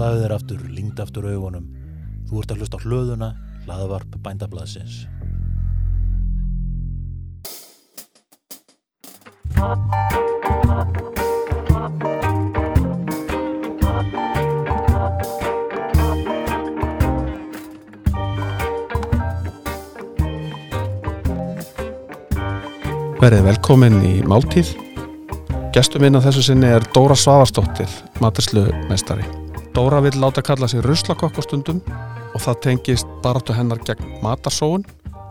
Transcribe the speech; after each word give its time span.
Slaðu 0.00 0.20
þér 0.22 0.32
aftur, 0.32 0.60
lingd 0.72 1.00
aftur 1.02 1.26
augunum. 1.28 1.64
Þú 2.24 2.38
ert 2.40 2.52
að 2.54 2.60
hlusta 2.62 2.78
á 2.80 2.84
hlöðuna, 2.88 3.26
hlaðavarp 3.66 4.14
bændablaðsins. 4.24 5.02
Verið 23.20 23.44
velkomin 23.50 24.00
í 24.00 24.14
Máltíð. 24.24 24.72
Gestum 25.76 26.08
minn 26.08 26.16
á 26.16 26.24
þessu 26.24 26.46
sinni 26.48 26.72
er 26.72 26.88
Dóra 26.96 27.20
Svavarsdóttir, 27.20 28.00
maturslumeistari. 28.24 29.28
Dóra 29.74 30.00
vil 30.02 30.18
láta 30.18 30.42
kalla 30.42 30.66
sig 30.68 30.82
ruslakokk 30.82 31.36
á 31.38 31.42
stundum 31.46 31.78
og 32.34 32.40
það 32.42 32.56
tengist 32.64 33.10
baráttu 33.22 33.54
hennar 33.54 33.78
gegn 33.86 34.16
matarsóun 34.18 34.82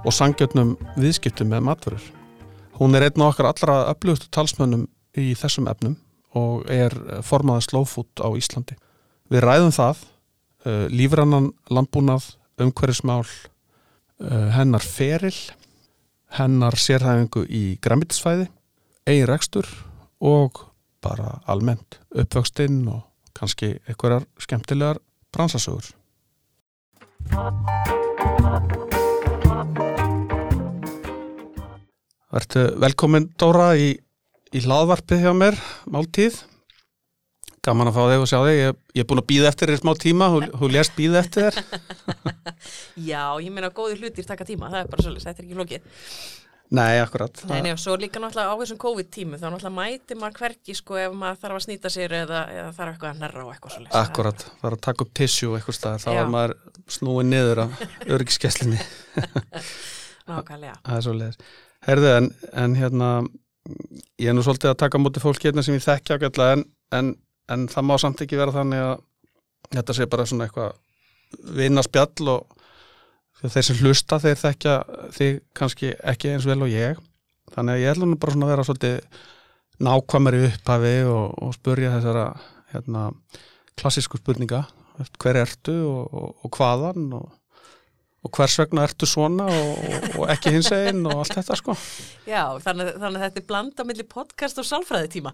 og 0.07 0.13
sangjötnum 0.15 0.77
viðskiptum 0.95 1.49
með 1.51 1.65
matvörur. 1.67 2.05
Hún 2.79 2.95
er 2.95 3.03
einn 3.09 3.19
af 3.19 3.33
okkar 3.33 3.49
allra 3.49 3.75
öflugustu 3.91 4.29
talsmönnum 4.31 4.85
í 5.19 5.33
þessum 5.35 5.67
efnum 5.67 5.97
og 6.39 6.63
er 6.71 6.95
formaður 7.25 7.67
slowfood 7.67 8.23
á 8.23 8.31
Íslandi. 8.39 8.77
Við 9.27 9.43
ræðum 9.43 9.75
það, 9.75 10.05
uh, 10.63 10.87
lífrannan 10.87 11.51
landbúnað, 11.67 12.31
umhverfismál, 12.63 13.27
uh, 14.23 14.47
hennar 14.55 14.87
feril, 14.87 15.35
hennar 16.39 16.79
sérhæfingu 16.79 17.43
í 17.43 17.75
græmitisfæði, 17.83 18.47
eigin 19.03 19.27
rekstur 19.27 19.67
og 20.23 20.63
bara 21.03 21.41
almennt 21.43 21.99
uppvöxtinn 22.15 22.85
og 22.87 23.08
kannski 23.37 23.75
einhverjar 23.87 24.27
skemmtilegar 24.41 24.99
bransasögur. 25.35 25.91
Vertu 32.29 32.67
velkomin 32.77 33.27
Dóra 33.41 33.73
í, 33.73 33.95
í 34.53 34.61
hlaðvarpið 34.61 35.25
hjá 35.25 35.33
mér, 35.33 35.57
máltíð. 35.89 36.43
Gaman 37.65 37.89
að 37.89 37.97
fá 37.97 38.03
þig 38.07 38.23
og 38.23 38.29
sjá 38.29 38.37
þig. 38.45 38.59
Ég, 38.59 38.77
ég 38.95 39.03
er 39.03 39.07
búin 39.09 39.21
að 39.21 39.29
býða 39.31 39.49
eftir 39.49 39.71
þér 39.73 39.81
smá 39.81 39.91
tíma, 39.99 40.29
hún, 40.31 40.45
lést 40.71 40.93
býða 40.95 41.23
eftir 41.23 41.49
þér. 41.49 41.81
Já, 43.09 43.23
ég 43.41 43.49
meina 43.51 43.73
góði 43.73 43.97
hlutir 43.99 44.27
taka 44.29 44.47
tíma, 44.47 44.69
það 44.71 44.83
er 44.83 44.93
bara 44.93 45.05
svolítið, 45.07 45.25
þetta 45.27 45.43
er 45.43 45.47
ekki 45.47 45.57
flókið. 45.57 46.05
Nei, 46.69 46.99
akkurat. 47.01 47.33
Nei, 47.49 47.63
nei, 47.65 47.71
og 47.73 47.79
svo 47.81 47.95
líka 47.97 48.19
náttúrulega 48.21 48.53
á 48.53 48.61
þessum 48.61 48.77
COVID-tímu, 48.83 49.39
þá 49.41 49.47
náttúrulega 49.47 49.73
mæti 49.73 50.17
maður 50.19 50.35
hverki 50.37 50.75
sko 50.77 50.99
ef 51.01 51.15
maður 51.17 51.39
þarf 51.41 51.57
að 51.57 51.63
snýta 51.65 51.89
sér 51.89 52.13
eða, 52.19 52.41
eða 52.53 52.73
þarf 52.77 52.91
eitthvað 52.93 53.09
að 53.09 53.23
nerra 53.23 53.41
á 53.41 53.47
eitthvað 53.49 53.73
svolítið. 53.73 53.95
Akkurat, 53.97 54.43
er 54.61 54.75
að 54.75 54.83
taka 54.85 55.05
upp 55.05 55.15
tissue 55.17 55.55
eitthvað 55.57 55.77
staðar, 55.79 56.03
þá 56.03 56.09
var 56.19 56.29
maður 56.35 56.53
snúið 56.93 57.27
niður 57.31 57.61
af 57.63 57.81
örgiskeslinni. 58.19 58.77
Nákvæmlega. 60.29 60.75
Það 60.85 60.99
er 60.99 61.07
svo 61.07 61.15
leiðis. 61.17 61.41
Herðu, 61.89 62.11
en, 62.19 62.29
en 62.65 62.77
hérna, 62.77 63.09
ég 64.21 64.29
er 64.29 64.37
nú 64.37 64.45
svolítið 64.45 64.75
að 64.75 64.79
taka 64.83 65.01
móti 65.01 65.25
fólk 65.25 65.49
hérna 65.49 65.65
sem 65.65 65.79
ég 65.79 65.87
þekkja 65.87 66.19
ágætlega, 66.19 66.59
en, 66.59 66.65
en, 66.99 67.11
en 67.49 67.65
það 67.73 67.89
má 67.89 67.95
samt 68.05 68.21
ekki 68.27 68.37
vera 68.37 68.53
þannig 68.53 68.85
að 68.91 68.95
þetta 69.73 69.97
sé 69.97 70.09
bara 70.11 70.29
svona 70.29 70.45
eitthvað 70.45 70.77
vinnaspjall 71.57 72.29
og 72.35 72.58
þeir 73.47 73.65
sem 73.69 73.79
hlusta 73.79 74.19
þeir 74.19 74.39
þekkja 74.43 74.75
þig 75.15 75.41
kannski 75.55 75.93
ekki 76.11 76.33
eins 76.33 76.47
vel 76.49 76.59
og 76.65 76.71
ég. 76.73 76.99
Þannig 77.53 77.75
að 77.75 77.83
ég 77.83 77.93
ætla 77.93 78.09
nú 78.09 78.19
bara 78.19 78.35
svona 78.35 78.47
að 78.47 78.53
vera 78.53 78.65
svolítið 78.67 79.21
nákvæmari 79.87 80.41
upphafi 80.49 80.95
og, 81.07 81.37
og 81.39 81.55
spurja 81.55 81.93
þessara 81.95 82.25
hérna, 82.73 83.05
klassísku 83.79 84.19
spurninga. 84.19 84.65
Hver 85.21 85.39
ertu 85.39 85.75
og, 85.87 86.09
og, 86.11 86.31
og 86.43 86.57
hvaðan 86.57 87.05
og 87.15 87.29
og 88.19 88.35
hvers 88.35 88.57
vegna 88.59 88.83
ertu 88.83 89.07
svona 89.07 89.45
og, 89.47 89.83
og, 90.17 90.23
ekki 90.33 90.51
hins 90.57 90.69
einn 90.75 91.05
og 91.07 91.21
allt 91.21 91.37
þetta 91.37 91.55
sko? 91.59 91.75
Já, 92.27 92.43
þannig, 92.65 92.91
þannig 92.97 93.19
að 93.19 93.25
þetta 93.25 93.41
er 93.41 93.45
blanda 93.51 93.85
milli 93.87 94.05
podcast 94.09 94.59
og 94.59 94.67
sálfræði 94.67 95.11
tíma. 95.15 95.33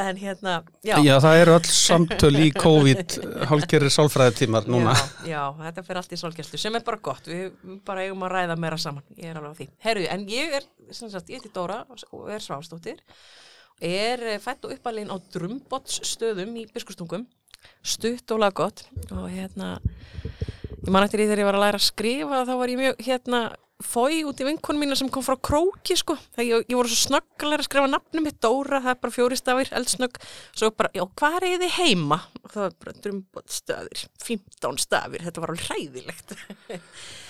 En 0.00 0.16
hérna, 0.16 0.62
já. 0.80 0.94
Já, 1.04 1.18
það 1.20 1.38
eru 1.42 1.54
öll 1.58 1.68
samtöl 1.68 2.32
í 2.40 2.46
COVID 2.56 3.16
hálfgerir 3.50 3.92
sálfræðitímar 3.92 4.70
núna. 4.72 4.94
Já, 4.96 5.34
já, 5.34 5.42
þetta 5.66 5.84
fer 5.84 6.00
allt 6.00 6.14
í 6.16 6.20
sálgæslu 6.22 6.60
sem 6.62 6.78
er 6.78 6.86
bara 6.86 7.00
gott, 7.04 7.28
við 7.28 7.50
bara 7.84 8.06
eigum 8.06 8.24
að 8.24 8.32
ræða 8.38 8.56
meira 8.64 8.80
saman, 8.80 9.04
ég 9.18 9.28
er 9.28 9.36
alveg 9.36 9.52
á 9.52 9.58
því. 9.60 9.68
Herru, 9.84 10.06
en 10.14 10.24
ég 10.32 10.56
er, 10.56 10.68
sem 10.96 11.12
sagt, 11.12 11.28
ég 11.28 11.42
heiti 11.42 11.52
Dóra 11.52 11.82
og 11.92 12.32
er 12.32 12.40
svástóttir, 12.40 13.04
er 13.84 14.24
eh, 14.32 14.40
fætt 14.40 14.64
og 14.64 14.72
uppalinn 14.72 15.12
á 15.12 15.20
Drumbots 15.34 16.00
stöðum 16.08 16.56
í 16.56 16.64
Biskustungum, 16.72 17.28
stutt 17.84 18.32
og 18.32 18.40
laggott. 18.40 18.86
Og 19.12 19.28
hérna, 19.28 19.74
ég 20.82 20.92
man 20.94 21.06
eftir 21.06 21.22
því 21.22 21.28
þegar 21.30 21.42
ég 21.42 21.50
var 21.50 21.58
að 21.58 21.66
læra 21.66 21.80
að 21.82 21.88
skrifa 21.88 22.46
þá 22.48 22.54
var 22.60 22.72
ég 22.72 22.80
mjög, 22.82 23.04
hérna, 23.06 23.42
fói 23.82 24.22
út 24.28 24.38
í 24.38 24.46
vinkonum 24.46 24.84
mína 24.84 24.96
sem 24.98 25.08
kom 25.10 25.24
frá 25.26 25.34
króki 25.42 25.96
sko. 25.98 26.14
Þegar 26.36 26.48
ég, 26.48 26.66
ég 26.70 26.78
voru 26.78 26.90
svo 26.92 27.00
snögg 27.08 27.46
að 27.48 27.64
skrifa 27.66 27.90
nafnum 27.90 28.26
mitt 28.26 28.38
Dóra, 28.42 28.78
það 28.82 28.92
er 28.94 29.00
bara 29.02 29.14
fjóri 29.16 29.38
stafir, 29.38 29.72
eldsnögg. 29.78 30.20
Svo 30.54 30.70
bara, 30.76 30.92
já, 30.94 31.02
hvað 31.18 31.38
er 31.48 31.64
þið 31.64 31.76
heima? 31.80 32.20
og 32.42 32.50
það 32.50 32.64
var 32.64 32.72
bara 32.82 32.92
drumbotstafir 33.04 34.00
15 34.26 34.80
stafir, 34.82 35.22
þetta 35.26 35.42
var 35.42 35.52
alveg 35.52 35.68
hræðilegt. 35.68 36.34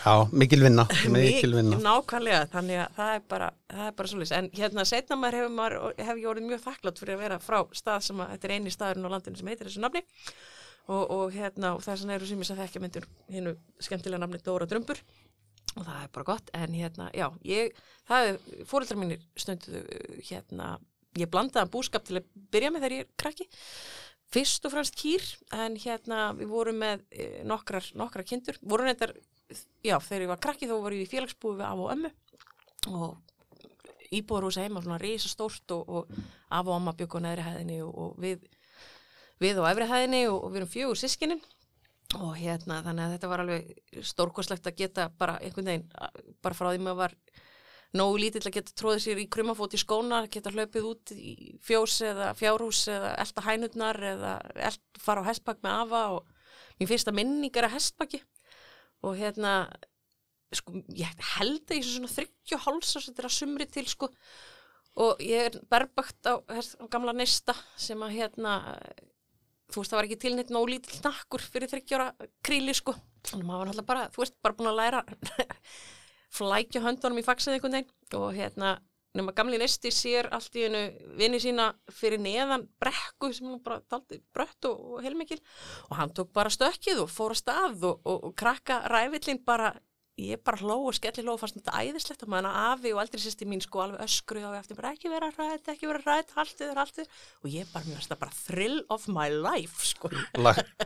Já, 0.02 0.14
mikil 0.32 0.62
vinna, 0.64 0.86
mikil 1.14 1.56
vinna. 1.58 1.80
Nákvæmlega, 1.84 2.46
þannig 2.54 2.80
að 2.84 2.96
það 2.96 3.12
er 3.16 3.26
bara 3.34 3.50
það 3.72 3.84
er 3.88 3.94
bara 3.98 4.12
svolítið, 4.12 4.34
en 4.38 4.50
hérna 4.56 4.86
setna 4.88 5.18
maður 5.20 5.38
hefur 5.40 5.54
maður, 5.58 5.78
hef 6.00 6.18
ég 6.22 6.32
orðið 6.32 6.48
mjög 6.48 6.64
þakklátt 6.66 7.02
fyrir 7.02 7.16
að 7.16 7.22
vera 7.26 7.38
frá 7.42 7.60
stað 7.76 8.08
sem 8.08 8.24
að, 8.24 8.34
þetta 8.34 8.48
er 8.48 8.56
eini 8.56 8.74
staðurinn 8.74 9.08
á 9.08 9.14
landinu 9.14 9.40
sem 9.40 9.52
heitir 9.52 9.68
þessu 9.68 9.84
nafni 9.84 10.04
og, 10.90 11.02
og 11.02 11.34
hérna, 11.34 11.74
og 11.76 11.82
þess 11.84 12.02
vegna 12.02 12.16
eru 12.16 12.28
sem 12.28 12.42
ég 12.42 12.52
að 12.54 12.62
þekkja 12.64 12.82
myndir 12.82 13.08
hinnu 13.30 13.54
skemmtilega 13.82 14.22
nafni 14.22 14.40
Dóra 14.42 14.68
Drumbur. 14.70 15.02
Og 15.72 15.84
það 15.86 15.98
er 16.02 16.08
bara 16.12 16.28
gott, 16.28 16.50
en 16.52 16.74
hérna, 16.76 17.08
já, 17.16 17.26
ég, 17.48 17.76
það 18.08 18.28
er, 18.28 18.40
fóreldrar 18.68 18.98
mínir 19.00 19.22
stundu, 19.40 19.82
hérna, 20.28 20.74
ég 21.16 21.30
blandaði 21.32 21.72
búskap 21.72 22.04
til 22.04 22.18
að 22.20 22.26
byrja 22.52 22.72
með 22.72 22.84
þegar 22.84 22.96
ég 22.96 23.06
er 23.06 23.14
krakki, 23.22 23.46
fyrst 24.32 24.68
og 24.68 24.74
fremst 24.74 24.98
kýr, 25.00 25.24
en 25.56 25.78
hérna, 25.80 26.26
við 26.36 26.52
vorum 26.52 26.80
með 26.82 27.06
e, 27.08 27.28
nokkrar, 27.48 27.88
nokkrar 27.96 28.26
kindur, 28.28 28.58
vorum 28.60 28.90
þetta, 28.90 29.12
já, 29.86 29.96
þegar 29.96 30.26
ég 30.26 30.32
var 30.34 30.42
krakki 30.44 30.68
þá 30.68 30.74
vorum 30.74 30.98
við 30.98 31.06
í 31.06 31.12
félagsbúi 31.14 31.56
við 31.56 31.68
af 31.70 31.84
og 31.86 31.94
ömmu. 31.96 32.12
Og 32.92 34.12
íbúðarhús 34.12 34.60
heima, 34.60 34.82
svona 34.84 35.00
risa 35.00 35.30
stórt 35.30 35.72
og, 35.72 35.88
og 35.88 36.12
af 36.52 36.66
og 36.66 36.74
amma 36.76 36.92
byggu 36.96 37.20
á 37.20 37.24
neðri 37.24 37.46
hæðinni 37.46 37.78
og, 37.86 37.92
og 37.96 38.20
við, 38.20 38.44
við 39.42 39.60
á 39.62 39.64
efri 39.72 39.88
hæðinni 39.90 40.22
og, 40.30 40.38
og 40.46 40.52
við 40.54 40.60
erum 40.62 40.72
fjögur 40.72 41.00
sískinin 41.02 41.42
og 42.18 42.34
hérna 42.36 42.80
þannig 42.84 43.06
að 43.06 43.12
þetta 43.16 43.30
var 43.32 43.42
alveg 43.44 44.02
stórkoslegt 44.04 44.66
að 44.68 44.78
geta 44.82 45.06
bara 45.18 45.38
einhvern 45.40 45.70
veginn 45.70 45.86
bara 46.44 46.56
frá 46.58 46.68
því 46.74 46.82
maður 46.84 46.98
var 47.02 47.14
nógu 47.96 48.18
lítill 48.20 48.42
að 48.48 48.54
geta 48.58 48.74
tróðið 48.76 49.02
sér 49.06 49.20
í 49.22 49.28
krumafót 49.32 49.76
í 49.76 49.80
skóna 49.80 50.22
geta 50.32 50.52
hlaupið 50.52 50.88
út 50.90 51.12
í 51.16 51.32
fjós 51.64 51.98
eða 52.08 52.30
fjárhús 52.36 52.82
eða 52.92 53.14
elda 53.20 53.44
hænurnar 53.46 54.00
eða 54.12 54.34
eld, 54.68 54.82
fara 55.00 55.24
á 55.24 55.28
hestbakk 55.28 55.60
með 55.64 55.78
afa 55.86 56.02
og 56.18 56.30
mín 56.80 56.88
fyrsta 56.90 57.12
minning 57.16 57.52
er 57.56 57.68
að 57.68 57.76
hestbakki 57.78 58.22
og 59.02 59.16
hérna 59.18 59.54
sko, 60.52 60.82
ég 60.92 61.08
held 61.38 61.64
að 61.68 61.78
ég 61.78 61.84
sé 61.86 61.94
svona 61.96 62.12
þryggju 62.12 62.60
hálsa 62.66 63.00
sem 63.00 63.08
þetta 63.12 63.22
er 63.24 63.28
að 63.28 63.36
sumri 63.38 63.66
til 63.72 63.86
sko. 63.88 64.08
Og 65.00 65.22
ég 65.24 65.46
er 65.48 65.54
berbakt 65.72 66.28
á, 66.28 66.36
hest- 66.52 66.76
á 66.76 66.84
gamla 66.92 67.14
neista 67.16 67.54
sem 67.80 67.96
að 68.04 68.18
hérna 68.18 68.56
þú 69.72 69.82
veist, 69.82 69.92
það 69.92 69.98
var 69.98 70.08
ekki 70.08 70.20
til 70.22 70.34
neitt 70.36 70.52
nóg 70.52 70.68
lítill 70.70 71.00
nakkur 71.04 71.42
fyrir 71.42 71.72
þryggjóra 71.72 72.12
kríli, 72.44 72.76
sko. 72.76 72.94
Þannig 73.26 73.42
að 73.42 73.48
maður 73.48 73.60
var 73.60 73.68
náttúrulega 73.70 73.90
bara, 73.90 74.06
þú 74.12 74.22
veist, 74.22 74.38
bara 74.44 74.58
búin 74.58 74.70
að 74.72 74.80
læra 74.80 75.02
flækja 76.36 76.82
höndunum 76.86 77.20
í 77.20 77.26
faxið 77.26 77.56
einhvern 77.56 77.78
veginn 77.78 78.18
og 78.18 78.32
hérna, 78.36 78.72
nema 79.16 79.34
gamli 79.36 79.58
nesti 79.60 79.92
sér 79.92 80.30
allt 80.32 80.54
í 80.56 80.64
hennu 80.64 80.82
vini 81.18 81.40
sína 81.42 81.70
fyrir 81.92 82.20
neðan 82.22 82.64
brekku 82.80 83.32
sem 83.36 83.48
hún 83.50 83.60
bara 83.64 83.82
taldi 83.92 84.22
brött 84.32 84.68
og, 84.68 84.78
og 84.96 85.04
heilmikil 85.04 85.40
og 85.90 85.96
hann 85.98 86.14
tók 86.16 86.32
bara 86.32 86.52
stökkið 86.52 87.04
og 87.04 87.12
fór 87.12 87.34
að 87.36 87.42
stað 87.42 87.88
og, 87.90 88.00
og, 88.08 88.28
og 88.30 88.36
krakka 88.38 88.80
ræfillin 88.92 89.42
bara 89.44 89.74
ég 90.20 90.40
bara 90.44 90.60
hló 90.60 90.76
og 90.90 90.96
skelli 90.96 91.22
hló 91.24 91.34
og 91.34 91.40
fannst 91.40 91.56
þetta 91.56 91.80
æðislegt 91.80 92.24
og 92.26 92.30
maður 92.32 92.56
afi 92.60 92.90
og 92.92 93.00
eldri 93.00 93.20
sýsti 93.22 93.46
mín 93.48 93.62
sko 93.64 93.80
alveg 93.80 94.02
öskruð 94.04 94.44
og 94.50 94.56
eftir 94.58 94.76
bara 94.76 94.90
ekki 94.92 95.08
vera 95.08 95.30
rætt, 95.32 95.70
ekki 95.72 95.88
vera 95.88 96.02
rætt, 96.04 96.34
haldið 96.36 96.74
haldið. 96.76 97.14
Og 97.40 97.48
ég 97.52 97.70
bara, 97.72 97.86
mér 97.88 97.96
finnst 97.96 98.12
það 98.12 98.20
bara 98.20 98.36
thrill 98.36 98.76
of 98.92 99.06
my 99.08 99.28
life 99.32 99.88
sko. 99.88 100.10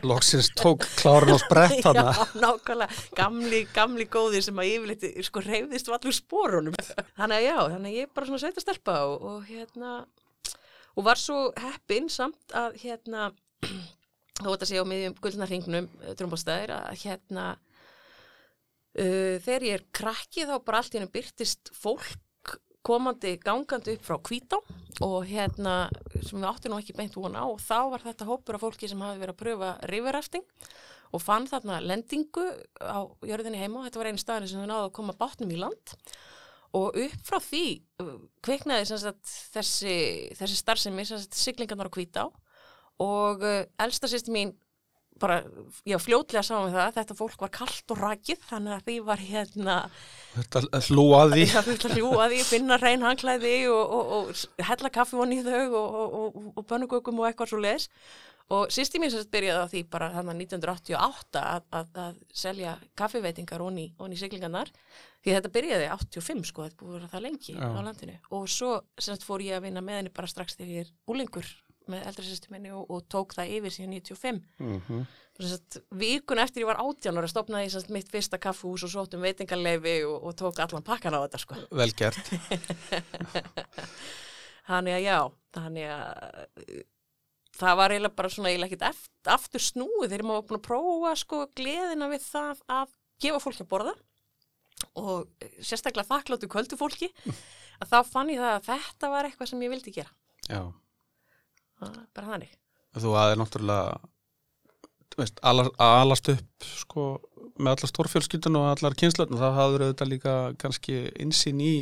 Loksins 0.07 0.49
tók 0.55 0.87
klárun 1.01 1.35
á 1.35 1.39
sprett 1.43 1.83
Já, 1.83 2.05
nákvæmlega, 2.39 2.87
gamli, 3.17 3.65
gamli 3.75 4.07
góði 4.11 4.41
sem 4.45 4.63
að 4.63 4.71
yfirleitt 4.77 5.05
sko 5.27 5.43
reyfðist 5.43 5.91
vallur 5.91 6.15
spórunum 6.15 6.77
þannig 6.77 7.35
að 7.37 7.45
já, 7.45 7.57
þannig 7.73 7.91
að 7.91 7.99
ég 7.99 8.15
bara 8.15 8.29
svona 8.29 8.41
sveita 8.45 8.63
stelpa 8.63 8.97
og, 9.09 9.27
og 9.27 9.45
hérna 9.49 9.93
og 10.97 11.05
var 11.05 11.19
svo 11.21 11.51
heppin 11.61 12.09
samt 12.11 12.55
að 12.57 12.79
hérna 12.81 13.29
þó 14.41 14.49
þetta 14.49 14.69
sé 14.69 14.81
á 14.81 14.85
miðjum 14.87 15.17
gullnarhingnum 15.21 15.89
trúmbóstæðir 16.19 16.75
að 16.77 17.01
hérna 17.03 17.47
uh, 18.97 19.35
þegar 19.43 19.67
ég 19.67 19.77
er 19.79 19.85
krakki 19.95 20.47
þá 20.47 20.55
bara 20.65 20.81
allt 20.81 20.97
henni 20.97 21.11
byrtist 21.13 21.71
fólk 21.75 22.57
komandi 22.87 23.35
gangandi 23.43 23.97
upp 23.97 24.05
frá 24.07 24.15
Hvítá 24.23 24.59
og 25.03 25.25
hérna 25.27 25.89
sem 26.23 26.37
við 26.39 26.47
áttum 26.47 26.71
nú 26.71 26.77
ekki 26.79 26.95
beint 26.95 27.17
vona 27.19 27.43
á 27.43 27.47
og 27.47 27.59
þá 27.59 27.79
var 27.91 28.05
þetta 28.05 28.27
hópur 28.29 28.55
af 28.55 28.63
fólki 28.63 28.87
sem 28.87 29.01
hafi 29.03 29.19
verið 29.19 29.35
að 29.35 29.41
pröfa 29.41 29.71
riverrafting 29.91 30.45
og 31.15 31.23
fann 31.23 31.47
þarna 31.49 31.79
lendingu 31.83 32.45
á 32.83 33.07
jörðinni 33.25 33.61
heima. 33.61 33.81
Og 33.81 33.87
þetta 33.87 34.01
var 34.01 34.09
einu 34.11 34.21
staðin 34.21 34.51
sem 34.51 34.63
þau 34.63 34.69
náðu 34.69 34.87
að 34.87 34.95
koma 34.97 35.15
bátnum 35.19 35.53
í 35.53 35.59
land. 35.59 35.95
Og 36.77 36.97
upp 36.99 37.21
frá 37.25 37.39
því 37.41 37.63
uh, 38.03 38.15
kviknaði 38.45 38.89
sagt, 38.89 39.31
þessi, 39.55 39.95
þessi 40.37 40.59
starfsemi 40.59 41.07
siglingarnar 41.07 41.89
á 41.89 41.95
hvítá. 41.95 42.25
Og 43.03 43.45
uh, 43.45 43.61
elsta 43.83 44.09
sýsti 44.11 44.33
mín 44.35 44.55
bara, 45.21 45.39
já, 45.87 45.97
fljótlega 46.01 46.43
sáum 46.45 46.67
við 46.67 46.77
það 46.77 46.95
þetta 46.99 47.17
fólk 47.17 47.43
var 47.45 47.51
kallt 47.57 47.93
og 47.95 48.01
rakið 48.03 48.45
þannig 48.49 48.75
að 48.77 48.85
því 48.87 48.95
var 49.09 49.25
hérna 49.31 49.75
Þetta 50.37 50.81
hlúa 50.91 51.19
að 51.25 51.35
því. 51.35 51.45
það 51.55 51.67
þurfti 51.71 51.89
að 51.89 51.97
hljúa 51.97 52.29
því, 52.31 52.39
finna 52.51 52.77
reyn 52.81 53.05
hangklæði 53.07 53.53
og, 53.73 53.93
og, 53.97 54.15
og 54.17 54.65
hella 54.69 54.93
kaffi 54.93 55.27
í 55.33 55.43
þau 55.47 55.67
og, 55.81 55.99
og, 56.21 56.41
og 56.55 56.65
bönnugökum 56.69 57.21
og 57.21 57.29
eitthvað 57.29 57.53
svo 57.53 57.61
leis 57.63 57.89
og 58.47 58.69
sýsti 58.71 58.99
mín 59.01 59.11
sérst 59.11 59.27
byrjaði 59.33 59.59
á 59.59 59.71
því 59.71 59.81
bara 59.91 60.07
þannig 60.13 60.45
1988 60.47 61.41
að, 61.41 61.65
að, 61.75 61.89
að 61.99 62.19
selja 62.31 62.77
kaffiveitingar 62.95 63.63
onni, 63.65 63.89
onni 63.99 64.19
siglingarnar 64.19 64.71
því 65.25 65.33
þetta 65.35 65.51
byrjaði 65.57 65.89
85 65.91 66.45
sko, 66.47 66.63
þetta 66.67 66.79
búið 66.79 66.93
að 66.93 66.97
vera 67.01 67.11
það 67.11 67.25
lengi 67.25 67.57
Já. 67.57 67.67
á 67.67 67.79
landinu 67.83 68.15
og 68.37 68.45
svo 68.51 68.71
sérst 68.95 69.27
fór 69.27 69.43
ég 69.43 69.57
að 69.59 69.67
vinna 69.67 69.83
með 69.83 69.99
henni 69.99 70.13
bara 70.15 70.31
strax 70.31 70.55
þegar 70.55 70.75
ég 70.77 70.85
er 70.85 70.93
úlingur 71.11 71.49
með 71.91 72.09
eldri 72.09 72.27
sýsti 72.27 72.51
minni 72.53 72.73
og, 72.75 72.85
og 72.91 73.07
tók 73.11 73.37
það 73.37 73.55
yfir 73.59 73.77
síðan 73.77 73.97
95 73.99 74.43
Mm 74.63 75.07
Sest, 75.37 75.75
vikun 75.93 76.39
eftir 76.41 76.63
ég 76.63 76.69
var 76.71 76.79
átján 76.81 77.19
ára 77.19 77.27
stopnaði 77.29 77.67
ég 77.67 77.73
sest, 77.75 77.91
mitt 77.93 78.07
fyrsta 78.09 78.39
kaffhús 78.41 78.81
og 78.87 78.89
sóttum 78.89 79.21
veitingarleifi 79.21 79.99
og, 80.07 80.15
og 80.25 80.33
tók 80.39 80.57
allan 80.63 80.85
pakkan 80.85 81.13
á 81.13 81.21
þetta 81.27 81.41
sko. 81.43 81.57
Vel 81.77 81.91
gert. 81.93 82.31
Þannig 84.69 84.95
að 84.97 85.05
já, 85.05 85.17
þannig 85.55 85.91
að 85.93 86.39
uh, 86.63 86.81
það 87.59 87.77
var 87.79 87.93
eiginlega 87.93 88.17
bara 88.17 88.33
svona 88.33 88.49
eiginlega 88.49 88.71
ekkert 88.71 88.87
eftir, 88.89 89.29
aftur 89.35 89.65
snúið 89.67 90.07
þegar 90.09 90.25
maður 90.25 90.41
var 90.41 90.49
búin 90.49 90.59
að 90.59 90.65
prófa 90.71 91.13
sko 91.21 91.43
gleðina 91.57 92.09
við 92.11 92.25
það 92.25 92.65
að 92.79 92.97
gefa 93.21 93.43
fólki 93.45 93.63
að 93.63 93.71
borða 93.75 93.95
og 94.97 95.13
uh, 95.21 95.53
sérstaklega 95.61 96.09
þakkláttu 96.09 96.49
kvöldu 96.49 96.81
fólki 96.81 97.13
að 97.83 97.93
þá 97.93 97.97
fann 98.09 98.33
ég 98.33 98.41
það 98.41 98.57
að 98.57 98.67
þetta 98.71 99.13
var 99.13 99.29
eitthvað 99.29 99.53
sem 99.53 99.63
ég 99.67 99.75
vildi 99.77 99.97
gera. 100.01 100.17
Já. 100.49 100.61
Það 101.77 101.97
er 102.01 102.05
bara 102.17 102.31
þannig. 102.33 102.53
Þú 102.97 103.17
aðeins 103.21 103.41
náttúrulega 103.41 103.81
að 105.17 105.61
alast 105.81 106.29
upp 106.29 106.65
sko, 106.67 107.03
með 107.57 107.73
allar 107.73 107.91
stórfjölskyldun 107.91 108.57
og 108.59 108.65
allar 108.69 108.97
kynslöfn 108.97 109.39
þá 109.39 109.47
hafður 109.55 109.85
auðvitað 109.87 110.11
líka 110.11 110.33
kannski 110.61 110.97
insýn 111.23 111.61
í 111.63 111.75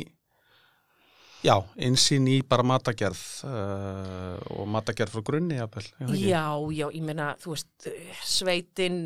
já, 1.44 1.56
insýn 1.84 2.28
í 2.32 2.38
bara 2.48 2.64
matagerð 2.66 3.22
uh, 3.48 4.36
og 4.56 4.68
matagerð 4.72 5.16
frá 5.16 5.26
grunni 5.26 5.58
jafnvel, 5.60 5.86
það 5.98 6.14
ekki? 6.14 6.28
Já, 6.30 6.46
já, 6.78 6.86
ég 6.96 7.04
meina, 7.04 7.32
þú 7.42 7.52
veist, 7.54 7.88
sveitin, 8.24 9.00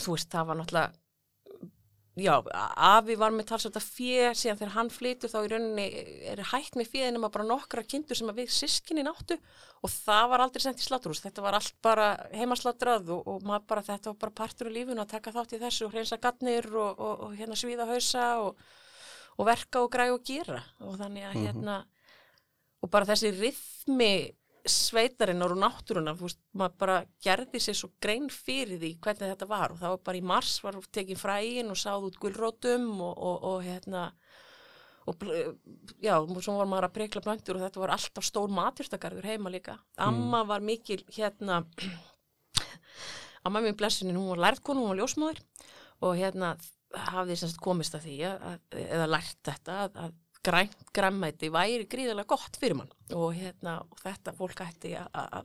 þú 0.00 0.16
veist, 0.16 0.30
það 0.32 0.50
var 0.50 0.60
náttúrulega, 0.60 1.01
já, 2.18 2.34
afi 2.76 3.16
var 3.16 3.32
með 3.32 3.46
talsvægt 3.48 3.78
að 3.80 3.86
fjö, 3.96 4.32
síðan 4.36 4.58
þegar 4.60 4.74
hann 4.74 4.90
flytur 4.92 5.32
þá 5.32 5.38
í 5.40 5.50
rauninni 5.52 5.86
er 6.32 6.42
hægt 6.50 6.76
með 6.76 6.90
fjöðin 6.92 7.16
nema 7.16 7.30
bara 7.32 7.46
nokkra 7.48 7.84
kindur 7.88 8.18
sem 8.18 8.28
að 8.28 8.42
við 8.42 8.52
sískinni 8.52 9.04
náttu 9.06 9.38
og 9.82 9.90
það 9.90 10.28
var 10.34 10.44
aldrei 10.44 10.64
sendt 10.66 10.82
í 10.82 10.84
sláturhús, 10.84 11.22
þetta 11.24 11.44
var 11.44 11.56
allt 11.56 11.78
bara 11.82 12.10
heimaslátrað 12.36 13.14
og, 13.16 13.24
og 13.32 13.48
maður 13.48 13.64
bara, 13.72 13.86
þetta 13.88 14.12
var 14.12 14.20
bara 14.26 14.36
partur 14.42 14.68
af 14.68 14.76
lífinu 14.76 15.02
að 15.02 15.14
taka 15.14 15.32
þátt 15.34 15.56
í 15.56 15.62
þessu 15.62 15.88
og 15.88 15.96
hreinsa 15.96 16.20
gatnir 16.22 16.68
og, 16.74 17.00
og, 17.00 17.24
og 17.26 17.34
hérna 17.38 17.58
svíða 17.58 17.88
hausa 17.88 18.28
og, 18.44 18.60
og 19.38 19.48
verka 19.48 19.82
og 19.82 19.90
græja 19.94 20.14
og 20.14 20.22
gera. 20.28 20.60
Og 20.84 21.00
þannig 21.00 21.26
að 21.26 21.40
hérna, 21.40 21.80
og 22.84 22.92
bara 22.92 23.08
þessi 23.08 23.32
rithmi 23.40 24.12
sveitarinnar 24.68 25.52
og 25.54 25.58
náttúrunar, 25.58 26.16
veist, 26.20 26.38
maður 26.54 26.76
bara 26.78 26.96
gerði 27.24 27.60
sér 27.62 27.76
svo 27.78 27.90
grein 28.02 28.28
fyrir 28.30 28.78
því 28.78 28.92
hvernig 29.02 29.32
þetta 29.32 29.48
var 29.50 29.74
og 29.74 29.80
það 29.80 29.94
var 29.94 30.02
bara 30.06 30.20
í 30.20 30.26
mars 30.32 30.52
var 30.62 30.78
tekin 30.94 31.18
fræin 31.18 31.72
og 31.72 31.80
sáð 31.80 32.08
út 32.10 32.18
gulrótum 32.22 32.86
og, 33.00 33.16
og, 33.16 33.46
og 33.50 33.64
hérna 33.66 34.04
og 35.10 35.24
já, 35.98 36.14
svo 36.14 36.58
var 36.60 36.68
maður 36.70 36.86
að 36.86 36.94
prekla 36.98 37.24
blöndur 37.24 37.58
og 37.58 37.64
þetta 37.64 37.82
var 37.82 37.94
alltaf 37.96 38.26
stór 38.26 38.52
matjurstakarður 38.54 39.26
heima 39.32 39.50
líka. 39.50 39.74
Amma 39.98 40.44
var 40.46 40.62
mikil 40.62 41.00
hérna 41.10 41.64
amma 43.46 43.64
minn 43.64 43.78
blessunin, 43.78 44.18
hún 44.18 44.30
var 44.36 44.44
lærtkonu, 44.46 44.84
hún 44.84 44.92
var 44.92 45.02
ljósmóður 45.02 45.42
og 46.06 46.14
hérna 46.18 46.54
hafði 47.10 47.38
komist 47.62 47.96
að 47.96 48.06
því 48.06 48.16
að, 48.28 48.60
eða 48.78 49.08
lært 49.10 49.38
þetta 49.48 49.78
að, 49.86 49.98
að 50.04 50.18
grænt 50.44 50.76
græmmæti 50.94 51.50
væri 51.54 51.86
gríðarlega 51.90 52.26
gott 52.34 52.56
fyrir 52.60 52.74
mann 52.78 52.90
og 53.14 53.34
hérna 53.34 53.80
og 53.84 53.98
þetta 54.02 54.34
fólk 54.36 54.60
ætti 54.66 54.96
að- 54.98 55.44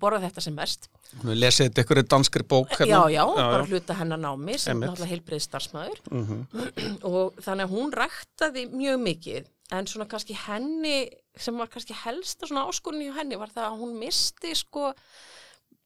borða 0.00 0.20
þetta 0.22 0.40
sem 0.40 0.54
mest. 0.54 0.84
Lesið 1.24 1.66
þetta 1.66 1.82
ykkur 1.82 1.98
í 1.98 2.02
danskri 2.06 2.44
bók 2.46 2.68
Já, 2.70 2.84
hérna. 2.86 3.10
já, 3.10 3.24
bara 3.36 3.64
hluta 3.66 3.94
hennar 3.98 4.18
námi 4.22 4.54
sem 4.58 4.78
náttúrulega 4.78 5.10
heilbreið 5.10 5.42
starfsmæður 5.48 5.98
Mhm. 6.10 6.46
og 7.10 7.34
þannig 7.42 7.66
að 7.66 7.74
hún 7.74 7.90
ræktaði 7.98 8.62
mjög 8.70 9.00
mikið 9.02 9.46
en 9.72 9.86
svona 9.86 10.06
kannski 10.06 10.34
henni 10.46 11.10
sem 11.36 11.58
var 11.58 11.66
kannski 11.66 11.94
helsta 12.04 12.46
svona 12.46 12.68
áskorunni 12.70 13.10
hjá 13.10 13.16
henni 13.18 13.36
var 13.38 13.48
það 13.50 13.66
að 13.72 13.80
hún 13.82 13.98
misti 13.98 14.54
sko 14.54 14.92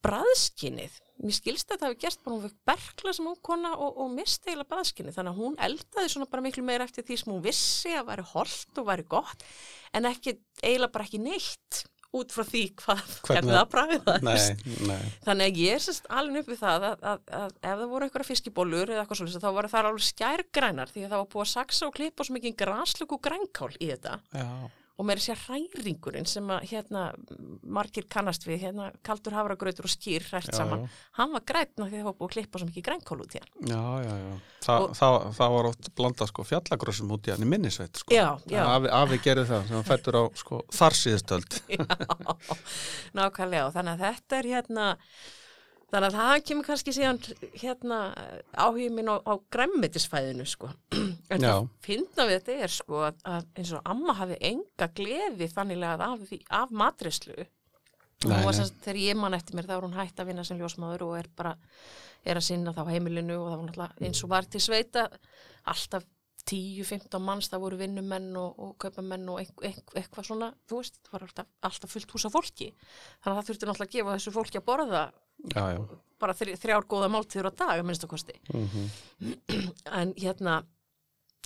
braðskinnið 0.05 1.01
mér 1.23 1.35
skilst 1.37 1.71
að 1.71 1.79
það 1.81 1.87
hafi 1.91 2.01
gerst 2.03 2.23
bara 2.25 2.35
hún 2.35 2.43
fekk 2.45 2.57
berkla 2.71 3.13
sem 3.15 3.25
hún 3.29 3.39
kona 3.45 3.71
og, 3.77 3.97
og 4.03 4.13
misti 4.13 4.49
eiginlega 4.51 4.71
braðskinnið 4.73 5.15
þannig 5.17 5.33
að 5.35 5.41
hún 5.41 5.57
eldaði 5.69 6.11
svona 6.11 6.29
bara 6.31 6.43
miklu 6.45 6.63
meira 6.67 6.87
eftir 6.89 7.05
því 7.07 7.17
sem 7.21 7.33
hún 7.33 7.43
vissi 7.45 7.93
að 7.95 8.09
væri 8.11 8.25
holdt 8.33 8.81
og 8.81 8.87
væri 8.89 9.05
gott 9.15 9.45
en 9.95 10.09
ekki, 10.11 10.35
eiginlega 10.61 10.91
bara 10.97 11.07
ekki 11.07 11.21
neitt 11.23 11.85
út 12.15 12.31
frá 12.31 12.45
því 12.47 12.61
hvað 12.79 12.99
Hvernig- 13.27 13.51
það 13.57 13.65
Nei, 14.23 14.87
nei. 14.87 15.09
Þannig 15.25 15.49
að 15.49 15.57
ég 15.65 15.73
er 15.75 15.83
sérst 15.83 16.05
alveg 16.15 16.45
upp 16.45 16.51
við 16.53 16.61
það 16.61 16.85
að, 16.89 17.01
að, 17.11 17.25
að 17.39 17.57
ef 17.59 17.73
það 17.81 17.89
voru 17.91 18.07
einhverja 18.07 18.29
fiskibólur 18.29 18.91
eða 18.93 19.01
eitthvað 19.03 19.19
svolítið 19.19 19.43
þá 19.43 19.49
voru 19.57 19.71
það 19.73 19.89
alveg 19.89 20.05
skærgrænar 20.11 20.93
því 20.93 21.03
að 21.03 21.11
það 21.15 21.21
var 21.23 21.29
búið 21.33 21.43
að 21.45 21.51
saksa 21.51 21.89
og 21.89 21.97
klippa 21.97 22.27
svo 22.27 22.37
mikið 22.37 22.55
græslöku 22.61 23.19
grænkál 23.27 23.71
í 23.83 23.89
þetta. 23.91 24.15
Já, 24.31 24.47
og 24.95 25.03
meira 25.09 25.19
sér 25.19 25.35
hræringurinn 25.43 26.27
sem 26.29 26.47
að 26.55 26.69
hérna 26.69 27.01
margir 27.67 28.05
kannast 28.07 28.45
við 28.47 28.61
hérna 28.63 28.85
kaldur 29.03 29.35
havragrautur 29.35 29.87
og 29.89 29.91
skýr 29.91 30.23
hrært 30.29 30.47
Já, 30.53 30.57
saman 30.61 30.85
já. 30.85 30.93
hann 31.19 31.33
var 31.35 31.43
grætna 31.51 31.85
að 31.87 31.95
það 31.97 32.05
var 32.07 32.15
búið 32.15 32.29
að 32.29 32.33
klippa 32.37 32.61
svo 32.61 32.69
mikið 32.69 32.85
grænkál 32.87 33.17
út 33.25 33.35
í 33.35 33.41
hann 33.43 33.73
já, 33.73 33.81
já, 34.05 34.13
já. 34.23 34.35
Þa, 34.65 34.75
Og- 34.85 34.93
það, 34.97 35.15
það 35.37 35.55
var 35.57 35.67
oft 35.69 35.89
blanda 35.99 36.27
sko 36.31 36.45
fjallagrössum 36.49 37.11
út 37.17 37.27
í 37.27 37.33
hann 37.35 37.43
í 37.45 37.49
minnisveit 37.51 37.99
sko. 38.01 38.15
Já, 38.15 38.29
já. 38.49 38.63
Afi, 38.65 38.87
afi 39.01 39.19
gerði 39.27 39.43
það 39.51 39.67
sem 39.67 39.75
hann 39.77 39.85
fættur 39.91 40.17
á 40.17 40.23
sko 40.41 40.61
þar 40.73 40.95
síðustöld. 41.01 41.59
Já, 41.75 41.85
nákvæmlega 43.19 43.67
og 43.67 43.75
þannig 43.75 43.93
að 43.99 44.05
þetta 44.07 44.39
er 44.39 44.49
hérna 44.55 44.87
þannig 45.95 46.09
að 46.09 46.17
það 46.19 46.43
kemur 46.49 46.67
kannski 46.67 46.93
síðan 46.95 47.19
hérna 47.55 47.99
áhugið 48.51 48.95
minn 48.95 49.11
á, 49.11 49.15
á 49.23 49.33
græmmetisfæðinu 49.55 50.47
sko. 50.49 50.71
En 51.33 51.41
það 51.41 51.67
finna 51.81 52.27
við 52.29 52.35
þetta 52.35 52.55
er 52.67 52.73
sko 52.75 52.99
að, 53.07 53.21
að 53.25 53.45
eins 53.57 53.71
og 53.73 53.87
amma 53.89 54.13
hafi 54.19 54.35
enga 54.45 54.89
gleði 54.93 55.47
þannilega 55.49 56.09
af, 56.11 56.33
af 56.53 56.73
matrislu 56.75 57.47
þegar 58.25 58.99
ég 59.01 59.17
man 59.19 59.35
eftir 59.37 59.57
mér 59.57 59.67
þá 59.67 59.75
er 59.77 59.85
hún 59.85 59.97
hætt 59.97 60.19
að 60.21 60.29
vinna 60.29 60.45
sem 60.47 60.59
ljósmaður 60.59 61.07
og 61.07 61.15
er 61.19 61.29
bara 61.35 61.55
er 62.25 62.39
að 62.39 62.47
sinna 62.47 62.73
þá 62.73 62.83
heimilinu 62.89 63.37
og 63.37 63.49
það 63.49 63.57
var 63.57 63.65
náttúrulega 63.65 64.07
eins 64.07 64.23
og 64.23 64.31
var 64.31 64.47
til 64.49 64.61
sveita 64.63 65.07
alltaf 65.65 66.05
10-15 66.49 67.21
manns, 67.25 67.49
það 67.49 67.63
voru 67.63 67.77
vinnumenn 67.79 68.35
og, 68.37 68.59
og 68.61 68.73
kaupamenn 68.81 69.29
og 69.33 69.39
eitthvað, 69.41 70.27
svona, 70.27 70.51
þú 70.69 70.81
veist, 70.81 70.99
það 71.05 71.15
var 71.15 71.25
alltaf, 71.27 71.47
alltaf 71.69 71.93
fullt 71.95 72.13
hús 72.13 72.25
af 72.27 72.35
fólki. 72.35 72.67
Þannig 73.23 73.31
að 73.31 73.39
það 73.39 73.47
þurfti 73.49 73.69
náttúrulega 73.69 73.89
að 73.89 73.95
gefa 73.95 74.17
þessu 74.17 74.35
fólki 74.35 74.61
að 74.61 74.67
borða 74.69 75.03
Já, 75.51 75.63
já. 75.73 75.79
bara 76.21 76.35
þri, 76.37 76.57
þrjár 76.61 76.87
góða 76.91 77.09
máltíður 77.15 77.49
á 77.49 77.53
dag, 77.53 77.73
að 77.79 77.87
minnst 77.89 78.05
að 78.05 78.13
kosti. 78.13 78.37
Mm 78.53 78.85
En 80.01 80.13
hérna, 80.21 80.59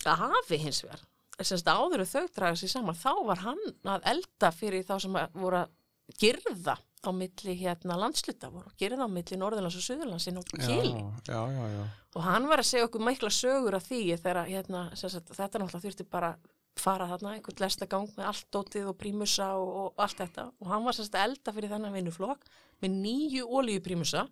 afi 0.06 0.60
hins 0.60 0.84
vegar, 0.84 1.02
semst 1.42 1.68
áður 1.68 2.06
þau 2.08 2.28
draga 2.36 2.60
sér 2.60 2.72
saman, 2.76 2.96
þá 2.96 3.14
var 3.26 3.44
hann 3.46 3.66
að 3.84 4.06
elda 4.14 4.52
fyrir 4.52 4.84
þá 4.88 4.96
sem 5.00 5.16
að 5.16 5.40
voru 5.40 5.64
að 5.64 5.74
girða 6.20 6.78
á 7.00 7.10
milli 7.16 7.56
hérna 7.62 7.96
landsluta, 8.00 8.50
voru 8.52 8.68
að 8.72 8.78
girða 8.82 9.08
á 9.08 9.10
milli 9.12 9.38
Norðurlands 9.40 9.78
og 9.80 9.86
Suðurlandsinn 9.86 10.40
og 10.42 10.50
Já, 10.52 10.66
Kili. 10.68 10.94
já, 11.28 11.42
já, 11.56 11.66
já. 11.76 11.84
Og 12.18 12.24
hann 12.26 12.48
var 12.50 12.60
að 12.64 12.70
segja 12.72 12.88
okkur 12.90 13.06
mikla 13.06 13.30
sögur 13.32 13.78
af 13.78 13.86
því 13.88 14.00
þegar 14.18 14.42
hérna, 14.50 14.82
sagt, 15.00 15.30
þetta 15.36 15.62
náttúrulega 15.62 15.86
þurfti 15.86 16.08
bara 16.10 16.34
fara 16.80 17.08
þarna, 17.10 17.36
einhvern 17.36 17.60
lestagang 17.64 18.08
með 18.16 18.28
allt 18.30 18.48
dótið 18.56 18.90
og 18.92 18.98
prímusa 19.00 19.50
og, 19.60 19.70
og 19.84 20.04
allt 20.04 20.22
þetta 20.22 20.46
og 20.60 20.70
hann 20.72 20.86
var 20.86 21.00
að 21.02 21.18
elda 21.24 21.54
fyrir 21.56 21.74
þennan 21.74 21.96
vinnuflokk 21.96 22.46
með 22.84 22.96
nýju 23.04 23.48
olíuprímusa 23.60 24.26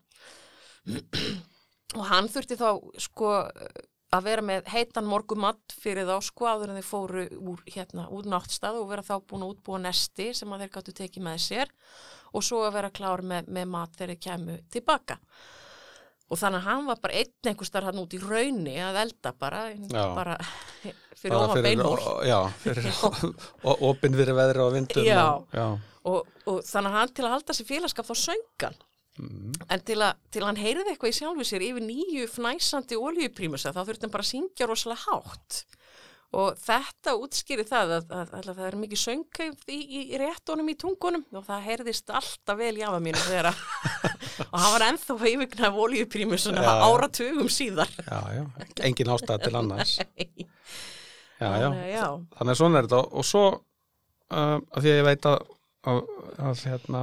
og 1.97 2.05
hann 2.11 2.29
þurfti 2.31 2.57
þá 2.59 2.69
sko 3.03 3.33
að 4.15 4.27
vera 4.29 4.43
með 4.45 4.69
heitan 4.71 5.07
morgumatt 5.07 5.75
fyrir 5.81 6.07
þá 6.07 6.15
sko 6.23 6.47
áður 6.47 6.71
en 6.71 6.79
þeir 6.79 6.87
fóru 6.87 7.25
úr 7.51 7.63
hérna 7.67 8.07
úr 8.15 8.29
náttstað 8.31 8.79
og 8.79 8.89
vera 8.91 9.03
þá 9.03 9.15
búin 9.27 9.43
að 9.43 9.53
útbúa 9.55 9.81
nesti 9.83 10.29
sem 10.37 10.53
að 10.53 10.63
þeir 10.63 10.73
gáttu 10.77 10.95
tekið 10.95 11.25
með 11.27 11.41
sér 11.43 11.73
og 12.31 12.45
svo 12.45 12.61
að 12.63 12.77
vera 12.77 12.93
klár 12.93 13.23
með, 13.27 13.49
með 13.51 13.71
mat 13.73 13.97
þegar 13.97 14.13
þeir 14.13 14.21
kæmu 14.27 14.57
tilbaka 14.71 15.19
og 16.27 16.39
þannig 16.39 16.63
að 16.63 16.69
hann 16.69 16.87
var 16.87 17.03
bara 17.03 17.19
einn 17.21 17.51
einhver 17.51 17.69
starf 17.69 17.89
hann 17.89 18.01
út 18.01 18.15
í 18.15 18.21
raunni 18.23 18.77
að 18.83 19.01
elda 19.03 19.33
bara, 19.39 19.61
bara 19.91 20.39
fyrir 21.19 21.37
ofan 21.41 21.63
beinhól 21.67 21.99
Já, 22.27 22.39
fyrir 22.63 22.89
opinn 23.91 24.17
fyrir 24.19 24.39
veðri 24.39 24.63
og 24.63 24.75
vindum 24.75 25.07
Já. 25.07 25.21
og, 25.27 25.47
já. 25.51 25.67
og, 26.11 26.35
og 26.47 26.61
þannig 26.67 26.93
að 26.93 26.99
hann 27.01 27.15
til 27.19 27.27
að 27.27 27.35
halda 27.35 27.57
sér 27.59 27.71
félagskap 27.73 28.07
þá 28.07 28.15
söngan 28.23 28.83
Mm. 29.17 29.55
en 29.73 29.81
til 29.87 29.97
að, 30.05 30.19
til 30.29 30.43
að 30.43 30.47
hann 30.51 30.61
heyrði 30.61 30.91
eitthvað 30.91 31.13
í 31.13 31.17
sjálfu 31.17 31.47
sér 31.47 31.63
yfir 31.65 31.85
nýju 31.85 32.27
fnæsandi 32.29 32.99
oljuprímusa 33.01 33.73
þá 33.73 33.81
þurfti 33.81 34.05
hann 34.05 34.13
bara 34.13 34.25
að 34.25 34.31
syngja 34.33 34.69
rosalega 34.69 35.05
hátt. 35.07 35.63
Og 36.37 36.57
þetta 36.59 37.13
útskýri 37.15 37.63
það 37.63 37.91
að, 37.97 38.09
að, 38.11 38.31
að 38.35 38.47
það 38.49 38.65
er 38.67 38.75
mikið 38.81 38.99
söngkæf 38.99 39.69
í, 39.71 39.77
í, 39.79 40.01
réttunum 40.19 40.67
í 40.67 40.75
tungunum 40.75 41.23
og 41.39 41.45
það 41.47 41.63
heyrðist 41.69 42.11
alltaf 42.11 42.59
vel 42.59 42.73
í 42.75 42.83
afa 42.83 42.99
mínu 43.05 43.21
þegar 43.23 43.47
að 43.53 43.61
og 44.51 44.57
hann 44.59 44.73
var 44.73 44.85
ennþá 44.89 45.15
að 45.15 45.29
yfirgna 45.31 45.69
af 45.69 45.79
oljuprímusuna 45.85 46.65
Já, 46.65 46.67
já. 46.67 46.83
áratugum 46.91 47.49
síðar. 47.53 47.95
Já, 48.03 48.19
já, 48.35 48.43
engin 48.89 49.13
ástæða 49.15 49.39
til 49.45 49.55
annars. 49.61 49.95
Já, 51.37 51.51
já, 51.61 51.67
að 51.69 51.81
já. 51.93 52.05
þannig 52.33 52.51
að 52.51 52.57
svona 52.57 52.79
er 52.79 52.85
þetta. 52.87 52.99
Og 53.13 53.25
svo 53.29 53.41
uh, 53.53 54.57
að 54.57 54.79
því 54.81 54.89
að 54.89 54.95
ég 54.95 55.03
veit 55.05 55.27
að, 55.29 55.51
að, 55.91 55.99
að 56.49 56.63
hérna, 56.65 57.01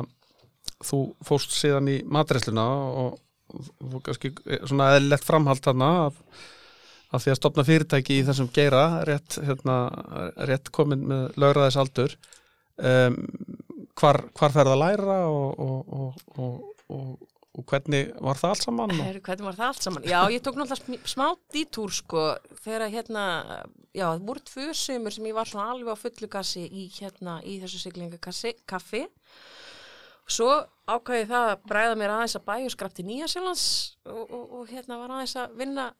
þú 0.85 1.01
fórst 1.25 1.55
síðan 1.57 1.91
í 1.93 1.99
matreisluna 2.07 2.67
og, 3.05 3.19
þú 3.55 4.03
kannski 4.05 4.33
eh, 4.47 4.63
svona 4.67 4.93
eðlilegt 4.97 5.27
framhald 5.27 5.63
þarna 5.65 5.91
af, 6.07 6.23
af 7.15 7.25
því 7.25 7.35
að 7.35 7.41
stopna 7.41 7.67
fyrirtæki 7.69 8.19
í 8.21 8.25
þessum 8.27 8.51
geira 8.55 8.87
rétt, 9.09 9.39
hérna, 9.45 9.77
rétt 10.49 10.73
komin 10.75 11.05
með 11.11 11.39
lögraðis 11.41 11.79
aldur 11.81 12.17
um, 12.81 13.21
hvar, 14.01 14.25
hvar 14.35 14.55
ferð 14.57 14.75
að 14.75 14.83
læra 14.83 15.21
og, 15.31 15.63
og, 15.63 16.19
og, 16.35 16.59
og, 16.91 17.31
hvernig 17.71 18.11
var 18.19 18.39
það 18.41 18.55
allt 18.55 18.65
saman? 18.67 18.95
Og, 18.97 19.03
Heru, 19.07 19.21
hvernig 19.29 19.47
var 19.47 19.59
það 19.61 19.69
allt 19.69 19.85
saman? 19.87 20.07
Já, 20.11 20.19
ég 20.35 20.43
tók 20.43 20.57
náttúrulega 20.59 20.81
sm- 20.83 21.13
smá 21.13 21.27
dítúr 21.55 21.93
sko 21.95 22.25
þegar 22.65 22.89
hérna, 22.91 23.27
já, 23.95 24.09
það 24.09 24.25
voru 24.27 24.43
tvö 24.51 24.67
sömur 24.75 25.15
sem 25.15 25.29
ég 25.31 25.37
var 25.37 25.51
svona 25.51 25.69
alveg 25.71 25.95
á 25.95 26.03
fullu 26.03 26.31
gassi 26.33 26.65
í 26.67 26.89
hérna, 26.97 27.39
í 27.47 27.61
þessu 27.63 27.85
siglingakassi, 27.85 28.57
kaffi. 28.67 29.05
Svo 30.25 30.49
ákvæði 30.89 31.27
það 31.29 31.51
að 31.51 31.67
bræða 31.69 31.99
mér 32.01 32.15
aðeins 32.15 32.37
að 32.39 32.47
bæjuskrafti 32.49 33.05
nýja 33.05 33.29
sjálfans 33.29 33.65
og, 34.09 34.25
og, 34.25 34.45
og 34.61 34.73
hérna 34.73 34.99
var 35.03 35.13
aðeins 35.19 35.37
að 35.41 35.59
vinna 35.61 35.91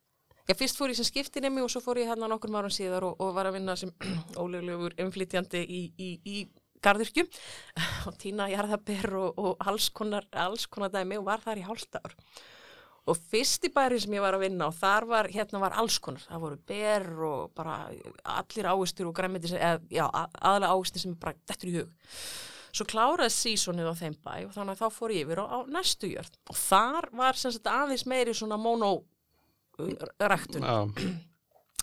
Já, 0.45 0.53
fyrst 0.61 0.77
fór 0.77 0.91
ég 0.93 0.99
sem 0.99 1.07
skiptinemi 1.09 1.63
og 1.65 1.71
svo 1.73 1.81
fór 1.81 2.03
ég 2.03 2.11
hérna 2.11 2.27
nokkur 2.29 2.53
árum 2.53 2.73
síðar 2.73 3.07
og, 3.09 3.15
og 3.17 3.31
var 3.33 3.49
að 3.49 3.55
vinna 3.57 3.77
sem 3.81 3.89
ólöglegur 4.43 4.93
inflytjandi 5.01 5.63
í, 5.65 5.79
í, 5.97 6.09
í 6.21 6.43
garðurkju 6.85 7.25
og 8.11 8.19
týna 8.21 8.51
jarðaber 8.53 9.09
og, 9.23 9.39
og 9.41 9.65
alls, 9.65 9.87
konar, 9.97 10.27
alls 10.37 10.67
konar 10.69 10.93
dæmi 10.93 11.17
og 11.17 11.25
var 11.31 11.41
þar 11.41 11.63
í 11.63 11.65
hálft 11.65 11.97
ár. 11.97 12.13
Og 13.09 13.17
fyrsti 13.33 13.71
bæri 13.73 13.97
sem 14.01 14.13
ég 14.17 14.25
var 14.25 14.37
að 14.37 14.45
vinna 14.47 14.69
og 14.69 14.77
þar 14.77 15.09
var, 15.09 15.31
hérna 15.33 15.61
var 15.65 15.79
alls 15.81 15.97
konar, 16.05 16.25
það 16.29 16.45
voru 16.45 16.61
ber 16.69 17.09
og 17.31 17.51
bara 17.57 17.79
allir 18.37 18.69
ávistur 18.69 19.09
og 19.09 19.17
græmiti, 19.17 19.53
eða 19.57 19.81
já, 19.93 20.05
a- 20.09 20.29
aðalega 20.41 20.77
ávistur 20.77 21.05
sem 21.07 21.17
bara 21.21 21.37
dettur 21.49 21.73
í 21.73 21.79
hug. 21.81 22.13
Svo 22.75 22.87
kláraði 22.91 23.31
sísonið 23.31 23.87
á 23.87 23.95
þeim 23.95 24.17
bæ 24.25 24.33
og 24.49 24.55
þannig 24.57 24.75
að 24.75 24.81
þá 24.83 24.97
fór 24.97 25.13
ég 25.15 25.29
yfir 25.29 25.43
á, 25.43 25.47
á 25.47 25.59
næstu 25.71 26.11
jörð. 26.11 26.39
Og 26.51 26.59
þar 26.59 27.07
var 27.15 27.39
sem 27.39 27.55
sagt 27.55 27.71
aðeins 27.71 28.07
meiri 28.11 28.35
svona 28.35 28.59
mónó 28.59 28.97
ræktun. 29.79 30.67
já, 30.67 30.81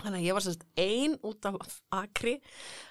Þannig 0.02 0.18
að 0.18 0.26
ég 0.26 0.36
var 0.36 0.44
semst 0.46 0.68
ein 0.80 1.16
út 1.28 1.48
af 1.48 1.80
akri 1.94 2.36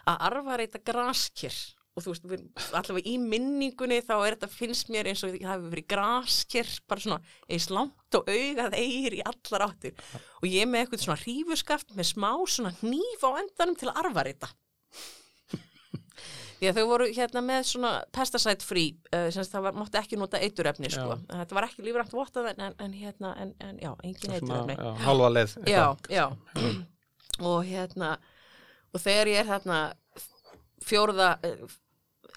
að 0.08 0.24
arfa 0.30 0.56
reyta 0.60 0.80
graskir. 0.84 1.58
Og 1.98 2.04
þú 2.04 2.12
veist, 2.14 2.26
allavega 2.70 3.10
í 3.10 3.16
minningunni 3.18 3.98
þá 4.06 4.12
er 4.22 4.36
þetta, 4.36 4.48
finnst 4.54 4.92
mér 4.94 5.10
eins 5.10 5.24
og 5.26 5.32
það 5.34 5.48
hefur 5.50 5.72
verið 5.72 5.88
graskir, 5.90 6.70
bara 6.88 7.02
svona 7.02 7.18
eins 7.50 7.66
langt 7.74 8.16
og 8.16 8.30
augað 8.30 8.76
eigir 8.78 9.16
í 9.18 9.22
allar 9.26 9.66
áttir. 9.66 9.96
Og 10.38 10.46
ég 10.48 10.70
með 10.70 10.84
eitthvað 10.84 11.04
svona 11.04 11.20
hrífuskaft 11.24 11.96
með 11.98 12.12
smá 12.12 12.30
svona 12.46 12.72
hníf 12.78 13.26
á 13.26 13.30
endanum 13.42 13.76
til 13.80 13.90
að 13.90 14.04
arfa 14.04 14.26
reyta 14.28 14.52
Því 16.60 16.68
að 16.68 16.76
þau 16.76 16.88
voru 16.90 17.06
hérna 17.16 17.40
með 17.40 17.62
svona 17.70 17.90
pesticide 18.12 18.66
free, 18.66 18.92
uh, 19.16 19.30
það 19.32 19.62
var, 19.64 19.76
mátti 19.80 19.96
ekki 20.00 20.18
nota 20.20 20.40
eiturefni, 20.44 20.90
sko. 20.92 21.14
Já. 21.16 21.38
Þetta 21.38 21.56
var 21.56 21.66
ekki 21.70 21.84
lífrænt 21.86 22.12
vottað 22.12 22.50
en, 22.52 22.74
en, 22.76 22.92
hérna, 22.92 23.30
en, 23.40 23.54
en 23.64 23.78
já, 23.80 23.94
engin 24.04 24.34
já, 24.36 24.90
halva 25.06 25.30
leið 25.32 25.56
já, 25.70 25.86
já. 26.12 26.26
Og 27.40 27.64
hérna 27.64 28.18
og 28.92 29.00
þegar 29.00 29.30
ég 29.30 29.40
er 29.40 29.48
þarna 29.48 29.78
fjórða 30.84 31.30
eh, 31.46 31.64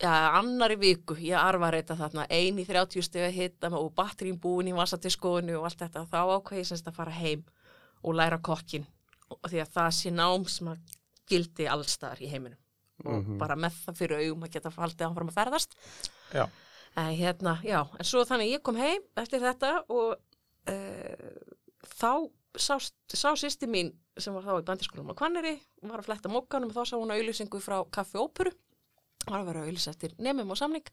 ja, 0.03 0.13
annari 0.39 0.77
viku 0.79 1.17
ég 1.19 1.37
arfa 1.39 1.71
reyta 1.73 1.97
þarna 1.99 2.27
ein 2.31 2.59
í 2.61 2.65
30 2.67 3.05
steg 3.05 3.27
að 3.27 3.37
hitta 3.37 3.71
og 3.79 3.93
batterín 3.97 4.39
búin 4.41 4.69
í 4.71 4.75
vassatiskonu 4.77 5.57
og 5.59 5.69
allt 5.69 5.85
þetta 5.85 6.05
þá 6.11 6.19
ákveð 6.37 6.61
ég 6.61 6.69
semst 6.69 6.89
að 6.89 6.99
fara 6.99 7.15
heim 7.17 7.45
og 8.03 8.17
læra 8.19 8.39
kokkin 8.43 8.85
og 9.33 9.47
því 9.49 9.63
að 9.63 9.73
það 9.77 9.93
sé 9.99 10.13
nám 10.13 10.49
sem 10.51 10.73
að 10.73 10.97
gildi 11.29 11.69
allstaðar 11.71 12.21
í 12.21 12.29
heiminum 12.29 12.59
og 13.07 13.33
bara 13.41 13.57
með 13.59 13.79
það 13.85 13.99
fyrir 14.01 14.23
augum 14.23 14.45
að 14.47 14.53
geta 14.55 14.73
faldið 14.73 15.07
áfram 15.07 15.31
að 15.31 15.39
ferðast. 15.39 15.75
Já. 16.33 16.45
en 16.95 17.11
hérna, 17.17 17.57
já, 17.65 17.79
en 17.99 18.05
svo 18.05 18.23
þannig 18.29 18.53
ég 18.53 18.63
kom 18.65 18.77
heim 18.77 19.01
eftir 19.17 19.41
þetta 19.41 19.73
og 19.89 20.15
uh, 20.69 21.53
þá 21.89 22.11
sá, 22.57 22.77
sá 23.09 23.29
sýsti 23.39 23.69
mín 23.69 23.91
sem 24.19 24.33
var 24.35 24.45
þá 24.45 24.59
í 24.59 24.67
bandiskólum 24.67 25.09
á 25.13 25.17
Kvanneri 25.17 25.55
var 25.81 26.01
að 26.01 26.09
fletta 26.09 26.31
mókanum 26.31 26.69
og 26.69 26.77
þá 26.77 26.91
sá 26.91 26.95
hún 26.99 27.13
auðlýsingu 27.15 27.61
frá 27.63 27.79
Kaffi 27.93 28.21
Óperu. 28.21 28.53
Var 29.25 29.39
að 29.39 29.49
vera 29.49 29.65
auðlýs 29.65 29.89
eftir 29.89 30.13
nefnum 30.21 30.53
og 30.53 30.59
samning. 30.59 30.85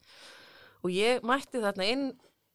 Og 0.81 0.93
ég 0.95 1.25
mætti 1.27 1.61
þarna 1.61 1.89
inn 1.93 2.05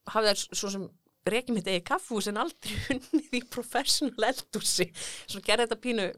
hafði 0.09 0.31
þær 0.33 0.57
svo 0.61 0.71
sem 0.73 0.87
reykjum 1.25 1.57
mitt 1.57 1.69
eigi 1.69 1.81
kaffús 1.85 2.29
en 2.29 2.37
aldrei 2.41 2.75
unnið 2.95 3.37
í 3.39 3.41
professional 3.49 4.27
eldúsi 4.29 4.91
svo 4.97 5.41
gerði 5.45 5.65
þetta 5.65 5.79
pínu 5.81 6.09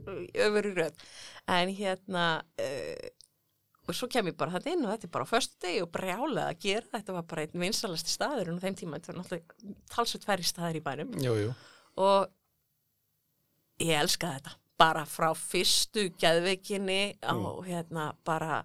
öfur 0.47 0.69
í 0.71 0.73
röð. 0.75 1.05
En 1.57 1.71
hérna 1.75 2.25
uh, 2.43 3.07
og 3.87 3.95
svo 3.95 4.09
kem 4.11 4.27
ég 4.27 4.35
bara 4.37 4.51
þetta 4.57 4.73
inn 4.73 4.85
og 4.85 4.91
þetta 4.91 5.07
er 5.07 5.11
bara 5.13 5.27
á 5.27 5.31
föstu 5.31 5.59
degi 5.63 5.83
og 5.83 5.91
brjálega 5.95 6.51
að 6.51 6.61
gera. 6.65 6.87
Þetta 6.97 7.15
var 7.15 7.27
bara 7.31 7.45
einn 7.45 7.61
vinsalasti 7.63 8.11
staður 8.11 8.51
á 8.51 8.63
þeim 8.63 8.75
tíma 8.81 8.99
þetta 8.99 9.13
var 9.13 9.19
náttúrulega 9.21 9.75
talsveit 9.93 10.27
færri 10.27 10.47
staður 10.47 10.79
í 10.79 10.83
bænum. 10.83 11.13
Jú, 11.23 11.35
jú. 11.45 11.53
og 12.03 12.27
ég 13.83 14.01
elskaði 14.01 14.41
þetta. 14.41 14.57
Bara 14.77 15.05
frá 15.09 15.29
fyrstu 15.33 16.09
geðveikinni 16.21 17.01
á 17.23 17.33
hérna 17.65 18.11
bara 18.27 18.59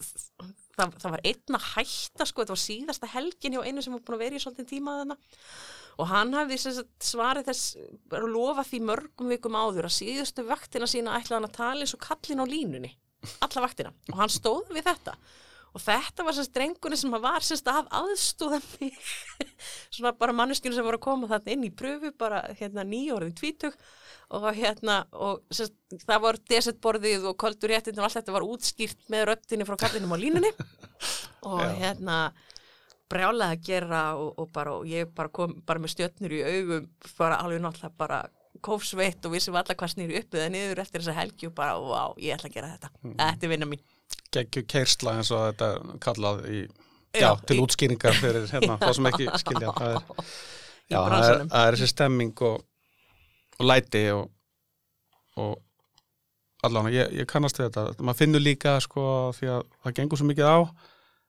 það, 0.00 0.94
það 1.02 1.10
var 1.16 1.26
einn 1.32 1.58
að 1.58 1.68
hætta 1.74 2.28
sko, 2.28 2.44
þetta 2.44 2.54
var 2.54 2.62
síðasta 2.62 3.10
helgin 3.12 3.58
hjá 3.58 3.66
einu 3.66 3.84
sem 3.84 3.92
var 3.96 4.06
búin 4.06 4.16
að 4.16 4.24
vera 4.24 4.38
í 4.38 4.44
svolítið 4.44 4.70
tíma 4.70 4.96
þarna. 5.02 5.18
Og 6.00 6.08
hann 6.08 6.32
hafði 6.32 6.62
svarið 7.04 7.50
þess 7.50 7.76
bara 8.08 8.30
lofa 8.30 8.64
því 8.64 8.84
mörgum 8.88 9.34
vikum 9.34 9.58
áður 9.58 9.90
að 9.90 9.98
síðustu 9.98 10.46
vaktina 10.48 10.88
sína 10.88 11.18
ætlaði 11.18 11.40
hann 11.40 11.50
að 11.50 11.56
tala 11.58 11.84
eins 11.84 11.98
og 11.98 12.06
kallin 12.06 12.40
á 12.40 12.46
línunni 12.48 12.94
alla 13.44 13.64
vaktina. 13.66 13.92
Og 14.12 14.18
hann 14.20 14.32
stóð 14.32 14.72
við 14.74 14.86
þetta. 14.88 15.16
Og 15.70 15.82
þetta 15.84 16.24
var 16.26 16.34
semst 16.34 16.54
drengunni 16.54 16.96
sem 16.98 17.12
var 17.22 17.44
semst 17.46 17.68
að 17.70 17.90
aðstóða 18.00 18.58
mig. 18.80 18.96
Svona 19.94 20.12
bara 20.18 20.34
manneskjunu 20.34 20.74
sem 20.74 20.86
voru 20.86 20.98
að 20.98 21.04
koma 21.04 21.30
þarna 21.30 21.54
inn 21.54 21.66
í 21.68 21.72
pröfu 21.74 22.10
bara 22.18 22.42
hérna 22.58 22.84
nýjórðin 22.88 23.36
tvítug. 23.38 23.76
Og 24.34 24.46
hérna 24.56 25.04
og 25.14 25.44
semst, 25.54 25.76
það 26.02 26.24
var 26.26 26.40
desertborðið 26.50 27.28
og 27.30 27.38
koldur 27.38 27.70
réttinn 27.70 27.98
og 27.98 28.08
allt 28.08 28.18
þetta 28.18 28.34
var 28.34 28.46
útskýrt 28.46 29.06
með 29.14 29.28
röttinni 29.30 29.66
frá 29.68 29.78
kallinum 29.78 30.14
á 30.14 30.18
línunni. 30.18 30.50
Og 31.48 31.62
Já. 31.62 31.70
hérna 31.80 32.16
brjálega 33.10 33.54
að 33.54 33.62
gera 33.64 34.00
og, 34.20 34.34
og 34.38 34.50
bara 34.54 34.74
og 34.76 34.88
ég 34.88 35.08
bara 35.16 35.32
kom 35.34 35.54
bara 35.66 35.82
með 35.82 35.94
stjörnur 35.94 36.34
í 36.36 36.42
augum 36.44 36.90
bara 37.16 37.40
alveg 37.42 37.62
náttúrulega 37.64 37.96
bara 37.98 38.18
kófsveitt 38.64 39.24
og 39.28 39.32
vissum 39.36 39.54
alla 39.56 39.74
hvað 39.78 39.92
snýri 39.94 40.18
upp 40.20 40.34
eða 40.36 40.50
niður 40.52 40.80
eftir 40.82 41.00
þessa 41.04 41.14
helgi 41.20 41.48
og 41.48 41.54
bara, 41.56 41.76
vá, 41.80 42.02
ég 42.20 42.34
ætla 42.36 42.50
að 42.50 42.56
gera 42.58 42.70
þetta. 42.74 42.90
Þetta 43.14 43.46
er 43.46 43.52
vinna 43.54 43.68
mín. 43.70 43.82
Gekkju 44.34 44.64
keirsla 44.70 45.14
eins 45.18 45.30
og 45.34 45.44
þetta 45.48 45.70
kallað 46.02 46.42
í, 46.50 46.60
Já, 47.14 47.22
já, 47.24 47.30
til 47.46 47.56
í- 47.56 47.62
útskýringar 47.64 48.18
fyrir 48.20 48.44
hérna, 48.52 48.76
þá 48.82 48.90
sem 48.98 49.08
ekki 49.10 49.30
skilja. 49.42 49.72
Það 49.78 49.94
er, 49.94 50.28
já, 50.90 50.98
það 50.98 51.24
er, 51.30 51.40
það 51.54 51.64
er 51.70 51.78
þessi 51.78 51.90
stemming 51.94 52.44
og, 52.50 52.60
og 53.58 53.66
læti 53.70 54.04
og, 54.14 54.28
og 55.40 55.56
allan, 56.68 56.90
ég, 56.92 57.10
ég 57.22 57.26
kannast 57.30 57.58
við 57.58 57.70
þetta. 57.70 57.86
Maður 58.04 58.20
finnur 58.20 58.44
líka 58.44 58.76
sko 58.84 59.04
því 59.38 59.50
að 59.56 59.62
það 59.86 59.96
gengur 60.00 60.20
svo 60.20 60.28
mikið 60.30 60.50
á 60.52 60.58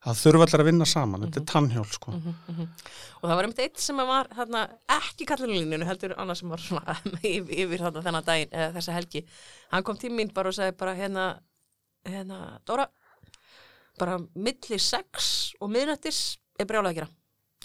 það 0.01 0.21
þurfa 0.21 0.47
allir 0.47 0.63
að 0.63 0.69
vinna 0.71 0.87
saman, 0.89 1.25
þetta 1.27 1.41
er 1.41 1.47
tannhjól 1.51 1.87
sko. 1.93 2.13
Og 3.21 3.27
það 3.27 3.35
var 3.35 3.47
einmitt 3.47 3.61
eitt 3.61 3.83
sem 3.83 4.01
var 4.09 4.29
þarna, 4.33 4.63
ekki 4.97 5.27
kallinlíninu 5.29 5.85
heldur 5.85 6.15
annað 6.17 6.41
sem 6.41 6.53
var 6.53 6.63
svona 6.63 6.97
yfir, 7.33 7.53
yfir 7.65 7.85
þarna 7.85 8.05
þennan 8.07 8.27
daginn 8.31 8.55
eða 8.55 8.73
þessa 8.79 8.97
helgi. 8.97 9.23
Hann 9.73 9.85
kom 9.85 9.99
til 10.01 10.13
mín 10.15 10.33
bara 10.33 10.49
og 10.49 10.57
sagði 10.57 10.77
bara 10.79 10.97
hérna, 10.97 11.27
hérna 12.07 12.41
Dóra 12.65 12.87
bara 14.01 14.19
milli 14.33 14.79
sex 14.81 15.51
og 15.61 15.71
miðnættis 15.71 16.21
er 16.59 16.69
brjálega 16.69 16.91
að 16.91 17.01
gera. 17.01 17.11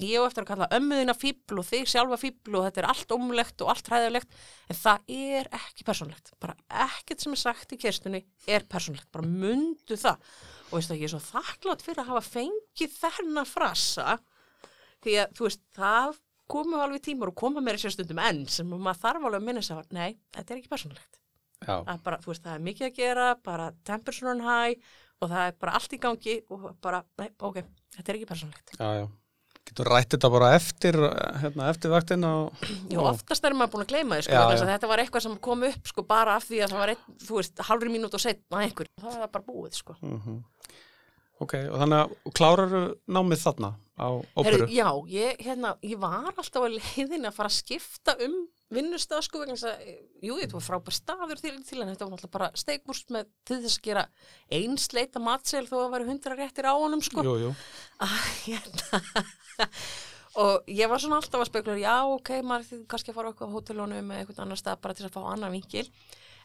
Ég 0.05 0.21
á 0.21 0.29
eftir 0.29 0.45
að 0.45 0.51
kalla 0.51 0.67
ömmuðina 0.77 1.15
fíbl 1.17 1.63
og 1.63 1.65
þig 1.65 1.87
sjálfa 1.89 2.19
fíbl 2.21 2.59
og 2.59 2.67
þetta 2.67 2.83
er 2.83 2.89
allt 2.91 3.13
ómulegt 3.17 3.63
og 3.65 3.71
allt 3.73 3.87
hræðilegt 3.89 4.35
en 4.69 4.77
það 4.77 5.15
er 5.15 5.49
ekki 5.57 5.87
persónlegt 5.89 6.35
bara 6.43 6.53
ekkert 6.85 7.25
sem 7.25 7.33
er 7.33 7.41
sagt 7.41 7.73
í 7.73 7.79
kerstunni 7.81 8.21
er 8.45 8.67
persónlegt, 8.69 9.09
bara 9.09 9.25
mundu 9.25 9.97
það 9.97 10.21
og 10.67 10.79
veistu 10.79 10.95
að 10.95 11.03
ég 11.03 11.09
er 11.09 11.15
svo 11.15 11.23
þakklátt 11.23 11.85
fyrir 11.85 12.03
að 12.03 12.13
hafa 12.13 12.25
fengið 12.37 12.97
þennan 13.01 13.49
frasa 13.49 14.17
því 15.05 15.19
að 15.23 15.37
þú 15.39 15.47
veist, 15.47 15.63
það 15.77 16.19
komu 16.51 16.81
alveg 16.81 17.05
tímar 17.07 17.33
og 17.33 17.39
koma 17.39 17.63
mér 17.65 17.79
í 17.79 17.83
sérstundum 17.83 18.23
enn 18.23 18.45
sem 18.51 18.69
maður 18.71 19.03
þarf 19.03 19.29
alveg 19.29 19.41
að 19.41 19.47
minna 19.49 19.63
á, 19.63 19.83
nei, 19.95 20.19
þetta 20.35 20.55
er 20.55 20.61
ekki 20.61 20.73
að 21.87 22.03
bara, 22.07 22.21
þú 22.23 22.33
veist, 22.33 22.45
það 22.45 22.55
er 22.55 22.65
mikið 22.67 22.87
að 22.87 22.99
gera 23.01 23.29
bara 23.47 23.71
temperature 23.89 24.33
on 24.33 24.45
high 24.45 24.77
og 25.23 25.31
það 25.33 25.47
er 25.47 25.55
bara 25.63 25.77
allt 25.79 25.95
í 25.97 26.01
gangi 26.03 26.37
og 26.53 26.67
bara, 26.85 27.01
nei, 27.21 27.31
ok, 27.49 27.63
þetta 27.97 28.13
er 28.13 28.19
ekki 28.19 28.29
persónlegt 28.31 28.75
já, 28.77 28.89
já. 29.01 29.07
Getur 29.67 29.89
rætt 29.91 30.13
þetta 30.15 30.31
bara 30.31 30.51
eftir, 30.57 30.97
hérna, 31.43 31.71
eftir 31.73 31.91
vaktina 31.91 32.33
og... 32.45 32.67
Jú, 32.93 33.01
oftast 33.03 33.47
er 33.49 33.57
maður 33.59 33.73
búin 33.75 33.85
að 33.87 33.93
gleyma 33.95 34.19
því, 34.19 34.27
sko, 34.29 34.37
Já, 34.37 34.43
já. 34.45 34.61
að 34.63 34.71
þetta 34.75 34.91
var 34.93 35.03
eitthvað 35.03 35.25
sem 35.27 35.39
kom 35.47 35.65
upp, 35.67 35.89
sko, 35.91 36.05
bara 36.07 36.37
af 36.39 36.47
því 36.47 36.61
að 36.63 36.75
það 36.75 36.83
var, 36.83 36.93
einn, 36.95 37.17
þú 37.27 37.41
veist, 37.41 37.65
halvri 37.71 37.93
mínút 37.93 38.15
og 38.15 38.23
setna 38.23 38.63
einhver, 38.63 38.91
það 39.03 39.19
var 39.25 39.33
bara 39.35 39.49
búið, 39.49 39.81
sko. 39.81 39.99
Mm 40.03 40.45
Ok, 41.37 41.53
og 41.69 41.81
þannig 41.83 41.99
að 42.01 42.33
kláraru 42.39 42.79
námið 43.13 43.41
þarna 43.43 43.69
á 44.01 44.09
óperu? 44.09 44.47
Heyrðu, 44.47 44.69
já, 44.73 44.89
ég, 45.13 45.43
hérna, 45.45 45.75
ég 45.85 45.99
var 46.01 46.31
alltaf 46.31 46.65
á 46.65 46.69
leiðinni 46.73 47.29
að 47.29 47.37
fara 47.37 47.51
að 47.51 47.59
skipta 47.59 48.15
um 48.25 48.39
vinnustaf, 48.75 49.23
sko, 49.27 49.43
vegna 49.43 49.55
þess 49.55 49.69
að, 49.71 49.85
jú, 50.27 50.39
þetta 50.41 50.57
var 50.57 50.65
frábær 50.67 50.97
staður 50.97 51.43
til, 51.43 51.55
til 51.67 51.79
en 51.83 51.93
þetta 51.93 52.07
var 52.07 52.13
náttúrulega 52.15 52.35
bara 52.35 52.49
steikbúrs 52.59 53.05
með 53.15 53.31
til 53.47 53.61
þess 53.63 53.79
að 53.79 53.87
gera 53.87 54.05
einsleita 54.59 55.23
matsel 55.23 55.65
þó 55.69 55.77
að 55.85 55.93
væri 55.95 56.09
hundra 56.11 56.39
réttir 56.39 56.67
á 56.67 56.75
honum, 56.75 57.05
sko. 57.05 57.23
Jú, 57.27 57.37
jú. 57.45 57.53
að 58.03 58.17
hérna 58.47 59.03
og 60.43 60.69
ég 60.69 60.91
var 60.91 61.01
svona 61.01 61.21
alltaf 61.21 61.41
að 61.45 61.51
spekla 61.51 61.79
já 61.81 61.95
ok, 62.11 62.33
maður 62.45 62.69
þið 62.71 62.83
kannski 62.91 63.13
að 63.13 63.19
fara 63.21 63.33
okkur 63.33 63.49
á 63.49 63.55
hótelunum 63.55 64.11
eða 64.11 64.23
eitthvað 64.25 64.43
annar 64.45 64.61
stað 64.61 64.83
bara 64.85 64.97
til 64.99 65.07
að 65.09 65.15
fá 65.15 65.23
annan 65.31 65.55
vinkil 65.55 65.87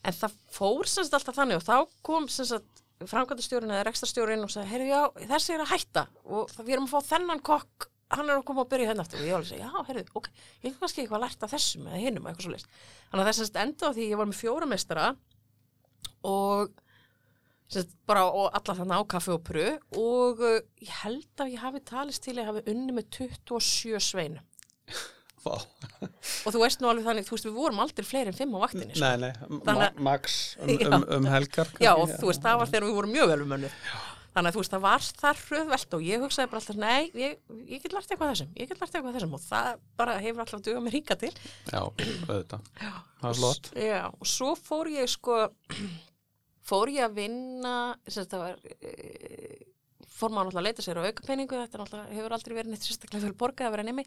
en 0.02 0.18
það 0.18 0.38
fór 0.54 0.90
sem 0.90 1.06
sagt 1.06 1.18
alltaf 1.20 1.38
þannig 1.38 1.60
og 1.60 1.66
þá 1.68 1.98
kom 2.06 2.30
sem 2.32 2.48
sagt 2.48 2.84
framkvæmdastjórinn 3.02 3.74
eða 3.74 3.86
rekstastjórinn 3.88 4.46
og 4.46 4.52
sagði, 4.54 4.70
heyrðu 4.72 4.92
já, 4.92 5.02
þessi 5.34 5.56
er 5.56 5.64
að 5.64 5.72
hætta 5.74 6.06
og 6.24 6.52
það 6.54 6.68
við 6.68 6.76
erum 6.76 6.88
að 6.88 6.94
fá 6.94 7.10
þennan 7.16 7.44
kokk 7.50 7.91
hann 8.12 8.30
er 8.30 8.38
að 8.38 8.46
koma 8.50 8.66
að 8.66 8.72
byrja 8.74 8.90
hérna 8.92 9.06
aftur 9.06 9.22
og 9.22 9.28
ég 9.28 9.36
var 9.36 9.46
að 9.46 9.50
segja, 9.52 9.72
já, 9.72 9.84
heyrðu, 9.88 10.06
ok, 10.20 10.30
ég 10.62 10.68
hef 10.70 10.80
kannski 10.82 11.04
eitthvað 11.04 11.24
lært 11.26 11.46
af 11.48 11.54
þessum 11.56 11.90
eða 11.90 12.02
hinnum 12.04 12.28
eitthvað 12.30 12.48
svo 12.48 12.54
list. 12.56 12.72
Þannig 13.12 13.24
að 13.26 13.30
þess 13.32 13.52
að 13.52 13.62
enda 13.66 13.92
á 13.92 13.96
því 13.96 14.08
ég 14.12 14.22
var 14.22 14.30
með 14.32 14.42
fjóramestara 14.42 15.08
og 16.32 16.74
sem 17.72 17.86
sagt, 17.86 17.96
bara 18.10 18.26
og 18.28 18.50
alla 18.58 18.76
þannig 18.82 19.00
á 19.00 19.12
kaffi 19.16 19.32
og 19.36 19.44
pru 19.48 19.66
og 20.02 20.44
uh, 20.44 20.60
ég 20.84 20.94
held 21.06 21.44
að 21.44 21.54
ég 21.54 21.64
hafi 21.64 21.84
talist 21.88 22.24
til 22.26 22.36
að 22.36 22.44
ég 22.44 22.50
hafi 22.52 22.64
unni 22.74 22.96
með 22.98 23.10
27 23.16 24.02
sveinu 24.04 24.44
Vá. 25.42 25.56
og 25.58 26.54
þú 26.54 26.60
veist 26.62 26.84
nú 26.84 26.90
alveg 26.92 27.08
þannig, 27.08 27.26
þú 27.26 27.34
veist 27.34 27.48
við 27.48 27.56
vorum 27.56 27.80
aldrei 27.82 28.06
fleiri 28.06 28.30
en 28.30 28.36
fimm 28.38 28.52
á 28.54 28.62
vaktinni 28.62 28.94
sko. 28.94 29.08
Nei, 29.08 29.24
nei, 29.24 29.32
ma 29.50 29.62
Þannig 29.72 30.02
max 30.06 30.36
um, 30.62 30.74
um, 30.86 31.06
um 31.18 31.30
helgar. 31.32 31.72
já 31.82 31.92
og 31.96 32.12
þú 32.12 32.28
veist 32.30 32.44
það 32.44 32.60
var 32.62 32.70
þegar 32.70 32.86
við 32.86 32.98
vorum 33.00 33.16
mjög 33.16 33.32
vel 33.32 33.40
um 33.48 33.56
önnu 33.58 33.72
þannig 34.32 34.50
að 34.50 34.56
þú 34.56 34.62
veist 34.62 34.74
það 34.76 34.84
var 34.86 35.08
það 35.22 35.42
hröðvelt 35.48 35.96
og 35.98 36.06
ég 36.08 36.24
hugsaði 36.24 36.52
bara 36.52 36.62
alltaf 36.62 36.80
nei, 36.80 37.10
ég, 37.20 37.40
ég 37.68 37.84
get 37.84 37.96
lært 37.96 38.14
eitthvað 38.14 38.32
þessum 38.32 38.54
ég 38.56 38.70
get 38.70 38.80
lært 38.82 38.96
eitthvað 38.96 39.18
þessum. 39.18 39.36
Og 39.36 39.44
það 39.44 39.82
bara 40.00 40.20
hefur 40.24 40.44
alltaf 40.46 40.64
dugað 40.66 40.86
mér 40.86 40.98
hingað 40.98 41.26
til. 41.26 41.32
Já, 41.72 41.82
auðvitað. 41.82 42.70
Það 42.80 43.26
var 43.26 43.42
flott. 43.42 43.72
Já, 43.76 44.00
og 44.12 44.32
svo 44.32 44.54
fór 44.60 44.92
ég 44.94 45.12
sko 45.12 45.42
fór 46.72 46.94
ég 46.94 47.08
að 47.08 47.20
vinna 47.20 47.76
þetta 48.08 48.42
var 48.42 48.64
e, 48.72 48.96
fór 50.08 50.32
maður 50.32 50.52
náttúrulega 50.52 50.62
að 50.62 50.68
leita 50.70 50.86
sér 50.86 51.02
á 51.02 51.08
aukapenningu 51.10 51.60
þetta 51.64 51.78
er 51.78 51.84
náttúrulega, 51.84 52.18
hefur 52.20 52.36
aldrei 52.38 52.58
verið 52.58 52.74
neitt 52.76 52.88
sérstaklega 52.88 53.26
fyrir 53.26 53.40
borgað 53.40 53.70
að 53.70 53.78
vera 53.78 53.88
nemi. 53.88 54.06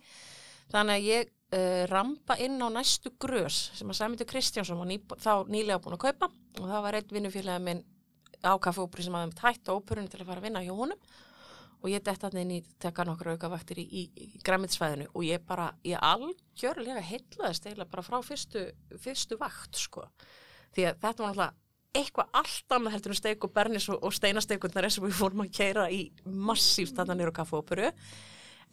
Þannig 0.73 0.95
að 0.95 1.09
ég 1.11 1.33
uh, 1.53 1.83
rampa 1.91 2.37
inn 2.41 2.63
á 2.63 2.69
næstu 2.73 3.13
grös 3.21 3.67
sem 3.77 3.91
að 3.91 3.99
Sæmundur 3.99 4.29
Kristjánsson 4.31 4.81
var 4.81 4.89
ný, 4.89 4.97
þá 5.21 5.45
nýlega 5.53 5.83
búin 5.85 5.99
að 5.99 6.07
kaupa. 6.07 6.31
Og 6.57 6.71
það 6.71 6.87
var 6.87 6.97
einn 6.97 7.13
vinnufélagi 7.19 7.65
minn 7.67 7.83
á 8.45 8.55
kaffeóperi 8.61 9.07
sem 9.07 9.17
hafði 9.17 9.39
tætt 9.41 9.71
á 9.71 9.77
óperunum 9.77 10.11
til 10.11 10.21
að 10.21 10.29
fara 10.31 10.43
að 10.43 10.49
vinna 10.49 10.63
hjá 10.65 10.75
honum. 10.75 11.01
Og 11.85 11.91
ég 11.93 12.05
dett 12.05 12.23
að 12.25 12.39
inn 12.41 12.55
í 12.55 12.61
tekka 12.81 13.05
nokkur 13.05 13.35
aukavaktir 13.35 13.83
í, 13.83 13.85
í, 13.85 14.03
í 14.17 14.41
græmitsvæðinu 14.45 15.11
og 15.13 15.27
ég 15.27 15.43
bara, 15.45 15.69
ég 15.85 16.01
algjörlega 16.01 17.03
heitlaðist 17.05 17.67
eiginlega 17.67 17.93
bara 17.93 18.07
frá 18.07 18.23
fyrstu, 18.25 18.63
fyrstu 19.05 19.37
vakt 19.41 19.77
sko, 19.77 20.07
því 20.73 20.89
að 20.89 21.03
þetta 21.03 21.27
var 21.27 21.35
náttúrulega 21.35 21.53
eitthvað 21.95 22.39
allt 22.41 22.75
annað 22.75 22.95
heldur 22.97 23.13
en 23.13 23.19
steik 23.21 23.45
og 23.47 23.53
bernis 23.55 23.91
og, 23.93 24.01
og 24.01 24.15
steinasteikundar 24.17 24.89
eins 24.89 24.97
og 24.99 25.05
við 25.05 25.19
fórum 25.19 25.45
að 25.45 25.53
keira 25.55 25.85
í 25.93 26.07
massíft 26.25 26.97
þarna 26.97 27.19
nýru 27.21 27.37
kaffeóperu 27.37 27.93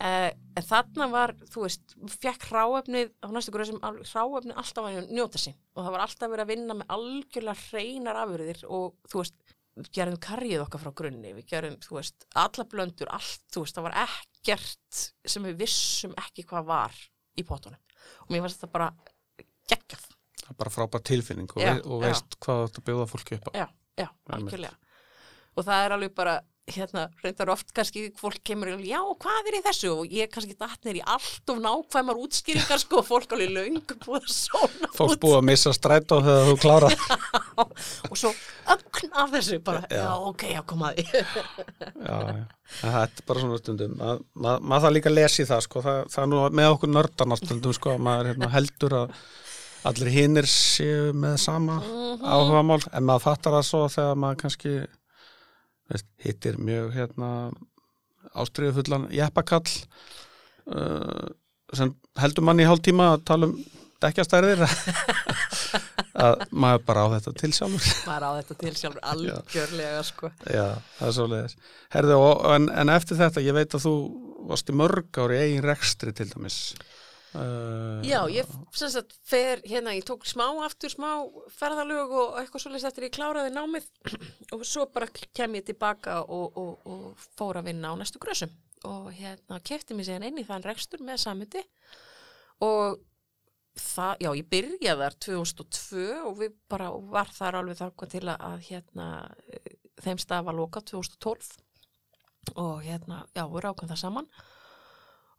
Uh, 0.02 0.32
en 0.58 0.66
þarna 0.66 1.06
var, 1.12 1.32
þú 1.54 1.68
veist, 1.68 1.92
fekk 2.24 2.48
hráefnið 2.50 3.12
á 3.22 3.30
næstu 3.30 3.52
gröð 3.54 3.70
sem 3.70 3.82
hráefnið 3.84 4.56
alltaf 4.58 4.88
að 4.88 5.12
njóta 5.14 5.38
sín. 5.38 5.58
Og 5.76 5.84
það 5.84 5.94
var 5.94 6.04
alltaf 6.08 6.32
verið 6.32 6.42
að 6.42 6.54
vinna 6.56 6.78
með 6.80 6.94
algjörlega 6.96 7.66
hreinar 7.68 8.20
afurðir 8.24 8.64
og 8.66 8.96
þú 9.12 9.22
veist, 9.22 9.36
við 9.80 9.90
gerðum 9.96 10.20
karrið 10.22 10.64
okkar 10.66 10.82
frá 10.84 10.92
grunni, 11.02 11.32
við 11.38 11.46
gerðum, 11.54 11.78
þú 11.86 11.98
veist, 12.00 12.26
alla 12.36 12.66
blöndur, 12.74 13.12
allt, 13.16 13.44
þú 13.54 13.64
veist, 13.64 13.78
það 13.78 13.86
var 13.88 13.98
ekkert 14.04 15.02
sem 15.32 15.46
við 15.48 15.60
vissum 15.64 16.16
ekki 16.20 16.44
hvað 16.50 16.66
var 16.72 16.98
í 17.40 17.46
potunum 17.48 17.80
og 18.26 18.34
mér 18.34 18.44
fannst 18.44 18.60
þetta 18.60 18.74
bara 18.76 18.90
geggjað, 19.72 20.08
Það 20.42 20.50
er 20.56 20.58
bara 20.60 20.72
frábær 20.74 21.04
tilfinning 21.08 21.52
og, 21.56 21.62
Já, 21.62 21.74
vei, 21.78 21.82
og 21.86 22.02
já. 22.02 22.08
veist 22.10 22.36
hvað 22.44 22.62
þetta 22.66 22.82
bjóða 22.90 23.06
fólki 23.12 23.36
upp 23.38 23.46
á. 23.48 23.52
já, 23.62 23.68
já, 24.02 24.08
algjörlega 24.36 24.78
og 25.56 25.66
það 25.68 25.86
er 25.86 25.94
alveg 25.96 26.14
bara 26.18 26.34
hérna, 26.76 27.04
reyndar 27.24 27.50
oft 27.54 27.72
kannski 27.76 28.08
fólk 28.20 28.40
kemur 28.48 28.74
og 28.76 28.82
já, 28.86 29.00
hvað 29.24 29.50
er 29.52 29.58
í 29.60 29.62
þessu 29.66 29.92
og 29.94 30.14
ég 30.16 30.32
kannski 30.34 30.56
datnir 30.60 31.00
í 31.00 31.04
allt 31.06 31.50
of 31.54 31.60
nákvæmar 31.64 32.20
útskýringar 32.24 32.82
sko, 32.84 33.02
og 33.02 33.08
fólk 33.10 33.36
alveg 33.36 33.52
löngu 33.56 33.98
búið 34.06 34.22
að 34.26 34.34
svona 34.36 34.92
Fólk 34.98 35.16
út 35.16 35.22
búið 35.26 35.38
að 35.42 35.46
missa 35.52 35.74
strætó 35.76 36.22
þegar 36.26 36.50
þú 36.52 36.56
klárar. 36.64 36.96
og 38.12 38.18
svo 38.20 38.32
ögn 38.76 39.12
af 39.24 39.32
þessu 39.36 39.60
bara, 39.66 39.84
já, 39.92 40.02
Já. 40.02 40.16
ok, 40.32 40.48
já, 40.56 40.62
komaði 40.68 41.06
já, 41.12 41.24
já. 42.06 42.42
Það 42.82 42.98
er 43.04 43.24
bara 43.28 43.42
svona 43.44 43.58
stundum. 43.60 43.94
Mað, 44.00 44.22
mað, 44.46 44.62
maður 44.64 44.86
það 44.86 44.94
líka 44.96 45.12
í 45.44 45.46
það, 45.50 45.62
sko. 45.66 45.82
Það, 45.84 45.98
það 46.14 46.24
er 46.24 46.30
nú 46.32 46.42
með 46.62 46.70
okkur 46.76 46.92
nördarnar 46.96 47.40
stundum, 47.42 47.74
sko. 47.76 47.96
að 47.98 48.04
Maður 48.08 48.30
hérna, 48.32 48.50
heldur 48.54 48.96
að 49.02 49.16
allir 49.92 50.12
hinnir 50.14 50.48
séu 50.48 51.12
með 51.18 51.36
sama 51.42 51.80
Mhm. 51.82 52.22
áhugamál. 52.24 52.80
En 52.94 53.04
maður 53.04 53.26
fattar 53.26 53.56
það 53.58 53.66
svo 53.68 53.82
þegar 53.90 54.16
maður 54.24 54.40
kannski 54.46 54.74
hittir 56.24 56.58
mjög 56.62 56.94
hérna 56.96 57.30
ástriðufullan 58.38 59.10
jeppakall 59.16 59.68
uh, 60.72 61.30
sem 61.76 61.94
heldur 62.20 62.46
manni 62.46 62.66
í 62.66 62.70
hálf 62.70 62.84
tíma 62.86 63.14
að 63.16 63.26
tala 63.32 63.50
um 63.50 63.56
dekkjastærðir 64.02 64.64
að 66.26 66.44
maður 66.52 66.86
bara 66.88 67.06
á 67.06 67.08
þetta 67.16 67.34
til 67.42 67.52
sjálfur 67.56 67.92
maður 68.10 68.26
á 68.28 68.32
þetta 68.40 68.58
til 68.64 68.74
sjálfur 68.80 69.04
algjörlega 69.14 70.02
sko. 70.08 70.32
Já, 70.46 70.66
er. 71.38 71.56
Herðu, 71.94 72.18
og, 72.18 72.46
en, 72.56 72.70
en 72.82 72.94
eftir 72.94 73.20
þetta, 73.20 73.46
ég 73.46 73.58
veit 73.58 73.78
að 73.78 73.86
þú 73.86 73.96
varst 74.50 74.72
í 74.72 74.78
mörg 74.78 75.22
ári 75.22 75.40
eigin 75.44 75.66
rekstri 75.66 76.14
til 76.18 76.30
dæmis. 76.32 76.60
Uh, 77.32 78.02
Já, 78.04 78.26
ég 78.28 78.50
sem 78.76 78.90
sagt 78.92 79.14
fer 79.24 79.62
hérna, 79.64 79.94
ég 79.96 80.04
tók 80.08 80.26
smá 80.28 80.50
aftur 80.66 80.92
smá 80.92 81.24
ferðalög 81.56 82.12
og 82.12 82.42
eitthvað 82.42 82.66
svolítið 82.66 82.90
eftir 82.90 83.08
ég 83.08 83.14
kláraði 83.16 83.54
námið. 83.56 83.88
Og 84.58 84.66
svo 84.68 84.84
bara 84.92 85.08
kem 85.08 85.56
ég 85.56 85.64
tilbaka 85.70 86.18
og, 86.26 86.58
og, 86.60 86.84
og 86.84 87.30
fór 87.40 87.62
að 87.62 87.70
vinna 87.72 87.94
á 87.94 87.96
næstu 87.96 88.20
grössum 88.20 88.52
og 88.88 89.12
hérna 89.14 89.60
kefti 89.64 89.96
mér 89.96 90.08
síðan 90.08 90.28
inn 90.30 90.42
í 90.42 90.46
þann 90.48 90.66
rekstur 90.66 91.04
með 91.06 91.22
samundi 91.24 91.62
og 92.66 93.02
það, 93.78 94.24
já, 94.26 94.30
ég 94.40 94.48
byrjaði 94.52 95.04
þar 95.04 95.18
2002 95.28 96.06
og 96.26 96.40
við 96.40 96.56
bara 96.72 96.90
var 97.14 97.32
þar 97.36 97.60
alveg 97.62 97.80
þarkvað 97.82 98.14
til 98.16 98.24
að 98.34 98.58
hérna 98.68 99.10
eh, 99.48 99.76
þeim 100.02 100.22
stað 100.22 100.48
var 100.50 100.58
loka 100.58 100.82
2012 100.92 101.52
og 102.58 102.82
hérna, 102.82 103.22
já, 103.38 103.46
við 103.46 103.64
rákum 103.68 103.92
það 103.92 104.02
saman 104.02 104.32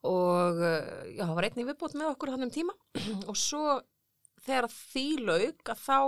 og 0.09 0.61
eh, 0.67 1.15
já, 1.17 1.25
það 1.25 1.35
var 1.39 1.47
einnig 1.49 1.69
viðbútt 1.71 1.97
með 1.99 2.13
okkur 2.13 2.33
þannig 2.35 2.49
um 2.51 2.55
tíma. 2.57 2.77
Og 3.31 3.39
svo 3.39 3.81
þegar 4.43 4.69
því 4.75 5.07
lauk 5.23 5.73
að 5.75 5.83
þá 5.87 5.99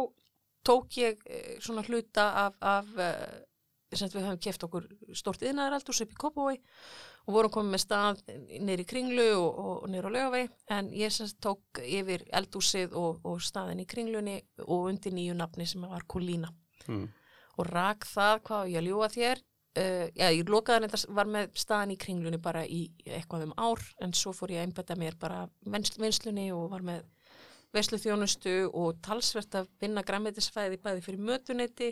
tók 0.64 0.96
ég 0.98 1.20
eh, 1.28 1.57
svona 1.62 1.85
hluta 1.87 2.28
af, 2.46 2.57
af 2.61 2.94
eh, 2.98 3.42
sem 3.94 4.11
við 4.11 4.24
höfum 4.26 4.40
keft 4.42 4.64
okkur 4.66 4.88
stort 5.14 5.44
yðnaðaraldur 5.46 6.00
upp 6.02 6.14
í 6.14 6.18
Kópavói 6.18 6.57
og 7.24 7.37
vorum 7.37 7.52
komið 7.54 7.70
með 7.76 7.83
stað 7.85 8.22
neyri 8.66 8.85
Kringlu 8.90 9.28
og, 9.38 9.61
og 9.85 9.85
neyri 9.92 10.11
á 10.11 10.14
Laugavegi. 10.16 10.48
En 10.74 10.90
ég 10.92 11.14
sem 11.14 11.30
tók 11.40 11.78
yfir 11.85 12.26
eldúsið 12.35 12.96
og, 12.98 13.20
og 13.22 13.38
staðin 13.44 13.85
í 13.85 13.87
Kringlunni 13.88 14.40
og 14.66 14.90
undir 14.90 15.14
nýju 15.14 15.37
nafni 15.38 15.68
sem 15.70 15.87
var 15.87 16.04
Kólína 16.11 16.50
Mm. 16.85 17.07
og 17.57 17.68
rak 17.70 18.04
það 18.04 18.40
hvað 18.44 18.66
ég 18.68 18.76
að 18.76 18.87
ljúga 18.90 19.07
þér 19.14 19.38
uh, 19.78 20.06
já, 20.14 20.28
ég 20.34 20.48
lokaði 20.50 20.88
þetta 20.88 21.14
var 21.18 21.30
með 21.37 21.54
staðan 21.60 21.94
í 21.94 21.98
kringlunni 22.00 22.40
bara 22.42 22.64
í 22.66 22.87
eitthvað 23.06 23.48
um 23.48 23.54
ár 23.58 23.82
en 24.04 24.12
svo 24.16 24.32
fór 24.37 24.54
ég 24.54 24.62
að 24.62 24.68
einbetta 24.68 24.96
mér 25.00 25.16
bara 25.20 25.44
vins- 25.66 25.96
vinslunni 26.00 26.50
og 26.54 26.70
var 26.74 26.84
með 26.87 27.04
veislu 27.74 27.98
þjónustu 27.98 28.52
og 28.70 29.00
talsvert 29.02 29.56
að 29.58 29.70
vinna 29.82 30.04
græmiðtisfæði 30.06 30.78
bæði 30.84 31.00
fyrir 31.02 31.24
mötuneyti 31.26 31.88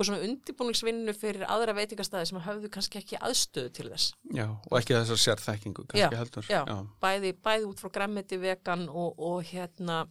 og 0.00 0.06
svona 0.08 0.24
undirbúningsvinnu 0.24 1.12
fyrir 1.14 1.44
aðra 1.46 1.74
veitingastæði 1.76 2.30
sem 2.30 2.40
höfðu 2.42 2.70
kannski 2.72 2.98
ekki 3.02 3.18
aðstöðu 3.20 3.70
til 3.76 3.84
þess. 3.92 4.14
Já, 4.32 4.46
og 4.48 4.76
ekki 4.78 4.96
þessar 4.96 5.20
sérþekkingu, 5.20 5.84
kannski 5.90 6.16
Já, 6.16 6.18
heldur. 6.18 6.46
Já, 6.48 6.62
Bæði, 7.04 7.34
bæði 7.44 7.68
út 7.68 7.82
frá 7.84 7.92
græmiti 7.98 8.38
vegan 8.40 8.86
og, 8.88 9.20
og 9.20 9.44
hérna 9.52 10.06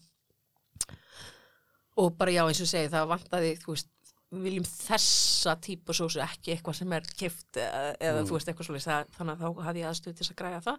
og 2.00 2.14
bara 2.20 2.32
já 2.32 2.44
eins 2.48 2.62
og 2.64 2.70
segi 2.70 2.92
það 2.94 3.10
vantaði, 3.12 3.50
þú 3.60 3.74
veist, 3.76 3.90
viljum 4.30 4.66
þessa 4.70 5.56
típu 5.64 5.94
sósu 5.98 6.22
ekki 6.22 6.54
eitthvað 6.54 6.78
sem 6.78 6.94
er 6.94 7.08
kift 7.18 7.58
eða, 7.58 7.96
eða 7.98 8.22
þú 8.28 8.36
veist 8.36 8.52
eitthvað 8.52 8.68
svolítið 8.70 9.16
þannig 9.18 9.34
að 9.34 9.42
þá 9.42 9.64
hafði 9.66 9.82
ég 9.82 9.90
aðstöðu 9.90 10.20
til 10.20 10.28
að 10.30 10.40
græja 10.44 10.62
það 10.68 10.78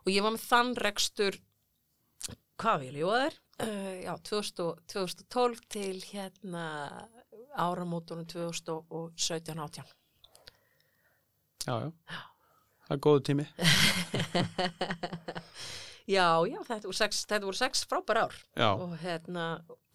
og 0.00 0.08
ég 0.14 0.24
var 0.24 0.32
með 0.36 0.46
þann 0.48 0.70
rekstur 0.86 1.38
hvað 2.60 2.76
vil 2.80 2.88
ég 2.88 2.96
lífa 3.00 3.20
þér? 3.24 3.38
Uh, 3.60 3.94
já, 4.00 4.12
2000, 4.30 4.64
og- 4.64 4.80
2012 4.88 5.60
til 5.68 5.96
hérna 6.10 6.64
áramótunum 7.60 8.24
2017-18. 8.30 9.84
Já, 11.66 11.74
já. 11.84 11.90
Það 12.88 12.94
er 12.96 13.00
góðu 13.04 13.20
tími. 13.28 13.46
Já, 16.10 16.42
já, 16.48 16.58
þetta 16.66 16.88
voru 16.88 16.96
sex, 16.96 17.20
sex 17.60 17.84
frábær 17.86 18.18
ár 18.24 18.34
Já, 18.58 18.70
og 18.72 18.96
hérna, 19.02 19.44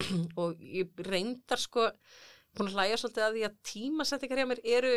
og 0.40 0.54
ég 0.62 0.88
reyndar 1.04 1.60
sko, 1.60 1.90
búin 2.58 2.72
að 2.72 2.78
hlæja 2.80 2.98
svolítið 3.02 3.26
að 3.26 3.36
því 3.36 3.44
að 3.48 3.60
tímasettingar 3.72 4.42
hjá 4.42 4.48
mér 4.52 4.64
eru 4.78 4.94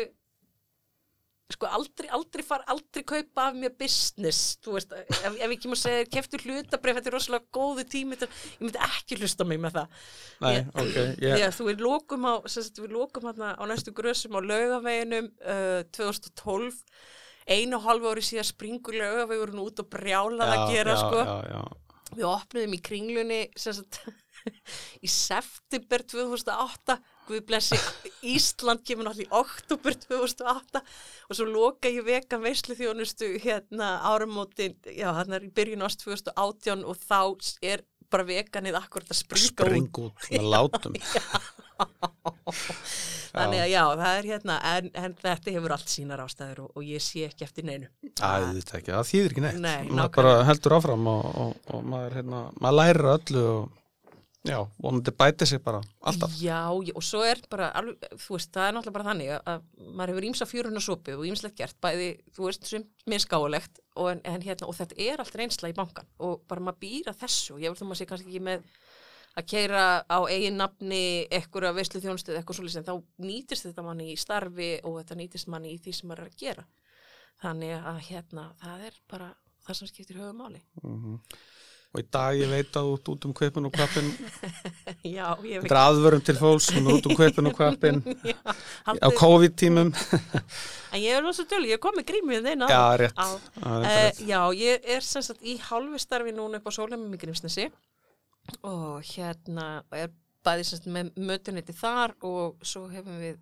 sko 1.50 1.66
aldrei, 1.66 2.08
aldrei 2.14 2.44
far, 2.46 2.62
aldrei 2.70 3.02
kaupa 3.06 3.48
af 3.50 3.56
mér 3.58 3.72
business, 3.78 4.56
þú 4.62 4.76
veist, 4.76 4.92
ef, 4.94 5.24
ef 5.34 5.46
ég 5.54 5.62
kemur 5.62 5.78
að 5.78 5.82
segja, 5.82 6.08
keftur 6.14 6.44
hlutabrif, 6.46 6.98
þetta 6.98 7.10
er 7.10 7.16
rosalega 7.16 7.48
góðu 7.56 7.84
tími, 7.90 8.18
ég 8.20 8.62
myndi 8.62 8.82
ekki 8.86 9.18
hlusta 9.18 9.46
mig 9.48 9.58
með 9.62 9.80
það. 9.80 9.96
nei, 10.44 10.52
Ég- 10.54 10.70
ok. 10.84 10.94
Yeah. 11.24 11.40
Ég, 11.42 11.56
þú 11.56 11.66
við 11.70 11.84
lókum 11.86 12.28
á, 12.30 12.34
sagt, 12.46 12.78
við 12.78 12.94
lókum 12.94 13.26
hérna 13.26 13.50
á 13.58 13.62
næstu 13.66 13.94
grössum 13.96 14.38
á 14.38 14.40
laugaveginum 14.46 15.30
uh, 15.42 15.82
2012, 15.98 16.80
einu 17.50 17.82
hálfu 17.82 18.12
ári 18.12 18.22
síðan 18.24 18.50
springur 18.52 18.98
laugavegurinn 19.00 19.64
út 19.64 19.82
og 19.82 19.90
brjálað 19.90 20.54
að 20.54 20.66
gera, 20.70 20.94
já, 20.94 21.02
sko. 21.02 21.24
Já, 21.26 21.38
já, 21.50 21.62
Við 22.10 22.26
opnuðum 22.26 22.72
í 22.74 22.82
kringlunni 22.82 23.40
sagt, 23.58 24.00
í 25.06 25.10
september 25.10 26.02
2008 26.10 26.96
Guð 27.30 27.44
blessi 27.46 27.78
Ísland 28.26 28.82
kemur 28.86 29.06
náttúrulega 29.06 29.28
í 29.28 29.38
oktober 29.40 29.96
2008 30.02 30.82
og 30.82 31.38
svo 31.38 31.46
loka 31.46 31.92
ég 31.92 32.04
vegan 32.06 32.42
veislu 32.42 32.74
þjónustu 32.78 33.30
hérna 33.44 33.92
áramótin, 34.10 34.74
já 34.90 35.08
hann 35.14 35.36
er 35.36 35.46
í 35.46 35.52
byrjun 35.54 35.86
ást 35.86 36.02
2018 36.02 36.82
og 36.82 36.98
þá 36.98 37.20
er 37.62 37.86
bara 38.10 38.26
veganið 38.26 38.78
akkurat 38.80 39.12
að 39.12 39.20
springa 39.20 39.46
út 39.46 39.54
spring 39.54 40.00
út 40.02 40.30
með 40.32 40.48
látum. 40.50 40.98
þannig 43.30 43.62
að 43.62 43.70
já, 43.70 43.82
það 44.00 44.14
er 44.18 44.26
hérna 44.28 44.56
en, 44.72 44.88
en 44.98 45.14
þetta 45.20 45.54
hefur 45.54 45.74
allt 45.76 45.92
sínar 45.92 46.22
ástæður 46.24 46.64
og, 46.66 46.72
og 46.76 46.84
ég 46.84 47.04
sé 47.04 47.28
ekki 47.28 47.46
eftir 47.46 47.66
neinu 47.68 47.88
Æ, 48.10 48.50
þetta 48.58 48.80
ekki, 48.80 48.90
það 48.90 49.10
þýðir 49.10 49.34
ekki 49.34 49.44
neitt. 49.46 49.60
Nei, 49.62 49.76
nákvæmlega. 49.86 50.08
bara 50.18 50.32
heldur 50.50 50.76
áfram 50.76 51.06
og, 51.12 51.28
og, 51.44 51.54
og 51.70 51.86
maður, 51.86 52.16
hérna, 52.18 52.42
maður 52.60 52.78
lærir 52.80 53.10
öllu 53.14 53.44
og 53.54 53.79
já, 54.46 54.58
vonandi 54.82 55.12
bæti 55.12 55.46
sig 55.46 55.60
bara 55.64 55.82
alltaf. 56.00 56.32
Já, 56.40 56.62
já, 56.86 56.94
og 56.96 57.04
svo 57.04 57.22
er 57.26 57.42
bara, 57.50 57.70
alveg, 57.76 58.06
þú 58.22 58.36
veist, 58.36 58.52
það 58.54 58.68
er 58.68 58.76
náttúrulega 58.76 58.96
bara 58.96 59.08
þannig 59.10 59.32
að, 59.34 59.42
að 59.52 59.90
maður 59.98 60.12
hefur 60.14 60.28
ímsa 60.30 60.48
fjöruna 60.48 60.84
sopi 60.84 61.16
og 61.16 61.26
ímslegt 61.28 61.58
gert, 61.60 61.76
bæði, 61.82 62.08
þú 62.36 62.46
veist, 62.46 62.70
sem 62.70 62.86
mér 63.10 63.24
skáulegt 63.24 63.82
og, 63.96 64.08
en, 64.14 64.22
en 64.24 64.46
hérna, 64.46 64.70
og 64.70 64.78
þetta 64.78 64.98
er 65.10 65.22
allt 65.22 65.36
reynsla 65.36 65.72
í 65.72 65.76
bankan 65.76 66.08
og 66.18 66.40
bara 66.48 66.64
maður 66.64 66.82
býra 66.86 67.16
þessu 67.20 67.56
og 67.56 67.64
ég 67.64 67.72
vil 67.72 67.80
þú 67.80 67.90
maður 67.90 68.00
sé 68.00 68.08
kannski 68.08 68.32
ekki 68.32 68.44
með 68.48 68.64
að 69.38 69.46
keira 69.52 69.84
á 70.10 70.18
eigin 70.26 70.58
nafni 70.58 71.02
ekkur 71.30 71.68
að 71.68 71.78
veislu 71.78 72.00
þjónustuð 72.02 72.40
eitthvað 72.40 72.58
svolítið 72.58 72.80
en 72.80 72.88
þá 72.88 73.26
nýtist 73.28 73.68
þetta 73.68 73.84
manni 73.86 74.08
í 74.10 74.18
starfi 74.18 74.70
og 74.82 74.98
þetta 74.98 75.18
nýtist 75.20 75.50
manni 75.52 75.74
í 75.76 75.78
því 75.82 75.94
sem 75.96 76.10
maður 76.10 76.24
er 76.24 76.32
að 76.32 76.40
gera. 76.40 76.64
Þannig 77.40 77.76
að 77.78 78.00
hérna, 78.08 78.48
það 78.60 78.82
er 78.88 78.98
bara 79.10 79.28
það 79.66 79.78
sem 79.78 79.90
skiptir 79.92 80.18
höfumáli. 80.20 80.60
Og 81.90 81.98
í 81.98 82.04
dag 82.06 82.36
ég 82.38 82.46
veit 82.52 82.76
að 82.78 82.88
út, 82.92 83.08
út 83.10 83.24
um 83.26 83.32
kvipin 83.34 83.64
og 83.66 83.72
kvapin, 83.74 84.10
Já, 85.16 85.34
ég 85.42 85.64
þetta 85.64 85.74
er 85.74 85.80
aðvörum 85.80 86.20
til 86.22 86.36
fólks, 86.38 86.68
hún 86.76 86.86
út 86.92 87.08
um 87.10 87.16
kvipin 87.18 87.50
og 87.50 87.56
kvapin 87.58 87.98
Já, 88.30 88.36
á 88.94 89.08
COVID-tímum. 89.18 89.90
En 90.94 91.02
ég 91.02 91.14
er 91.14 91.22
rosa 91.22 91.44
tölu, 91.50 91.66
ég 91.70 91.78
er 91.78 91.82
komið 91.82 92.06
grímið 92.08 92.46
þeina. 92.46 92.66
Já, 92.70 92.84
rétt. 92.98 93.18
Á, 93.18 93.26
uh, 93.30 93.74
rétt. 93.82 94.22
já, 94.26 94.40
ég 94.58 94.86
er 94.90 95.04
sem 95.06 95.22
sagt 95.22 95.42
í 95.46 95.56
hálfi 95.62 96.00
starfi 96.02 96.34
núna 96.34 96.58
upp 96.58 96.66
á 96.66 96.72
sólheimum 96.74 97.14
í 97.14 97.20
Grímsnesi 97.22 97.68
og 98.66 98.98
hérna 99.06 99.68
er 99.94 100.10
bæði 100.46 100.66
sem 100.66 100.80
sagt 100.80 100.90
með 100.90 101.12
mötuniti 101.18 101.74
þar 101.76 102.14
og 102.26 102.58
svo 102.66 102.86
hefum 102.90 103.18
við 103.22 103.38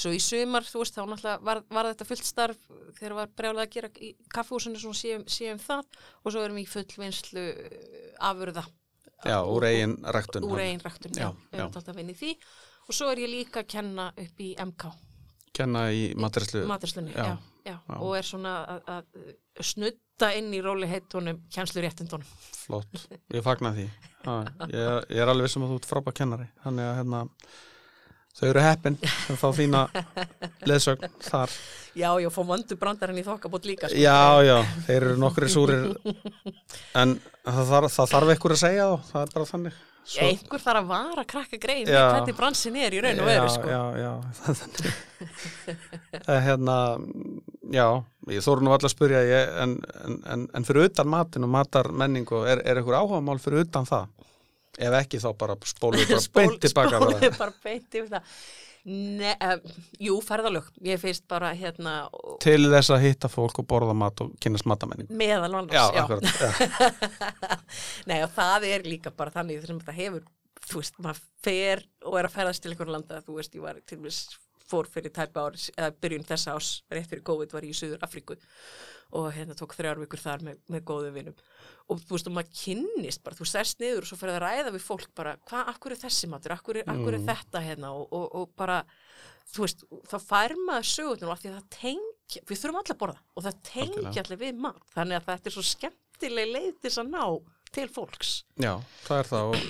svo 0.00 0.12
í 0.16 0.20
sumar, 0.24 0.64
þú 0.66 0.82
veist, 0.82 0.96
þá 0.96 1.02
náttúrulega 1.10 1.44
var, 1.50 1.60
var 1.76 1.88
þetta 1.92 2.06
fullt 2.08 2.26
starf 2.28 2.60
þegar 2.98 3.14
var 3.20 3.30
brjálega 3.36 3.66
að 3.68 3.74
gera 3.76 3.90
í 4.00 4.10
kaffehúsinu 4.34 4.80
svona 4.82 4.98
séum, 5.00 5.24
séum 5.30 5.60
það 5.62 5.84
og 6.24 6.32
svo 6.34 6.44
erum 6.44 6.58
við 6.60 6.66
í 6.66 6.72
fullvinnslu 6.74 7.44
afurða 8.30 8.64
Já, 9.20 9.36
úr 9.44 9.66
eigin 9.68 9.98
ræktun. 10.16 10.46
úr 10.48 10.62
eigin 10.64 10.80
ræktun, 10.80 11.12
já, 11.12 11.28
við 11.52 11.58
erum 11.60 11.68
alltaf 11.74 11.92
að 11.92 11.98
vinna 12.00 12.14
í 12.14 12.18
því 12.22 12.30
og 12.88 12.96
svo 12.96 13.10
er 13.12 13.20
ég 13.20 13.28
líka 13.34 13.60
að 13.64 13.70
kenna 13.76 14.10
upp 14.16 14.40
í 14.40 14.50
MK 14.64 14.90
Kenna 15.60 15.88
í 15.92 16.04
matræslu. 16.16 16.62
maturslunni, 16.70 17.10
Já, 17.12 17.34
já, 17.66 17.74
já, 17.74 17.96
og 17.98 18.12
er 18.16 18.24
svona 18.24 18.52
að, 18.70 18.84
að 18.94 19.64
snutta 19.66 20.28
inn 20.38 20.52
í 20.54 20.60
róli 20.62 20.86
heitunum 20.86 21.40
kjænsluréttindunum. 21.50 22.28
Flott, 22.54 23.02
ég 23.34 23.42
fagna 23.42 23.72
því. 23.74 23.88
Ha, 24.28 24.36
ég, 24.70 25.08
ég 25.10 25.20
er 25.24 25.32
alveg 25.32 25.48
vissum 25.48 25.64
að 25.66 25.72
þú 25.74 25.78
ert 25.80 25.88
frábæð 25.90 26.16
kennari. 26.20 26.46
Þannig 26.62 26.86
að 26.86 26.96
hérna, 27.00 27.22
þau 28.38 28.46
eru 28.52 28.62
heppin 28.64 28.96
sem 29.26 29.36
fá 29.40 29.48
þína 29.56 29.82
leðsögn 30.70 31.10
þar. 31.26 31.50
Já, 31.98 32.10
já, 32.22 32.28
fá 32.30 32.40
vandu 32.46 32.76
brandarinn 32.78 33.18
í 33.20 33.26
þokkabót 33.26 33.64
líka. 33.66 33.88
Sko. 33.90 33.98
Já, 33.98 34.18
já, 34.46 34.58
þeir 34.86 34.96
eru 35.10 35.16
nokkri 35.20 35.48
súrir 35.50 35.88
en 36.94 37.16
það 37.44 37.64
þarf, 37.74 37.94
það 37.98 38.12
þarf 38.14 38.34
einhver 38.36 38.54
að 38.56 38.60
segja 38.62 38.86
þá, 38.90 39.08
það 39.12 39.22
er 39.26 39.32
bara 39.36 39.48
þannig. 39.54 39.78
Svo- 40.10 40.24
Einhver 40.26 40.62
þarf 40.64 40.80
að 40.80 40.86
vara 40.90 41.22
að 41.22 41.26
krakka 41.28 41.58
grein 41.60 41.84
Já. 41.86 42.00
hvernig 42.14 42.36
bransin 42.38 42.76
er 42.80 42.94
í 42.96 43.02
raun 43.04 43.20
og 43.20 43.26
veru, 43.28 43.50
sko. 43.52 43.68
Já, 43.68 43.82
já, 44.00 44.12
er 44.48 44.56
þannig. 44.62 44.86
Hérna, 46.46 46.76
já, 47.74 47.84
ég 48.32 48.46
þóru 48.46 48.64
nú 48.64 48.72
alltaf 48.74 48.88
að 48.90 48.94
spyrja, 48.94 49.20
ég, 49.28 49.52
en, 49.64 49.74
en, 50.06 50.16
en, 50.34 50.46
en 50.56 50.66
fyrir 50.66 50.88
utan 50.88 51.10
matin 51.12 51.44
og 51.46 51.52
matarmenningu, 51.52 52.40
er, 52.48 52.62
er 52.64 52.80
einhver 52.80 52.96
áhuga 52.98 53.20
mál 53.28 53.38
fyrir 53.42 53.66
utan 53.66 53.86
það? 53.88 54.08
Ef 54.80 54.96
ekki 55.02 55.20
þá 55.22 55.28
bara 55.44 55.56
spólum 55.68 56.00
við 56.00 56.10
bara 56.14 56.24
Spól- 56.28 56.42
beint 56.48 56.60
tilbaka. 56.64 56.98
spólum 57.00 57.22
við 57.26 57.38
bara 57.38 57.54
beint 57.64 57.96
yfir 58.00 58.10
það. 58.16 58.34
Ne, 58.90 59.34
uh, 59.44 59.74
jú, 60.00 60.14
ferðalög. 60.24 60.70
Ég 60.88 60.96
finnst 61.02 61.26
bara 61.28 61.50
hérna 61.52 61.98
og- 62.16 62.38
Til 62.40 62.62
þess 62.72 62.88
að 62.94 63.02
hitta 63.04 63.28
fólk 63.28 63.58
og 63.60 63.66
borða 63.68 63.92
mat 63.92 64.22
og 64.24 64.30
kynast 64.40 64.64
matamenningu. 64.70 65.12
meðal 65.20 65.52
annars. 65.60 66.32
Nei, 68.08 68.20
og 68.24 68.30
það 68.34 68.66
er 68.70 68.86
líka 68.88 69.12
bara 69.12 69.32
þannig 69.34 69.60
þessum 69.62 69.82
þetta 69.82 69.96
hefur, 69.98 70.24
þú 70.70 70.80
veist, 70.80 70.96
maður 71.04 71.20
fer 71.44 71.84
og 72.08 72.16
er 72.20 72.28
að 72.30 72.34
ferðast 72.38 72.64
til 72.64 72.72
einhverju 72.72 72.94
landa, 72.96 73.20
þú 73.26 73.36
veist, 73.38 73.54
ég 73.58 73.64
var 73.68 73.80
til 73.84 73.98
dæmis 74.00 74.22
fór 74.70 74.88
fyrir 74.90 75.12
tæpa 75.14 75.48
ár, 75.48 75.58
eða 75.74 75.90
byrjun 76.02 76.26
þessa 76.28 76.56
ás, 76.56 76.70
rétt 76.92 77.10
fyrir 77.10 77.26
COVID 77.26 77.54
var 77.56 77.66
ég 77.66 77.74
í 77.74 77.78
Suður 77.80 78.06
Afríku 78.06 78.38
og 79.18 79.26
hérna 79.34 79.56
tók 79.58 79.74
þrjár 79.74 79.98
vikur 80.04 80.20
þar 80.22 80.44
með, 80.46 80.58
með 80.70 80.84
góðum 80.86 81.16
vinum. 81.16 81.38
Og 81.90 81.98
þú 82.04 82.14
veist, 82.14 82.28
og 82.30 82.36
maður 82.36 82.52
kynnist 82.60 83.24
bara, 83.26 83.38
þú 83.38 83.46
sest 83.50 83.80
niður 83.82 84.04
og 84.04 84.10
svo 84.10 84.18
fyrir 84.20 84.36
að 84.36 84.44
ræða 84.44 84.74
við 84.76 84.84
fólk 84.84 85.10
bara, 85.18 85.34
hvað, 85.50 85.72
akkur 85.72 85.94
er 85.94 86.00
þessi 86.04 86.30
matur, 86.30 86.54
akkur 86.54 86.78
er, 86.78 86.86
akkur 86.92 87.16
er 87.16 87.24
þetta 87.26 87.64
hérna? 87.64 87.90
Og, 87.98 88.06
og, 88.14 88.28
og 88.38 88.52
bara, 88.60 88.78
þú 89.50 89.66
veist, 89.66 89.82
þá 90.12 90.16
fær 90.22 90.54
maður 90.62 90.90
sögurnum 90.92 91.34
af 91.34 91.42
því 91.42 91.50
að 91.50 91.58
það 91.58 91.68
tengja, 91.80 92.44
við 92.46 92.62
þurfum 92.62 92.80
allir 92.82 92.94
að 92.94 93.00
borða 93.02 93.24
og 93.34 93.46
það 93.48 93.60
tengja 93.72 94.24
allir 94.24 94.42
við 94.44 94.62
mat, 94.68 94.86
þannig 94.94 95.18
að 95.18 95.28
þetta 95.32 95.50
er 95.50 95.56
svo 95.56 95.66
skemmtileg 95.72 96.54
leið 96.54 96.72
til 96.84 96.94
að 96.94 97.10
ná 97.10 97.24
til 97.74 97.88
fólks. 97.90 98.32
Já, 98.62 98.72
það 99.08 99.24
er 99.24 99.30
það 99.30 99.50
og, 99.50 99.68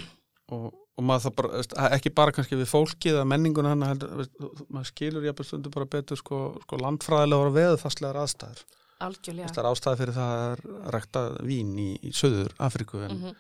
og, 0.57 0.80
og 1.01 1.07
maður 1.09 1.25
það 1.27 1.35
bara, 1.41 1.61
ekki 1.97 2.13
bara 2.21 2.35
kannski 2.37 2.59
við 2.61 2.69
fólkið 2.71 3.15
eða 3.17 3.29
menninguna 3.33 3.73
hann 3.73 3.85
veist, 4.21 4.35
maður 4.69 4.91
skilur 4.93 5.25
jafnvel 5.31 5.47
stundu 5.49 5.73
bara 5.75 5.89
betur 5.97 6.21
sko, 6.21 6.41
sko 6.67 6.81
landfræðilega 6.85 7.47
og 7.49 7.55
veðufarslegar 7.57 8.19
aðstæður. 8.23 8.61
Algjörlega. 9.01 9.49
Það 9.57 9.63
er 9.65 9.69
ástæði 9.71 9.99
fyrir 10.03 10.17
það 10.19 10.35
að 10.45 10.67
rækta 10.95 11.23
vín 11.49 11.71
í, 11.81 11.89
í 12.05 12.11
söður 12.13 12.53
Afríku 12.61 13.01
en, 13.07 13.15
Mhm. 13.17 13.39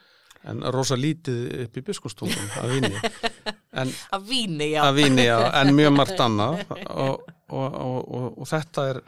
en 0.50 0.62
rosa 0.72 0.96
lítið 0.96 1.42
upp 1.66 1.76
í 1.76 1.82
biskustungum 1.84 2.54
að 2.62 2.70
víni 2.72 2.94
en 3.82 3.92
Að 4.16 4.24
víni, 4.30 4.70
já. 4.72 4.80
að 4.88 4.94
víni 5.02 5.26
já, 5.28 5.36
en 5.60 5.74
mjög 5.76 5.92
margt 5.98 6.22
annað 6.26 6.62
og, 6.70 7.28
og, 7.52 7.76
og, 7.76 7.98
og, 8.08 8.26
og 8.40 8.48
þetta 8.48 8.86
er 8.94 9.02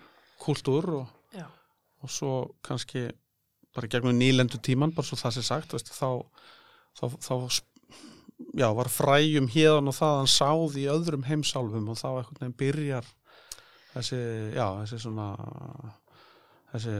kultúr 0.44 0.90
og, 1.00 1.06
svo 2.10 2.32
kannski 2.66 3.06
bara 3.72 3.88
gegnum 3.88 4.16
nýlendu 4.18 4.58
tíman, 4.60 4.92
bara 4.92 5.06
svo 5.08 5.16
það 5.16 5.36
sé 5.38 5.42
sagt 5.46 5.72
veist, 5.72 5.88
þá, 5.96 6.20
þá, 6.98 7.04
þá 7.22 7.34
sp- 7.48 7.71
já, 8.58 8.68
var 8.76 8.90
fræjum 8.92 9.48
hérðan 9.52 9.90
og 9.92 9.98
þaðan 9.98 10.30
sáð 10.30 10.78
í 10.82 10.86
öðrum 10.92 11.26
heimsálfum 11.28 11.90
og 11.92 11.98
þá 12.00 12.08
einhvern 12.10 12.40
veginn 12.40 12.60
byrjar 12.62 13.10
þessi, 13.92 14.20
já, 14.56 14.66
þessi 14.82 15.00
svona 15.04 15.28
þessi 16.72 16.96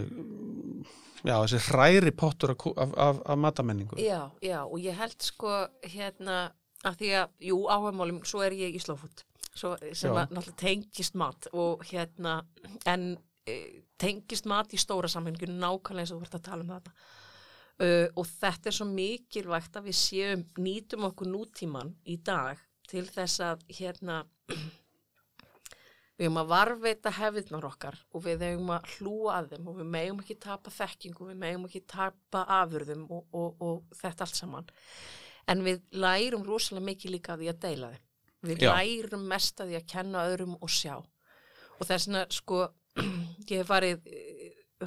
já, 1.25 1.37
þessi 1.37 1.63
hræri 1.69 2.15
pottur 2.17 2.55
af, 2.55 2.67
af, 2.77 3.23
af, 3.25 3.39
matamenningu 3.39 4.01
Já, 4.01 4.31
já, 4.45 4.61
og 4.65 4.79
ég 4.83 4.99
held 4.99 5.19
sko 5.23 5.63
hérna 5.87 6.51
að 6.83 6.99
því 6.99 7.13
að, 7.21 7.35
jú, 7.49 7.59
áhugamálum, 7.71 8.23
svo 8.27 8.43
er 8.45 8.57
ég 8.59 8.77
í 8.77 8.83
svo 8.83 8.97
sem 9.93 10.13
Já. 10.15 10.25
að 10.25 10.33
náttúrulega 10.33 10.59
tengist 10.63 11.17
mat 11.19 11.49
og 11.53 11.83
hérna, 11.91 12.39
en 12.89 13.13
e, 13.47 13.85
tengist 14.01 14.49
mat 14.51 14.73
í 14.73 14.81
stóra 14.81 15.11
samhengu 15.13 15.49
nákvæmlega 15.51 16.07
eins 16.07 16.15
og 16.15 16.19
þú 16.19 16.25
vart 16.25 16.39
að 16.39 16.47
tala 16.49 16.65
um 16.65 16.73
þetta. 16.73 16.95
Uh, 17.83 18.07
og 18.15 18.29
þetta 18.29 18.71
er 18.71 18.77
svo 18.77 18.87
mikilvægt 18.87 19.75
að 19.79 19.89
við 19.89 19.97
séum, 19.99 20.45
nýtum 20.63 21.09
okkur 21.09 21.27
nútíman 21.27 21.89
í 22.07 22.15
dag 22.23 22.61
til 22.87 23.03
þess 23.09 23.41
að 23.43 23.65
hérna 23.75 24.21
við 26.17 26.29
eigum 26.29 26.39
að 26.43 26.53
varveita 26.53 27.13
hefðirnar 27.17 27.67
okkar 27.67 27.99
og 28.13 28.23
við 28.27 28.45
eigum 28.47 28.71
að 28.77 28.87
hlúa 28.95 29.41
að 29.41 29.55
þeim 29.55 29.73
og 29.73 29.81
við 29.81 29.91
megum 29.97 30.23
ekki 30.23 30.39
tapa 30.45 30.75
þekkingu, 30.75 31.29
við 31.33 31.41
megum 31.43 31.67
ekki 31.67 31.83
tapa 31.91 32.45
afurðum 32.61 33.09
og, 33.09 33.25
og, 33.35 33.65
og 33.65 33.99
þetta 33.99 34.29
allt 34.29 34.39
saman. 34.39 34.71
En 35.51 35.65
við 35.67 35.83
lærum 35.91 36.47
rosalega 36.47 36.87
mikið 36.87 37.17
líka 37.17 37.35
að 37.35 37.43
því 37.43 37.51
að 37.51 37.63
deila 37.67 37.91
þeim. 37.97 38.07
Við 38.43 38.63
Já. 38.63 38.73
lærum 38.77 39.27
mest 39.31 39.61
að 39.63 39.73
því 39.73 39.81
að 39.81 39.91
kenna 39.95 40.25
öðrum 40.31 40.55
og 40.59 40.71
sjá. 40.71 40.95
Og 41.79 41.89
þess 41.89 42.09
vegna, 42.09 42.23
sko, 42.31 42.63
ég 43.51 43.57
hef 43.57 43.71
farið, 43.71 44.07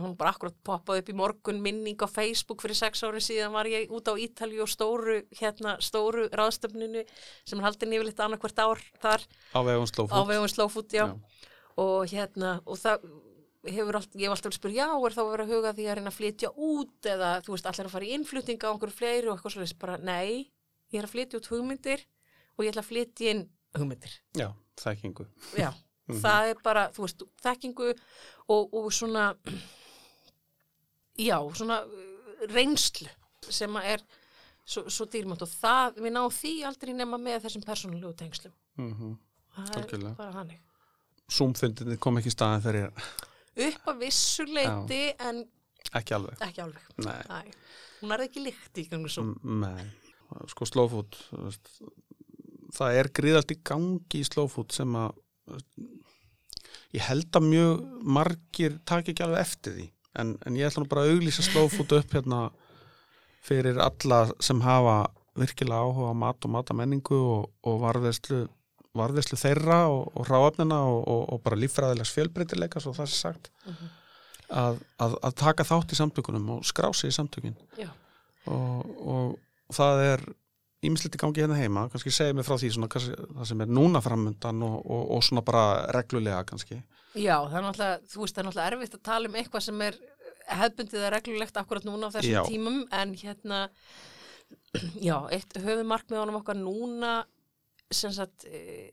hún 0.02 0.16
bara 0.20 0.34
akkurat 0.36 0.56
poppaði 0.66 1.04
upp 1.04 1.12
í 1.12 1.18
morgun 1.18 1.62
minning 1.64 2.00
á 2.02 2.08
Facebook 2.10 2.64
fyrir 2.64 2.78
sex 2.80 3.04
árum 3.06 3.24
síðan 3.24 3.54
var 3.56 3.70
ég 3.70 3.92
út 3.94 4.08
á 4.10 4.14
Ítalju 4.20 4.66
og 4.66 4.72
stóru, 4.72 5.20
hérna, 5.40 5.78
stóru 5.84 6.28
ráðstöfninu 6.34 7.06
sem 7.46 7.64
haldin 7.64 7.96
yfirleitt 7.96 8.24
annarkvert 8.26 8.60
ár 8.64 8.84
þar. 9.04 9.24
Á 10.12 10.22
vegum 10.28 10.48
á 10.48 10.50
slófút. 10.52 10.98
Og 11.76 12.08
hérna, 12.08 12.60
og 12.64 12.80
það 12.80 13.08
hefur 13.72 13.98
allt, 14.00 14.16
ég 14.16 14.28
hef 14.28 14.36
alltaf 14.36 14.56
spyrja, 14.56 14.86
já, 14.86 15.06
er 15.08 15.16
þá 15.16 15.22
að 15.24 15.32
vera 15.32 15.48
huga 15.50 15.74
því 15.76 15.88
að 15.88 15.98
reyna 16.00 16.12
að 16.12 16.18
flytja 16.20 16.52
út 16.54 17.10
eða, 17.10 17.32
þú 17.46 17.56
veist, 17.56 17.70
allir 17.70 17.90
að 17.90 17.96
fara 17.96 18.08
í 18.08 18.12
innflutninga 18.16 18.70
á 18.70 18.72
einhverju 18.74 18.96
fleiri 18.96 19.30
og 19.30 19.36
eitthvað 19.36 19.56
svolítið, 19.56 19.80
bara, 19.82 19.98
nei, 20.02 20.52
ég 20.94 21.00
er 21.00 21.08
að 21.08 21.16
flytja 21.16 21.40
út 21.40 21.50
hugmyndir 21.52 22.06
og 22.56 22.66
ég 22.66 22.74
ætla 22.74 22.84
að 22.84 22.90
flytja 22.92 23.34
inn 23.34 23.44
hugmyndir. 23.76 24.14
já, 24.38 24.48
þekkingu. 24.82 25.28
Já, 25.58 25.70
það 26.26 26.52
er 26.52 26.62
bara, 26.66 26.86
þú 26.96 27.08
veist, 27.08 27.26
þekkingu 27.46 27.90
og, 27.94 28.78
og 28.82 28.92
svona, 28.94 29.32
já, 31.18 31.38
svona 31.56 31.82
uh, 31.86 32.46
reynslu 32.52 33.08
sem 33.50 33.76
að 33.80 33.90
er 33.96 34.04
svo, 34.66 34.86
svo 34.90 35.06
dýrmátt 35.14 35.44
og 35.46 35.52
það, 35.52 36.00
við 36.02 36.16
náum 36.16 36.32
því 36.34 36.54
aldrei 36.68 36.94
nema 36.98 37.20
með 37.22 37.44
þessum 37.46 37.66
persónulegu 37.68 38.14
tengslum. 38.20 38.54
mm 38.82 39.16
Það 39.56 39.70
er 39.72 39.78
Algjörlega. 39.86 40.16
bara 40.20 40.34
hannig. 40.36 40.58
Zoom-fundinni 41.32 41.96
kom 42.04 42.18
ekki 42.20 42.28
í 42.28 42.34
staðin 42.34 42.64
fyrir 42.66 42.90
upp 43.70 43.86
að 43.88 44.02
vissu 44.04 44.44
leiti 44.50 44.98
en 45.24 45.38
ekki 45.96 46.16
alveg 46.18 46.42
ekki 46.44 46.60
alveg. 46.66 46.90
Nei. 47.06 47.22
Æ, 47.32 47.54
hún 48.02 48.12
er 48.12 48.24
ekki 48.26 48.44
líkt 48.44 48.82
í 48.82 48.84
gangu 48.92 49.08
svo. 49.10 49.24
M- 49.24 49.62
Nei, 49.64 49.86
sko 50.52 50.68
slófút 50.68 51.16
það 52.76 52.98
er 53.00 53.10
gríðalt 53.16 53.54
í 53.56 53.60
gangi 53.64 54.20
í 54.20 54.28
slófút 54.28 54.76
sem 54.76 54.92
að 55.00 55.16
ég 56.96 57.04
held 57.10 57.32
að 57.40 57.48
mjög 57.48 57.84
margir 58.18 58.78
taki 58.88 59.14
ekki 59.14 59.24
alveg 59.26 59.46
eftir 59.46 59.76
því 59.80 59.88
en, 60.22 60.36
en 60.46 60.56
ég 60.60 60.68
ætla 60.70 60.84
nú 60.84 60.90
bara 60.92 61.06
að 61.06 61.16
auglýsa 61.16 61.46
slófút 61.46 61.92
upp 61.98 62.14
hérna 62.16 62.50
fyrir 63.46 63.78
alla 63.82 64.26
sem 64.42 64.62
hafa 64.66 64.98
virkilega 65.38 65.84
áhuga 65.84 66.14
á 66.14 66.22
mat 66.26 66.46
og 66.48 66.54
matamenningu 66.56 67.18
og, 67.20 67.50
og 67.68 67.82
varðveislu 67.84 68.46
varðveislu 68.96 69.36
þeirra 69.38 69.82
og, 69.92 70.06
og 70.16 70.30
ráöfnina 70.32 70.78
og, 70.88 71.02
og, 71.12 71.22
og 71.36 71.42
bara 71.44 71.60
líffræðilegs 71.60 72.14
fjölbreytileika 72.16 72.80
svo 72.80 72.94
það 72.96 73.12
sé 73.12 73.20
sagt 73.26 73.52
Mhm. 73.66 73.92
að, 74.50 74.76
að, 75.02 75.14
að 75.26 75.34
taka 75.42 75.64
þátt 75.66 75.92
í 75.92 75.98
samtökunum 75.98 76.50
og 76.54 76.66
skrá 76.70 76.92
sig 76.94 77.10
í 77.10 77.16
samtökin. 77.16 77.56
Og, 78.46 78.92
og 79.02 79.74
það 79.74 80.02
er 80.06 80.24
ímislegt 80.86 81.18
í 81.18 81.22
gangi 81.24 81.42
hérna 81.42 81.58
heima, 81.58 81.88
kannski 81.90 82.12
segja 82.14 82.36
mig 82.38 82.46
frá 82.46 82.54
því 82.62 82.70
svona, 82.76 82.88
kannski, 82.94 83.16
það 83.40 83.48
sem 83.50 83.64
er 83.66 83.72
núna 83.74 84.02
og, 84.86 85.02
og 85.18 85.24
svona 85.26 85.42
bara 85.42 85.64
reglulega 85.98 86.44
kannski 86.46 86.78
Já 87.16 87.38
það 87.48 87.58
er 87.58 87.66
náttúrulega, 87.66 88.00
þú 88.12 88.22
veist, 88.22 88.36
það 88.36 88.42
er 88.42 88.48
náttúrulega 88.50 88.72
erfitt 88.74 88.98
að 88.98 89.06
tala 89.10 89.30
um 89.30 89.38
eitthvað 89.40 89.66
sem 89.66 89.86
er 89.86 90.00
hefbundið 90.56 91.00
eða 91.02 91.14
reglulegt 91.16 91.62
akkurat 91.62 91.88
núna 91.88 92.10
á 92.12 92.16
þessum 92.16 92.36
Já. 92.36 92.42
tímum 92.50 92.82
en 92.94 93.14
hérna, 93.20 93.62
já, 95.08 95.16
eitt 95.34 95.56
höfum 95.64 95.88
markmiðunum 95.90 96.42
okkar 96.42 96.60
núna 96.60 97.14
sem 97.94 98.14
sagt, 98.14 98.46
e, 98.50 98.92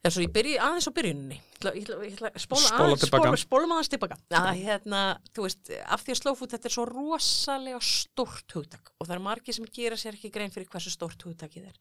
eða 0.00 0.12
svo 0.14 0.24
ég 0.24 0.32
byrji 0.34 0.56
aðeins 0.60 0.88
á 0.88 0.92
byrjunni, 0.96 1.38
ég 1.76 1.90
ætla, 2.14 2.32
að 2.32 2.40
spóla 2.44 2.72
aðeins, 2.80 3.44
spólum 3.44 3.74
aðeins 3.76 3.92
tilbaka. 3.92 4.16
Að 4.32 4.62
hérna, 4.64 5.02
þú 5.36 5.44
veist, 5.44 5.72
af 5.84 6.04
því 6.04 6.16
að 6.16 6.20
slófút 6.22 6.56
þetta 6.56 6.70
er 6.70 6.76
svo 6.76 6.86
rosalega 6.88 7.82
stórt 7.84 8.56
hugtak 8.56 8.92
og 8.96 9.06
það 9.06 9.16
er 9.18 9.24
margir 9.28 9.56
sem 9.56 9.68
gera 9.68 10.00
sér 10.00 10.16
ekki 10.16 10.32
grein 10.32 10.52
fyrir 10.54 10.70
hversu 10.72 10.92
stórt 10.92 11.28
hugtakið 11.28 11.68
er. 11.68 11.80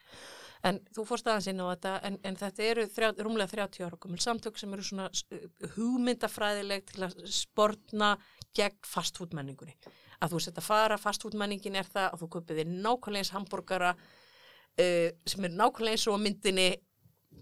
En 0.68 0.80
þú 0.92 1.06
fórst 1.08 1.28
aðeins 1.30 1.48
inn 1.48 1.62
á 1.64 1.72
þetta, 1.72 1.94
en, 2.08 2.18
en 2.28 2.38
þetta 2.40 2.66
eru 2.68 2.84
þrjá, 2.92 3.10
rúmlega 3.24 3.54
30 3.54 3.86
ára 3.88 4.00
komil 4.02 4.20
samtök 4.20 4.60
sem 4.60 4.74
eru 4.76 4.84
svona 4.84 5.08
uh, 5.08 5.46
hugmyndafræðileg 5.78 6.84
til 6.90 7.06
að 7.08 7.16
sportna 7.32 8.10
gegn 8.58 8.82
fastfúdmenningunni. 8.88 9.78
Að 10.20 10.34
þú 10.34 10.40
veist 10.40 10.52
þetta 10.52 10.66
fara, 10.66 11.00
fastfúdmenningin 11.00 11.80
er 11.80 11.88
það 11.88 12.10
að 12.10 12.24
þú 12.24 12.30
köpið 12.36 12.60
þér 12.60 12.74
nákvæmlega 12.74 13.24
eins 13.24 13.34
hambúrgara 13.38 13.94
uh, 13.96 15.08
sem 15.24 15.48
er 15.48 15.56
nákvæmlega 15.56 15.96
eins 15.96 16.08
og 16.12 16.20
myndinni 16.26 16.70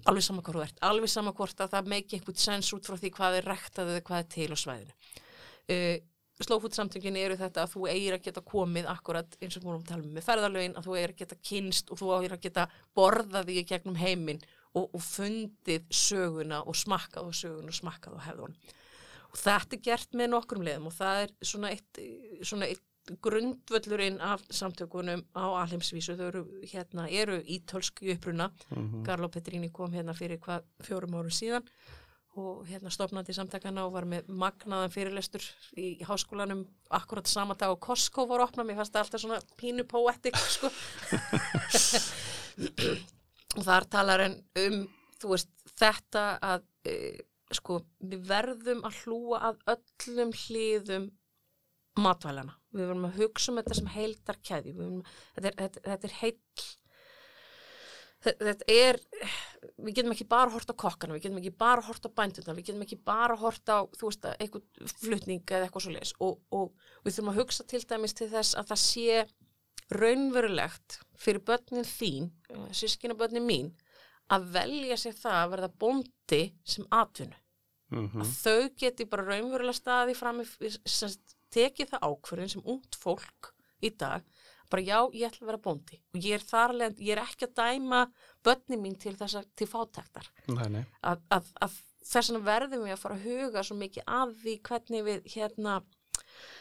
alveg 0.05 0.27
sama 0.27 0.43
hvað 0.45 0.59
þú 0.59 0.65
ert, 0.67 0.83
alveg 0.85 1.09
sama 1.09 1.33
hvort 1.33 1.63
að 1.63 1.73
það 1.73 1.89
meiki 1.95 2.19
einhvern 2.19 2.37
sens 2.43 2.69
út 2.75 2.85
frá 2.85 2.99
því 2.99 3.11
hvað 3.17 3.39
er 3.39 3.49
rektað 3.49 3.95
eða 3.95 4.05
hvað 4.11 4.21
er 4.21 4.29
til 4.35 4.49
á 4.53 4.57
svæðinu. 4.61 4.97
Uh, 5.67 5.97
Slófútsamtökin 6.37 7.15
eru 7.17 7.37
þetta 7.37 7.63
að 7.63 7.71
þú 7.73 7.87
eigir 7.89 8.15
að 8.17 8.25
geta 8.27 8.43
komið 8.45 8.87
akkurat 8.91 9.37
eins 9.41 9.57
og 9.57 9.63
múlum 9.65 9.85
tala 9.87 10.05
um 10.05 10.11
með 10.13 10.25
ferðalögin, 10.27 10.75
að 10.77 10.85
þú 10.85 10.97
eigir 10.97 11.13
að 11.13 11.21
geta 11.23 11.37
kynst 11.49 11.89
og 11.89 12.01
þú 12.01 12.11
eigir 12.13 12.35
að 12.35 12.43
geta 12.43 12.65
borðað 12.97 13.47
því 13.47 13.55
í 13.57 13.63
gegnum 13.71 13.97
heiminn 13.97 14.43
og, 14.77 14.83
og 14.85 15.01
fundið 15.01 15.87
söguna 15.89 16.61
og 16.61 16.77
smakkað 16.77 17.31
og 17.31 17.39
söguna 17.39 17.73
og 17.73 17.79
smakkað 17.79 18.19
og 18.19 18.25
hefðun. 18.27 18.59
Og 19.31 19.41
þetta 19.41 19.77
er 19.79 19.83
gert 19.89 20.13
með 20.13 20.31
nokkrum 20.35 20.67
leiðum 20.67 20.91
og 20.91 20.97
það 20.99 21.23
er 21.23 21.35
svona 21.51 21.73
eitt, 21.73 22.03
svona 22.45 22.69
eitt 22.69 22.85
grundvöllurinn 23.23 24.21
af 24.21 24.43
samtökunum 24.53 25.23
á 25.33 25.45
alheimsvísu. 25.63 26.17
Þau 26.19 26.27
eru, 26.27 26.47
hérna, 26.69 27.07
eru 27.09 27.39
ítölsk 27.41 28.03
í 28.03 28.13
uppruna. 28.13 28.51
Garlo 29.07 29.29
Petrini 29.31 29.71
kom 29.73 29.95
hérna 29.95 30.13
fyrir 30.13 30.37
hvað 30.43 30.67
fjórum 30.85 31.17
árum 31.17 31.33
síðan 31.33 31.65
og 32.37 32.65
hérna 32.69 32.91
stopnandi 32.93 33.33
samtakana 33.35 33.85
og 33.87 33.93
var 33.95 34.05
með 34.09 34.27
magnaðan 34.29 34.93
fyrirlestur 34.93 35.43
í, 35.77 35.97
háskólanum 36.07 36.65
akkurat 36.93 37.27
sama 37.29 37.55
dag 37.57 37.73
og 37.73 37.81
Costco 37.83 38.27
var 38.29 38.43
opnað, 38.45 38.69
mér 38.69 38.79
fannst 38.81 38.93
það 38.95 39.03
alltaf 39.05 39.23
svona 39.23 39.39
pínu 39.59 39.85
poetic 39.89 40.37
sko. 40.37 40.71
Og 43.57 43.65
þar 43.65 43.87
talar 43.89 44.25
en 44.27 44.37
um 44.63 44.81
þú 45.17 45.31
veist 45.33 45.49
þetta 45.79 46.25
að 46.45 46.65
e, 46.85 46.95
sko 47.57 47.79
við 48.05 48.25
verðum 48.29 48.83
að 48.85 48.99
hlúa 49.03 49.39
að 49.49 49.61
öllum 49.73 50.33
hliðum 50.45 51.07
matvælana, 51.97 52.53
við 52.75 52.85
verðum 52.91 53.07
að 53.09 53.21
hugsa 53.23 53.51
um 53.51 53.57
þetta 53.61 53.77
sem 53.79 53.87
heildar 53.95 54.37
keði 54.45 54.75
þetta, 54.77 55.53
þetta, 55.63 55.85
þetta 55.87 56.11
er 56.11 56.19
heill 56.21 56.67
Þe- 58.17 58.33
þetta 58.41 58.65
er, 58.73 58.97
við 59.77 59.97
getum 59.97 60.13
ekki 60.13 60.27
bara 60.29 60.53
hort 60.53 60.69
á 60.69 60.75
kokkana, 60.77 61.15
við 61.15 61.27
getum 61.27 61.39
ekki 61.41 61.53
bara 61.57 61.83
hort 61.87 62.05
á 62.05 62.09
bænduna, 62.19 62.55
við 62.57 62.69
getum 62.69 62.85
ekki 62.85 62.99
bara 63.07 63.37
hort 63.39 63.71
á, 63.71 63.79
þú 63.97 64.11
veist, 64.11 64.27
að 64.27 64.43
eitthvað 64.43 64.93
flutning 65.01 65.43
eða 65.45 65.67
eitthvað 65.67 65.85
svo 65.85 65.93
leis 65.95 66.13
og, 66.23 66.37
og 66.53 66.71
við 67.05 67.15
þurfum 67.15 67.31
að 67.33 67.39
hugsa 67.41 67.65
til 67.71 67.81
dæmis 67.89 68.15
til 68.17 68.29
þess 68.33 68.57
að 68.59 68.71
það 68.71 68.81
sé 68.83 69.25
raunverulegt 69.97 70.99
fyrir 71.17 71.43
börnin 71.47 71.87
þín, 71.87 72.31
sískina 72.75 73.17
börnin 73.17 73.47
mín, 73.47 73.73
að 74.33 74.49
velja 74.57 74.97
sér 74.99 75.17
það 75.17 75.41
að 75.41 75.51
verða 75.55 75.73
bóndi 75.79 76.41
sem 76.67 76.87
atvinnu. 76.91 77.37
mm 77.89 78.21
Að 78.21 78.33
þau 78.43 78.69
geti 78.77 79.05
bara 79.05 79.27
raunverulega 79.29 79.73
staði 79.73 80.13
fram 80.13 80.41
í, 80.43 80.47
tekið 81.49 81.93
það 81.93 82.03
ákvörðin 82.09 82.51
sem 82.51 82.65
ungt 82.65 82.95
fólk 82.99 83.53
í 83.81 83.89
dag 83.89 84.25
bara 84.71 84.85
já, 84.85 84.97
ég 85.13 85.27
ætla 85.27 85.45
að 85.45 85.51
vera 85.51 85.61
bóndi. 85.67 85.99
Og 86.13 86.23
ég 86.23 86.37
er 86.37 86.45
þar 86.47 86.73
alveg, 86.75 87.03
ég 87.03 87.13
er 87.15 87.21
ekki 87.23 87.47
að 87.47 87.53
dæma 87.59 88.01
börnin 88.45 88.83
mín 88.83 88.97
til 88.99 89.13
þess 89.19 89.39
að, 89.39 89.51
til 89.59 89.69
fátæktar. 89.71 90.31
Nei, 90.53 90.65
nei, 90.73 90.83
að, 91.01 91.23
að, 91.37 91.53
að 91.67 91.77
þess 92.07 92.31
vegna 92.31 92.43
verðum 92.47 92.83
við 92.87 92.95
að 92.95 93.03
fara 93.03 93.19
að 93.19 93.29
huga 93.29 93.63
svo 93.67 93.79
mikið 93.79 94.11
að 94.19 94.35
því 94.43 94.57
hvernig 94.69 95.07
við 95.07 95.31
hérna 95.35 95.77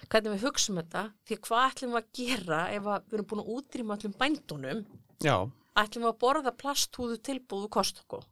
hvernig 0.07 0.33
við 0.37 0.47
hugsaum 0.47 0.81
þetta. 0.81 1.05
Því 1.27 1.41
hvað 1.49 1.67
ætlum 1.71 1.97
við 1.97 2.01
að 2.01 2.15
gera 2.21 2.63
ef 2.73 2.89
að 2.95 3.11
við 3.11 3.19
erum 3.19 3.29
búin 3.33 3.45
að 3.45 3.53
útrýma 3.57 3.99
öllum 3.99 4.17
bændunum? 4.21 4.87
Já. 5.25 5.37
Ætlum 5.77 6.07
við 6.07 6.13
að 6.13 6.23
borða 6.23 6.57
plasthúðu 6.57 7.21
tilbúðu 7.27 7.69
kostokku 7.77 8.23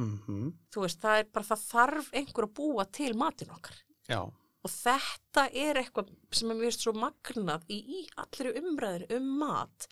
mm 0.00 0.52
þú 0.72 0.84
veist, 0.84 1.00
það 1.02 1.20
er 1.20 1.30
bara 1.34 1.48
það 1.48 1.64
þarf 1.66 2.10
einhver 2.14 2.46
að 2.46 2.54
búa 2.54 2.84
til 2.86 3.14
matin 3.18 3.50
okkar. 3.50 3.76
Já, 4.08 4.20
og 4.60 4.72
þetta 4.72 5.46
er 5.56 5.80
eitthvað 5.80 6.10
sem 6.36 6.50
er 6.52 6.60
finnst 6.64 6.84
svo 6.84 6.92
magnað 6.96 7.64
í, 7.72 7.78
í 7.80 8.00
allri 8.20 8.52
umræðinu 8.60 9.16
um 9.16 9.30
mat 9.40 9.86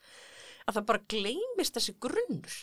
að 0.68 0.78
það 0.78 0.88
bara 0.90 1.06
gleymist 1.14 1.78
þessi 1.78 1.94
grunnur. 2.02 2.56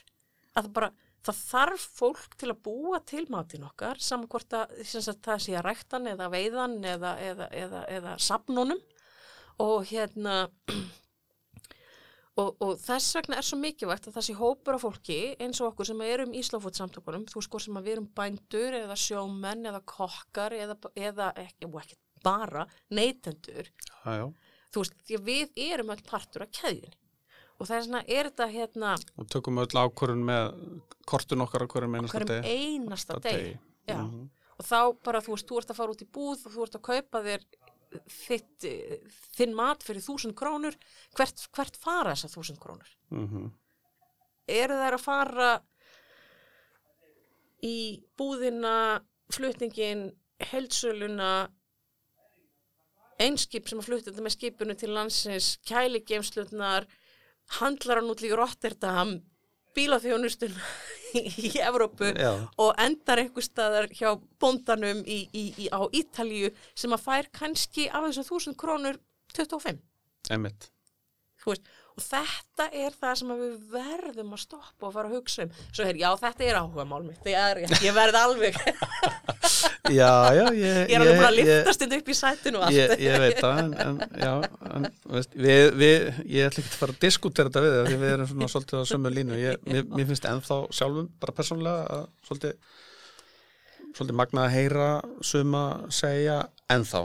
Að 0.55 0.67
það 0.67 0.73
bara, 0.75 0.89
það 1.25 1.39
þarf 1.41 1.85
fólk 1.99 2.35
til 2.39 2.51
að 2.51 2.61
búa 2.67 2.99
til 3.09 3.23
matin 3.33 3.65
okkar 3.65 4.01
saman 4.03 4.29
hvort 4.31 4.53
að, 4.53 4.75
það 4.85 5.41
sé 5.47 5.55
að 5.57 5.65
ræktan 5.65 6.11
eða 6.11 6.29
veiðan 6.33 6.77
eða, 6.85 7.15
eða, 7.31 7.49
eða, 7.63 7.81
eða 7.97 8.13
sapnunum 8.21 8.83
og 9.65 9.87
hérna 9.89 10.45
og, 12.41 12.49
og 12.59 12.73
þess 12.81 13.15
vegna 13.15 13.39
er 13.39 13.45
svo 13.47 13.59
mikilvægt 13.59 14.09
að 14.11 14.25
sé 14.27 14.35
hópur 14.37 14.75
af 14.77 14.83
fólki 14.83 15.19
eins 15.41 15.61
og 15.61 15.71
okkur 15.71 15.87
sem 15.89 16.01
erum 16.05 16.33
í 16.35 16.43
slófótsamtökunum, 16.43 17.27
þú 17.31 17.43
hvort 17.45 17.65
sem 17.65 17.79
að 17.79 17.87
við 17.87 17.95
erum 17.97 18.09
bændur 18.17 18.77
eða 18.81 18.97
sjómenn 18.99 19.69
eða 19.71 19.81
kokkar 19.87 20.55
eða, 20.57 20.75
eða 20.99 21.31
ekki, 21.45 21.69
ekki 21.69 21.99
bara 22.25 22.65
neytendur, 22.95 23.69
þú 24.73 24.83
veist, 24.83 24.95
því 25.07 25.19
að 25.19 25.27
við 25.29 25.59
erum 25.69 25.91
öll 25.95 26.05
partur 26.07 26.45
af 26.45 26.53
keðjunni. 26.59 26.97
Og 27.55 27.69
það 27.69 27.77
er 27.77 27.83
svona, 27.85 27.99
er 28.11 28.27
þetta 28.27 28.45
hérna 28.51 28.95
og 29.15 29.27
tökum 29.31 29.61
öll 29.61 29.77
ákvörun 29.79 30.25
með 30.27 30.49
kortun 31.07 31.43
okkar 31.45 31.63
á 31.63 31.67
hverjum 31.71 31.93
einasta 31.95 32.17
hverjum 32.17 32.33
degi. 32.33 32.55
einasta 32.65 33.19
degi. 33.23 33.53
Já. 33.87 34.01
Mhm. 34.01 34.25
og 34.55 34.65
þá 34.65 34.79
bara, 35.05 35.21
þú 35.23 35.35
veist, 35.35 35.47
þú 35.47 35.61
ert 35.61 35.71
að 35.71 35.79
fara 35.79 35.93
út 35.93 36.03
í 36.03 36.09
búð 36.17 36.43
og 36.47 36.51
þú 36.51 36.65
ert 36.65 36.75
að 36.75 36.83
kaupa 36.89 37.21
þér 37.23 37.45
þitt, 38.11 38.65
þinn 39.37 39.55
mat 39.57 39.83
fyrir 39.83 40.01
þúsund 40.05 40.35
krónur 40.37 40.75
hvert, 41.17 41.47
hvert 41.55 41.77
fara 41.81 42.13
þessar 42.15 42.33
þúsund 42.35 42.59
krónur 42.63 42.91
Mhm. 43.11 43.51
eru 44.47 44.73
þær 44.81 44.97
að 44.97 45.05
fara 45.05 45.51
í 47.65 48.03
búðina 48.17 49.01
flutningin, 49.33 50.11
heilsöluna 50.51 51.49
einskip 53.19 53.69
sem 53.69 53.79
að 53.79 53.87
flutta 53.87 54.11
þetta 54.11 54.25
með 54.25 54.35
skipinu 54.35 54.75
til 54.77 54.91
landsins 54.93 55.57
kæligeimslutnar 55.65 56.85
handlaran 57.59 58.09
út 58.11 58.21
líka 58.21 58.37
Rotterdam 58.37 59.21
bílaþjónustun 59.75 60.53
í 61.47 61.51
Evrópu 61.63 62.11
Já. 62.11 62.31
og 62.61 62.71
endar 62.81 63.21
einhver 63.23 63.45
staðar 63.45 63.89
hjá 63.93 64.13
bóndanum 64.41 65.03
í, 65.03 65.25
í, 65.31 65.45
í, 65.65 65.67
á 65.71 65.79
Ítalíu 65.95 66.51
sem 66.75 66.95
að 66.95 67.05
fær 67.07 67.31
kannski 67.35 67.89
af 67.89 68.09
þessum 68.09 68.29
þúsund 68.29 68.59
krónur 68.59 68.99
25 69.35 69.83
Einmitt. 70.31 70.69
Þú 71.41 71.51
veist, 71.53 71.67
þetta 71.95 72.69
er 72.75 72.95
það 72.99 73.15
sem 73.21 73.33
við 73.39 73.55
verðum 73.71 74.35
að 74.35 74.43
stoppa 74.43 74.89
og 74.89 74.95
fara 74.95 75.09
að 75.11 75.17
hugsa 75.19 75.45
um 75.45 75.53
svo 75.69 75.87
er, 75.87 75.99
já, 76.01 76.09
þetta 76.19 76.47
er 76.49 76.59
áhuga 76.59 76.87
mál 76.89 77.03
mitt 77.05 77.29
er, 77.31 77.63
ég 77.83 77.95
verð 77.95 78.19
alveg, 78.19 78.59
Já, 79.85 80.33
já, 80.33 80.45
ég, 80.57 80.77
ég 80.89 80.95
er 80.95 81.03
alveg 81.03 81.19
bara 81.19 81.29
að 81.29 81.37
liftast 81.37 81.83
inn 81.85 81.93
upp 81.97 82.07
í 82.09 82.15
sætinu 82.17 82.59
og 82.59 82.63
allt 82.65 82.75
ég, 82.75 82.93
ég 83.05 83.17
veit 83.21 83.41
það, 83.41 83.59
en, 83.61 83.73
en 83.83 84.21
já, 84.23 84.31
en, 84.71 84.87
veist, 85.13 85.35
við, 85.37 85.61
við, 85.77 86.05
ég 86.31 86.49
ætla 86.49 86.63
ekki 86.63 86.71
að 86.71 86.79
fara 86.79 86.95
að 86.95 87.01
diskutera 87.05 87.51
þetta 87.51 87.63
við 87.65 87.89
því 87.89 87.99
við 88.01 88.13
erum 88.15 88.31
svona 88.31 88.49
svolítið 88.53 88.81
á 88.81 88.85
sömu 88.89 89.11
línu. 89.13 89.37
Ég, 89.37 89.59
mér, 89.69 89.85
mér 89.91 90.09
finnst 90.09 90.27
ennþá 90.31 90.59
sjálfum, 90.79 91.09
bara 91.21 91.37
persónlega, 91.37 91.99
að 91.99 92.29
svolítið, 92.29 92.55
svolítið 93.91 94.19
magnað 94.23 94.47
að 94.47 94.55
heyra 94.55 94.89
suma 95.31 95.65
segja 96.01 96.39
ennþá. 96.73 97.03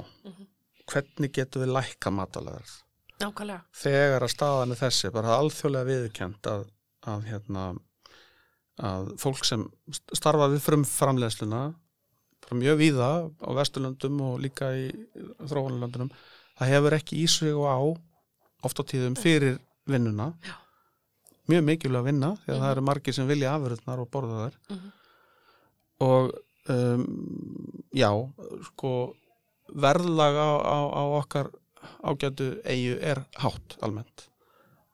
Hvernig 0.90 1.36
getum 1.36 1.66
við 1.66 1.74
lækka 1.76 2.14
matalæðar? 2.16 2.76
Nákvæmlega, 3.20 3.60
Þegar 3.82 4.26
að 4.26 4.32
staðan 4.34 4.74
er 4.74 4.80
þessi, 4.80 5.12
bara 5.14 5.36
alþjóðlega 5.36 5.88
viðurkend 5.90 6.50
að, 6.50 6.66
að, 7.12 7.28
hérna, 7.28 7.66
að 8.90 9.12
fólk 9.20 9.44
sem 9.48 9.66
starfa 10.16 10.50
við 10.52 10.64
frum 10.64 10.84
framleiðsluna 10.88 11.62
bara 12.40 12.58
mjög 12.60 12.78
víða 12.80 13.10
á 13.28 13.50
Vesturlöndum 13.58 14.20
og 14.26 14.40
líka 14.42 14.72
í 14.74 14.88
þróunlöndunum 15.50 16.10
það 16.58 16.72
hefur 16.74 16.96
ekki 16.96 17.20
í 17.22 17.26
sig 17.30 17.54
og 17.54 17.68
á 17.68 17.78
oft 18.66 18.80
á 18.80 18.84
tíðum 18.84 19.16
fyrir 19.16 19.60
vinnuna. 19.88 20.32
Já. 20.44 20.56
mjög 21.50 21.64
mikilvæg 21.66 22.00
að 22.00 22.08
vinna 22.10 22.28
því 22.44 22.52
að 22.54 22.60
það 22.62 22.72
eru 22.72 22.82
margir 22.86 23.16
sem 23.16 23.26
vilja 23.26 23.54
afurðnar 23.56 24.02
og 24.02 24.10
borða 24.12 24.42
þær. 24.44 24.58
Mhm. 24.70 24.90
og 26.00 26.30
um, 26.70 27.02
já, 27.92 28.10
sko 28.70 28.92
verðlag 29.70 30.36
á, 30.38 30.50
á, 30.62 30.78
á 30.94 31.02
okkar 31.20 31.50
ágætu 32.04 32.52
eigu 32.64 32.96
er 33.00 33.22
hátt 33.42 33.76
almennt. 33.84 34.26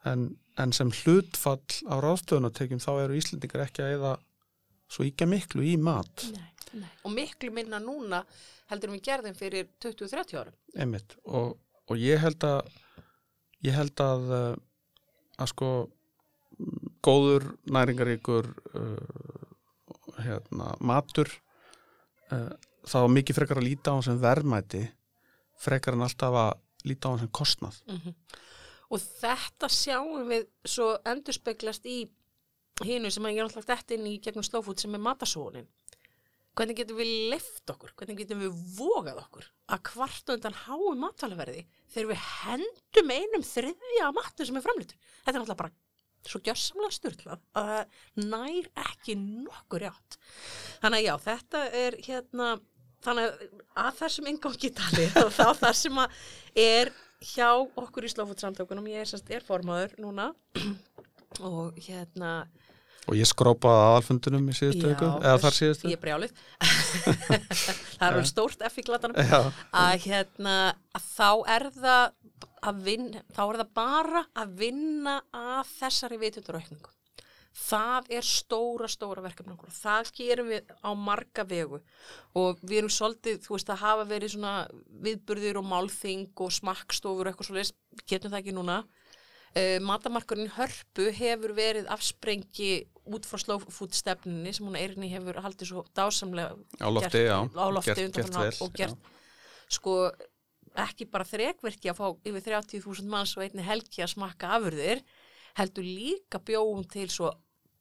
En, 0.06 0.28
en 0.60 0.72
sem 0.76 0.92
hlutfall 1.02 1.80
á 1.90 1.94
ráðstöðunatekjum 2.02 2.82
þá 2.82 2.92
eru 3.04 3.18
Íslendingar 3.18 3.66
ekki 3.66 3.84
að 3.84 3.96
eða 3.96 4.12
svo 4.92 5.06
íkja 5.06 5.26
miklu 5.30 5.64
í 5.66 5.74
mat. 5.82 6.28
Nei, 6.32 6.50
nei. 6.82 6.90
og 7.02 7.14
miklu 7.14 7.50
minna 7.54 7.80
núna 7.82 8.22
heldur 8.70 8.94
við 8.94 9.04
gerðum 9.08 9.38
fyrir 9.38 9.70
20-30 9.82 10.38
árum. 10.40 10.58
Einmitt. 10.78 11.16
Og, 11.26 11.56
og 11.90 12.00
ég 12.00 12.22
held 12.22 12.46
að 12.46 12.70
ég 13.66 13.74
held 13.74 14.02
að 14.02 14.30
uh, 14.30 14.54
að 15.40 15.52
sko 15.52 15.70
mm, 15.86 16.92
góður 17.04 17.48
næringaríkur 17.72 18.50
uh, 18.78 19.46
hérna, 20.22 20.74
matur 20.80 21.30
uh, 22.32 22.52
þá 22.86 23.00
mikið 23.12 23.40
frekar 23.40 23.60
að 23.60 23.68
líta 23.68 23.96
á 23.96 23.98
sem 24.06 24.20
verðmæti 24.22 24.84
frekar 25.60 25.96
en 25.96 26.06
alltaf 26.06 26.36
að 26.36 26.62
líta 26.86 27.08
á 27.08 27.12
hann 27.12 27.24
sem 27.24 27.32
kostnað. 27.34 27.80
Og 28.86 29.02
þetta 29.02 29.68
sjáum 29.72 30.28
við 30.30 30.46
svo 30.64 30.92
endurspeglast 31.04 31.86
í 31.90 32.04
hinu 32.84 33.10
sem 33.10 33.24
að 33.24 33.34
ég 33.34 33.40
er 33.40 33.48
alltaf 33.48 33.66
dætt 33.66 33.96
inn 33.96 34.06
í 34.06 34.18
gegnum 34.22 34.44
slófút 34.46 34.82
sem 34.82 34.94
er 34.94 35.02
matasónin 35.02 35.66
hvernig 36.56 36.78
getum 36.78 36.98
við 37.00 37.10
leift 37.32 37.72
okkur? 37.72 37.92
Hvernig 37.96 38.20
getum 38.22 38.40
við 38.40 38.60
vogað 38.78 39.20
okkur 39.20 39.48
að 39.72 39.82
kvarta 39.90 40.36
undan 40.36 40.56
háu 40.64 40.94
matvælaverði 40.96 41.66
þegar 41.92 42.12
við 42.12 42.22
hendum 42.42 43.12
einum 43.12 43.44
þriðja 43.44 44.06
af 44.06 44.14
matnum 44.16 44.48
sem 44.48 44.60
er 44.60 44.64
framlýttur 44.64 45.10
þetta 45.10 45.34
er 45.34 45.42
náttúrulega 45.42 45.60
bara 45.62 45.74
svo 46.26 46.40
gjörsamlega 46.42 46.96
styrlað 46.96 47.42
að 47.58 47.68
það 47.70 48.30
nær 48.32 48.70
ekki 48.86 49.18
nokkur 49.20 49.86
játt 49.86 50.18
þannig 50.82 50.98
að 50.98 51.06
já, 51.06 51.12
þetta 51.26 51.62
er 51.82 51.98
hérna 52.06 52.48
þannig 53.04 53.28
að 53.28 53.86
að 53.86 53.98
þessum 54.00 54.30
ingangi 54.32 54.70
tali 54.76 55.08
og 55.22 55.32
þá 55.38 55.46
það 55.60 55.74
sem 55.80 56.02
að 56.02 56.20
er 56.66 56.92
hjá 57.26 57.50
okkur 57.56 58.06
í 58.06 58.12
slófutsamtökunum 58.12 58.86
ég 58.92 59.02
er, 59.04 59.10
semst, 59.10 59.30
er 59.32 59.44
formaður 59.44 59.96
núna 60.02 60.30
og 61.48 61.76
hérna 61.86 62.38
og 63.06 63.14
ég 63.14 63.28
skrópaði 63.28 63.82
að 63.84 63.96
alfundunum 64.00 64.48
í 64.50 64.56
síðustu 64.56 64.88
viku 64.90 65.08
eða 65.20 65.36
þar 65.44 65.56
síðustu. 65.56 65.90
ég 65.92 65.98
er 65.98 66.02
brjálið 66.02 66.32
það 67.98 68.06
er 68.08 68.08
alveg 68.08 68.30
stórt 68.32 68.64
F 68.66 68.80
í 68.80 68.86
glatanum 68.86 69.20
Já, 69.20 69.40
að 69.70 70.08
hérna 70.08 70.56
að 70.96 71.06
þá 71.12 71.30
er 71.54 71.68
það 71.76 72.04
að 72.66 72.82
vinna, 72.88 73.22
þá 73.36 73.42
er 73.46 73.60
það 73.60 73.72
bara 73.78 74.24
að 74.42 74.54
vinna 74.64 75.16
að 75.36 75.72
þessari 75.76 76.18
vitundaraukningu 76.24 76.95
það 77.56 78.10
er 78.18 78.26
stóra, 78.26 78.88
stóra 78.90 79.24
verkefni 79.24 79.54
okkur 79.54 79.72
það 79.72 80.10
gerum 80.18 80.50
við 80.52 80.74
á 80.84 80.90
marga 80.92 81.44
vegu. 81.48 81.80
Og 82.36 82.60
við 82.62 82.82
erum 82.82 82.92
svolítið, 82.92 83.40
þú 83.46 83.56
veist, 83.56 83.72
að 83.72 83.82
hafa 83.82 84.04
verið 84.10 84.34
svona 84.34 84.54
viðburðir 85.06 85.60
og 85.60 85.66
málþing 85.70 86.28
og 86.44 86.52
smakkstofur 86.52 87.26
og 87.26 87.32
eitthvað 87.32 87.50
svolítið, 87.50 88.04
getum 88.04 88.34
það 88.34 88.42
ekki 88.42 88.56
núna. 88.56 88.78
Uh, 89.56 89.78
matamarkurinn 89.80 90.52
Hörpu 90.52 91.08
hefur 91.16 91.54
verið 91.56 91.86
afsprengi 91.88 92.72
út 93.08 93.24
frá 93.24 93.40
slófútstefninni 93.40 94.52
sem 94.52 94.66
hún 94.66 94.76
Eirinni 94.76 95.08
hefur 95.08 95.38
haldið 95.40 95.70
svo 95.70 95.84
dásamlega 95.96 96.58
á 96.76 96.88
lofti, 96.92 97.22
gert, 97.22 97.30
já. 97.30 97.38
á 97.56 97.66
lofti 97.72 97.94
Gert- 97.94 98.18
gert 98.18 98.36
vel, 98.36 98.50
og 98.66 98.74
gert 98.76 99.08
sko 99.72 99.94
ekki 100.76 101.06
bara 101.08 101.24
þrekverki 101.24 101.88
að 101.88 102.02
fá 102.02 102.06
yfir 102.28 102.44
30.000 102.50 103.08
manns 103.08 103.32
og 103.38 103.46
einni 103.46 103.64
helgi 103.64 104.04
að 104.04 104.12
smakka 104.12 104.52
afurðir 104.58 105.00
heldur 105.56 105.88
líka 105.88 106.42
bjóum 106.44 106.84
til 106.92 107.08
svo 107.08 107.32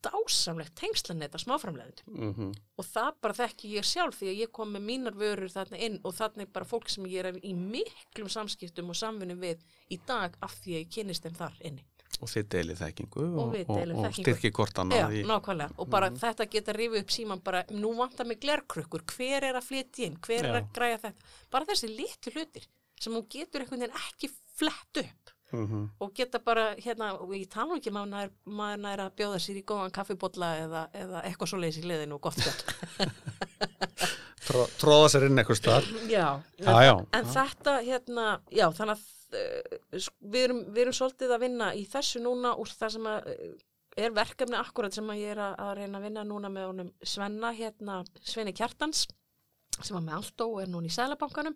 dásamlegt 0.05 0.75
tengslaneta 0.79 1.39
smáframleðendum 1.41 2.13
mm 2.15 2.51
og 2.75 2.85
það 2.85 3.11
bara 3.23 3.33
þekki 3.37 3.69
ég 3.77 3.85
sjálf 3.87 4.17
því 4.19 4.27
að 4.31 4.39
ég 4.43 4.51
kom 4.51 4.71
með 4.75 4.83
mínar 4.89 5.15
vörur 5.15 5.51
þarna 5.51 5.77
inn 5.87 5.97
og 6.03 6.13
þarna 6.17 6.43
er 6.43 6.49
bara 6.53 6.67
fólk 6.67 6.89
sem 6.91 7.05
ég 7.07 7.25
er 7.25 7.37
í 7.39 7.53
miklum 7.55 8.27
samskiptum 8.29 8.89
og 8.91 8.97
samvinni 8.99 9.35
við 9.39 9.61
í 9.91 9.99
dag 10.07 10.35
af 10.43 10.57
því 10.61 10.73
að 10.75 10.81
ég 10.83 10.89
kynist 10.97 11.23
þeim 11.27 11.37
þar 11.39 11.55
inni. 11.61 11.85
og 12.21 12.29
þið 12.31 12.45
deilið 12.53 12.81
þekkingu 12.81 13.23
Og 13.25 13.39
og, 13.39 13.55
og, 13.55 13.71
og 13.75 14.03
þekkingu. 14.05 14.23
styrki 14.23 14.51
hvort 14.55 14.77
Já, 14.95 15.07
í, 15.11 15.23
nákvæmlega. 15.27 15.75
Og 15.77 15.89
bara 15.89 16.09
þetta 16.11 16.45
geta 16.51 16.75
rifið 16.75 17.01
upp 17.01 17.11
síman 17.11 17.41
bara, 17.43 17.63
nú 17.71 17.91
vantar 17.97 18.25
mig 18.29 18.39
glerkrukkur, 18.39 19.03
hver 19.15 19.43
er 19.43 19.55
að 19.59 19.67
flytja 19.67 20.05
inn, 20.07 20.15
hver 20.23 20.45
er 20.45 20.51
Já. 20.53 20.59
að 20.61 20.69
græja 20.77 20.97
þetta, 21.07 21.33
bara 21.51 21.65
þessi 21.65 21.89
litu 21.91 22.31
hlutir 22.35 22.67
sem 22.99 23.13
hún 23.13 23.27
getur 23.27 23.61
einhvern 23.65 23.83
veginn 23.83 23.99
ekki 23.99 24.31
flett 24.55 25.01
upp 25.03 25.34
mm 25.51 25.83
og 26.01 26.13
geta 26.17 26.39
bara, 26.43 26.73
hérna, 26.81 27.11
og 27.21 27.31
ég 27.35 27.47
tala 27.51 27.69
nú 27.69 27.77
ekki 27.79 27.91
maður 27.93 28.11
nær, 28.11 28.31
maður 28.45 28.79
nær 28.85 29.03
að 29.05 29.15
bjóða 29.19 29.39
sér 29.43 29.59
í 29.59 29.65
góðan 29.67 29.93
kaffibotla 29.95 30.49
eða, 30.63 30.81
eða 30.93 31.21
eitthvað 31.27 31.51
svo 31.51 31.59
leiðis 31.61 31.81
í 31.81 31.85
liðinu 31.89 32.17
og 32.17 32.21
gott 32.25 32.41
gott. 32.43 32.65
Tró, 34.45 34.65
tróða 34.77 35.09
sér 35.13 35.25
inn 35.27 35.39
eitthvað 35.41 35.57
stað 35.57 35.87
já, 36.11 36.25
Já, 36.61 36.73
já. 36.85 36.93
en 37.17 37.29
þetta, 37.33 37.77
hérna, 37.85 38.25
já, 38.53 38.67
þannig 38.77 38.97
að 38.97 39.05
uh, 39.39 40.09
við, 40.21 40.41
erum, 40.43 40.59
við 40.75 40.81
erum 40.83 40.97
svolítið 40.99 41.33
að 41.33 41.45
vinna 41.47 41.69
í 41.73 41.85
þessu 41.89 42.21
núna 42.21 42.53
úr 42.61 42.69
það 42.69 42.93
sem 42.97 43.09
að 43.09 43.29
uh, 43.33 43.49
er 44.05 44.13
verkefni 44.13 44.57
akkurat 44.59 44.93
sem 44.93 45.09
að 45.09 45.21
ég 45.23 45.33
er 45.33 45.41
að, 45.47 45.53
að 45.65 45.73
reyna 45.79 46.01
að 46.01 46.05
vinna 46.09 46.25
núna 46.27 46.51
með 46.51 46.67
honum 46.69 46.91
Svenna, 47.01 47.53
hérna, 47.57 48.01
Sveni 48.21 48.53
Kjartans 48.53 49.05
sem 49.79 49.95
var 49.95 50.03
með 50.05 50.17
Aldo 50.19 50.49
og 50.53 50.61
er 50.61 50.69
núna 50.71 50.87
í 50.91 50.93
Sælabankanum 50.93 51.55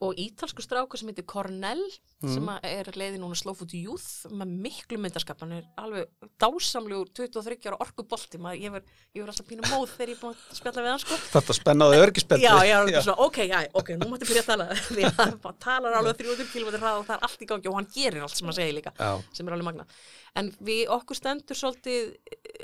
og 0.00 0.16
ítalsku 0.20 0.62
strákur 0.64 1.00
sem 1.00 1.10
heitir 1.10 1.26
Cornell 1.28 1.82
sem 2.20 2.46
að 2.48 2.66
er 2.68 2.88
leiði 2.96 3.18
núna 3.20 3.36
Slowfood 3.36 3.74
Youth 3.76 4.28
með 4.32 4.54
miklu 4.64 4.98
myndaskap 5.00 5.42
hann 5.44 5.52
er 5.58 5.66
alveg 5.80 6.08
dásamlegur 6.40 7.10
23 7.16 7.68
ára 7.68 7.78
orkubolti 7.84 8.40
maður, 8.40 8.62
ég 8.64 8.74
verð 8.74 8.94
ég 9.16 9.20
verð 9.20 9.34
alltaf 9.34 9.48
pínu 9.50 9.66
móð 9.68 9.92
þegar 9.94 10.12
ég 10.12 10.16
er 10.16 10.22
búin 10.22 10.38
að 10.38 10.60
spjalla 10.60 10.84
við 10.86 10.90
hann 10.92 11.02
sko. 11.04 11.18
Þetta 11.34 11.58
spennaði 11.60 12.00
örgispelli 12.06 12.46
Já, 12.46 12.54
já, 12.64 12.76
já. 12.88 13.00
Svona, 13.04 13.26
ok, 13.26 13.40
já, 13.44 13.58
ok, 13.82 13.92
nú 14.00 14.10
máttu 14.12 14.30
byrja 14.30 14.44
að 14.46 14.50
tala. 14.54 14.68
Því 14.94 15.06
að 15.10 15.20
hann 15.20 15.60
talar 15.66 15.98
alveg 16.00 16.22
300 16.22 16.50
km 16.54 16.72
hrað 16.78 17.02
og 17.02 17.06
það 17.10 17.16
er 17.18 17.28
allt 17.28 17.44
í 17.44 17.50
gangi 17.52 17.70
og 17.72 17.78
hann 17.80 17.92
gerir 17.94 18.24
allt 18.24 18.40
sem 18.40 18.48
hann 18.48 18.56
segir 18.56 18.76
líka 18.80 18.94
Já. 18.96 19.12
sem 19.36 19.48
er 19.48 19.56
alveg 19.56 19.68
magna 19.70 19.86
en 20.38 20.50
við 20.64 20.90
okkur 20.94 21.18
stendur 21.18 21.58
svolítið 21.58 22.12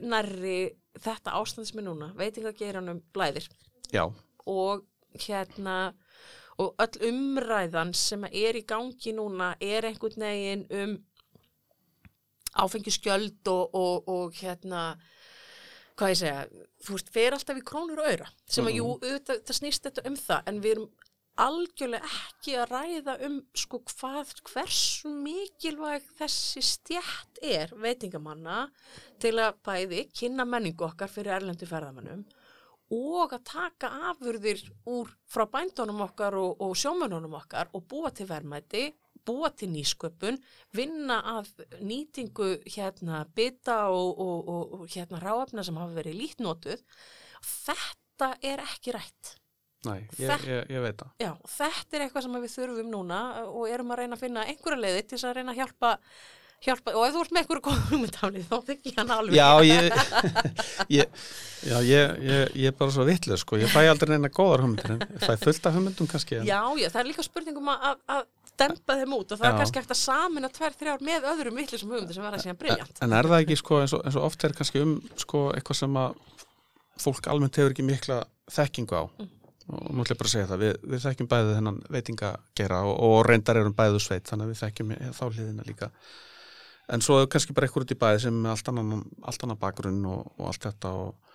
nærri 0.07 0.59
þetta 1.03 1.35
ástand 1.41 1.69
sem 1.69 1.81
er 1.83 1.87
núna 1.89 2.13
veitingageiranum 2.19 3.03
blæðir? 3.15 3.49
Já, 3.93 4.07
og 4.47 4.85
hérna 5.27 5.95
og 6.63 6.81
öll 6.83 7.11
umræðan 7.11 7.93
sem 7.97 8.25
er 8.31 8.57
í 8.57 8.65
gangi 8.69 9.13
núna 9.17 9.55
er 9.61 9.89
einhvern 9.89 10.25
veginn 10.27 10.67
um 10.71 10.97
áfengiskjöld 12.57 13.49
og, 13.53 13.75
og, 13.77 14.09
og 14.09 14.39
hérna 14.41 14.95
hvað 15.97 16.13
ég 16.13 16.21
segja, 16.21 16.65
þú 16.85 16.97
veist, 16.97 17.11
fer 17.13 17.35
alltaf 17.37 17.59
í 17.59 17.65
krónur 17.65 18.01
og 18.03 18.09
auðra, 18.11 18.31
sem 18.53 18.67
að 18.69 18.79
jú, 18.79 18.87
auðvitað, 19.01 19.43
það 19.49 19.59
snýst 19.59 19.87
þetta 19.87 20.05
um 20.11 20.17
það, 20.21 20.41
en 20.51 20.59
við 20.65 20.75
erum 20.75 20.89
algjörlega 21.47 22.11
ekki 22.17 22.55
að 22.57 22.71
ræða 22.73 23.15
um 23.27 23.37
sko 23.57 23.81
hvað, 23.91 24.33
hversu 24.49 25.13
mikilvæg 25.13 26.07
þessi 26.17 26.63
stjætt 26.65 27.41
er 27.45 27.73
veitingamanna 27.77 28.67
til 29.21 29.35
að 29.45 29.59
bæði 29.67 30.07
kynna 30.17 30.47
menningu 30.49 30.87
okkar 30.89 31.13
fyrir 31.13 31.37
erlendu 31.37 31.69
ferðamannum 31.69 32.25
og 32.95 33.33
að 33.35 33.43
taka 33.49 33.91
afurðir 34.13 34.61
úr 34.87 35.11
frá 35.27 35.47
bændunum 35.51 36.05
okkar 36.07 36.37
og, 36.39 36.61
og 36.63 36.77
sjómanunum 36.79 37.35
okkar 37.41 37.73
og 37.75 37.87
búa 37.91 38.13
til 38.15 38.29
verðmæti, 38.31 38.91
búa 39.27 39.51
til 39.51 39.73
nýsköpun, 39.73 40.39
vinna 40.77 41.19
að 41.37 41.51
nýtingu 41.83 42.53
hérna 42.77 43.25
bita 43.35 43.89
og, 43.91 44.21
og, 44.23 44.53
og, 44.53 44.87
hérna 44.93 45.21
ráafna 45.23 45.65
sem 45.67 45.81
hafa 45.81 45.99
verið 45.99 46.21
lítnótuð. 46.21 46.87
Þetta 47.43 48.31
er 48.47 48.63
ekki 48.63 48.95
rætt. 48.95 49.35
Nei, 49.87 50.01
ég, 50.19 50.47
ég, 50.49 50.71
ég 50.73 50.83
veit 50.83 50.99
það. 50.99 51.13
Já, 51.23 51.33
þetta 51.59 51.97
er 51.97 52.07
eitthvað 52.07 52.27
sem 52.27 52.41
við 52.43 52.55
þurfum 52.55 52.89
núna 52.91 53.21
og 53.47 53.69
erum 53.71 53.93
að 53.95 54.03
reyna 54.03 54.17
að 54.17 54.25
finna 54.25 54.47
einhverja 54.47 54.83
leiði 54.83 55.03
til 55.03 55.17
þess 55.17 55.29
að 55.29 55.37
reyna 55.39 55.55
að 55.55 55.61
hjálpa, 55.61 55.93
hjálpa 56.67 56.95
og 56.95 57.07
ef 57.07 57.15
þú 57.17 57.25
ert 57.25 57.35
með 57.35 57.43
einhverju 57.43 57.65
góðum 57.67 57.85
hugmyndafni 57.91 58.45
þá 58.47 58.57
þykki 58.71 58.95
hann 58.97 59.13
alveg. 59.17 59.37
Já, 59.39 59.51
ég, 59.67 59.91
ég, 60.99 61.29
já, 61.67 61.77
ég, 61.87 62.17
ég, 62.27 62.57
ég 62.63 62.71
er 62.73 62.79
bara 62.79 62.95
svo 62.95 63.07
vitlega, 63.09 63.41
sko. 63.43 63.61
Ég 63.63 63.73
fæ 63.73 63.83
aldrei 63.87 64.15
neina 64.15 64.33
góðar 64.33 64.65
hugmyndir, 64.67 64.97
en 64.97 65.05
ég 65.07 65.27
fæ 65.27 65.37
fullt 65.45 65.71
af 65.71 65.79
hugmyndum 65.79 66.11
kannski. 66.11 66.41
En, 66.41 66.49
Já, 66.49 66.61
já, 66.81 66.89
það 66.91 67.03
er 67.03 67.11
líka 67.13 67.27
spurningum 67.27 67.73
að, 67.75 68.03
að, 68.17 68.27
dempa 68.57 68.97
þeim 68.97 69.15
út 69.17 69.33
og 69.35 69.41
það 69.41 69.47
er 69.49 69.53
Já. 69.53 69.59
kannski 69.61 69.81
eftir 69.83 69.97
að 69.97 70.01
samina 70.01 70.49
tvær, 70.53 70.77
þrjár 70.81 71.03
með 71.05 71.27
öðrum 71.33 71.59
vittlisum 71.61 71.91
hugmyndir 71.93 72.17
sem 72.17 72.25
verða 72.25 72.39
síðan 72.41 72.61
briljant. 72.61 73.01
en 73.05 73.13
er 73.13 73.29
það 73.29 73.43
ekki, 73.45 73.59
sko, 73.61 73.81
eins 73.83 73.95
og, 73.97 74.05
eins 74.09 74.17
og 74.17 74.29
oft 74.31 74.47
er 74.49 74.55
kannski 74.57 74.81
um, 74.81 74.95
sko, 75.21 75.43
eitthvað 75.53 75.81
sem 75.83 75.99
að 76.01 76.15
fólk 77.05 77.29
almennt 77.33 77.59
hefur 77.61 77.75
ekki 77.75 77.85
mikla 77.85 78.23
þekkingu 78.57 78.97
á. 78.97 79.05
Og 79.67 79.91
nú 79.91 80.05
ætlum 80.05 80.15
ég 80.15 80.21
bara 80.21 80.31
að 80.31 80.33
segja 80.33 80.49
það, 80.49 80.63
við, 80.63 80.75
við 80.93 81.05
þekkjum 81.05 81.29
bæði 81.33 81.55
þennan 81.57 81.79
veitingagera 81.97 82.81
og, 82.87 82.95
og 83.03 83.17
reyndar 83.27 83.59
erum 83.61 83.75
bæðu 83.77 84.01
sveit, 84.03 84.29
þannig 84.29 84.47
að 84.47 84.53
við 84.53 84.61
þekkjum 84.63 84.93
þá 85.19 85.25
hliðina 85.27 85.67
líka. 85.67 85.91
En 86.93 87.03
svo 87.03 87.19
er 87.21 87.31
kannski 87.31 87.55
bara 87.57 87.67
eitthvað 87.67 87.87
út 87.87 87.95
í 87.97 87.99
bæði 87.99 88.27
sem 88.27 88.45
er 88.45 88.53
allt 88.53 88.69
annan, 88.71 89.07
allt 89.27 89.43
annan 89.43 89.59
bakgrunn 89.59 90.05
og, 90.07 90.29
og 90.39 90.51
allt 90.53 90.69
þetta 90.69 90.93
og, 91.01 91.33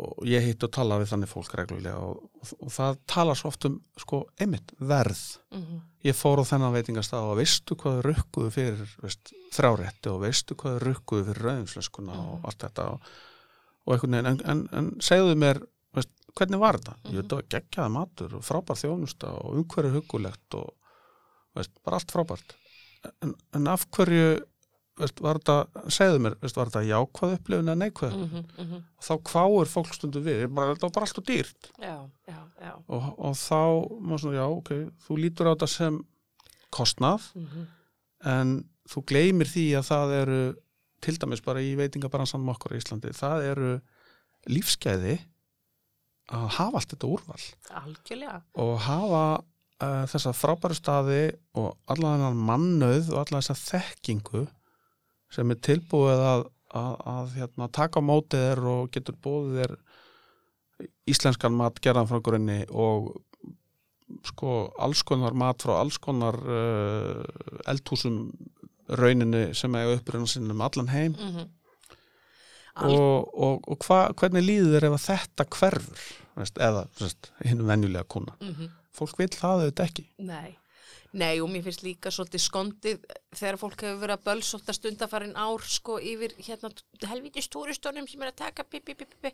og 0.00 0.28
ég 0.28 0.46
hitt 0.46 0.64
og 0.64 0.72
tala 0.72 0.96
við 1.02 1.10
þannig 1.12 1.30
fólk 1.30 1.56
reglulega 1.58 2.00
og, 2.00 2.22
og, 2.56 2.70
það 2.72 3.00
talar 3.10 3.36
svo 3.36 3.50
oft 3.52 3.66
um, 3.68 3.76
sko, 4.00 4.22
einmitt, 4.40 4.72
verð. 4.80 5.22
Mm 5.52 5.80
Ég 6.00 6.16
fór 6.16 6.40
á 6.40 6.48
þennan 6.48 6.72
veitingastað 6.72 7.26
og 7.28 7.34
veistu 7.36 7.76
hvað 7.76 7.98
rukkuðu 8.06 8.50
fyrir 8.54 8.92
veist, 9.02 9.34
þrárétti 9.52 10.08
og 10.08 10.22
veistu 10.22 10.56
hvað 10.56 10.78
rukkuðu 10.86 11.26
fyrir 11.26 11.44
rauðinslöskuna 11.44 12.14
og 12.22 12.46
allt 12.48 12.64
þetta 12.64 12.86
og, 12.94 13.10
og 13.84 13.92
einhvern 13.92 14.16
veginn, 14.16 14.30
en, 14.30 14.40
en, 14.48 14.62
en 14.78 14.88
segðu 15.04 15.34
mér, 15.36 15.60
veist, 15.92 16.14
hvernig 16.38 16.62
var 16.62 16.78
þetta? 16.80 16.94
Ég 17.10 17.18
veit, 17.18 17.28
það 17.28 17.42
var 17.42 17.50
geggjaði 17.56 17.94
matur 17.98 18.38
og 18.38 18.46
frábær 18.46 18.80
þjónusta 18.80 19.34
og 19.42 19.58
umhverju 19.60 19.92
hugulegt 19.98 20.56
og 20.56 20.72
veist, 21.58 21.76
bara 21.84 22.00
allt 22.00 22.16
frábært. 22.16 22.56
En, 23.20 23.36
en 23.58 23.68
af 23.74 23.84
hverju, 23.92 24.32
veist, 25.00 25.20
var 25.24 25.40
þetta, 25.40 25.84
segðu 25.92 26.22
mér, 26.24 26.36
veist, 26.42 26.58
var 26.58 26.70
þetta 26.70 26.82
jákvæð 26.88 27.34
upplifun 27.36 27.72
eða 27.72 27.80
neikvæð? 27.80 28.14
-hmm, 28.16 28.44
mm 28.56 28.70
-hmm. 28.70 28.82
Og 29.00 29.04
þá 29.08 29.14
kváir 29.30 29.70
fólk 29.74 29.94
stundu 29.94 30.20
við, 30.24 30.46
bara, 30.54 30.74
þetta 30.74 30.86
var 30.86 30.94
bara 30.96 31.06
allt 31.08 31.18
og 31.18 31.26
dýrt 31.30 31.70
Já, 31.78 31.98
já, 32.28 32.40
já. 32.60 32.72
og, 32.88 33.18
og 33.18 33.34
þá, 33.34 33.62
má 34.00 34.18
svona, 34.18 34.36
já, 34.36 34.46
ok, 34.46 34.70
þú 35.06 35.16
lítur 35.16 35.48
á 35.48 35.52
þetta 35.54 35.66
sem 35.66 36.00
kostnað 36.70 37.22
Mm 37.34 37.46
-hmm. 37.46 37.66
en 38.30 38.64
þú 38.90 39.04
gleymir 39.06 39.46
því 39.46 39.66
að 39.78 39.88
það 39.90 40.12
eru 40.22 40.42
til 41.00 41.16
dæmis 41.18 41.42
bara 41.44 41.60
í 41.60 41.74
veitingabransanum 41.78 42.48
okkur 42.48 42.74
í 42.74 42.80
Íslandi, 42.80 43.12
það 43.16 43.44
eru 43.52 43.80
lífsgæði 44.46 45.18
að 46.30 46.46
hafa 46.56 46.78
allt 46.78 46.92
þetta 46.94 47.10
úrval 47.10 47.42
Algjörlega. 47.82 48.42
og 48.54 48.78
hafa 48.86 49.24
uh, 49.82 50.04
þessa 50.10 50.32
frábæru 50.36 50.76
staði 50.78 51.22
og 51.58 51.76
allan 51.90 52.18
þennan 52.18 52.42
mannauð 52.50 53.12
og 53.14 53.22
allan 53.24 53.42
þessa 53.42 53.58
þekkingu 53.80 54.46
sem 55.30 55.50
er 55.50 55.58
tilbúið 55.62 56.20
að, 56.26 56.44
að, 56.74 56.94
að 57.14 57.34
hérna, 57.38 57.68
taka 57.72 58.00
á 58.02 58.08
mótið 58.10 58.44
þér 58.48 58.62
og 58.74 58.90
getur 58.94 59.16
búið 59.22 59.58
þér 59.60 59.76
íslenskan 61.10 61.52
mat 61.56 61.80
gerðan 61.84 62.08
frá 62.08 62.20
grunni 62.24 62.62
og 62.70 63.10
sko 64.26 64.72
alls 64.82 65.02
konar 65.06 65.36
mat 65.38 65.62
frá 65.62 65.76
alls 65.78 65.98
konar 66.02 66.34
uh, 66.34 67.22
eldhúsum 67.70 68.32
rauninni 68.98 69.52
sem 69.54 69.74
eiga 69.78 69.98
uppruna 70.00 70.26
sinnum 70.26 70.60
allan 70.66 70.88
heim 70.88 71.14
Mm 71.18 71.32
-hmm. 71.36 71.48
Og, 72.80 73.34
og, 73.34 73.64
og 73.68 73.78
hva, 73.84 74.12
hvernig 74.14 74.44
líður 74.46 74.80
þér 74.80 74.94
ef 74.94 75.02
þetta 75.04 75.44
hverfur 75.44 75.98
veist, 76.38 76.58
eða 76.58 76.84
veist, 77.00 77.32
hinn 77.44 77.66
venjulega 77.66 78.04
kuna 78.08 78.32
Mhm. 78.40 78.70
fólk 78.92 79.18
vil 79.18 79.28
það 79.28 79.60
auðvitað 79.64 79.84
ekki 79.88 80.04
Nei. 80.18 80.56
Nei, 81.10 81.40
og 81.42 81.48
mér 81.50 81.64
finnst 81.66 81.82
líka 81.82 82.10
svolítið 82.14 82.42
skondið 82.44 83.06
þegar 83.34 83.56
fólk 83.58 83.82
hefur 83.82 83.96
verið 84.04 84.14
að 84.14 84.26
bölsóta 84.28 84.74
stundafarin 84.76 85.32
ár 85.34 85.64
sko 85.66 85.96
yfir 85.98 86.36
hérna 86.38 86.70
helviti 87.10 87.42
stúristónum 87.42 88.06
sem 88.06 88.22
er 88.22 88.30
að 88.30 88.36
taka 88.44 88.62
pi, 88.62 88.78
pi, 88.78 88.94
pi, 88.94 89.08
pi, 89.10 89.18
pi. 89.26 89.32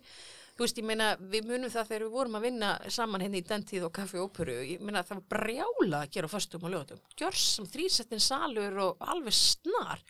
Þú 0.57 0.65
veist, 0.65 0.81
ég 0.81 0.87
meina, 0.89 1.11
við 1.21 1.45
munum 1.51 1.69
það 1.69 1.91
þegar 1.91 2.05
við 2.07 2.15
vorum 2.15 2.39
að 2.39 2.47
vinna 2.47 2.71
saman 2.89 3.21
henni 3.21 3.43
í 3.43 3.45
dentíð 3.45 3.85
og 3.85 3.93
kaffi 3.93 4.17
og 4.17 4.31
óperu, 4.31 4.57
ég 4.65 4.81
meina 4.81 5.05
það 5.05 5.19
var 5.19 5.27
brjála 5.35 6.01
að 6.01 6.15
gera 6.17 6.31
á 6.31 6.33
föstum 6.33 6.65
og 6.65 6.73
lögatum. 6.73 7.03
Gjörs 7.13 7.45
sem 7.59 7.69
þrýsettin 7.69 8.25
salur 8.25 8.81
og 8.87 9.05
alveg 9.13 9.37
snar, 9.37 10.01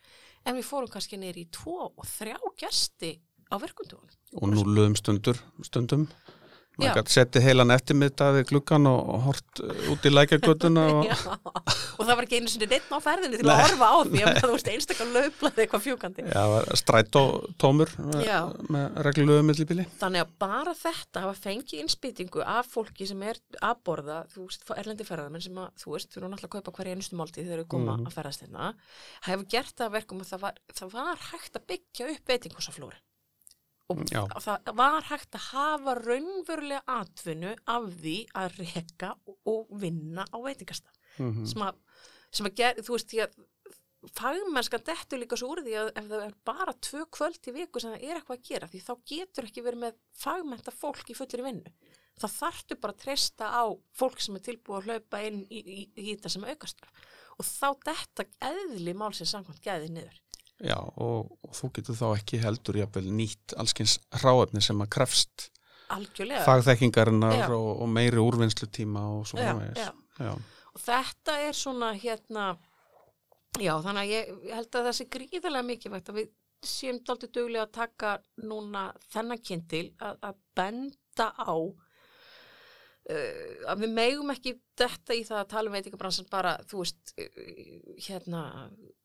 en 0.48 0.56
við 0.56 0.70
fórum 0.70 0.94
kannski 0.94 1.20
neyri 1.20 1.44
í 1.44 1.52
tvo 1.52 1.90
og 1.90 2.08
þrjá 2.16 2.40
gesti 2.64 3.18
á 3.52 3.56
verkundunum. 3.60 4.08
og 4.40 4.50
núluðum 4.52 4.96
stundur 5.00 5.40
stundum 5.64 6.08
Maður 6.78 7.00
gæti 7.00 7.14
setið 7.16 7.46
heilan 7.48 7.74
eftirmiðdag 7.74 8.36
við 8.36 8.44
gluggan 8.52 8.88
og, 8.90 9.08
hort 9.26 9.62
uh, 9.64 9.80
út 9.94 10.04
í 10.06 10.12
lækjagötuna 10.14 10.84
og, 10.94 11.08
og 11.98 12.04
það 12.04 12.12
var 12.12 12.28
ekki 12.28 12.38
einu 12.38 12.52
sinni 12.54 12.68
neitt 12.70 12.92
á 12.94 12.98
ferðinni 13.02 13.40
til 13.40 13.48
Nei, 13.48 13.54
að 13.56 13.64
horfa 13.64 13.88
á 13.90 13.98
því 14.06 14.22
að 14.22 14.38
þú 14.44 14.50
veist 14.52 14.70
einstakar 14.74 15.10
löflaði 15.16 15.64
eitthvað 15.64 15.84
fjúkandi. 15.88 16.26
já, 16.30 16.44
strætó 16.78 17.24
tómur 17.58 17.94
Já. 18.22 18.38
með, 18.46 18.70
með 18.76 19.00
reglulegu 19.08 19.48
millibili. 19.50 19.88
Þannig 19.98 20.26
að 20.28 20.36
bara 20.46 20.76
þetta 20.78 21.26
hafa 21.26 21.40
fengið 21.48 21.82
innspýtingu 21.82 22.46
af 22.46 22.70
fólki 22.76 23.10
sem 23.10 23.26
er 23.26 23.42
að 23.66 23.82
borða, 23.90 24.20
þú 24.36 24.46
veist, 24.46 24.70
erlendi 24.78 25.08
ferðarmenn 25.08 25.48
sem 25.48 25.58
að, 25.64 25.74
þú 25.82 25.96
veist, 25.96 26.14
þú 26.14 26.22
erum 26.22 26.36
náttúrulega 26.36 26.54
að 26.54 26.56
kaupa 26.62 26.78
hverja 26.78 26.98
einustu 26.98 27.18
máltíð 27.18 27.50
þegar 27.50 27.66
þau 27.66 27.72
koma 27.74 27.98
að 28.04 28.14
ferðast 28.20 28.46
hérna, 28.46 28.72
hefur 29.28 29.50
gert 29.58 29.74
það 29.78 29.90
að 29.90 29.98
verkum 29.98 30.22
að 30.22 30.32
það 30.36 30.46
var, 30.46 30.64
það 30.78 30.94
var 30.94 31.28
hægt 31.32 31.58
að 31.58 31.68
byggja 31.74 32.10
upp 32.14 32.34
veitingúsaflóri. 32.36 33.02
Og 33.88 34.02
Já. 34.12 34.26
það 34.44 34.72
var 34.76 35.06
hægt 35.08 35.36
að 35.38 35.46
hafa 35.54 35.94
raunverulega 36.02 36.82
atvinnu 36.92 37.54
af 37.72 37.86
því 38.02 38.16
að 38.36 38.58
reka 38.60 39.14
og 39.48 39.70
vinna 39.80 40.26
á 40.28 40.38
veitingastað. 40.44 40.98
mm 41.22 41.46
Sem 41.48 41.64
að, 41.64 41.78
sem 42.32 42.50
að 42.50 42.58
ger, 42.60 42.82
þú 42.84 42.98
veist, 42.98 43.14
því 43.14 43.22
að 43.24 43.38
fagmennskan 44.18 44.84
dettur 44.86 45.20
líka 45.22 45.38
svo 45.40 45.54
úr 45.54 45.64
því 45.66 45.78
að 45.80 45.90
ef 46.00 46.10
það 46.12 46.26
er 46.26 46.36
bara 46.48 46.74
tvö 46.88 47.06
kvöld 47.18 47.50
í 47.50 47.54
viku 47.56 47.82
sem 47.82 47.94
það 47.94 48.04
er 48.04 48.20
eitthvað 48.20 48.38
að 48.38 48.50
gera 48.50 48.70
því 48.72 48.82
þá 48.86 48.94
getur 49.12 49.48
ekki 49.48 49.64
verið 49.66 49.84
með 49.84 49.98
fagmenta 50.20 50.74
fólk 50.76 51.10
í 51.12 51.18
fullir 51.18 51.46
vinnu. 51.48 51.74
Það 52.18 52.36
þarftu 52.38 52.78
bara 52.82 52.96
að 52.96 53.02
treysta 53.04 53.50
á 53.54 53.64
fólk 53.98 54.22
sem 54.24 54.38
er 54.38 54.46
tilbúið 54.46 54.78
að 54.78 54.88
hlaupa 54.88 55.22
inn 55.28 55.42
í, 55.50 55.60
í, 55.60 55.80
í 55.96 56.08
þetta 56.14 56.34
sem 56.34 56.48
aukast 56.48 56.86
og 57.38 57.46
þá 57.46 57.68
detta 57.86 58.26
eðli 58.50 58.94
málsins 58.98 59.34
samkvæmt 59.34 59.62
gæði 59.62 59.92
niður. 59.94 60.22
Já, 60.64 60.78
og, 60.78 61.32
og 61.44 61.54
þú 61.54 61.70
getur 61.78 61.98
þá 62.00 62.08
ekki 62.18 62.40
heldur 62.42 62.80
jafnvel 62.82 63.12
nýtt 63.14 63.54
allskins 63.62 63.98
hráefni 64.22 64.62
sem 64.64 64.82
að 64.82 64.90
krefst 64.98 65.50
Algjörlega. 65.94 66.44
fagþekkingarinnar 66.48 67.54
og, 67.56 67.70
og 67.84 67.90
meiri 67.94 68.20
úrvinnslutíma 68.20 69.04
og 69.18 69.28
svo 69.30 69.40
Já, 69.40 69.52
framvegis 69.52 69.84
já. 69.86 69.92
já. 70.20 70.34
Og 70.74 70.82
þetta 70.84 71.38
er 71.48 71.56
svona 71.58 71.92
hérna, 71.98 72.48
já 73.62 73.74
þannig 73.86 74.02
að 74.04 74.12
ég, 74.12 74.34
ég 74.50 74.58
held 74.60 74.76
að 74.82 74.90
það 74.90 74.98
sé 75.00 75.08
gríðarlega 75.16 75.68
mikilvægt 75.70 76.12
að 76.12 76.20
við 76.22 76.34
séum 76.68 77.00
dálítið 77.06 77.32
duglega 77.38 77.68
að 77.68 77.76
taka 77.78 78.12
núna 78.50 78.88
þennan 79.14 79.42
kynntil 79.46 79.86
að, 80.02 80.18
að 80.32 80.40
benda 80.58 81.28
á 81.38 81.56
uh, 83.12 83.70
að 83.72 83.84
við 83.84 83.94
megum 83.98 84.32
ekki 84.34 84.54
þetta 84.78 85.16
í 85.18 85.24
það 85.26 85.40
að 85.42 85.50
tala 85.54 85.70
um 85.72 85.76
veitingabransan 85.78 86.28
bara, 86.32 86.54
þú 86.70 86.82
veist, 86.84 87.14
uh, 87.18 87.38
hérna, 88.08 88.42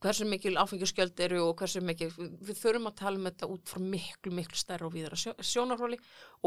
hversu 0.02 0.26
mikil 0.28 0.54
áfengjurskjöld 0.60 1.22
eru 1.26 1.40
og 1.46 1.54
hversu 1.60 1.82
mikil, 1.84 2.08
við, 2.18 2.54
þurfum 2.60 2.88
að 2.90 2.96
tala 3.02 3.20
um 3.20 3.28
þetta 3.28 3.48
út 3.54 3.72
frá 3.72 3.82
miklu, 3.94 4.34
miklu 4.36 4.58
stærra 4.60 4.88
og 4.88 4.96
sjó, 5.22 5.34
sjónarhóli 5.38 5.98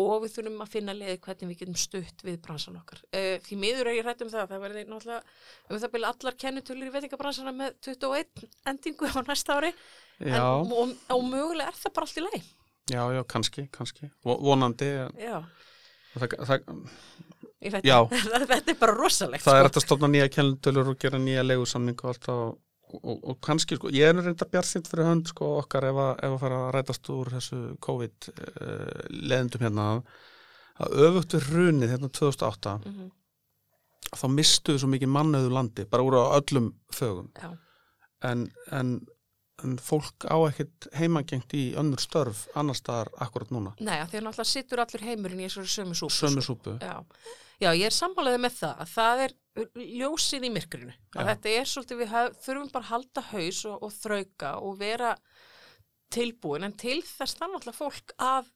og 0.01 0.15
við 0.25 0.35
þurfum 0.35 0.65
að 0.65 0.73
finna 0.75 0.95
leiði 0.97 1.17
hvernig 1.25 1.51
við 1.53 1.61
getum 1.63 1.79
stutt 1.79 2.25
við 2.27 2.39
bransan 2.45 2.79
okkar. 2.81 3.03
Uh, 3.11 3.35
því 3.47 3.59
miður 3.63 3.91
er 3.91 3.99
ég 3.99 4.07
rætt 4.09 4.25
um 4.25 4.33
það, 4.33 4.51
það 4.51 4.65
verði 4.67 4.85
náttúrulega 4.89 5.21
um 5.69 5.79
það 5.85 5.95
byrja 5.95 6.11
allar 6.13 6.39
kennutölur 6.45 6.91
í 6.91 6.95
veitingabransana 6.97 7.55
með 7.55 7.79
21 7.87 8.45
endingu 8.73 9.09
á 9.15 9.19
næsta 9.25 9.57
ári, 9.59 9.73
en, 10.19 10.39
og, 10.43 10.95
og 11.11 11.25
mögulega 11.27 11.71
er 11.71 11.79
það 11.79 11.95
bara 11.97 12.07
allt 12.09 12.19
í 12.19 12.25
leið. 12.27 12.51
já, 12.91 13.01
já, 13.15 13.21
kannski, 13.25 13.63
kannski 13.73 14.11
Vo- 14.23 14.37
vonandi 14.45 14.85
Já, 15.17 15.39
það, 16.15 16.35
það. 16.45 16.67
þetta 18.51 18.71
er 18.71 18.77
bara 18.79 18.95
rosalegt. 18.97 19.43
það 19.45 19.51
sko. 19.51 19.57
er 19.59 19.67
hægt 19.69 19.79
að 19.81 19.85
stofna 19.87 20.07
nýja 20.13 20.29
kennutölur 20.35 20.93
og 20.93 20.99
gera 21.01 21.19
nýja 21.21 21.43
leigusamning 21.47 21.97
og 22.03 22.11
allt 22.13 22.27
það 22.29 22.43
og, 22.45 22.53
og, 23.01 23.17
og 23.31 23.39
kannski, 23.43 23.75
sko, 23.79 23.89
ég 23.91 24.07
er 24.11 24.19
reynda 24.21 24.45
bjartsynt 24.51 24.87
fyrir 24.91 25.09
hönd 25.09 25.27
sko 25.33 25.49
okkar 25.63 25.87
ef 25.89 25.97
að, 26.05 26.11
ef 26.27 26.35
að 26.35 26.39
fara 26.45 26.59
að 26.67 26.71
rætast 26.77 27.09
úr 27.15 27.31
þessu 27.33 27.59
COVID 27.83 28.29
uh, 28.31 29.03
leðendum 29.09 29.65
hérna 29.65 29.87
að 30.85 30.97
öfugt 31.09 31.33
við 31.37 31.49
hrunið 31.51 31.93
hérna 31.95 32.09
2008 32.11 32.75
Mhm. 32.85 33.11
þá 34.15 34.25
mistuðu 34.31 34.79
svo 34.83 34.87
mikið 34.91 35.09
mannöðu 35.11 35.51
landi 35.51 35.85
bara 35.89 36.03
úr 36.05 36.15
á 36.21 36.37
öllum 36.37 36.69
þögum 36.93 37.29
Já, 37.41 37.49
en, 38.29 38.43
en, 38.71 38.91
en 39.63 39.77
fólk 39.81 40.27
á 40.29 40.35
ekkert 40.49 40.87
heimagengt 40.95 41.55
í 41.57 41.63
önnur 41.79 41.99
störf 42.03 42.45
annar 42.55 42.77
staðar 42.77 43.09
akkurat 43.25 43.49
núna 43.55 43.73
nei, 43.79 43.97
því 44.05 44.19
að 44.21 44.27
náttúrulega 44.27 44.45
sittur 44.51 44.83
allur 44.83 45.03
heimurinn 45.07 45.41
í 45.41 45.47
þessari 45.49 45.73
sömu 45.73 45.97
súpu. 45.97 46.15
sömu 46.15 46.43
sko. 46.45 46.53
súpu 46.53 46.77
Já. 46.85 47.01
Já, 47.61 47.69
ég 47.71 47.85
er 47.87 47.95
sammálaðið 47.95 48.41
með 48.43 48.55
það 48.59 48.83
að 48.83 48.93
það 48.93 49.23
er 49.25 49.35
ljósið 49.99 50.45
í 50.47 50.51
myrkrinu. 50.51 50.95
Að 51.15 51.29
þetta 51.31 51.53
er 51.55 51.69
svolítið, 51.71 52.01
við 52.01 52.11
haf, 52.11 52.39
þurfum 52.43 52.71
bara 52.73 52.83
að 52.85 52.91
halda 52.91 53.23
haus 53.29 53.61
og, 53.69 53.85
og 53.85 53.93
þrauka 53.95 54.51
og 54.65 54.75
vera 54.81 55.13
tilbúin, 56.15 56.67
en 56.67 56.75
til 56.79 56.99
þess 57.05 57.39
það 57.39 57.53
náttúrulega 57.53 57.79
fólk 57.79 58.15
að 58.21 58.51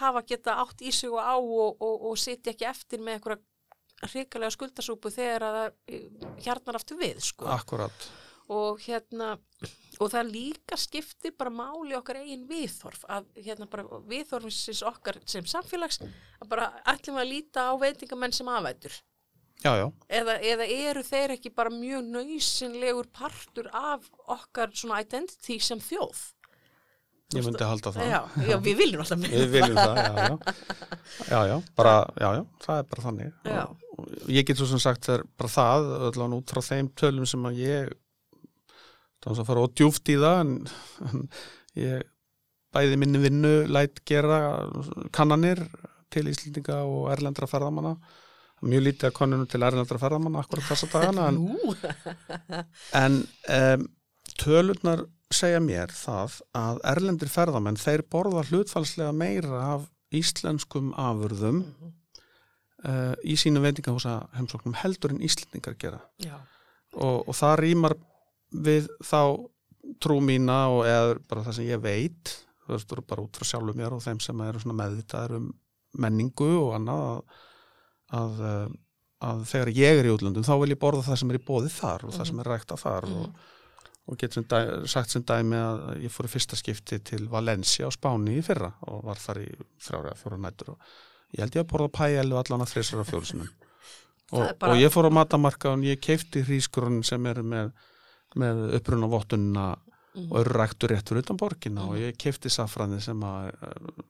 hafa 0.00 0.24
geta 0.26 0.56
átt 0.62 0.82
í 0.86 0.92
sig 0.94 1.10
og 1.10 1.20
á 1.20 1.36
og, 1.36 1.76
og, 1.82 2.08
og 2.10 2.18
sitja 2.20 2.54
ekki 2.54 2.68
eftir 2.70 3.02
með 3.02 3.18
einhverja 3.18 4.10
hrikalega 4.10 4.54
skuldasúpu 4.54 5.12
þegar 5.12 5.44
að 5.44 5.56
það 5.58 5.70
eh, 5.92 6.26
hjarnar 6.46 6.78
aftur 6.80 7.00
við, 7.00 7.20
sko. 7.24 7.48
akkurat 7.52 8.10
og 8.50 8.80
hérna 8.82 9.34
og 10.00 10.10
það 10.12 10.32
líka 10.32 10.78
skiptir 10.80 11.34
bara 11.38 11.52
máli 11.52 11.94
okkar 11.98 12.22
eigin 12.22 12.46
viðþorf 12.48 13.04
að 13.12 13.28
hérna 13.36 13.68
bara 13.70 14.00
viðþorfisins 14.10 14.82
okkar 14.88 15.20
sem 15.28 15.46
samfélags 15.48 16.00
að 16.02 16.50
bara 16.50 16.72
við 16.88 17.20
að 17.20 17.30
líta 17.30 17.68
á 17.70 17.74
veitingamenn 17.80 18.34
sem 18.34 18.48
afætur 18.50 18.96
já, 19.60 19.72
já, 19.76 19.86
eða, 20.08 20.36
eða 20.40 20.68
eru 20.88 21.04
þeir 21.06 21.36
ekki 21.36 21.54
bara 21.54 21.72
mjög 21.74 22.10
nöysinlegur 22.16 23.10
partur 23.12 23.70
af 23.76 24.08
okkar 24.26 24.72
svona 24.74 25.02
identity 25.04 25.60
sem 25.62 25.82
þjóð 25.84 26.28
ég 27.36 27.46
myndi 27.46 27.66
halda 27.66 27.92
það 27.94 28.08
já, 28.10 28.20
já, 28.48 28.56
við 28.64 28.80
viljum 28.80 29.04
alltaf 29.04 29.20
Við 29.22 29.52
viljum 29.52 29.76
það, 29.78 30.00
já, 30.00 30.14
já. 30.24 30.54
Já, 31.30 31.40
já, 31.46 31.56
bara, 31.78 31.94
já, 32.18 32.28
já, 32.38 32.42
það 32.64 32.80
er 32.80 32.86
bara 32.90 33.04
þannig. 33.04 33.32
Já. 33.46 33.60
Og, 33.94 34.08
ég 34.32 34.46
get 34.48 34.58
svo 34.58 34.66
sem 34.70 34.82
sagt 34.82 35.06
það 35.06 35.18
er 35.18 35.24
bara 35.38 35.52
það, 35.54 35.90
allan 36.08 36.36
út 36.40 36.54
frá 36.54 36.62
þeim 36.64 36.88
tölum 36.98 37.28
sem 37.28 37.46
að 37.46 37.60
ég, 37.60 37.92
það 39.20 39.30
var 39.32 39.42
að 39.42 39.50
fara 39.50 39.66
ódjúft 39.66 40.10
í 40.12 40.16
það, 40.20 40.40
en, 40.44 40.56
en 41.08 41.28
ég 41.78 42.08
bæði 42.74 42.98
minni 43.02 43.20
vinnu 43.22 43.54
læt 43.70 44.02
gera 44.08 44.40
kannanir 45.14 45.62
til 46.10 46.26
Íslendinga 46.30 46.80
og 46.86 47.08
erlendra 47.12 47.48
ferðamanna. 47.50 47.94
Mjög 48.60 48.82
lítið 48.84 49.08
að 49.08 49.16
konunum 49.16 49.48
til 49.48 49.62
erlendra 49.64 49.96
ferðamanna 50.00 50.42
akkurat 50.42 50.66
þessa 50.68 50.88
dagana, 50.92 51.30
en, 51.30 52.66
en 52.98 53.16
um, 53.56 53.86
tölurnar 54.40 55.06
segja 55.32 55.62
mér 55.62 55.94
það 55.94 56.40
að 56.58 56.82
erlendir 56.90 57.30
ferðamenn 57.30 57.78
þeir 57.80 58.04
borða 58.10 58.42
hlutfalslega 58.50 59.14
meira 59.16 59.62
af 59.76 59.86
íslenskum 60.12 60.90
afurðum 60.98 61.62
uh, 62.84 63.14
í 63.22 63.36
sínu 63.38 63.62
veitingahúsa 63.64 64.18
heimsóknum 64.34 64.76
heldur 64.82 65.14
en 65.14 65.22
íslendingar 65.24 65.78
gera. 65.80 66.02
Já, 66.20 66.36
og, 66.98 67.30
og 67.30 67.36
það 67.38 67.56
rýmar 67.62 67.96
við 68.52 68.88
þá 69.06 69.20
trú 70.02 70.18
mína 70.24 70.58
og 70.74 70.84
eða 70.88 71.16
bara 71.30 71.44
það 71.46 71.56
sem 71.58 71.68
ég 71.70 71.80
veit 71.82 72.32
þú 72.66 72.74
veist, 72.74 72.88
þú 72.90 73.04
bara 73.08 73.24
út 73.24 73.38
frá 73.40 73.48
sjálfu 73.48 73.74
mér 73.78 73.96
og 73.96 74.02
þeim 74.04 74.20
sem 74.22 74.40
eru 74.46 74.60
svona 74.62 74.78
meðvitaður 74.82 75.36
um 75.40 75.48
menningu 75.98 76.50
og 76.60 76.74
annað 76.76 77.00
að, 77.10 77.22
að, 78.20 78.42
eh, 78.50 78.74
að 79.30 79.40
þegar 79.50 79.70
ég 79.74 80.00
er 80.02 80.08
í 80.08 80.12
útlöndum 80.14 80.46
þá 80.46 80.52
vil 80.62 80.70
ég 80.74 80.80
borða 80.82 81.06
það 81.08 81.18
sem 81.22 81.32
er 81.34 81.38
í 81.40 81.46
bóði 81.48 81.72
þar 81.74 82.04
og 82.06 82.14
það 82.14 82.28
sem 82.30 82.42
er 82.44 82.50
rækta 82.52 82.78
þar 82.78 83.08
og, 83.10 83.40
og 84.10 84.20
getur 84.20 84.46
sagt 84.90 85.10
sem 85.14 85.24
dæmi 85.26 85.58
að 85.58 85.82
ég 86.04 86.14
fór 86.14 86.28
í 86.28 86.32
fyrsta 86.36 86.58
skipti 86.58 87.00
til 87.10 87.24
Valencia 87.32 87.88
á 87.88 87.90
Spáni 87.94 88.38
í 88.38 88.44
fyrra 88.46 88.70
og 88.86 89.02
var 89.08 89.18
þar 89.22 89.42
í 89.42 89.48
þrjára, 89.82 90.14
fjóra 90.20 90.38
nætur 90.44 90.74
og 90.76 90.94
ég 91.34 91.42
held 91.44 91.58
ég 91.58 91.64
að 91.66 91.70
borða 91.72 91.90
pæjælu 91.98 92.38
allan 92.38 92.64
að 92.66 92.72
þrissara 92.76 93.06
fjórusinum 93.10 93.50
og, 93.50 94.42
er 94.46 94.54
bara- 94.62 94.72
og 94.76 94.78
ég 94.84 94.94
fór 94.94 95.10
á 95.10 95.12
matamarka 95.18 95.74
og 95.74 95.82
ég 95.86 95.98
keifti 96.02 96.42
hrísgrunn 96.46 97.02
sem 97.06 97.26
eru 97.26 97.42
með, 97.42 97.72
með 98.38 98.62
uppruna 98.78 99.08
vottunina 99.10 99.66
og 100.20 100.36
eru 100.40 100.54
ræktur 100.56 100.92
rétt 100.92 101.10
fyrir 101.10 101.24
utan 101.24 101.38
borgina 101.38 101.86
og 101.86 101.98
ég 102.00 102.16
keifti 102.18 102.50
safrani 102.50 103.00
sem 103.02 103.20
að 103.26 103.50
eh, 103.50 104.00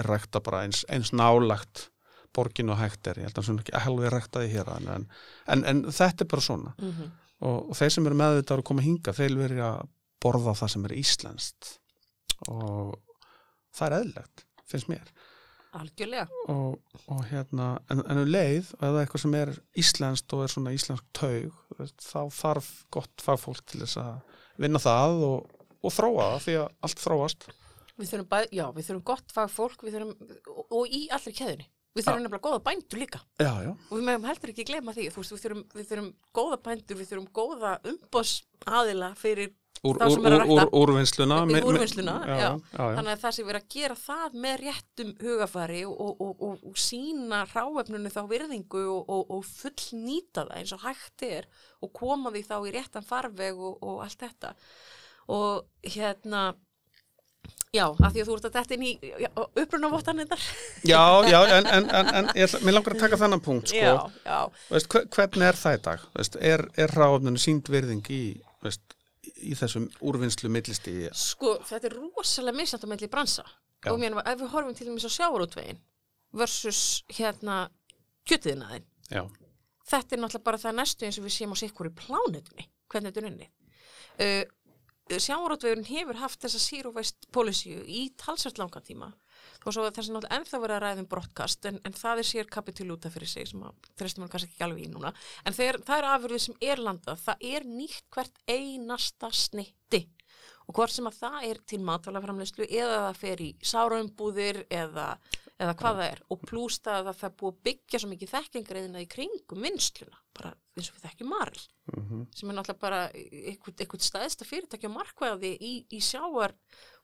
er 0.00 0.08
rækta 0.08 0.40
bara 0.44 0.62
eins, 0.66 0.84
eins 0.88 1.12
nálagt 1.12 1.88
borgin 2.32 2.72
og 2.72 2.80
hægt 2.80 3.10
er, 3.10 3.20
ég 3.20 3.28
held 3.28 3.38
að 3.38 3.48
svona 3.48 3.64
ekki 3.64 3.82
helvi 3.84 4.12
ræktaði 4.12 4.52
hér 4.54 4.70
en, 4.78 5.08
en, 5.52 5.64
en 5.68 5.82
þetta 5.92 6.24
er 6.24 6.30
bara 6.32 6.44
svona. 6.46 6.72
Mhm. 6.80 7.10
og, 7.44 7.58
og 7.68 7.76
þeir 7.76 7.92
sem 7.92 8.08
eru 8.08 8.20
meðvitað 8.22 8.62
að 8.62 8.68
koma 8.70 8.84
hinga, 8.86 9.12
þeir 9.18 9.36
verið 9.36 9.64
að 9.66 9.82
borða 10.22 10.54
það 10.56 10.72
sem 10.72 10.86
er 10.88 10.94
íslenskt. 10.96 11.72
Og 12.48 12.96
það 13.76 13.86
er 13.88 13.96
eðlilegt, 13.98 14.46
finnst 14.70 14.88
mér 14.88 15.12
algjörlega 15.78 16.26
og, 16.52 16.76
og 17.06 17.24
hérna, 17.30 17.72
en, 17.92 18.02
en 18.04 18.22
um 18.22 18.28
leið 18.28 18.74
eða 18.78 19.02
eitthvað 19.02 19.24
sem 19.24 19.38
er 19.38 19.54
íslenskt 19.80 20.36
og 20.36 20.44
er 20.44 20.52
svona 20.52 20.74
íslensk 20.76 21.08
taug, 21.16 21.56
þá 22.02 22.20
þarf 22.36 22.70
gott 22.92 23.24
fagfólk 23.24 23.64
til 23.68 23.82
þess 23.84 24.00
að 24.02 24.38
vinna 24.60 24.82
það 24.82 25.26
og, 25.30 25.58
og 25.82 25.94
þróa 25.96 26.30
það 26.34 26.46
því 26.46 26.56
að 26.60 26.70
allt 26.88 27.04
þróast 27.06 27.50
Við 28.02 28.08
þurfum, 28.08 28.28
bæ, 28.30 28.38
já, 28.56 28.64
við 28.72 28.86
þurfum 28.88 29.04
gott 29.12 29.32
fagfólk 29.34 29.82
þurfum, 29.84 30.12
og, 30.48 30.62
og 30.72 30.92
í 30.96 31.02
allri 31.12 31.32
keðinni. 31.36 31.66
Við 31.92 32.06
þurfum 32.06 32.22
nefnilega 32.24 32.46
góða 32.46 32.60
bændur 32.64 33.00
líka. 33.02 33.20
Já, 33.36 33.52
já, 33.66 33.72
Og 33.90 33.98
við 33.98 34.06
meðum 34.06 34.24
heldur 34.30 34.52
ekki 34.54 34.64
glema 34.64 34.94
því. 34.96 35.08
Veist, 35.12 35.34
við 35.34 35.42
þurfum, 35.42 35.64
við 35.76 35.90
þurfum 35.90 36.08
góða 36.38 36.58
bændur, 36.64 36.98
við 36.98 37.10
þurfum 37.10 37.28
góða 37.36 37.74
umbós 37.92 38.32
aðila 38.64 39.10
fyrir 39.20 39.52
úr, 39.82 39.98
Þá 39.98 40.04
úr, 40.06 40.12
sem 40.14 40.26
er 40.28 40.34
að 40.36 40.42
úr, 40.42 40.50
úr, 40.52 40.60
rækta. 40.62 40.78
úrvinnsluna. 40.78 42.16
Þannig 42.72 43.12
að 43.12 43.22
það 43.24 43.34
sé 43.36 43.44
verið 43.48 43.62
að 43.64 43.68
gera 43.74 43.96
það 43.98 44.36
með 44.44 44.56
réttum 44.62 45.12
hugafari 45.22 45.80
og, 45.88 46.00
og, 46.02 46.34
og, 46.48 46.64
og, 46.70 46.76
sína 46.78 47.40
ráefnunni 47.50 48.12
þá 48.14 48.20
virðingu 48.30 48.82
og, 48.94 49.10
og, 49.16 49.32
og 49.38 49.46
full 49.48 50.02
nýta 50.04 50.44
það 50.46 50.52
eins 50.60 50.74
og 50.76 50.84
hægt 50.86 51.26
er 51.26 51.48
og 51.82 51.92
koma 51.98 52.30
því 52.34 52.44
þá 52.50 52.56
í 52.70 52.74
réttan 52.78 53.06
farveg 53.08 53.58
og, 53.58 53.78
og 53.82 54.04
allt 54.06 54.22
þetta. 54.22 54.52
Og 55.32 55.66
hérna, 55.96 56.44
já, 57.74 57.84
af 57.90 58.12
því 58.14 58.22
að 58.22 58.28
þú 58.30 58.34
ert 58.38 58.46
að 58.48 58.56
þetta 58.60 58.74
inn 58.78 58.86
í 58.86 58.94
uppruna 59.64 59.90
vottanindar. 59.92 60.42
já, 60.86 61.02
já 61.26 61.38
en, 61.58 61.66
en, 61.66 61.90
en, 61.90 62.14
en 62.14 62.56
mér 62.66 62.74
langar 62.78 62.94
að 62.96 63.02
taka 63.02 63.18
þennan 63.20 63.42
punkt 63.42 63.70
sko. 63.74 63.82
Já, 63.82 63.94
já. 64.26 64.40
veist, 64.70 64.90
hve- 64.94 65.06
hvernig 65.14 65.46
er 65.50 65.58
það 65.58 65.78
í 65.78 65.82
dag 65.90 66.06
veist, 66.18 66.38
er, 66.54 66.66
er 66.86 66.94
ráfninu 66.98 67.40
sínd 67.42 67.70
virðing 67.72 68.06
í, 68.14 68.22
veist, 68.62 68.82
í 69.42 69.54
þessum 69.58 69.88
úrvinnslu 70.00 70.50
millistíði 70.52 71.10
Sko, 71.16 71.56
þetta 71.68 71.88
er 71.90 71.96
rosalega 71.98 72.56
misjant 72.56 72.86
á 72.86 72.88
melli 72.92 73.08
bransa. 73.12 73.44
Já. 73.82 73.90
Og 73.92 73.98
mér, 74.00 74.16
ef 74.22 74.38
við 74.40 74.52
horfum 74.54 74.74
til 74.78 74.86
dæmis 74.88 75.06
á 75.06 75.10
sjávarútvegin 75.10 75.80
versus 76.32 77.02
hérna 77.12 77.68
kjötiðinaðin. 78.28 78.86
já, 79.10 79.26
Þetta 79.92 80.14
er 80.16 80.20
náttúrulega 80.22 80.46
bara 80.46 80.60
það 80.62 80.76
næstu 80.78 81.04
eins 81.06 81.18
og 81.18 81.26
við 81.26 81.34
séum 81.34 81.52
á 81.52 81.58
sikkur 81.58 81.90
í 81.90 81.94
plánutinni, 81.98 82.68
hvernig 82.88 83.10
þetta 83.12 83.20
er 83.20 83.30
unni. 83.32 83.48
Uh, 84.22 84.44
sjávarútvegurinn 85.18 85.88
hefur 85.88 86.20
haft 86.22 86.40
þessa 86.44 86.60
zero 86.62 86.92
waste 86.94 87.28
policy 87.34 87.74
í 87.84 88.06
talsvært 88.16 88.60
langan 88.62 88.86
tíma. 88.86 89.10
Þó 89.62 89.68
svo 89.68 89.84
að 89.86 89.92
það 89.96 90.06
sem 90.06 90.16
náttúrulega 90.16 90.38
ennþá 90.38 90.60
verið 90.62 90.76
að 90.76 90.82
ræða 90.84 91.02
um 91.02 91.10
brottkast 91.12 91.68
en, 91.70 91.78
en 91.86 91.98
það 91.98 92.22
er 92.22 92.28
sér 92.28 92.48
kapitul 92.56 92.88
út 92.94 93.06
af 93.06 93.14
fyrir 93.16 93.30
sig 93.30 93.50
sem 93.50 93.62
að 93.62 93.90
þreistum 94.00 94.24
hann 94.24 94.32
kannski 94.32 94.50
ekki 94.50 94.66
alveg 94.66 94.86
í 94.86 94.90
núna. 94.90 95.12
En 95.46 95.56
þegar, 95.56 95.78
það 95.86 96.00
er 96.00 96.08
afurðið 96.12 96.42
sem 96.46 96.58
er 96.72 96.82
landað, 96.82 97.22
það 97.26 97.46
er 97.52 97.68
nýtt 97.68 98.08
hvert 98.16 98.42
einasta 98.50 99.30
snitti. 99.36 100.02
Og 100.66 100.76
hvort 100.78 100.94
sem 100.94 101.06
að 101.10 101.20
það 101.20 101.38
er 101.50 101.62
til 101.68 101.80
matvælaframleyslu 101.86 102.66
eða 102.68 102.98
það 103.06 103.22
fer 103.22 103.44
í 103.44 103.52
sáraumbúðir 103.66 104.60
eða, 104.72 105.06
eða 105.58 105.76
hvað 105.78 106.00
það 106.00 106.08
er. 106.08 106.24
Og 106.32 106.44
plús 106.48 106.78
það 106.82 107.12
að 107.12 107.22
það 107.22 107.30
er 107.30 107.38
búið 107.42 107.54
að 107.54 107.62
byggja 107.68 108.02
svo 108.02 108.12
mikið 108.12 108.34
þekkingariðina 108.36 109.02
í 109.02 109.08
kringum 109.14 109.66
vinnsluna 109.66 110.22
bara 110.36 110.52
eins 110.76 110.88
og 110.88 110.96
við 110.96 111.06
þekkjum 111.06 111.32
marl 111.32 111.62
sem 112.32 112.48
er 112.48 112.56
náttúrulega 112.56 112.80
bara 112.80 113.00
eitthvað 113.12 114.04
staðista 114.06 114.46
fyrirtæki 114.48 114.88
og 114.88 114.94
markvæði 114.94 115.50
í, 115.58 115.72
í 115.92 116.00
sjáar 116.00 116.54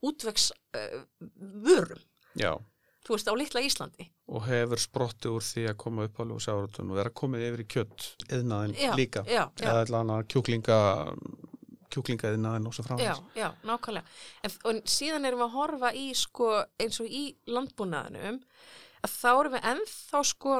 útvegs 0.05 0.49
uh, 0.77 1.03
vörum, 1.65 2.01
já 2.39 2.53
þú 3.05 3.15
veist, 3.15 3.29
á 3.31 3.33
litla 3.39 3.61
Íslandi 3.65 4.09
og 4.29 4.43
hefur 4.45 4.81
sprottið 4.81 5.35
úr 5.37 5.45
því 5.45 5.63
að 5.71 5.77
koma 5.83 6.05
upp 6.09 6.19
úr 6.25 6.41
sjávarutun 6.43 6.91
og 6.91 6.99
vera 6.99 7.13
komið 7.21 7.45
yfir 7.47 7.63
í 7.63 7.67
kjött 7.75 8.09
eðnaðin 8.29 8.75
Já, 8.77 8.91
líka 8.99 9.23
já, 9.25 9.43
já. 9.47 9.65
eða 9.65 9.85
allan 9.85 10.13
að 10.17 10.25
kjúklinga 10.33 10.79
kjúklinga 11.89 12.33
eðnaðin 12.35 12.67
og 12.69 12.75
svo 12.75 12.83
Já, 12.85 12.89
framins 12.89 13.21
já, 13.39 13.47
nákvæmlega. 13.65 14.17
En, 14.45 14.57
og 14.69 14.81
síðan 14.93 15.25
erum 15.25 15.41
við 15.41 15.47
að 15.47 15.55
horfa 15.57 15.93
í 15.97 16.05
sko 16.17 16.49
eins 16.79 16.99
og 17.01 17.09
í 17.09 17.23
landbúnaðinum 17.49 18.37
að 18.99 19.15
þá 19.15 19.29
erum 19.31 19.55
við 19.55 19.67
ennþá 19.73 20.21
sko 20.29 20.59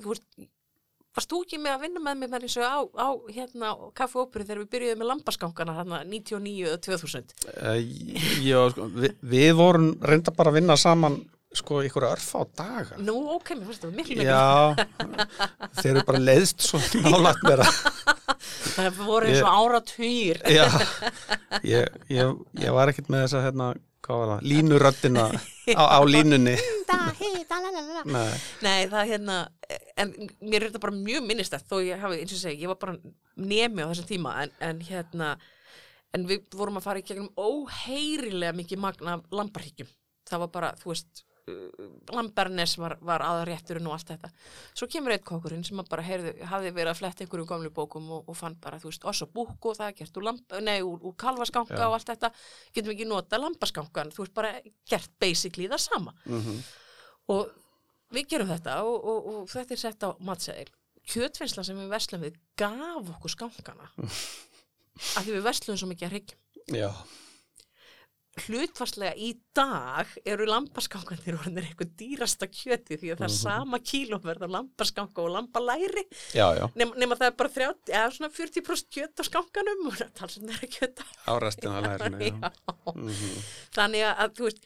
þú 0.00 0.08
veist 0.14 0.26
Varst 1.12 1.28
þú 1.28 1.42
ekki 1.44 1.58
með 1.60 1.74
að 1.74 1.82
vinna 1.84 2.00
með 2.00 2.20
mér 2.22 2.30
með 2.32 2.54
og 2.56 2.64
á, 2.64 2.80
á 3.04 3.08
hérna 3.34 3.72
kaffeóperi 3.98 4.46
þegar 4.48 4.62
við 4.62 4.70
byrjuðum 4.72 5.02
með 5.02 5.10
lambaskankana 5.10 5.74
hérna 5.76 5.98
99 6.08 6.70
eða 6.70 6.78
2000? 6.86 7.34
uh, 7.52 7.76
já, 8.40 8.58
sko, 8.72 8.86
við, 8.96 9.18
við 9.34 9.52
vorum 9.58 9.90
reynda 10.00 10.32
bara 10.38 10.52
að 10.52 10.56
vinna 10.60 10.78
saman 10.80 11.18
sko 11.52 11.82
ykkur 11.84 12.06
örfa 12.08 12.40
á 12.40 12.44
daga. 12.56 12.96
Nú, 13.04 13.18
ok, 13.36 13.52
mér 13.58 13.68
fannst 13.68 13.84
það 13.84 13.96
miklu 13.98 14.16
miklu. 14.16 14.24
Já, 14.24 14.72
þeir 15.82 15.90
eru 15.92 16.04
bara 16.08 16.22
leiðst 16.24 16.64
svo 16.64 16.80
nálægt 17.04 17.44
mér 17.44 17.64
að 17.66 17.80
það 18.72 19.00
voru 19.04 19.28
eins 19.28 19.44
og 19.44 19.56
áratugir. 19.60 20.40
Já, 20.48 20.64
ég, 21.60 22.00
ég, 22.08 22.36
ég 22.62 22.76
var 22.78 22.92
ekkert 22.92 23.12
með 23.12 23.26
þessa 23.26 23.44
hérna, 23.44 23.72
hvað 24.02 24.22
var 24.22 24.32
það, 24.32 24.46
línuröddina 24.54 25.26
á, 25.76 25.82
á 25.92 26.00
línunni. 26.08 26.56
Nei, 28.08 28.24
Nei, 28.64 28.80
það 28.90 29.10
hérna, 29.12 29.36
en 29.96 30.12
mér 30.40 30.60
er 30.60 30.68
þetta 30.70 30.82
bara 30.82 30.96
mjög 30.96 31.26
minnistætt 31.26 31.66
þó 31.70 31.78
ég 31.84 32.00
hafi, 32.02 32.20
eins 32.22 32.36
og 32.36 32.40
segi, 32.42 32.62
ég 32.64 32.70
var 32.72 32.78
bara 32.82 32.96
nemi 33.36 33.84
á 33.84 33.90
þessum 33.90 34.08
tíma 34.10 34.36
en, 34.44 34.54
en 34.64 34.80
hérna, 34.86 35.32
en 36.16 36.28
við 36.28 36.46
vorum 36.58 36.80
að 36.80 36.86
fara 36.86 37.02
í 37.02 37.04
gegnum 37.08 37.32
óheyrilega 37.36 38.56
mikið 38.56 38.82
magna 38.82 39.20
lambarhyggjum. 39.32 39.92
Það 40.28 40.42
var 40.44 40.50
bara, 40.54 40.72
þú 40.80 40.90
veist, 40.92 41.22
uh, 41.50 41.86
lambernes 42.12 42.76
var, 42.80 42.96
var 43.04 43.24
aðrétturinn 43.26 43.88
og 43.90 43.96
allt 43.96 44.12
þetta. 44.12 44.32
Svo 44.72 44.88
kemur 44.92 45.14
eitt 45.14 45.24
kokkurinn 45.28 45.64
sem 45.66 45.80
bara 45.88 46.04
heyrðu, 46.06 46.34
hafði 46.50 46.74
verið 46.76 46.92
að 46.92 47.00
fletta 47.00 47.24
einhverjum 47.24 47.48
gamlu 47.54 47.72
bókum 47.74 48.12
og, 48.18 48.28
og 48.28 48.38
fann 48.38 48.58
bara, 48.62 48.80
þú 48.82 48.92
veist, 48.92 49.08
oss 49.08 49.24
og 49.26 49.32
búk 49.34 49.70
og 49.70 49.80
það 49.80 49.88
er 49.88 49.98
gert 50.02 50.20
úr, 50.20 50.28
lamp, 50.28 50.60
nei, 50.62 50.78
úr, 50.84 51.00
úr 51.00 51.16
kalfaskanka 51.20 51.80
Já. 51.80 51.88
og 51.88 51.98
allt 51.98 52.12
þetta, 52.12 52.32
getum 52.72 52.92
við 52.92 52.98
ekki 52.98 53.10
nota 53.10 53.40
lambaskankan, 53.40 54.14
þú 54.14 54.24
veist, 54.26 54.36
bara 54.36 54.54
gert 54.88 55.18
basically 55.20 55.68
það 55.72 55.84
sama 55.88 56.16
mm 56.28 56.62
og 57.30 57.50
við 58.14 58.28
gerum 58.34 58.52
þetta 58.52 58.78
og, 58.86 58.96
og, 59.00 59.32
og 59.32 59.50
þetta 59.52 59.76
er 59.76 59.82
sett 59.82 60.06
á 60.06 60.10
matseðil. 60.24 60.70
Kjötvinnsla 61.12 61.64
sem 61.66 61.78
við 61.80 61.90
verslum 61.90 62.22
við 62.22 62.38
gaf 62.60 63.10
okkur 63.16 63.32
skankana. 63.34 63.90
Af 65.16 65.24
því 65.24 65.38
við 65.38 65.44
verslum 65.48 65.78
svo 65.80 65.88
mikið 65.90 66.08
að 66.08 66.16
hryggjum 66.16 66.42
já, 66.70 66.90
hlutfarslega 68.46 69.12
í 69.20 69.34
dag 69.56 70.08
eru 70.24 70.46
lambaskankanir 70.48 71.36
orðinir 71.36 71.66
eitthvað 71.68 71.90
dýrasta 72.00 72.48
kjöti 72.48 72.96
því 73.00 73.10
að 73.12 73.20
það 73.20 73.26
er 73.26 73.34
sama 73.34 73.80
kílóverð 73.84 74.46
af 74.46 74.54
lambaskanka 74.54 75.24
og 75.24 75.34
já, 76.56 76.64
nema, 76.78 76.96
nema 76.96 77.18
það 77.20 77.28
er 77.28 77.36
bara 77.42 77.52
30, 77.58 77.92
eða 77.92 78.14
svona 78.16 78.32
40% 78.32 78.96
kjöt 78.96 79.20
á 79.20 79.24
skankanum 79.28 79.84
og 79.90 79.98
það 79.98 80.06
er 80.06 80.14
talsum 80.16 80.48
þeirra 80.48 80.70
kjöt 80.78 81.04
á 81.28 81.32
restina 81.44 81.84
lærinu. 81.84 82.32
Mm 82.92 83.08
þannig 83.72 84.02
að, 84.04 84.14
að 84.22 84.32
þú 84.36 84.44
veist 84.48 84.64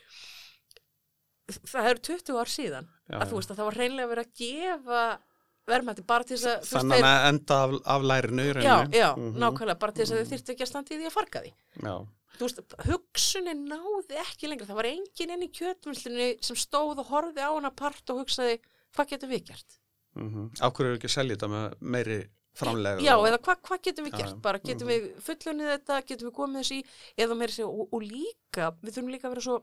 það 1.46 1.88
eru 1.92 2.00
20 2.10 2.38
ár 2.42 2.50
síðan 2.50 2.86
Já, 3.06 3.16
að 3.22 3.30
þú 3.30 3.38
veist 3.40 3.50
að 3.54 3.56
það 3.60 3.68
var 3.70 3.76
reynlega 3.80 4.10
verið 4.12 4.26
að 4.26 4.34
gefa 4.40 5.02
verðmætti 5.66 6.04
bara 6.06 6.26
til 6.26 6.36
þess 6.38 6.46
að 6.50 6.66
Þannig 6.72 7.06
að 7.06 7.24
enda 7.30 7.56
af, 7.66 7.72
af 7.94 8.02
lærinu 8.06 8.44
þeir, 8.46 8.60
já, 8.62 8.76
já, 8.94 9.08
Mhm. 9.16 9.38
nákvæmlega 9.42 9.78
bara 9.82 9.92
til 9.92 10.04
þess 10.04 10.12
að 10.14 10.20
þau 10.22 10.30
þyrftu 10.32 10.52
ekki 10.54 10.62
að 10.66 10.70
standa 10.72 10.94
í 10.94 10.98
því 11.00 11.06
að 11.10 11.16
farga 11.16 11.42
því 11.42 11.52
Já, 11.86 11.94
þú 12.36 12.46
veist, 12.46 12.76
hugsunin 12.90 13.64
náði 13.70 14.20
ekki 14.22 14.50
lengra 14.50 14.66
það 14.70 14.78
var 14.80 14.90
engin 14.92 15.34
inn 15.36 15.42
í 15.46 15.50
kjötvinnslunni 15.58 16.28
sem 16.44 16.56
stóð 16.56 17.02
og 17.02 17.10
horfði 17.10 17.42
á 17.46 17.50
hana 17.54 17.70
part 17.70 18.10
og 18.14 18.22
hugsaði 18.24 18.58
hvað 18.96 19.10
getum 19.14 19.30
við 19.34 19.44
gert? 19.50 19.78
mm 20.16 20.50
Á 20.62 20.66
hverju 20.70 20.90
er 20.92 20.98
ekki 20.98 21.10
að 21.10 21.16
selja 21.18 21.36
þetta 21.36 21.48
með 21.52 21.74
meiri 21.80 22.18
framlega? 22.56 23.00
Já, 23.04 23.14
eða 23.20 23.38
hvað 23.44 23.58
hva 23.68 23.78
getum 23.84 24.04
við 24.06 24.14
gert? 24.20 24.36
Bara 24.42 24.58
getum 24.64 24.88
við 24.88 25.08
fullunnið 25.20 25.72
þetta, 25.74 25.98
getum 26.08 26.28
við 26.30 26.34
komið 26.38 26.62
þessi 26.62 26.78
eða 27.18 27.36
meira 27.36 27.52
sér 27.52 27.66
og, 27.68 27.88
og 27.92 28.00
líka, 28.06 28.70
við 28.82 28.94
þurfum 28.96 29.10
líka 29.12 29.26
að 29.28 29.34
vera 29.34 29.44
svo 29.44 29.58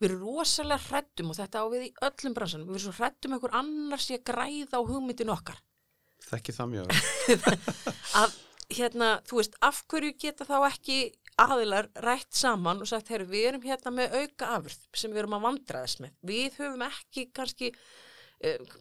við 0.00 0.08
erum 0.08 0.24
rosalega 0.24 0.82
hrættum 0.88 1.30
og 1.32 1.38
þetta 1.38 1.62
á 1.62 1.66
við 1.72 1.86
í 1.86 1.92
öllum 2.08 2.36
bransanum, 2.36 2.68
við 2.68 2.78
erum 2.78 2.84
svo 2.86 2.96
hrættum 2.98 3.36
einhver 3.36 3.56
annars 3.60 4.08
að 4.10 4.24
græða 4.30 4.80
á 4.80 4.88
hugmyndin 4.88 5.34
okkar. 5.34 5.60
Þekki 6.24 6.56
það 6.56 6.72
mjög. 6.72 6.96
að 8.22 8.38
hérna, 8.74 9.10
þú 9.28 9.40
veist, 9.40 9.60
af 9.64 9.84
hverju 9.92 10.16
geta 10.24 10.48
þá 10.48 10.56
ekki 10.70 10.98
aðilar 11.44 11.90
rætt 12.04 12.34
saman 12.36 12.82
og 12.82 12.88
sagt, 12.88 13.10
herru, 13.12 13.26
við 13.30 13.48
erum 13.50 13.64
hérna 13.66 13.92
með 13.94 14.18
auka 14.22 14.50
afurð 14.56 14.84
sem 14.96 15.12
við 15.12 15.24
erum 15.24 15.38
að 15.38 15.46
vandraðast 15.48 16.02
með. 16.04 16.14
Við 16.24 16.60
höfum 16.60 16.84
ekki 16.86 17.26
kannski 17.34 17.72
uh, 17.74 18.76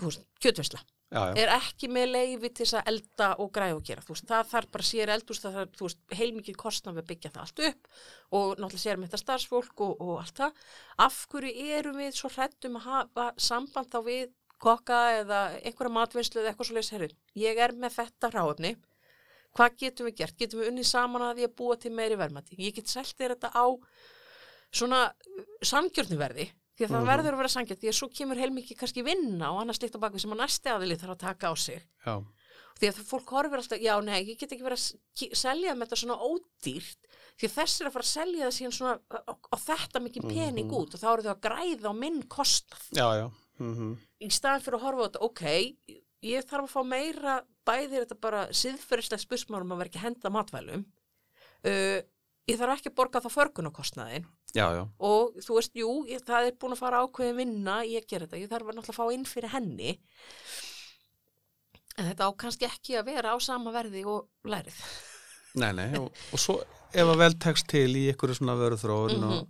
veist, 0.00 0.28
kjötversla 0.42 0.82
Já, 1.06 1.20
já, 1.30 1.36
er 1.38 1.52
ekki 1.54 1.86
með 1.94 2.08
leifi 2.16 2.48
til 2.50 2.64
þess 2.64 2.76
að 2.80 2.88
elda 2.90 3.26
og 3.42 3.50
græða 3.54 3.76
og 3.76 3.84
gera, 3.86 4.02
veist, 4.08 4.24
það 4.26 4.48
þarf 4.50 4.72
bara 4.74 4.86
sér 4.88 5.12
eldús, 5.14 5.40
það 5.44 5.58
þarf, 5.60 6.00
heilmikið 6.18 6.56
kostnað 6.58 6.96
við 6.96 7.04
að 7.04 7.10
byggja 7.12 7.30
það 7.36 7.44
allt 7.44 7.62
upp 7.68 7.86
og 8.38 8.48
náttúrulega 8.56 8.82
sér 8.82 8.98
með 8.98 9.12
þetta 9.12 9.20
starfsfólk 9.22 9.84
og, 9.86 10.02
og 10.02 10.16
allt 10.24 10.42
það. 10.42 10.64
Af 11.06 11.20
hverju 11.30 11.70
erum 11.78 12.00
við 12.02 12.18
svo 12.18 12.32
hrættum 12.34 12.80
að 12.80 12.88
hafa 12.90 13.28
samband 13.38 13.92
þá 13.94 14.00
við 14.08 14.34
kokka 14.66 14.98
eða 15.20 15.40
einhverja 15.60 15.94
matvinnslu 15.94 16.42
eða 16.42 16.50
eitthvað 16.50 16.70
svo 16.72 16.78
leys, 16.80 16.92
herru, 16.96 17.10
ég 17.38 17.62
er 17.62 17.76
með 17.78 17.98
þetta 18.00 18.32
ráöfni 18.34 18.74
hvað 19.56 19.80
getum 19.80 20.10
við 20.10 20.18
gert, 20.20 20.36
getum 20.40 20.60
við 20.60 20.70
unnið 20.72 20.88
saman 20.90 21.24
að 21.24 21.38
því 21.38 21.48
að 21.48 21.56
búa 21.60 21.76
til 21.80 21.92
meiri 21.96 22.18
verðmæti, 22.20 22.58
ég 22.60 22.76
get 22.76 22.90
selt 22.90 23.14
þér 23.16 23.36
þetta 23.36 23.52
á 23.56 23.66
svona 24.74 25.02
sangjörnuverði 25.64 26.50
því 26.76 26.84
að 26.86 26.90
það 26.92 27.00
Mhm. 27.02 27.08
verður 27.10 27.32
að 27.32 27.40
vera 27.40 27.54
sangjörn 27.56 27.80
því 27.80 27.88
að 27.88 27.98
svo 27.98 28.08
kemur 28.12 28.36
heilmikið 28.40 28.76
kannski 28.80 29.04
vinna 29.04 29.50
og 29.52 29.60
annars 29.62 29.78
líkt 29.82 29.96
á 29.96 30.04
bakvið 30.04 30.20
sem 30.20 30.32
að 30.36 30.42
næsti 30.44 30.68
aðili 30.72 30.96
þarf 31.00 31.14
að 31.16 31.18
taka 31.24 31.48
á 31.48 31.54
sig 31.56 31.82
já, 32.06 32.14
því 32.78 32.88
að 32.90 33.00
fólk 33.08 33.26
horfir 33.32 33.58
alltaf, 33.62 33.80
já 33.80 33.94
nei, 34.04 34.24
ég 34.26 34.38
get 34.38 34.52
ekki 34.52 34.62
verið 34.66 34.80
að 34.82 35.36
selja 35.36 35.72
með 35.74 35.86
þetta 35.88 36.00
svona 36.02 36.18
ódýrt 36.20 37.00
því 37.40 37.48
þess 37.56 37.80
er 37.80 37.86
að 37.88 37.92
fara 37.96 38.04
að 38.04 38.14
selja 38.16 38.46
það 38.46 38.56
síðan 38.58 38.76
svona 38.76 39.00
á 39.08 39.56
þetta 39.56 40.00
mikið 40.04 40.28
pening 40.28 40.66
Mhm. 40.68 40.76
út 40.76 40.94
og 40.94 41.00
þá 41.00 41.08
eru 41.12 41.22
þau 41.22 41.34
að 41.34 41.40
græða 41.46 41.88
á 41.88 41.94
minn 41.96 42.22
kostnað 42.28 42.84
já, 42.92 43.08
já. 43.20 43.30
Mm 43.58 43.96
í 44.20 44.28
staðan 44.32 44.60
fyrir 44.64 44.78
að 44.78 44.84
horfa 44.84 45.00
á 45.00 45.06
þetta, 45.08 45.22
ok 45.24 45.42
ég 46.22 46.44
þarf 46.44 46.64
að 46.64 46.72
fá 46.76 46.82
meira 46.84 47.42
bæðir 47.66 48.04
þetta 48.06 48.20
bara 48.20 48.46
siðferðislega 48.48 49.20
spursmárum 49.24 49.72
að 49.72 49.78
vera 49.78 49.88
ekki 49.90 50.04
henda 50.04 50.30
matvælum 50.30 50.84
uh, 51.64 52.00
ég 52.48 52.56
þarf 52.58 52.76
ekki 52.80 52.90
að 52.92 52.96
borga 52.96 53.20
þá 53.20 53.30
förgunarkostnaðin 53.32 54.26
Já, 54.56 54.66
já, 54.72 54.82
og 55.04 55.34
þú 55.44 55.56
veist, 55.58 55.74
jú, 55.76 55.90
ég, 56.08 56.22
það 56.24 56.46
er 56.48 56.54
búin 56.62 56.72
að 56.72 56.80
fara 56.80 57.02
ákveðin 57.04 57.36
vinna, 57.42 57.74
ég 57.84 58.06
ger 58.08 58.24
þetta, 58.24 58.38
ég 58.40 58.48
þarf 58.48 58.70
að 58.70 58.78
náttúrulega 58.78 58.96
fá 58.96 59.12
inn 59.18 59.26
fyrir 59.28 59.52
henni 59.52 59.90
en 61.96 62.08
þetta 62.10 62.28
á 62.28 62.30
kannski 62.40 62.68
ekki 62.68 62.96
að 63.00 63.10
vera 63.10 63.32
á 63.32 63.38
sama 63.40 63.72
verði 63.74 64.02
og 64.08 64.26
lærið 64.48 64.80
nei, 65.60 65.70
nei, 65.76 65.86
og, 66.00 66.10
og 66.36 66.40
svo 66.40 66.58
ef 66.96 67.04
að 67.12 67.20
vel 67.22 67.36
tekst 67.40 67.68
til 67.72 67.88
í 67.96 68.06
einhverju 68.12 68.38
svona 68.40 68.56
vöruþróun 68.60 69.16
Mhm. 69.16 69.46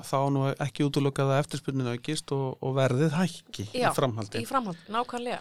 og 0.00 0.06
þá 0.06 0.16
nú 0.32 0.42
ekki 0.54 0.84
útlökað 0.86 1.30
að 1.34 1.40
eftirspunninu 1.44 1.92
aukist 1.96 2.30
og, 2.32 2.56
og 2.62 2.74
verðið 2.78 3.14
hækki 3.18 3.66
Já, 3.74 3.90
í 3.90 3.94
framhaldi. 3.96 4.40
í 4.42 4.46
framhald, 4.48 4.78
nákvæmlega 4.88 5.40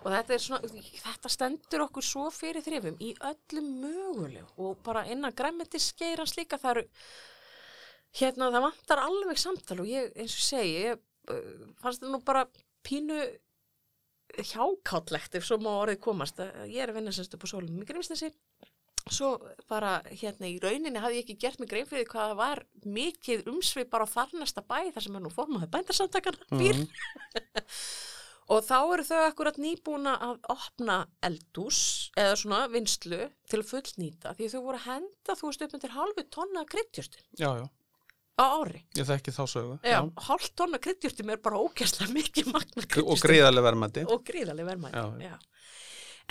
og 0.00 0.08
þetta 0.14 0.32
er 0.34 0.40
svona, 0.40 0.70
þetta 1.04 1.28
stendur 1.30 1.82
okkur 1.84 2.02
svo 2.08 2.30
fyrir 2.32 2.64
þrifum 2.64 2.96
í 3.04 3.10
öllum 3.20 3.66
mögulegu 3.84 4.46
og 4.64 4.78
bara 4.86 5.04
innan 5.12 5.32
græmmetiskeirans 5.36 6.32
líka 6.40 6.56
það 6.58 6.70
eru 6.78 6.86
hérna 8.18 8.50
það 8.50 8.64
vantar 8.66 9.02
alveg 9.04 9.38
samtal 9.38 9.80
og 9.84 9.86
ég 9.90 10.10
eins 10.18 10.34
og 10.34 10.44
segi, 10.48 10.74
ég 10.88 10.98
uh, 11.30 11.70
fannst 11.82 12.00
þetta 12.02 12.12
nú 12.14 12.22
bara 12.26 12.46
pínu 12.86 13.20
hjákállegt 14.50 15.34
ef 15.38 15.46
svo 15.46 15.58
má 15.62 15.70
orðið 15.82 16.00
komast. 16.04 16.38
Að 16.42 16.70
ég 16.70 16.84
er 16.84 16.92
að 16.92 17.00
vinna 17.00 17.12
semst 17.14 17.34
upp 17.36 17.44
á 17.46 17.48
sólum 17.50 17.80
í 17.82 17.86
Grímsnesi. 17.88 18.30
Svo 19.10 19.30
bara 19.66 19.96
hérna 20.06 20.46
í 20.46 20.58
rauninni 20.62 21.00
hafði 21.02 21.18
ég 21.18 21.24
ekki 21.24 21.38
gert 21.42 21.58
mig 21.62 21.70
grein 21.72 21.86
fyrir 21.88 22.04
því 22.04 22.10
hvað 22.12 22.28
það 22.30 22.38
var 22.38 22.60
mikið 22.84 23.46
umsvið 23.50 23.88
bara 23.90 24.06
á 24.06 24.12
þarnasta 24.12 24.62
bæ 24.68 24.76
þar 24.94 25.06
sem 25.06 25.16
er 25.18 25.24
nú 25.24 25.32
formaði 25.34 25.70
bændarsamtakana 25.72 26.50
býr 26.60 26.78
Mhm. 26.84 26.86
og 28.52 28.64
þá 28.66 28.76
eru 28.92 29.04
þau 29.08 29.18
akkurat 29.24 29.58
nýbúna 29.62 30.14
að 30.26 30.38
opna 30.52 30.96
eldús 31.26 31.80
eða 32.18 32.36
svona 32.38 32.60
vinslu 32.72 33.20
til 33.50 33.60
að 33.62 33.68
fullnýta 33.72 34.32
því 34.36 34.48
þau 34.52 34.62
voru 34.68 34.80
að 34.80 34.86
henda 34.90 35.36
þú 35.38 35.48
veist 35.50 35.62
upp 35.66 35.76
undir 35.78 35.94
halvu 35.96 36.24
tonna 36.34 36.64
kryddjúrstum 36.66 37.22
Já, 37.40 37.50
já, 37.62 37.66
á 38.40 38.44
ári 38.56 38.80
ég 38.96 39.04
þekki 39.10 39.34
þá 39.36 39.42
sögu. 39.52 39.78
Já, 39.84 40.00
hálf 40.28 40.48
tonna 40.56 40.78
kryddjúrstum 40.80 41.30
er 41.34 41.40
bara 41.44 41.60
ógæslega 41.60 42.12
mikið 42.18 42.52
magna 42.54 42.82
Og 42.82 42.88
kryddjúrstum 42.88 43.28
gríðarlega 43.28 43.66
verðmætti. 43.68 44.04
og 44.08 44.24
gríðarlega 44.24 44.70
verðmætt 44.72 44.94
Já. 44.96 45.04
já. 45.20 45.36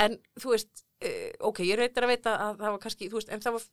en 0.05 0.17
þú 0.39 0.55
veist 0.55 0.83
uh, 1.05 1.29
ok, 1.51 1.59
ég 1.67 1.77
reytir 1.79 2.03
að 2.07 2.13
veita 2.15 2.33
að 2.49 2.57
það 2.63 2.73
var 2.75 2.81
kannski 2.87 3.09
þú 3.11 3.19
veist, 3.21 3.29
en 3.35 3.43
það 3.45 3.57
var 3.59 3.67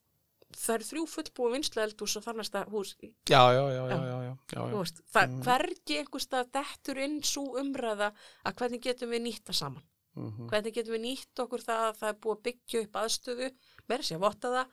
það 0.56 0.74
eru 0.76 0.86
þrjú 0.86 1.04
fullbúi 1.10 1.52
vinslu 1.56 1.82
eldús 1.82 2.12
og 2.16 2.22
þar 2.22 2.36
næsta 2.38 2.60
hús 2.70 2.92
Já, 3.02 3.42
já, 3.50 3.64
já, 3.66 3.82
já, 3.82 3.82
Já. 3.90 3.96
já, 3.96 4.16
já, 4.22 4.32
já, 4.52 4.60
þú 4.60 4.70
já. 4.70 4.78
veist, 4.78 5.00
það 5.16 5.26
Mm. 5.32 5.40
hvergi 5.48 5.96
einhvers 6.00 6.26
stað 6.28 6.50
dettur 6.54 6.98
inn 7.02 7.16
svo 7.26 7.42
umræða 7.60 8.12
að 8.46 8.54
hvernig 8.60 8.82
getum 8.86 9.10
við 9.16 9.24
nýtta 9.26 9.52
saman 9.56 9.82
Mhm. 10.16 10.46
hvernig 10.48 10.72
getum 10.72 10.94
við 10.94 11.02
nýtt 11.02 11.40
okkur 11.42 11.60
það 11.60 11.80
að 11.90 11.96
það 11.98 12.08
er 12.08 12.14
búið 12.24 12.36
að 12.38 12.44
byggja 12.46 12.80
upp 12.86 12.94
aðstöðu, 13.02 13.48
verður 13.90 14.06
sér 14.08 14.16
að 14.16 14.22
votta 14.22 14.48
það 14.54 14.70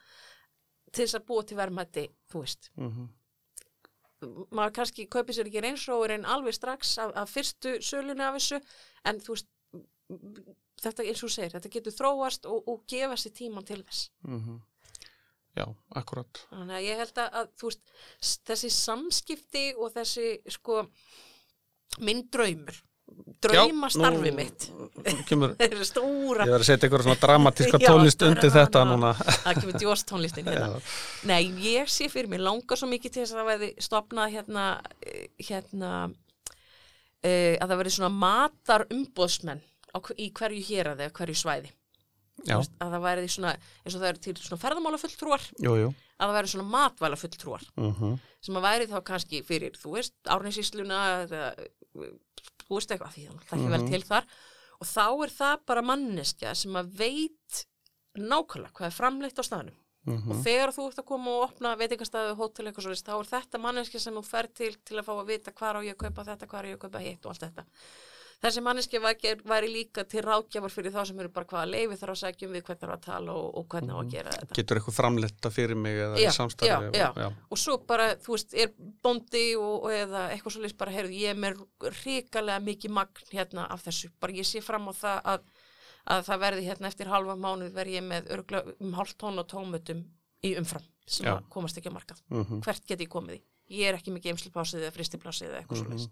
til 0.93 1.03
þess 1.03 1.18
að 1.20 1.26
búa 1.28 1.43
til 1.49 1.57
verðmætti, 1.57 2.03
þú 2.32 2.43
veist. 2.45 2.70
Mhm. 2.78 3.09
Maður 4.51 4.76
kannski 4.80 5.07
kaupir 5.11 5.36
sér 5.38 5.49
ekki 5.49 5.63
reynsróður 5.63 6.15
en 6.17 6.28
alveg 6.36 6.55
strax 6.57 6.97
af, 7.03 7.13
af 7.24 7.32
fyrstu 7.32 7.78
sölunni 7.84 8.26
af 8.26 8.38
þessu, 8.38 8.59
en 9.09 9.21
þú 9.24 9.36
veist, 9.36 9.49
þetta 10.84 11.07
eins 11.07 11.24
og 11.26 11.34
segir, 11.34 11.55
þetta 11.55 11.74
getur 11.74 11.97
þróast 11.97 12.47
og, 12.49 12.69
og 12.69 12.86
gefa 12.89 13.17
sér 13.19 13.36
tíman 13.39 13.67
til 13.67 13.82
þess. 13.84 14.07
Mhm. 14.28 14.61
Já, 15.53 15.67
akkurat. 15.93 16.39
Þannig 16.49 16.80
að 16.80 16.86
ég 16.88 17.01
held 17.03 17.19
að, 17.21 17.36
að 17.39 17.49
þú 17.61 17.69
veist, 17.69 17.91
þessi 18.49 18.69
samskipti 18.74 19.65
og 19.78 19.91
þessi, 19.93 20.30
sko, 20.55 20.80
minn 22.01 22.24
draumur, 22.34 22.80
draumastarfi 23.43 24.32
nú- 24.32 24.38
mitt, 24.38 24.68
Kemur, 25.28 25.56
stóra. 25.84 26.45
Ég 26.45 26.54
verið 26.54 26.62
að 26.62 26.68
setja 26.68 26.88
eitthvað 26.88 27.06
svona 27.06 27.20
dramatíska 27.22 27.80
tónlist 27.84 28.26
undir 28.28 28.54
þetta 28.54 28.84
núna. 28.88 29.12
það 29.43 29.60
kemur 29.60 29.78
djóst 29.82 30.08
tónlistin 30.10 30.47
hérna. 30.47 30.80
Já. 30.80 30.95
Nei, 31.30 31.41
ég 31.66 31.91
sé 31.91 32.10
fyrir 32.14 32.32
mér 32.32 32.45
langar 32.47 32.80
svo 32.80 32.89
mikið 32.91 33.16
til 33.16 33.24
þess 33.24 33.36
að 33.36 33.41
það 33.41 33.51
verði 33.51 33.70
stopnað 33.88 34.34
hérna, 34.38 34.66
eh, 35.04 35.28
hérna 35.49 35.93
uh, 36.08 37.54
að 37.60 37.68
það 37.68 37.78
verði 37.84 37.95
svona 37.97 38.14
matar 38.24 38.88
umbóðsmenn 38.93 39.64
í 40.18 40.30
hverju 40.34 40.68
héraði, 40.72 41.10
hverju 41.14 41.38
svæði. 41.38 41.74
Já. 42.47 42.58
Að 42.82 42.95
það 42.95 43.04
væri 43.04 43.28
svona, 43.30 43.51
eins 43.84 43.93
og 43.93 43.99
það 44.01 44.10
eru 44.10 44.22
til 44.24 44.38
svona 44.41 44.64
ferðamálafulltrúar, 44.64 45.43
jú, 45.62 45.76
jú. 45.84 45.91
Að 46.18 46.32
það 46.32 46.38
væri 46.39 46.54
svona 46.54 46.72
matvælafulltrúar. 46.74 47.68
Uh 47.78 48.16
sem 48.43 48.58
að 48.60 48.66
væri 48.68 48.89
þá 48.91 48.97
kannski 49.08 49.39
fyrir, 49.47 49.78
þú 49.80 49.93
veist, 49.95 50.16
árninsísluna 50.28 50.99
eða, 51.24 51.51
þú 52.68 52.78
veist 52.80 52.91
eitthvað, 52.95 53.14
því 53.16 53.28
það 53.49 53.66
er 53.66 53.70
vel 53.76 53.82
Mhm. 53.84 53.91
til 53.91 54.03
þar 54.03 54.26
og 54.82 54.88
þá 54.88 55.05
er 55.24 55.30
það 55.39 55.66
bara 55.66 55.82
manneskja 55.82 56.55
sem 56.55 56.74
að 56.74 56.91
veit 56.97 57.66
nákvæmlega 58.18 58.74
hvað 58.78 58.86
er 58.89 58.97
framleitt 58.97 59.39
á 59.39 59.43
staðnum 59.43 59.80
og 60.03 60.36
þegar 60.43 60.74
þú 60.76 60.88
ert 60.89 60.99
að 60.99 61.05
koma 61.07 61.32
og 61.32 61.43
opna 61.49 61.76
veitingastæðu, 61.80 62.36
hótel 62.36 62.68
eitthvað 62.68 62.84
svo 62.84 62.91
þá 63.07 63.14
er 63.20 63.30
þetta 63.32 63.59
manneskja 63.64 63.99
sem 64.03 64.14
þú 64.14 64.24
fer 64.28 64.47
til 64.53 64.76
til 64.84 64.97
að 64.99 65.05
fá 65.07 65.14
að 65.16 65.28
vita 65.32 65.51
hvað 65.55 65.78
á 65.80 65.82
ég 65.88 65.95
að 65.95 66.01
kaupa 66.03 66.26
þetta, 66.28 66.47
hvað 66.51 66.59
á 66.59 66.68
ég 66.68 66.76
að 66.76 66.84
kaupa 66.84 66.99
hitt 66.99 67.26
og 67.26 67.32
allt 67.32 67.45
þetta. 67.47 67.64
Þessi 68.43 68.61
manneskja 68.63 68.99
væri, 69.03 69.69
líka 69.71 70.03
til 70.09 70.23
ráðgjafar 70.25 70.71
fyrir 70.73 70.93
þá 70.93 71.01
sem 71.07 71.19
eru 71.23 71.31
bara 71.34 71.47
hvaða 71.51 71.69
leifi 71.69 71.97
þarf 71.99 72.13
að 72.15 72.19
segja 72.21 72.47
um 72.47 72.55
við 72.55 72.63
hvernig 72.67 72.81
þarf 72.84 72.95
að 72.95 73.03
tala 73.05 73.36
og, 73.39 73.49
og 73.59 73.67
hvernig 73.71 73.93
á 73.93 73.99
að 73.99 74.09
gera 74.13 74.34
þetta. 74.36 74.57
Getur 74.59 74.79
eitthvað 74.79 74.97
framletta 74.97 75.51
fyrir 75.53 75.79
mig 75.79 75.99
eða 76.07 76.19
Já, 76.19 76.27
í 76.27 76.34
samstarfi 76.38 76.71
já, 76.97 77.03
já. 77.03 77.23
já. 77.23 77.27
Og 77.49 77.61
svo 77.61 77.77
bara, 77.91 78.07
þú 78.23 78.36
veist, 78.36 78.55
er 78.65 78.73
bóndi 79.05 79.43
og, 79.59 79.75
og 79.88 79.95
eða 79.95 80.25
eitthvað 80.34 80.57
svo 80.57 80.63
lýst 80.65 80.79
bara, 80.81 80.95
heyrðu, 80.97 81.19
ég 81.21 81.36
er 81.36 81.39
með 81.45 81.63
ríkalega 82.01 82.65
mikið 82.67 82.95
magn 82.99 83.29
hérna 83.31 83.67
af 83.71 83.86
þessu. 83.88 84.11
Bara 84.19 84.39
ég 84.39 84.49
sé 84.49 84.63
fram 84.65 84.89
á 84.89 84.93
það 84.97 85.31
að, 85.36 85.47
að 86.17 86.27
það 86.31 86.43
verði 86.47 86.67
hérna 86.67 86.91
eftir 86.91 87.13
halva 87.13 87.38
mánuð 87.39 87.71
verði 87.77 87.99
ég 87.99 88.07
með 88.09 88.34
örgulega 88.36 88.75
um 88.84 88.97
hálft 88.99 89.19
tónu 89.23 89.45
og 89.45 89.49
tómutum 89.53 90.03
í 90.43 90.55
umfram 90.59 90.84
sem 91.07 91.27
að 91.27 91.43
komast 91.51 91.79
ekki 91.79 91.91
á 91.91 91.95
markað. 91.95 92.21
Mhm. 92.31 92.61
Hvert 92.63 92.86
get 92.88 93.03
ég 93.03 93.11
komið 93.11 93.39
í? 93.39 93.43
Ég 93.74 93.89
er 93.89 93.97
ekki 93.97 94.13
með 94.13 94.26
geimsluplásið 94.28 94.84
eða 94.86 94.93
fristiplásið 94.95 95.47
eða 95.49 95.61
eitthvað 95.63 95.84
Mhm. 95.88 95.99
svo 95.99 96.09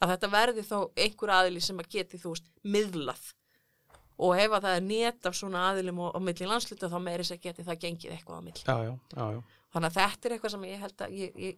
Að 0.00 0.10
þetta 0.14 0.28
verði 0.32 0.62
þá 0.64 0.76
einhver 1.04 1.30
aðili 1.36 1.60
sem 1.62 1.78
að 1.78 1.88
geti, 1.92 2.18
þú 2.20 2.30
veist, 2.34 2.46
miðlað. 2.64 3.22
Og 4.20 4.34
ef 4.36 4.50
að 4.52 4.62
það 4.66 4.76
er 4.76 4.84
net 4.84 5.26
af 5.26 5.34
svona 5.36 5.62
aðilum 5.70 5.98
og, 6.04 6.14
og 6.16 6.22
milli 6.22 6.46
landsluta 6.48 6.88
þá 6.92 6.98
meiri 7.00 7.24
sér 7.24 7.40
geti 7.40 7.64
það 7.64 7.78
gengið 7.84 8.12
eitthvað 8.16 8.36
á 8.36 8.42
milli. 8.44 8.64
já, 8.64 8.76
já, 9.16 9.26
já. 9.36 9.42
Þannig 9.70 9.86
að 9.92 9.96
þetta 10.00 10.26
er 10.26 10.32
eitthvað 10.34 10.50
sem 10.50 10.62
ég 10.66 10.80
held 10.82 10.96
að 11.04 11.12
ég, 11.14 11.36
ég, 11.38 11.56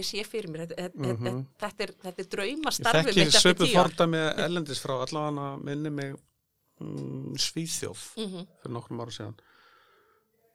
ég 0.00 0.04
sé 0.04 0.24
fyrir 0.26 0.50
mér. 0.50 0.66
Þetta, 0.66 0.76
þetta, 0.82 1.30
Mhm. 1.30 1.46
þetta, 1.62 1.80
er, 1.86 1.92
þetta 2.02 2.18
er 2.24 2.28
drauma 2.34 2.70
Ég 2.72 2.78
starfið 2.80 3.06
þekki 3.06 3.24
mitt 3.24 3.34
eftir 3.34 3.54
söpu 3.54 3.64
tíu 3.66 3.76
ár. 3.78 3.88
fordæmi 3.88 4.22
ellendis 4.44 4.80
frá 4.82 4.94
allavega 5.06 5.62
minni 5.62 5.90
mig 5.90 6.16
mm, 6.80 7.36
Svíþjóð 7.38 8.00
Mhm. 8.18 8.46
fyrir 8.62 8.72
nokkrum 8.74 9.00
ára 9.00 9.12
síðan 9.14 9.36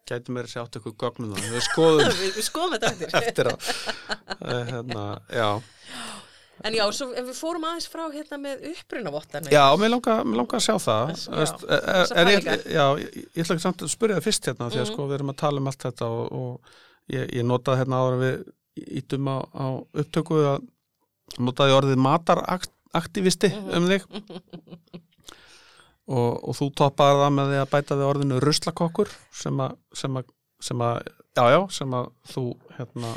gæti 0.08 0.34
mér 0.36 0.48
sér 0.52 0.64
átt 0.66 0.78
eitthvað 0.80 0.98
gögnum 1.04 1.34
það 1.36 1.50
við 1.56 1.66
skoðum 1.68 2.14
við, 2.22 2.38
skoðum 2.48 2.76
þetta 2.78 3.22
eftir. 3.22 3.50
að 4.52 4.72
hérna, 4.72 5.06
já, 5.34 5.50
En 6.66 6.74
já, 6.74 6.82
svo, 6.90 7.12
en 7.14 7.28
við 7.28 7.36
fórum 7.38 7.66
aðeins 7.70 7.86
frá 7.86 8.02
hérna 8.10 8.38
með 8.42 8.64
upprunavottanir. 8.72 9.52
já, 9.54 9.62
mér 9.78 9.92
langar 9.94 10.24
mér 10.26 10.40
langa 10.40 10.58
að 10.58 10.64
sjá 10.66 10.74
það 10.82 11.12
Já, 11.14 11.20
e- 11.30 11.44
e- 11.78 11.82
þessar 11.86 12.18
en 12.18 12.32
ég, 12.32 12.48
já, 12.74 12.86
ég, 13.04 13.18
ég 13.38 13.44
ætla 13.44 13.56
ekki 13.58 13.66
samt 13.68 13.84
að 13.86 13.92
spyrja 13.94 14.18
það 14.18 14.26
fyrst 14.26 14.48
hérna 14.50 14.70
því 14.74 14.80
að 14.80 14.86
Mhm. 14.88 14.90
sko 14.96 15.06
við 15.12 15.16
erum 15.20 15.30
að 15.34 15.38
tala 15.44 15.62
um 15.62 15.70
allt 15.70 15.86
þetta 15.86 16.08
og, 16.10 16.32
og 16.34 16.72
ég, 17.14 17.28
ég 17.38 17.46
notaði 17.46 17.84
hérna 17.84 18.00
áður 18.02 18.18
en 18.18 18.24
við 18.26 18.98
ítum 19.04 19.30
á, 19.30 19.38
á 19.54 19.66
upptöku 20.02 20.40
að 20.50 20.66
notaði 21.46 21.78
orðið 21.78 22.02
mataraktivisti 22.08 23.54
Mhm. 23.54 23.70
um 23.78 23.88
þig 23.94 24.02
og, 26.08 26.32
og 26.48 26.56
þú 26.58 26.68
toppaði 26.80 27.22
það 27.24 27.32
með 27.38 27.54
því 27.54 27.62
að 27.62 27.70
bæta 27.76 27.98
við 28.00 28.10
orðinu 28.12 28.42
ruslakokkur 28.44 29.14
sem 29.44 29.64
að, 29.66 29.78
sem 30.02 30.20
að, 30.20 30.30
sem 30.64 30.84
að 30.88 31.00
já, 31.38 31.44
já, 31.54 31.60
sem 31.78 31.92
að 31.94 32.08
þú 32.32 32.44
hérna, 32.78 33.12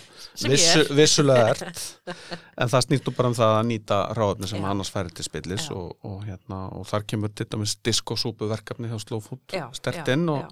er. 0.51 0.91
vissulega 0.99 1.47
ert. 1.55 1.85
En 2.61 2.69
það 2.69 2.85
snýttu 2.89 3.15
bara 3.17 3.31
um 3.31 3.37
það 3.39 3.55
að 3.57 3.69
nýta 3.71 4.01
ráðni 4.19 4.51
sem 4.51 4.67
annars 4.69 4.91
færi 4.93 5.15
til 5.17 5.25
spillis 5.25 5.71
og, 5.73 5.95
og, 6.05 6.19
hérna, 6.29 6.59
og 6.77 6.85
þar 6.91 7.07
kemur 7.09 7.33
til 7.33 7.47
dæmis 7.49 7.77
diskosúpu 7.87 8.51
verkefni 8.51 8.91
hjá 8.91 8.99
Slow 9.01 9.23
Food 9.25 9.41
Já, 9.57 9.69
stert 9.79 10.03
já, 10.03 10.13
inn 10.19 10.29
og, 10.29 10.51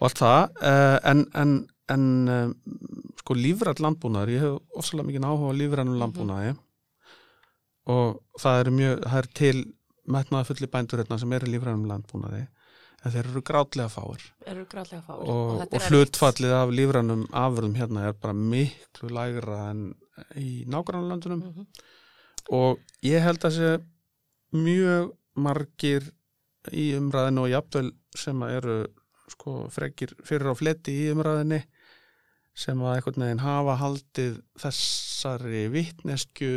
og 0.00 0.08
allt 0.08 0.22
það. 0.22 0.56
Uh, 0.62 0.96
en, 1.12 1.26
en, 1.42 1.52
en 1.92 2.06
uh, 2.32 3.18
sko 3.20 3.36
lífrætt 3.36 3.82
landbúnaður, 3.84 4.32
ég 4.32 4.46
hef 4.46 4.80
ofsalega 4.80 5.10
mikið 5.10 5.28
áhuga 5.28 5.52
á 5.52 5.58
lífrænum 5.60 5.92
Mhm. 5.98 6.02
landbúnaði 6.06 6.54
og 7.92 8.20
það 8.38 8.60
er 8.62 8.68
mjög 8.78 9.00
það 9.10 9.18
er 9.20 9.28
til 9.34 9.62
metnaða 10.08 10.48
fulli 10.50 10.66
bændur 10.72 11.02
hérna 11.02 11.18
sem 11.20 11.32
eru 11.32 11.46
lífrænum 11.52 11.86
landbúnaði 11.90 12.42
en 13.02 13.10
þeir 13.14 13.28
eru 13.32 13.42
grátlega 13.42 13.88
fáir 13.90 14.22
Eru 14.46 14.64
gráðlega 14.70 15.02
fáir. 15.06 15.26
og, 15.28 15.62
og 15.66 15.74
er 15.78 15.86
hlutfallið 15.90 16.54
af 16.58 16.70
lífrænum 16.74 17.24
afurðum 17.32 17.74
hérna 17.78 18.06
er 18.08 18.12
bara 18.18 18.32
miklu 18.34 19.10
lægra 19.14 19.70
en 19.70 19.84
í 20.38 20.64
nágrannlandunum 20.70 21.42
erfitt. 21.42 21.56
Mhm. 21.56 21.66
og 22.50 22.78
ég 23.02 23.22
held 23.22 23.44
að 23.48 23.56
sé 23.58 23.70
mjög 24.52 25.12
margir 25.36 26.10
í 26.70 26.92
umræðinu 26.98 27.46
og 27.46 27.50
jafnvel 27.50 27.92
sem 28.14 28.42
að 28.44 28.56
eru 28.60 28.76
sko 29.32 29.54
frekir 29.72 30.12
fyrir 30.26 30.52
á 30.52 30.54
fletti 30.54 30.92
í 30.92 31.10
umræðinu 31.14 31.62
sem 32.54 32.78
að 32.84 32.96
einhvern 32.98 33.22
veginn 33.24 33.40
hafa 33.46 33.76
haldið 33.80 34.34
þessari 34.60 35.62
vitnesku 35.72 36.50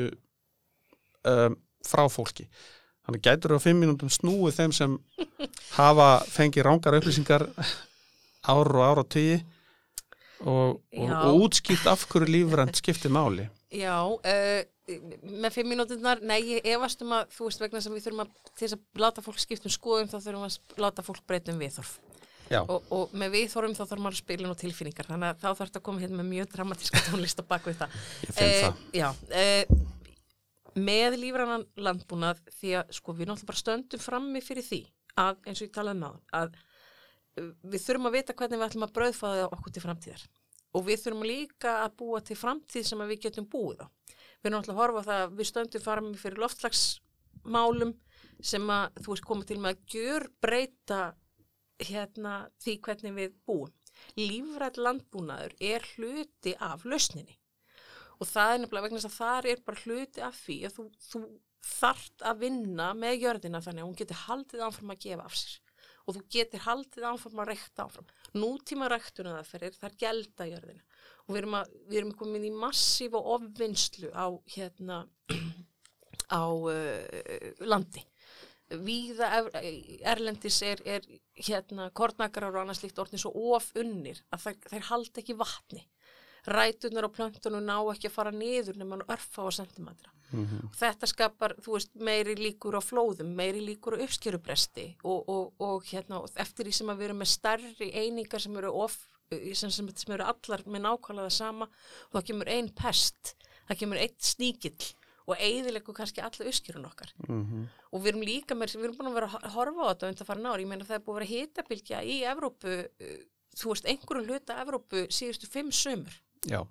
um, 1.26 1.56
frá 1.88 2.04
fólki 2.12 2.50
þannig 3.06 3.26
gætur 3.28 3.56
á 3.58 3.60
fimm 3.64 3.82
mínútum 3.84 4.12
snúið 4.14 4.60
þeim 4.60 4.76
sem 4.76 4.96
hafa 5.78 6.10
fengið 6.32 6.68
rángar 6.68 6.98
upplýsingar 7.00 7.48
ár 8.46 8.72
og 8.76 8.86
ár 8.86 9.04
og 9.04 9.10
tíu 9.14 9.40
og, 10.46 10.80
og, 10.80 11.12
og 11.12 11.44
útskýrt 11.48 11.88
af 11.90 12.06
hverju 12.10 12.30
lífrænt 12.34 12.82
skiptir 12.82 13.14
máli 13.14 13.48
Já, 13.76 13.98
uh, 14.08 14.62
með 15.42 15.52
fimm 15.56 15.72
mínúturnar, 15.74 16.22
nei, 16.24 16.38
ég 16.56 16.68
efast 16.76 17.02
um 17.04 17.16
að 17.18 17.32
þú 17.36 17.48
veist 17.50 17.64
vegna 17.64 17.82
sem 17.84 17.96
við 17.96 18.06
þurfum 18.06 18.22
að, 18.24 18.36
til 18.54 18.62
þess 18.62 18.76
að 18.78 19.02
láta 19.04 19.24
fólk 19.26 19.42
skipta 19.42 19.68
um 19.68 19.74
skoðum, 19.74 20.12
þá 20.12 20.18
þurfum 20.22 20.46
við 20.46 20.52
að 20.54 20.84
láta 20.86 21.04
fólk 21.04 21.24
breyta 21.28 21.52
um 21.52 21.60
viðþorf. 21.60 21.96
Já, 22.46 22.60
Og, 22.62 22.84
og 22.94 23.16
með 23.18 23.32
viðþorfum 23.34 23.74
þá 23.74 23.82
þarf 23.82 24.04
maður 24.06 24.16
að 24.16 24.22
spila 24.22 24.52
og 24.54 24.60
tilfinningar, 24.62 25.08
þannig 25.10 25.32
að 25.32 25.40
þá 25.42 25.48
þarf 25.48 25.62
þetta 25.64 25.82
að 25.82 25.86
koma 25.90 26.04
hérna 26.04 26.20
með 26.22 26.30
mjög 26.30 26.52
dramatíska 26.54 27.02
tónlist 27.10 27.42
á 27.42 27.44
bakvið 27.50 27.80
það. 27.82 27.96
ég 28.22 28.36
finn 28.38 28.54
það 28.62 29.00
Já, 29.02 29.08
uh, 29.10 29.80
með 30.76 31.18
lífrannan 31.22 31.66
landbúnað 31.80 32.42
því 32.58 32.72
að 32.82 32.96
sko 32.98 33.16
við 33.16 33.30
náttúrulega 33.30 33.52
bara 33.52 33.62
stöndum 33.62 34.02
frammi 34.04 34.42
fyrir 34.44 34.66
því 34.66 34.82
að 35.22 35.38
eins 35.48 35.62
og 35.62 35.68
ég 35.70 35.76
talaði 35.76 36.02
með 36.02 36.16
á 36.16 36.20
að 36.42 36.58
uh, 36.58 37.52
við 37.64 37.86
þurfum 37.86 38.10
að 38.10 38.18
vita 38.18 38.36
hvernig 38.36 38.60
við 38.60 38.68
ætlum 38.68 38.88
að 38.88 38.96
brauðfæða 38.98 39.46
okkur 39.56 39.76
til 39.76 39.86
framtíðar 39.86 40.26
og 40.76 40.88
við 40.90 41.04
þurfum 41.06 41.28
líka 41.30 41.76
að 41.86 41.96
búa 42.02 42.22
til 42.26 42.40
framtíð 42.40 42.90
sem 42.90 43.06
við 43.08 43.22
getum 43.28 43.48
búið 43.48 43.86
á. 43.86 43.88
Við 44.44 44.52
náttúrulega 44.52 44.82
horfa 44.82 45.06
það 45.06 45.22
að 45.24 45.38
við 45.40 45.50
stöndum 45.50 45.86
frammi 45.86 46.20
fyrir 46.20 46.42
loftslagsmálum 46.44 47.94
sem 48.44 48.74
að 48.76 49.00
þú 49.00 49.14
veist 49.14 49.28
koma 49.30 49.48
til 49.48 49.62
með 49.64 49.72
að 49.72 49.96
gjör 49.96 50.28
breyta 50.44 51.00
hérna 51.80 52.36
því 52.60 52.76
hvernig 52.84 53.16
við 53.16 53.40
búum. 53.48 53.72
Lífrætt 54.20 54.76
landbúnaður 54.76 55.56
er 55.64 55.88
hluti 55.96 56.52
af 56.60 56.84
lausninni 56.84 57.40
og 58.20 58.30
það 58.30 58.54
er 58.54 58.62
nefnilega 58.62 58.88
vegna 58.88 59.02
þess 59.02 59.12
að 59.12 59.20
það 59.20 59.50
er 59.52 59.66
bara 59.68 59.84
hluti 59.84 60.26
af 60.26 60.40
því 60.46 60.58
að 60.68 60.78
þú, 60.78 60.88
þú 61.10 61.22
þart 61.66 62.26
að 62.30 62.42
vinna 62.46 62.90
með 62.98 63.22
jörðina 63.26 63.62
þannig 63.66 63.84
að 63.84 63.90
hún 63.90 64.00
getur 64.02 64.22
haldið 64.26 64.66
áfram 64.68 64.94
að 64.94 65.06
gefa 65.06 65.26
af 65.26 65.38
sér 65.40 65.62
og 66.06 66.18
þú 66.18 66.24
getur 66.36 66.64
haldið 66.66 67.06
áfram 67.10 67.40
að 67.42 67.50
rekta 67.50 67.86
áfram. 67.86 68.10
Nútíma 68.38 68.90
rektuna 68.92 69.40
það 69.40 69.48
fyrir 69.50 69.78
þar 69.80 69.96
gelda 70.04 70.50
jörðina 70.52 70.84
og 71.26 71.32
við 71.34 71.40
erum, 71.42 71.56
að, 71.58 71.72
við 71.90 72.00
erum 72.02 72.18
komin 72.20 72.46
í 72.46 72.52
massífa 72.54 73.22
ofvinnslu 73.36 74.12
á 74.14 74.28
hérna 74.54 75.00
á 76.30 76.46
uh, 76.46 77.64
landi. 77.66 78.06
Víða 78.86 79.30
er, 79.40 79.50
erlendis 80.14 80.60
er, 80.66 80.82
er 80.86 81.04
hérna 81.38 81.90
kornakrar 81.94 82.54
og 82.54 82.64
annars 82.64 82.82
líkt 82.86 83.02
orðin 83.02 83.22
svo 83.22 83.34
ofunnir 83.56 84.22
að 84.34 84.48
þær, 84.48 84.62
þær 84.72 84.88
halda 84.92 85.22
ekki 85.22 85.38
vatni 85.38 85.84
rætunar 86.46 87.08
á 87.08 87.16
plöntunum 87.16 87.64
ná 87.66 87.78
ekki 87.94 88.10
að 88.10 88.18
fara 88.18 88.34
niður 88.34 88.78
nema 88.78 88.98
hann 88.98 89.08
örfa 89.16 89.46
á 89.46 89.50
sentimetra. 89.54 90.12
Mhm. 90.32 90.72
Þetta 90.76 91.10
skapar, 91.10 91.56
þú 91.62 91.76
veist, 91.78 91.92
meiri 91.96 92.36
líkur 92.38 92.78
á 92.78 92.82
flóðum, 92.84 93.36
meiri 93.38 93.62
líkur 93.64 93.98
á 93.98 94.04
uppskerubresti 94.06 94.88
og, 95.04 95.30
og, 95.30 95.54
og 95.62 95.86
hérna, 95.92 96.22
og 96.22 96.30
eftir 96.42 96.66
því 96.68 96.74
sem 96.80 96.92
að 96.92 97.02
við 97.02 97.10
erum 97.10 97.22
með 97.22 97.32
stærri 97.34 97.90
einingar 97.94 98.44
sem 98.44 98.58
eru 98.58 98.74
of, 98.84 98.98
sem, 99.32 99.72
sem, 99.72 99.90
sem 99.96 100.16
eru 100.16 100.28
allar 100.28 100.66
með 100.66 100.86
nákvæmlega 100.88 101.34
sama 101.34 101.70
og 101.70 102.20
það 102.20 102.28
kemur 102.32 102.52
ein 102.58 102.70
pest, 102.76 103.36
það 103.70 103.82
kemur 103.84 104.02
einn 104.02 104.18
sníkill 104.20 104.92
og 105.26 105.40
eigðilegu 105.42 105.94
kannski 105.98 106.22
alla 106.22 106.50
uppskerun 106.50 106.90
okkar. 106.90 107.14
Mhm. 107.28 107.70
Og 107.94 108.02
við 108.02 108.12
erum 108.12 108.28
líka 108.28 108.58
með, 108.58 108.76
við 108.78 108.90
erum 108.90 109.00
búin 109.00 109.10
að 109.10 109.18
vera 109.22 109.32
að 109.40 109.56
horfa 109.56 109.88
á 109.88 109.90
þetta 109.94 110.12
undan 110.12 110.30
fara 110.30 110.44
nári, 110.44 110.66
ég 110.66 110.70
meina 110.70 110.86
það 110.86 111.00
er 111.00 111.06
búin 111.06 111.16
að 111.16 111.22
vera 111.22 111.32
hitabilgja 111.32 112.04
í 112.04 112.20
Evrópu, 112.30 112.76
uh, 112.86 113.18
þú 113.56 113.72
veist, 113.72 113.90
einhverjum 113.90 114.30
hluta 114.30 114.60
Evrópu 114.62 115.08
síðustu 115.10 115.50
fimm 115.50 115.72
sömur 115.74 116.22
Já, 116.50 116.62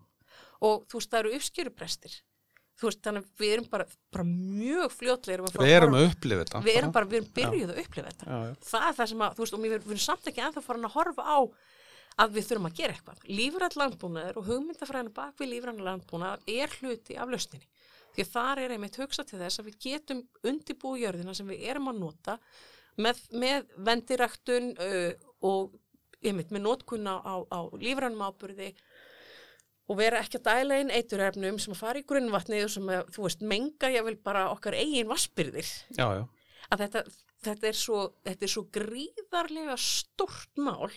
og 0.64 0.86
þú 0.88 1.00
veist, 1.00 1.10
það 1.10 1.20
eru 1.22 1.34
uppskjöruprestir 1.38 2.22
þú 2.74 2.88
veist, 2.88 3.00
þannig 3.04 3.28
við 3.38 3.52
erum 3.54 3.68
bara, 3.70 3.86
bara 4.12 4.24
mjög 4.26 4.94
fara 4.94 5.16
við 5.22 5.74
erum 5.76 5.96
að 5.96 6.08
upplifa 6.08 6.42
þetta. 6.42 6.62
Við 6.64 6.78
erum 6.80 6.94
bara, 6.94 7.08
við 7.10 7.20
erum 7.20 7.30
byrjuð 7.38 7.70
að 7.72 7.80
upplifa 7.84 8.10
þetta. 8.10 8.26
Já, 8.26 8.38
já. 8.48 8.54
það 8.70 8.88
er 8.88 8.96
það 8.98 9.10
sem 9.12 9.24
að, 9.24 9.36
þú 9.36 9.44
veist, 9.44 9.54
og 9.54 9.64
við, 9.64 9.76
erum 9.78 10.02
samt 10.04 10.30
ekki 10.30 10.44
ennþá 10.44 10.64
farin 10.64 10.88
að 10.88 10.96
horfa 10.96 11.26
á 11.26 11.38
að 12.24 12.34
við 12.34 12.48
þurfum 12.48 12.68
að 12.68 12.76
gera 12.78 12.94
eitthvað. 12.94 13.22
Lífrætt 13.30 13.76
landbúnaður 13.78 14.40
og 14.40 14.48
hugmyndafræðinu 14.50 15.14
bak 15.14 15.40
við 15.40 15.50
lífrætt 15.50 15.80
landbúnaður 15.88 16.52
er 16.54 16.76
hluti 16.80 17.16
af 17.18 17.32
lausninni. 17.32 17.70
Því 18.14 18.22
að 18.22 18.30
þar 18.30 18.62
er 18.62 18.74
einmitt 18.74 18.98
hugsa 19.00 19.24
til 19.26 19.40
þess 19.40 19.60
að 19.60 19.70
við 19.70 19.78
getum 19.82 20.20
undibúið 20.46 21.06
jörðina 21.08 21.34
sem 21.34 21.48
við 21.50 21.64
erum 21.72 21.90
að 21.90 21.98
nota 22.04 22.36
með, 23.02 23.24
með 23.34 23.72
vendiræktun 23.88 24.70
uh, 24.78 25.10
og 25.42 25.74
einmitt, 26.22 26.54
með 26.54 26.62
nótkunna 26.68 27.16
á, 27.18 27.34
á 27.50 27.60
lífrænum 27.74 28.22
ábyrði 28.22 28.70
og 29.90 29.98
vera 29.98 30.22
ekki 30.24 30.40
að 30.40 30.46
dæla 30.48 30.78
inn 30.80 30.92
eiturefnum 30.94 31.58
sem 31.60 31.74
að 31.74 31.82
fara 31.82 32.00
í 32.00 32.06
grunnvatnið 32.08 32.66
og 32.66 32.72
sem 32.72 32.92
að, 32.94 33.10
þú 33.16 33.26
veist, 33.26 33.44
menga 33.44 33.90
ég 33.92 34.06
vil 34.06 34.16
bara 34.24 34.46
okkar 34.52 34.76
eigin 34.78 35.10
vassbyrðir 35.10 35.68
já, 35.96 36.06
já, 36.20 36.22
að 36.70 36.84
þetta, 36.84 37.02
þetta, 37.48 37.66
er 37.70 37.80
svo, 37.80 38.04
þetta 38.24 38.46
er 38.46 38.54
svo 38.54 38.64
gríðarlega 38.78 39.76
stort 39.80 40.62
mál 40.62 40.88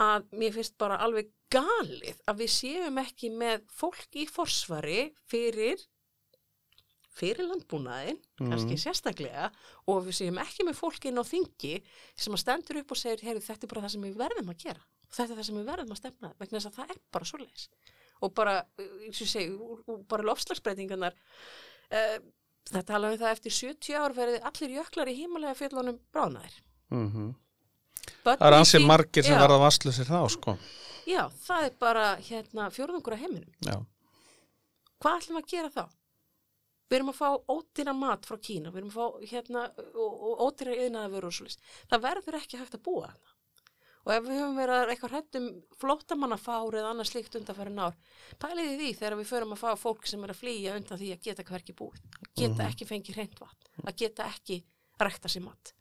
að 0.00 0.28
mér 0.36 0.56
finnst 0.56 0.76
bara 0.80 1.00
alveg 1.04 1.32
galið 1.52 2.20
að 2.30 2.44
við 2.44 2.52
séum 2.54 3.00
ekki 3.02 3.32
með 3.32 3.64
fólk 3.72 4.20
í 4.20 4.26
forsvari 4.30 5.08
fyrir 5.30 5.80
fyrir 7.20 7.48
landbúnaðin, 7.50 8.20
kannski 8.38 8.78
sérstaklega 8.80 9.50
og 9.90 10.06
við 10.06 10.16
séum 10.20 10.38
ekki 10.40 10.64
með 10.64 10.78
fólk 10.78 11.08
inn 11.10 11.20
á 11.20 11.24
þingi 11.26 11.80
sem 12.14 12.36
að 12.36 12.42
stendur 12.44 12.78
upp 12.80 12.94
og 12.94 13.00
segir 13.00 13.24
heyri, 13.26 13.42
þetta 13.44 13.66
er 13.66 13.72
bara 13.72 13.82
það 13.84 13.94
sem 13.96 14.06
við 14.06 14.20
verðum 14.22 14.52
að 14.52 14.62
gera. 14.62 14.84
Þetta 15.10 15.26
er 15.26 15.40
það 15.40 15.48
sem 15.48 15.58
við 15.58 15.68
verðum 15.72 15.92
að 15.92 16.00
stefna 16.00 16.30
vegna 16.38 16.56
þess 16.56 16.70
að 16.70 16.78
það 16.78 16.94
er 16.94 17.02
bara 17.10 17.28
svo 17.28 17.40
leis 17.42 17.66
og 18.20 18.34
bara, 18.36 18.56
segi, 19.12 19.48
og- 19.56 20.04
bara 20.10 20.26
lofslagsbreytingarnar 20.30 21.14
uh, 21.16 22.16
það 22.70 22.86
tala 22.92 23.10
um 23.12 23.18
það 23.20 23.34
eftir 23.36 23.56
70 23.58 24.00
ár 24.00 24.16
verði 24.16 24.40
allir 24.50 24.76
jöklar 24.80 25.10
í 25.10 25.16
hímalega 25.22 25.56
fjöllunum 25.58 26.00
bránaðir 26.14 26.58
mhm 26.90 27.30
Börn 28.24 28.38
Það 28.40 28.46
er 28.48 28.54
ansið 28.56 28.84
margir 28.88 29.24
sem 29.24 29.34
já, 29.36 29.40
verða 29.42 29.56
vastlusir 29.60 30.08
þá, 30.08 30.18
sko. 30.32 30.52
Já, 31.06 31.20
það 31.44 31.66
er 31.66 31.74
bara 31.78 32.04
hérna, 32.24 32.66
fjórðungur 32.74 33.14
af 33.14 33.20
heiminum. 33.22 33.52
Já, 33.64 33.76
Hvað 35.00 35.18
ætlum 35.20 35.38
að 35.40 35.46
gera 35.52 35.70
þá? 35.72 35.84
Við 36.90 36.96
erum 36.98 37.12
að 37.12 37.18
fá 37.20 37.28
ódýra 37.54 37.94
mat 37.96 38.26
frá 38.26 38.36
Kína, 38.42 38.72
við 38.72 38.80
erum 38.82 38.90
að 38.90 38.96
fá 38.98 39.28
hérna, 39.30 39.62
ódýra 40.48 40.74
yðnaða 40.74 41.12
vörur 41.14 41.30
og 41.30 41.36
svolítið. 41.36 41.70
Það 41.92 42.04
verður 42.08 42.38
ekki 42.40 42.60
hægt 42.60 42.76
að 42.80 42.82
búa 42.88 43.04
þarna. 43.12 43.29
Og 44.06 44.12
ef 44.14 44.22
við 44.24 44.38
höfum 44.40 44.56
verið 44.56 44.78
að 44.78 44.90
eitthvað 44.94 45.12
hrættum 45.14 45.48
flótamannafár 45.80 46.76
eða 46.80 46.92
annað 46.94 47.10
slíkt 47.10 47.34
undanfæri 47.36 47.72
nár, 47.74 47.98
pæliði 48.40 48.78
því 48.78 48.92
þegar 48.96 49.16
við 49.18 49.28
förum 49.28 49.52
að 49.52 49.60
fá 49.60 49.82
fólk 49.82 50.08
sem 50.08 50.24
er 50.24 50.32
að 50.32 50.40
flýja 50.40 50.76
undan 50.78 51.00
því 51.00 51.10
að 51.12 51.26
geta 51.26 51.44
hverki 51.50 51.74
búið, 51.76 52.00
að 52.16 52.30
geta 52.40 52.68
ekki 52.70 52.88
fengið 52.88 53.18
hreint 53.18 53.42
vatn, 53.42 53.68
að 53.84 53.98
geta 54.00 54.30
ekki 54.30 54.56
rækta 55.04 55.32
sér 55.32 55.44
mat. 55.44 55.74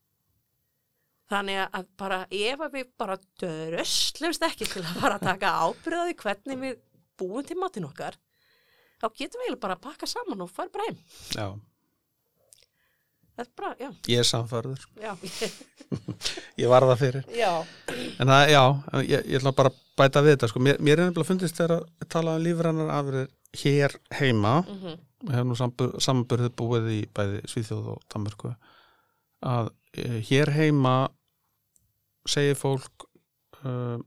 Þannig 1.30 1.62
að 1.64 1.90
bara 2.02 2.20
ef 2.34 2.66
við 2.74 2.92
bara 3.00 3.18
döröslumst 3.40 4.46
ekki 4.50 4.68
til 4.68 4.84
að 4.84 5.00
fara 5.00 5.20
að 5.20 5.28
taka 5.30 5.56
ábyrðaði 5.64 6.20
hvernig 6.24 6.62
við 6.64 6.80
búum 7.22 7.46
til 7.48 7.60
matin 7.62 7.88
okkar, 7.88 8.20
þá 9.00 9.08
getum 9.16 9.46
við 9.46 9.60
bara 9.64 9.80
að 9.80 9.86
pakka 9.88 10.10
saman 10.10 10.44
og 10.44 10.52
fara 10.52 10.74
bara 10.74 10.90
heim. 10.90 11.00
já. 11.32 11.48
Er 13.40 13.48
bara, 13.56 13.72
já, 13.80 13.90
Ég 14.12 14.20
er 14.20 14.28
samförður. 14.28 14.82
Ég 16.60 16.70
var 16.70 16.86
það 16.90 17.00
fyrir. 17.00 17.28
já, 17.34 17.52
En 18.20 18.30
það, 18.30 18.50
já, 18.52 18.64
ég, 19.08 19.30
ég 19.32 19.38
ætla 19.40 19.54
bara 19.58 19.72
að 19.72 19.78
bæta 19.98 20.24
við 20.26 20.36
þetta, 20.36 20.50
sko. 20.52 20.62
Mér, 20.66 20.82
mér 20.84 21.00
er 21.00 21.08
nefnilega 21.08 21.30
fundist 21.30 21.58
þegar 21.60 21.76
að 21.80 22.10
tala 22.12 22.36
um 22.38 22.44
lífrannar 22.44 22.92
afrið 22.98 23.30
hér 23.64 23.96
heima, 24.20 24.58
mhm, 24.68 25.00
við 25.26 25.38
hefum 25.40 25.54
nú 25.54 25.90
samanburðið 26.04 26.54
búið 26.60 26.92
í 26.94 27.00
bæði 27.16 27.42
Svíþjóð 27.50 27.90
og 27.96 28.04
Danmörku, 28.12 28.52
að 29.50 29.72
e, 29.98 30.06
hér 30.30 30.52
heima 30.54 30.96
segir 32.30 32.60
fólk 32.60 33.08
uh, 33.64 33.98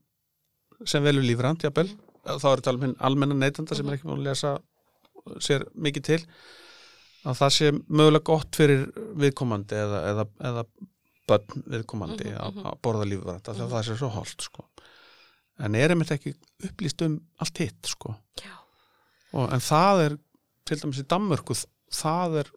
sem 0.87 1.03
velur 1.05 1.25
lífrand, 1.27 1.65
jafnvel, 1.65 1.89
þá 2.23 2.47
er 2.53 2.61
þetta 2.61 2.73
alveg 2.77 2.95
almenna 3.03 3.35
neytanda 3.41 3.75
sem 3.75 3.89
er 3.89 3.97
ekki 3.97 4.07
búin 4.07 4.21
að 4.21 4.29
lesa 4.29 4.53
sér 5.43 5.65
mikið 5.75 6.07
til 6.07 6.21
að 7.23 7.39
það 7.39 7.55
sé 7.57 7.71
mögulega 7.73 8.27
gott 8.27 8.59
fyrir 8.59 8.87
viðkomandi 9.21 9.79
eða, 9.79 10.01
eða, 10.11 10.27
eða 10.51 10.65
börn 11.31 11.67
viðkomandi 11.75 12.33
að, 12.33 12.57
mhm. 12.57 12.67
að 12.71 12.81
borða 12.83 13.37
af 13.37 13.45
því 13.53 13.67
að 13.67 13.77
það 13.77 13.87
sé 13.89 13.99
svo 14.01 14.11
holt 14.17 14.49
sko. 14.49 14.67
en 15.63 15.79
er 15.79 15.95
einmitt 15.95 16.11
ekki 16.15 16.35
upplýst 16.67 17.05
um 17.07 17.21
allt 17.43 17.63
hitt 17.63 17.93
sko. 17.93 18.17
og, 19.33 19.47
en 19.47 19.63
það 19.63 20.07
er 20.07 20.19
til 20.69 20.81
dæmis 20.83 21.03
í 21.03 21.07
Danmörku 21.11 21.57
það 21.93 22.43
er 22.43 22.53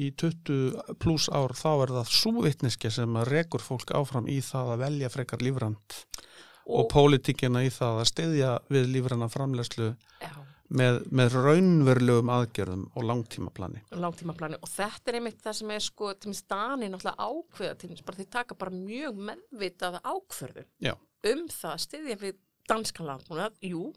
í 0.00 0.10
20 0.14 0.98
pluss 1.02 1.28
ár 1.34 1.54
þá 1.58 1.70
er 1.72 1.92
það 1.96 2.12
súvitniski 2.14 2.92
sem 2.94 3.16
að 3.18 3.32
rekur 3.34 3.64
fólk 3.64 3.90
áfram 3.96 4.28
í 4.30 4.38
það 4.44 4.74
að 4.74 4.84
velja 4.84 5.10
frekar 5.10 5.42
lífrand 5.42 5.96
og, 5.98 6.84
og, 6.84 6.86
pólitíkina 6.92 7.64
í 7.66 7.72
það 7.74 8.02
að 8.04 8.10
styðja 8.12 8.52
við 8.70 8.92
lífrana 8.94 9.28
framlegslu 9.32 9.90
já, 10.22 10.32
með, 10.70 11.00
með 11.10 11.36
raunverulegum 11.36 12.32
aðgerðum 12.34 12.84
og 12.94 13.06
langtímaplani 13.08 13.82
langtímaplani 13.90 14.60
og 14.60 14.70
þetta 14.70 15.10
er 15.10 15.18
einmitt 15.20 15.42
það 15.42 15.58
sem 15.60 15.72
er 15.74 15.84
sko, 15.84 16.12
til 16.14 16.30
minnst 16.30 16.48
Dani 16.50 16.90
náttúrulega 16.90 17.26
ákveða 17.30 17.78
til 17.80 17.90
minnst 17.90 18.06
bara 18.06 18.20
þeir 18.20 18.30
taka 18.36 18.58
bara 18.60 18.76
mjög 18.76 19.24
meðvitað 19.30 19.98
ákverðu 20.04 20.66
Já. 20.86 20.94
um 21.32 21.44
það 21.50 21.74
að 21.74 21.84
styðja 21.86 22.20
við 22.20 22.38
danskan 22.70 23.08
landbúnað, 23.08 23.56
jú, 23.66 23.88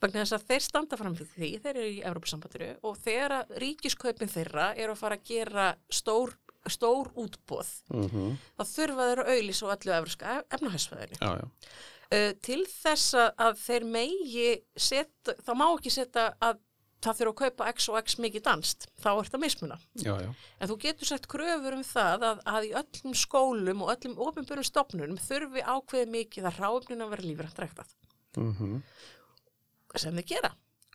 vegna 0.00 0.22
þess 0.22 0.36
að 0.38 0.46
þeir 0.50 0.64
standa 0.64 0.98
fram 1.00 1.16
fyrir 1.18 1.32
því, 1.34 1.50
þeir 1.64 1.72
eru 1.74 1.88
í 1.90 1.98
Európa-sambandinu 2.08 2.70
og 2.88 3.00
þegar 3.02 3.34
að 3.40 3.52
ríkiskaupin 3.62 4.32
þeirra 4.32 4.68
eru 4.72 4.94
að 4.94 5.02
fara 5.02 5.18
að 5.18 5.26
gera 5.28 5.66
stór, 5.92 6.32
stór 6.70 7.10
útbóð, 7.18 7.72
mm 7.92 8.06
-hmm. 8.08 8.36
þá 8.56 8.62
þurfa 8.72 9.08
þeir 9.10 9.22
að 9.24 9.32
auðlýsa 9.34 9.66
á 9.68 9.74
öllu 9.74 9.96
efriska 9.98 10.36
efnahæsfæðinu. 10.56 11.34
Uh, 12.12 12.32
til 12.44 12.60
þess 12.68 13.14
að, 13.16 13.56
þeir 13.62 13.88
megi 13.88 14.50
setja, 14.76 15.36
það 15.46 15.58
má 15.62 15.66
ekki 15.70 15.92
setja 15.94 16.26
að 16.44 16.60
það 17.02 17.18
þurfa 17.18 17.32
að 17.32 17.38
kaupa 17.40 17.68
x 17.72 17.88
og 17.90 17.98
x 17.98 18.16
mikið 18.22 18.44
danst, 18.46 18.86
þá 19.02 19.08
er 19.12 19.26
þetta 19.26 19.40
mismuna. 19.42 19.78
já, 19.98 20.12
já. 20.22 20.28
En 20.58 20.70
þú 20.70 20.76
getur 20.84 21.08
sett 21.08 21.28
kröfur 21.30 21.76
um 21.76 21.84
það 21.86 22.26
að, 22.28 22.42
að 22.52 22.68
í 22.68 22.72
öllum 22.82 23.16
skólum 23.18 23.82
og 23.82 23.94
öllum 23.96 24.20
ofinbjörnum 24.28 24.68
stopnunum 24.68 25.18
þurfi 25.22 25.64
ákveðið 25.66 26.12
mikið 26.14 26.48
að 26.50 26.60
ráfnin 26.62 27.04
að 27.04 27.14
vera 27.16 27.28
lífrænt 27.28 27.64
ræktað 27.64 27.96
Mm 28.38 28.82
sem 30.00 30.16
þið 30.16 30.24
gera. 30.24 30.48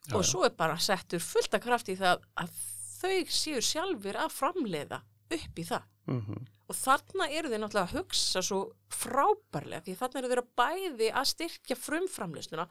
Já, 0.08 0.16
og 0.18 0.24
svo 0.26 0.40
er 0.48 0.54
bara 0.58 0.78
settur 0.82 1.22
fullt 1.22 1.54
af 1.54 1.62
kraft 1.62 1.92
í 1.94 1.96
það 2.00 2.24
að 2.42 2.56
þau 2.98 3.30
séu 3.30 3.60
sjálfur 3.62 4.18
að 4.18 4.34
framleiða 4.34 5.04
upp 5.38 5.60
í 5.62 5.66
það. 5.68 5.84
Mm 6.10 6.48
Og 6.68 6.76
þarna 6.76 7.30
eru 7.32 7.48
þeir 7.52 7.62
náttúrulega 7.64 7.88
að 7.88 7.96
hugsa 8.02 8.42
svo 8.44 8.58
frábærlega 8.92 9.86
því 9.86 9.94
þarna 10.02 10.20
eru 10.20 10.32
þeir 10.32 10.42
að 10.42 10.50
bæði 10.60 11.10
að 11.16 11.30
styrkja 11.32 11.78
frumframleysluna 11.80 12.66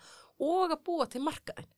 og 0.45 0.75
að 0.75 0.83
búa 0.85 1.07
til 1.09 1.23
markaðin. 1.25 1.71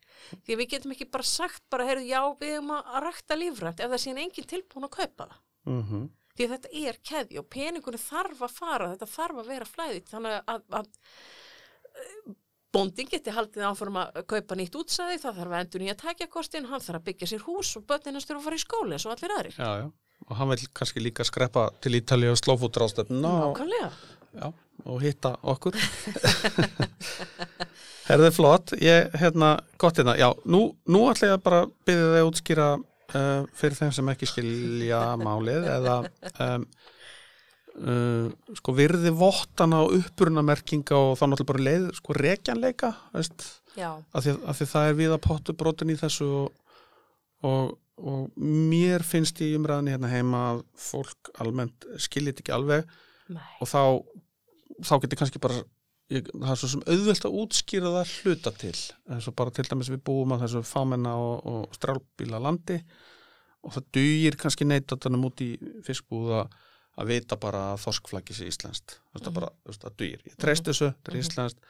Því 0.43 0.57
við 0.59 0.71
getum 0.73 0.95
ekki 0.95 1.07
bara 1.13 1.27
sagt 1.31 1.63
bara, 1.71 1.87
heyrðu, 1.87 2.09
já, 2.11 2.23
við 2.41 2.57
erum 2.57 2.73
að 2.75 2.99
rækta 3.07 3.39
lífrænt 3.39 3.83
ef 3.85 3.93
það 3.93 4.03
sé 4.03 4.15
engin 4.17 4.51
tilbúin 4.51 4.89
að 4.89 4.97
kaupa 4.97 5.29
það. 5.29 5.39
-hmm. 5.69 6.09
Því 6.35 6.49
þetta 6.53 6.69
er 6.83 6.99
keði 7.11 7.39
og 7.39 7.49
peningunni 7.51 7.99
þarf 7.99 8.43
að 8.47 8.53
fara, 8.55 8.91
þetta 8.93 9.07
þarf 9.15 9.39
að 9.39 9.49
vera 9.53 9.65
flæðið. 9.65 10.05
Þannig 10.11 10.37
að, 10.47 10.63
að 10.79 10.91
eh, 12.03 12.35
bóndin 12.75 13.11
geti 13.11 13.35
haldið 13.35 13.67
áfram 13.71 13.97
að 14.03 14.21
kaupa 14.27 14.59
nýtt 14.59 14.79
útsæði, 14.79 15.19
það 15.23 15.41
þarf 15.41 15.55
að 15.55 15.61
endur 15.61 15.83
nýja 15.83 15.97
tækjakostin, 16.03 16.69
hann 16.71 16.85
þarf 16.85 17.01
að 17.01 17.07
byggja 17.09 17.31
sér 17.33 17.47
hús 17.47 17.77
og 17.77 17.87
börnin 17.87 18.19
hans 18.19 18.29
þurfa 18.29 18.43
að 18.43 18.47
fara 18.49 18.61
í 18.61 18.67
skóli 18.67 18.95
eins 18.95 19.07
og 19.07 19.15
allir 19.15 19.35
aðrir. 19.39 19.59
Já, 19.59 19.71
já. 19.83 19.89
Og 20.29 20.37
hann 20.37 20.51
vil 20.53 20.69
kannski 20.77 21.03
líka 21.03 21.25
skreppa 21.25 21.69
til 21.83 21.97
Ítalið 21.99 22.35
og 22.35 22.41
slófútur 22.41 22.85
ástöfnuna 22.85 23.31
og, 23.49 23.63
og 24.85 25.01
hitta 25.03 25.35
okkur. 25.41 25.79
Herðið 28.09 28.37
flott, 28.37 28.75
ég, 28.81 29.09
hérna, 29.21 29.55
gott 29.81 29.99
hérna, 30.01 30.15
já, 30.21 30.29
nú, 30.49 30.63
nú 30.89 31.07
ætla 31.11 31.33
ég 31.33 31.35
að 31.37 31.43
bara 31.45 31.65
byrja 31.89 32.13
þig 32.13 32.21
að 32.21 32.29
útskýra 32.31 32.69
uh, 32.79 33.43
fyrir 33.57 33.81
þeim 33.81 33.93
sem 33.97 34.13
ekki 34.15 34.29
skilja 34.31 35.01
málið 35.21 35.67
eða 35.75 35.97
um, 36.47 36.65
uh, 37.83 38.55
sko 38.61 38.77
virði 38.77 39.13
vottana 39.17 39.83
og 39.85 39.99
upprunamerkinga 39.99 40.97
og 40.97 41.19
þá 41.21 41.27
náttúrulega 41.27 41.51
bara 41.53 41.67
leið, 41.69 41.91
sko 42.01 42.17
Já, 43.79 43.93
af 44.17 44.25
því, 44.25 44.33
af 44.51 44.59
því 44.59 44.67
það 44.73 44.89
er 44.89 44.97
viða 44.99 45.21
pottu 45.23 45.55
brotin 45.55 45.93
í 45.93 45.99
þessu 46.01 46.27
og, 46.41 46.81
og, 47.47 47.77
og 47.99 48.31
mér 48.39 49.03
finnst 49.07 49.41
í 49.43 49.51
umræðinni 49.59 49.95
hérna 49.95 50.11
heima 50.13 50.43
að 50.53 50.63
fólk 50.79 51.31
almennt 51.43 51.87
skiljið 51.99 52.43
ekki 52.45 52.55
alveg. 52.55 52.87
Nei. 53.29 53.43
og 53.61 53.69
þá, 53.69 53.81
þá 54.89 54.95
getur 55.03 55.19
kannski 55.21 55.41
bara 55.43 55.59
ég, 56.09 56.31
það 56.33 56.53
er 56.55 56.61
svo 56.63 56.69
sem 56.73 56.85
auðvelt 56.89 57.27
að 57.29 57.35
útskýra 57.43 57.91
það 57.99 58.13
hluta 58.23 58.53
til. 58.63 58.77
Eins 59.13 59.27
og 59.29 59.35
bara 59.37 59.53
til 59.53 59.67
dæmis 59.69 59.91
við 59.93 60.01
búum 60.09 60.33
að 60.33 60.47
þessu 60.47 60.63
fámenna 60.65 61.13
og, 61.21 61.43
og 61.45 61.77
strálbíla 61.77 62.41
landi. 62.41 62.79
Og 63.67 63.75
það 63.75 63.91
dugir 63.99 64.39
kannski 64.41 64.65
neytatanum 64.65 65.27
út 65.29 65.43
í 65.45 65.51
fiskbúð 65.85 66.33
að 66.39 67.11
vita 67.11 67.37
bara 67.37 67.75
að 67.75 67.83
þorskflaggi 67.85 68.35
sé 68.39 68.49
íslenskt. 68.49 68.97
Það 69.13 69.29
er 69.29 69.37
bara, 69.37 69.51
það 69.69 69.99
dugir. 70.01 70.23
Ég 70.27 70.39
treyst 70.41 70.65
þessu, 70.71 70.89
þetta 70.95 71.13
er 71.13 71.19
Mhm. 71.19 71.27
íslenskt. 71.27 71.61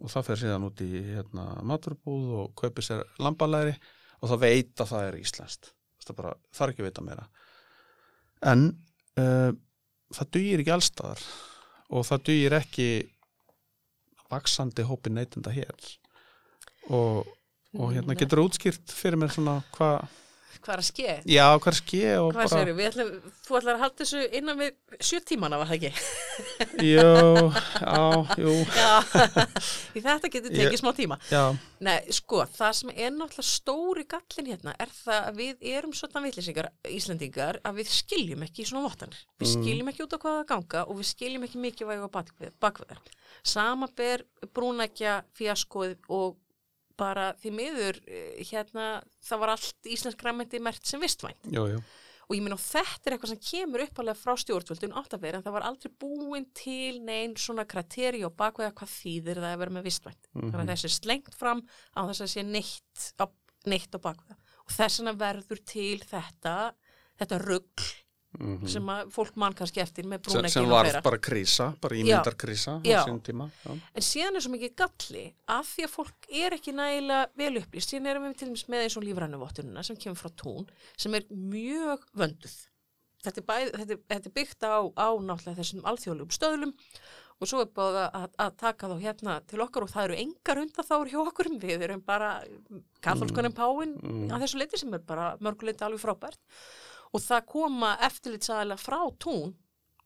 Og 0.00 0.08
það 0.08 0.24
fer 0.30 0.36
síðan 0.44 0.64
út 0.70 0.78
í 0.80 0.90
hérna, 1.10 1.48
maturbúð 1.66 2.28
og 2.38 2.54
kaupir 2.56 2.86
sér 2.86 3.02
lambalæri 3.18 3.74
og 4.20 4.32
það 4.32 4.42
veit 4.44 4.82
að 4.82 4.92
það 4.92 5.06
er 5.06 5.18
íslenskt. 5.20 5.72
Það 6.04 6.18
bara, 6.18 6.34
er 6.34 6.72
ekki 6.72 6.82
að 6.82 6.88
vita 6.88 7.04
meira. 7.06 7.24
En 8.50 8.66
uh, 9.20 9.50
það 10.16 10.30
dugir 10.36 10.62
ekki 10.62 10.74
allstaðar 10.74 11.24
og 11.90 12.06
það 12.08 12.24
dugir 12.28 12.56
ekki 12.60 12.88
vaksandi 14.30 14.86
hópi 14.86 15.12
neytenda 15.12 15.52
hér. 15.54 15.90
Og, 16.90 17.28
og 17.76 17.92
hérna 17.94 18.16
getur 18.18 18.42
útskýrt 18.44 18.94
fyrir 18.94 19.20
mér 19.20 19.32
svona 19.34 19.60
hvað 19.76 20.08
hvað 20.58 20.72
er 20.74 20.80
að 20.82 20.86
ske? 20.88 21.12
Já, 21.30 21.44
hvað 21.62 21.70
er 21.70 21.76
ske 21.78 22.00
og 22.18 22.30
Hvað 22.34 22.54
bara 22.54 22.74
við? 22.74 22.86
Ætlum, 22.90 23.10
þú 23.46 23.56
ætlar 23.60 23.76
að 23.76 23.82
halda 23.84 23.98
þessu 24.00 24.22
innan 24.40 24.58
við 24.60 24.98
sjö 25.08 25.20
tímana, 25.30 25.58
var 25.60 25.70
það 25.70 25.76
ekki? 25.78 25.92
Jú, 26.90 27.04
já, 27.80 28.00
jú 28.40 28.54
Já, 28.80 28.90
því 29.94 30.02
þetta 30.06 30.30
getur 30.34 30.54
tekið 30.54 30.74
Ég- 30.74 30.80
smá 30.82 30.90
tíma. 30.96 31.18
Já, 31.30 31.42
Nei, 31.80 31.96
sko, 32.12 32.42
það 32.58 32.74
sem 32.80 32.90
er 32.96 33.14
náttúrulega 33.14 33.46
stóri 33.48 34.04
gallin 34.10 34.50
hérna 34.52 34.74
er 34.84 34.90
það 34.92 35.30
að 35.30 35.38
við 35.40 35.64
erum 35.74 35.94
svona 35.96 36.24
vitlisingar, 36.26 36.68
Íslendingar, 36.92 37.60
að 37.64 37.78
við 37.80 37.94
skiljum 37.94 38.44
ekki 38.44 38.66
svona 38.68 38.84
vottanir. 38.90 39.22
Við 39.40 39.52
skiljum 39.54 39.88
ekki 39.92 40.04
út 40.04 40.12
á 40.12 40.20
hvað 40.20 40.36
það 40.42 40.50
ganga 40.52 40.84
og 40.90 41.00
við 41.00 41.08
skiljum 41.14 41.46
ekki 41.48 41.62
mikið 41.64 41.90
vægu 41.94 42.10
á 42.10 42.16
bakvið, 42.18 42.52
bakviðar. 42.60 43.00
Sama 43.46 43.88
ber 43.96 44.26
brúnækja, 44.52 45.20
fjaskoð 45.38 45.96
og 46.12 46.36
bara 47.00 47.30
því 47.40 47.54
miður, 47.56 47.98
eh, 48.06 48.44
hérna, 48.50 48.92
það 49.24 49.42
var 49.42 49.56
allt 49.56 49.90
íslensk 49.96 50.20
græmyndi 50.20 50.60
mert 50.62 50.86
sem 50.86 51.02
vistvænt. 51.02 51.50
jú, 51.50 51.66
jú 51.74 51.82
Og 52.30 52.36
ég 52.38 52.44
minn 52.46 52.54
og 52.54 52.60
þetta 52.62 53.08
er 53.08 53.14
eitthvað 53.16 53.30
sem 53.32 53.40
kemur 53.42 53.82
uppalega 53.82 54.14
frá 54.14 54.36
stjórnvöldun 54.38 54.92
átt 55.00 55.16
að 55.16 55.22
vera 55.24 55.40
en 55.40 55.42
það 55.42 55.54
var 55.56 55.64
aldrei 55.66 55.90
búin 55.98 56.44
til 56.54 57.00
neinn 57.02 57.32
svona 57.34 57.64
krateri 57.66 58.20
og 58.22 58.36
bakveða 58.38 58.70
hvað 58.78 58.92
þýðir 58.92 59.40
það 59.42 59.48
að 59.48 59.62
vera 59.64 59.74
með 59.74 59.88
vistvænt. 59.88 60.28
Þannig 60.36 60.60
að 60.60 60.70
þessi 60.70 60.86
er 60.86 60.94
slengt 60.94 61.34
fram 61.34 61.64
á 61.90 62.00
þess 62.06 62.22
að 62.22 62.30
sé 62.30 62.44
neitt 62.46 63.08
á, 63.18 63.26
neitt 63.66 63.98
á 63.98 64.04
bakveða. 64.06 64.38
Og 64.62 64.76
þess 64.76 65.00
vegna 65.00 65.16
verður 65.24 65.62
til 65.72 65.98
þetta, 66.06 66.54
þetta 67.18 67.40
rugg 68.38 68.68
sem 68.70 68.90
að 68.92 69.10
fólk 69.14 69.36
mann 69.40 69.54
kannski 69.58 69.82
eftir 69.82 70.06
með 70.08 70.20
sem, 70.20 70.38
brúnekkin 70.38 70.54
sem 70.54 70.70
var 70.70 70.88
bara 71.02 71.18
krísa, 71.18 71.66
bara 71.82 71.98
ímyndar 71.98 72.36
krísa 72.38 72.76
á 72.78 73.02
sín 73.02 73.20
tíma 73.26 73.48
já. 73.64 73.70
En 73.74 74.06
síðan 74.06 74.38
er 74.38 74.44
svo 74.44 74.52
mikið 74.54 74.74
galli 74.78 75.24
að 75.50 75.70
því 75.72 75.86
að 75.86 75.94
fólk 75.96 76.28
er 76.42 76.56
ekki 76.56 76.74
nægilega 76.76 77.30
vel 77.42 77.52
upplýst. 77.62 77.94
Síðan 77.94 78.10
erum 78.12 78.28
við 78.28 78.36
til 78.38 78.50
dæmis 78.50 78.66
með 78.70 78.84
eins 78.86 78.98
og 79.00 79.06
lífrænuvottununa 79.08 79.86
sem 79.86 79.98
kemur 80.00 80.20
frá 80.20 80.30
tún 80.42 80.68
sem 80.96 81.16
er 81.18 81.26
mjög 81.30 82.06
vönduð. 82.22 82.58
Þetta 83.20 83.42
er, 83.42 83.46
bæð, 83.50 83.72
þetta 83.74 83.92
er, 83.92 84.04
þetta 84.14 84.30
er 84.30 84.36
byggt 84.38 84.64
á, 84.64 84.78
á 84.96 85.08
náttúrulega 85.20 85.58
þessum 85.58 85.82
alþjóðlegum 85.90 86.32
stöðlum 86.32 86.76
og 87.40 87.48
svo 87.48 87.62
er 87.64 87.70
búið 87.72 87.98
að, 88.02 88.28
að, 88.44 88.54
taka 88.60 88.88
þá 88.90 88.94
hérna 89.00 89.34
til 89.48 89.60
okkar 89.64 89.86
og 89.86 89.92
það 89.92 90.06
eru 90.06 90.18
engar 90.22 90.60
undan 90.60 90.86
þáur 90.86 91.10
hjá 91.10 91.20
okkur. 91.22 91.50
Við 91.60 91.84
erum 91.86 92.02
bara 92.04 92.30
katholskunum 93.04 93.56
páin 93.56 93.96
að 94.28 94.44
þessu 94.44 94.60
leiti 94.60 94.80
sem 94.80 94.96
er 94.96 95.04
bara 95.04 95.32
mörguleiti 95.40 95.86
alveg 95.86 96.02
frábært. 96.04 96.40
Og 97.10 97.24
það 97.24 97.46
koma 97.50 97.96
eftirlitsaðilega 98.06 98.78
frá 98.80 99.00
tún 99.18 99.56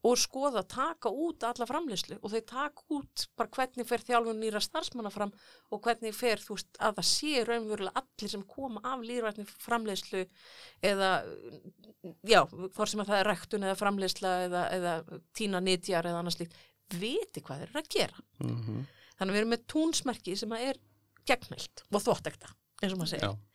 og 0.04 0.18
skoða 0.20 0.60
að 0.60 0.70
taka 0.74 1.08
út 1.08 1.44
alla 1.48 1.66
framleyslu 1.68 2.18
og 2.20 2.32
þau 2.32 2.42
taka 2.48 2.84
út 2.92 3.24
bara 3.38 3.52
hvernig 3.56 3.86
fer 3.88 4.02
þjálfun 4.04 4.40
nýra 4.42 4.60
starfsmanna 4.60 5.12
fram 5.12 5.32
og 5.72 5.80
hvernig 5.84 6.12
fer 6.16 6.42
þú 6.42 6.58
veist 6.58 6.76
að 6.76 6.98
það 6.98 7.08
sé 7.08 7.44
raunverulega 7.48 8.02
allir 8.02 8.32
sem 8.34 8.42
koma 8.48 8.82
af 8.84 9.04
líðrætni 9.04 9.46
framleyslu 9.48 10.26
eða 10.84 11.10
já, 12.20 12.42
hvort 12.44 12.92
sem 12.92 13.00
að 13.00 13.14
það 13.14 13.20
er 13.22 13.30
rektun 13.32 13.64
eða 13.64 13.78
framleysla 13.80 14.34
eða, 14.48 14.66
eða 14.76 14.94
tína 15.36 15.62
nýtjar 15.64 16.10
eða 16.10 16.20
annars 16.20 16.38
líkt, 16.42 16.58
viti 17.00 17.40
hvað 17.40 17.64
þeir 17.64 17.70
eru 17.70 17.80
að 17.80 17.92
gera. 17.96 18.26
Mhm. 18.44 18.84
Þannig 19.14 19.30
að 19.30 19.34
við 19.36 19.40
erum 19.40 19.54
með 19.54 19.66
túnsmerki 19.70 20.36
sem 20.36 20.52
að 20.52 20.68
er 20.68 20.80
gegnmælt 21.24 21.84
og 21.88 22.02
þvottekta, 22.04 22.50
eins 22.82 22.92
og 22.92 23.00
maður 23.00 23.12
segir. 23.14 23.30
Já. 23.30 23.53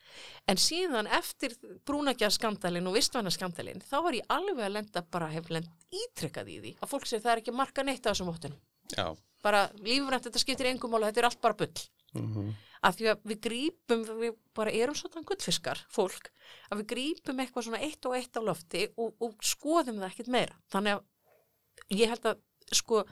En 0.49 0.57
síðan 0.57 1.09
eftir 1.19 1.53
brúnakjaskandalinn 1.87 2.87
og 2.89 2.95
vistvænaskandalinn 2.97 3.83
þá 3.85 3.97
var 4.05 4.17
ég 4.17 4.31
alveg 4.33 4.63
að 4.65 4.75
lenda 4.77 5.03
bara 5.13 5.29
hef 5.33 5.51
lend 5.53 5.69
ítrekkað 5.93 6.49
í 6.49 6.57
því 6.63 6.71
að 6.79 6.91
fólk 6.93 7.05
segir 7.09 7.25
það 7.25 7.33
er 7.33 7.43
ekki 7.43 7.53
að 7.53 7.59
marka 7.59 7.85
neitt 7.85 8.05
á 8.05 8.11
þessum 8.11 8.31
vottunum. 8.31 8.61
Já. 8.95 9.05
Bara 9.45 9.67
lífrænt 9.85 10.25
þetta 10.25 10.41
skiptir 10.41 10.71
engum 10.71 10.91
mál 10.91 11.03
og 11.03 11.11
þetta 11.11 11.23
er 11.23 11.29
allt 11.29 11.41
bara 11.43 11.59
bull. 11.61 11.85
Mhm. 12.17 12.49
Af 12.79 12.95
því 12.95 13.07
að 13.11 13.23
við 13.27 13.39
grípum, 13.43 14.03
við 14.21 14.35
bara 14.55 14.71
erum 14.71 14.95
svona 14.95 15.25
gullfiskar, 15.27 15.81
fólk, 15.91 16.29
að 16.71 16.79
við 16.79 16.85
grípum 16.93 17.41
eitthvað 17.43 17.65
svona 17.67 17.81
eitt 17.83 18.05
og 18.07 18.15
eitt 18.15 18.39
á 18.39 18.41
lofti 18.41 18.85
og, 18.95 19.17
og 19.19 19.35
skoðum 19.43 19.99
það 19.99 20.13
ekkert 20.13 20.31
meira. 20.31 20.55
Þannig 20.71 20.95
að 20.95 21.99
ég 21.99 22.13
held 22.13 22.29
að 22.31 22.39
sko 22.71 23.03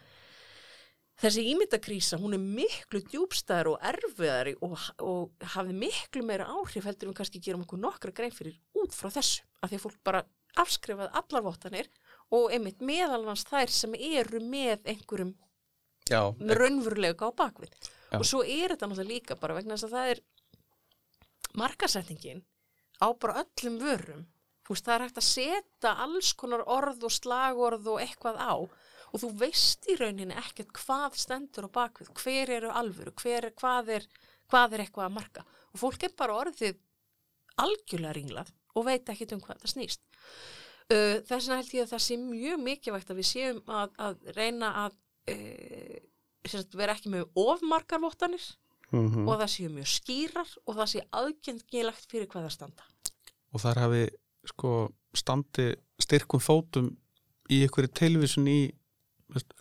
þessi 1.22 1.43
ímyndakrísa, 1.51 2.20
hún 2.22 2.38
er 2.38 2.41
miklu 2.41 3.01
djúbstæðar 3.07 3.72
og 3.72 3.86
erfiðari 3.91 4.55
og, 4.65 4.76
og 5.01 5.47
hafði 5.55 5.78
miklu 5.82 6.24
meira 6.26 6.47
áhrif 6.53 6.86
heldur 6.86 7.11
við 7.11 7.20
kannski 7.20 7.41
gerum 7.43 7.65
okkur 7.65 7.82
nokkra 7.82 8.13
grein 8.15 8.36
fyrir 8.36 8.57
út 8.78 8.93
frá 8.95 9.09
þessu. 9.13 9.45
Af 9.61 9.72
því 9.72 9.80
að 9.80 9.86
fólk 9.88 9.99
bara 10.05 10.24
afskrifaði 10.61 11.13
allar 11.18 11.45
vottanir 11.45 11.89
og 12.34 12.53
einmitt 12.53 12.82
meðalans 12.86 13.45
þær 13.47 13.74
sem 13.74 13.93
eru 13.97 14.41
með 14.43 14.86
einhverjum 14.93 15.36
raunverulega 16.09 17.30
á 17.30 17.32
bakvið. 17.36 17.74
Já. 18.11 18.18
Og 18.20 18.26
svo 18.28 18.43
er 18.43 18.74
þetta 18.74 18.88
náttúrulega 18.88 19.11
líka 19.11 19.39
bara 19.39 19.57
vegna 19.57 19.76
þess 19.76 19.89
að 19.89 19.95
það 19.97 20.11
er 20.13 20.22
markasetningin 21.57 22.43
á 23.01 23.07
bara 23.20 23.43
öllum 23.43 23.80
vörum. 23.82 24.26
Þú 24.68 24.76
veist, 24.76 24.86
það 24.86 24.93
er 24.93 25.05
hægt 25.05 25.20
að 25.22 25.28
setja 25.28 25.93
alls 26.03 26.34
konar 26.36 26.63
orð 26.68 27.07
og 27.07 27.13
slagorð 27.15 27.89
og 27.93 28.01
eitthvað 28.03 28.39
á 28.39 28.53
og 29.14 29.22
þú 29.24 29.30
veist 29.39 29.88
í 29.91 29.95
rauninni 29.99 30.36
ekkert 30.38 30.74
hvað 30.76 31.16
stendur 31.22 31.68
á 31.68 31.76
bakvið, 31.80 32.12
hver 32.22 32.51
eru 32.58 32.72
alvöru, 32.76 33.14
hver, 33.22 33.49
hvað, 33.60 33.89
er, 33.97 34.08
hvað 34.51 34.74
er 34.78 34.84
eitthvað 34.86 35.08
að 35.10 35.16
marka. 35.18 35.45
Og 35.74 35.80
fólk 35.84 36.03
er 36.03 36.14
bara 36.18 36.36
orðið 36.43 36.78
algjörlega 37.64 38.14
ringlað 38.18 38.51
og 38.78 38.86
veit 38.86 39.10
ekkert 39.10 39.34
um 39.38 39.41
hvað 39.41 39.64
það 39.64 39.74
snýst. 39.74 40.03
Uh, 40.88 41.18
þess 41.28 41.47
vegna 41.49 41.58
held 41.62 41.74
ég 41.76 41.84
að 41.88 41.91
það 41.95 42.03
sé 42.05 42.18
mjög 42.22 42.62
mikilvægt 42.64 43.10
að 43.12 43.18
við 43.20 43.28
séum 43.32 43.58
að, 43.68 43.89
að 43.99 44.30
reyna 44.38 44.70
að 44.86 44.93
uh, 45.34 46.62
vera 46.80 46.93
ekki 46.95 47.12
með 47.12 47.28
ofmarkar 47.36 47.99
vottanir 48.03 48.45
Mhm. 48.88 49.26
og 49.28 49.36
það 49.41 49.49
séu 49.51 49.70
mjög 49.76 49.88
skýrar 49.91 50.51
og 50.64 50.76
það 50.78 50.88
sé 50.93 51.01
aðgengilegt 51.20 52.05
fyrir 52.08 52.28
hvað 52.32 52.45
það 52.45 52.53
standa. 52.55 52.84
og 53.51 53.60
þar 53.60 53.80
hafi 53.84 54.03
sko 54.47 54.70
standi 55.14 55.66
styrkum 55.99 56.39
fótum 56.39 56.88
í 57.51 57.58
einhverju 57.66 57.91
tilvísun 57.91 58.47
í 58.47 58.72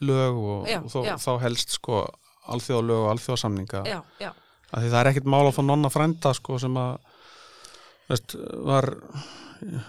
lög 0.06 0.38
og, 0.40 0.68
Já, 0.70 0.78
og 0.82 0.92
þó, 0.92 1.00
já. 1.06 1.14
þá 1.22 1.32
helst 1.42 1.74
sko 1.76 2.04
alþjóðalög 2.54 3.02
og 3.02 3.10
því 4.82 4.92
það 4.92 5.00
er 5.00 5.10
ekkert 5.10 5.30
mál 5.30 5.44
að 5.46 5.56
fá 5.56 5.62
nonna 5.66 5.90
frænda 5.90 6.32
sko 6.36 6.58
sem 6.62 6.78
að 6.78 6.94
veist, 8.10 8.36
var 8.66 8.90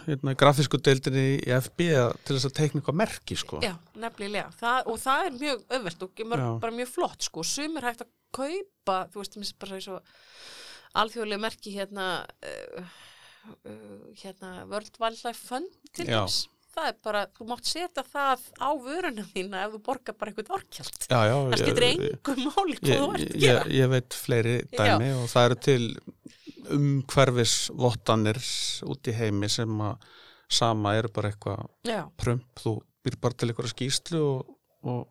hérna, 0.07 0.33
grafísku 0.37 0.79
deildinni 0.81 1.25
í 1.39 1.51
FB 1.57 1.87
til 2.25 2.37
þess 2.37 2.49
að 2.49 2.55
teikna 2.59 2.81
eitthvað 2.81 2.99
merki 3.01 3.37
sko 3.39 3.61
já, 3.63 3.73
nefnilega. 3.99 4.51
Það, 4.59 4.79
og 4.91 5.01
það 5.03 5.25
er 5.25 5.37
mjög 5.41 5.65
öðvelt 5.77 6.05
og 6.05 6.23
mörg, 6.31 6.45
bara 6.63 6.77
mjög 6.79 6.93
flott 6.93 7.27
sko. 7.27 7.45
Sum 7.47 7.77
er 7.79 7.89
hægt 7.89 8.05
að 8.05 8.13
kaupa, 8.37 8.99
þú 9.11 9.21
veist, 9.21 9.37
mér 9.37 9.45
finnst 9.45 9.59
bara 9.63 9.81
svo 9.83 9.99
alþjóðlega 10.97 11.43
merki 11.43 11.73
hérna, 11.75 12.07
uh, 12.47 12.93
uh, 13.67 14.05
hérna 14.21 14.53
World 14.71 15.01
Wildlife 15.01 15.41
Fund 15.41 15.73
til 15.91 16.07
þess. 16.09 16.47
Það 16.77 16.87
er 16.91 16.97
bara, 17.07 17.21
þú 17.33 17.45
mátt 17.49 17.65
setja 17.65 18.03
það 18.05 18.41
á 18.61 18.69
vöruna 18.85 19.23
þína 19.33 19.61
ef 19.65 19.71
þú 19.73 19.79
borgar 19.87 20.13
bara 20.19 20.29
eitthvað 20.31 20.51
orkjald. 20.59 20.99
já, 21.09 21.19
já, 21.25 21.33
Það 21.33 21.55
ég- 21.55 21.63
skiptir 21.63 21.85
engum 21.89 22.41
máli 22.45 22.75
hvað 22.77 22.91
ég, 22.91 22.99
þú 23.01 23.07
ert 23.07 23.23
að 23.23 23.23
ég, 23.23 23.39
gera. 23.47 23.63
ég 23.79 23.89
veit 23.95 24.17
fleiri 24.21 24.55
dæmi 24.77 25.07
og 25.17 25.25
það 25.31 25.47
eru 25.49 25.57
til 25.67 25.83
umhverfis 26.77 27.55
vottanir 27.79 28.39
út 28.91 29.07
í 29.09 29.15
heimi 29.15 29.49
sem 29.51 29.81
að 29.81 30.07
sama 30.51 30.93
eru 30.99 31.09
bara 31.15 31.31
eitthvað 31.33 31.65
Já, 31.87 32.01
prump, 32.19 32.45
þú 32.61 32.73
býr 33.03 33.17
bara 33.23 33.37
til 33.39 33.49
eitthvað 33.51 33.71
skýslu 33.73 34.21
og, 34.21 34.51
og 34.83 35.07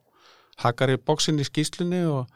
hakar 0.62 0.92
í 0.94 0.98
bóksinni 1.00 1.44
í 1.44 1.48
skýslunni 1.48 2.02
og, 2.08 2.30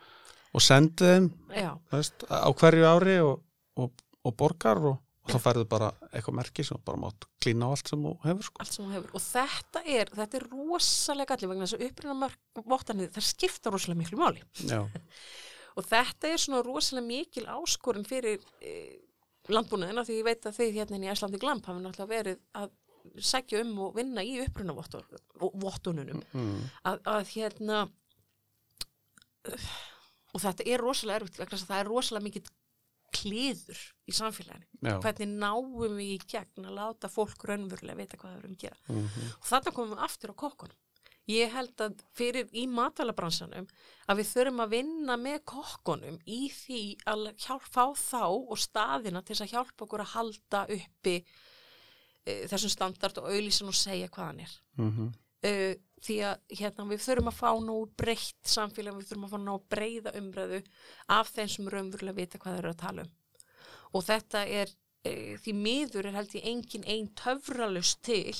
og 0.57 0.64
sendi 0.64 1.07
þeim 1.07 1.31
já, 1.55 1.70
veist, 1.93 2.24
á 2.28 2.49
hverju 2.51 2.89
ári 2.91 3.18
og, 3.24 3.41
og, 3.81 3.93
og 4.26 4.37
borgar 4.41 4.83
og 4.91 4.99
þá 5.31 5.45
færðu 5.45 5.66
bara 5.70 5.91
eitthvað 6.11 6.37
merki 6.41 6.64
sem 6.66 6.81
bara 6.87 7.01
mátt 7.01 7.26
klína 7.43 7.68
á 7.68 7.72
allt 7.74 7.93
sem 7.93 8.03
þú 8.07 8.14
hefur 8.24 8.49
sko. 8.49 8.62
allt 8.64 8.76
sem 8.76 8.87
þú 8.87 8.97
hefur. 8.97 9.12
Og 9.16 9.24
þetta 9.24 9.85
er, 9.85 10.12
þetta 10.16 10.41
er 10.41 10.49
rosalega 10.55 11.37
allir 11.37 11.53
vegna 11.53 11.68
þess 11.68 11.78
að 11.78 11.87
upprýna 11.89 12.31
vottanir, 12.74 13.12
það 13.14 13.28
skipta 13.28 13.72
rosalega 13.74 14.03
miklu 14.03 14.20
máli. 14.20 14.45
Og 15.78 15.87
þetta 15.87 16.28
er 16.28 16.43
svona 16.43 16.64
rosalega 16.66 17.07
mikil 17.07 17.47
áskorun 17.47 18.07
fyrir 18.09 18.43
e, 18.59 18.72
landbúnaðina 19.55 20.05
því 20.05 20.18
ég 20.18 20.26
veit 20.26 20.49
að 20.49 20.59
þið 20.59 20.78
hérna 20.81 20.99
í 21.01 21.11
Æslandi 21.12 21.41
Glamp 21.41 21.68
hafa 21.68 21.83
náttúrulega 21.83 22.11
verið 22.11 22.41
að 22.59 22.72
sækja 23.24 23.62
um 23.64 23.78
og 23.87 23.95
vinna 23.97 24.22
í 24.26 24.35
uppruna 24.45 24.74
vottununum 24.76 26.20
mm. 26.35 26.59
að, 26.91 27.01
að 27.09 27.31
hérna 27.33 27.85
og 30.35 30.43
þetta 30.43 30.66
er 30.68 30.85
rosalega 30.85 31.22
erfitt 31.22 31.64
það 31.64 31.78
er 31.78 31.91
rosalega 31.91 32.26
mikil 32.26 32.45
klíður 33.15 33.81
í 34.07 34.15
samfélaginu. 34.17 34.67
já. 34.81 34.95
Hvernig 35.03 35.33
náum 35.41 35.73
við 35.79 36.01
í 36.05 36.19
gegn 36.31 36.69
að 36.69 36.77
láta 36.79 37.11
fólk 37.13 37.45
raunverulega 37.49 37.99
vita 37.99 38.21
hvað 38.21 38.33
það 38.33 38.39
erum 38.39 38.55
að 38.55 38.63
gera. 38.65 38.79
Mm 38.89 39.03
Og 39.41 39.51
þarna 39.51 39.75
komum 39.77 39.97
við 39.97 40.05
aftur 40.07 40.33
á 40.33 40.41
kokkunum. 40.45 40.79
Ég 41.31 41.53
held 41.53 41.83
að 41.85 42.01
fyrir 42.17 42.49
í 42.57 42.67
matalabransanum 42.67 43.69
að 44.09 44.21
við 44.21 44.31
þurfum 44.33 44.63
að 44.65 44.73
vinna 44.75 45.17
með 45.17 45.39
kokkunum 45.45 46.19
í 46.27 46.49
því 46.51 46.83
að 47.07 47.27
hjálp, 47.45 47.67
fá 47.71 47.85
þá 47.95 48.25
og 48.27 48.59
staðina 48.59 49.23
til 49.23 49.37
að 49.37 49.53
hjálpa 49.53 49.85
okkur 49.85 50.01
að 50.01 50.15
halda 50.15 50.63
uppi 50.77 51.17
e, 52.25 52.47
þessum 52.51 52.73
standard 52.73 53.19
og 53.19 53.29
auðlýsan 53.31 53.71
og 53.71 53.79
segja 53.79 54.09
hvað 54.09 54.27
hann 54.27 54.41
er. 54.41 54.57
-hmm. 54.89 55.13
Uh, 55.41 55.72
því 56.05 56.16
að 56.24 56.57
hérna, 56.59 56.84
við 56.88 57.03
þurfum 57.05 57.28
að 57.30 57.36
fá 57.36 57.51
nú 57.64 57.74
breytt 58.01 58.49
samfélag, 58.49 58.97
við 58.97 59.11
þurfum 59.11 59.26
að 59.26 59.32
fá 59.34 59.41
nú 59.45 59.57
breyða 59.72 60.12
umræðu 60.20 60.61
af 61.16 61.32
þeim 61.34 61.51
sem 61.53 61.68
raunverulega 61.74 62.16
vita 62.16 62.41
hvað 62.41 62.57
þeir 62.57 62.62
eru 62.64 62.72
að 62.72 62.80
tala 62.84 63.05
um. 63.05 63.11
Og 63.91 64.07
þetta 64.07 64.43
er 64.61 64.72
e, 65.05 65.12
því 65.43 65.55
miður 65.59 66.09
er 66.09 66.16
held 66.16 66.34
ég 66.38 66.49
engin 66.49 66.86
ein 66.88 67.11
töfralust 67.20 68.01
til 68.07 68.32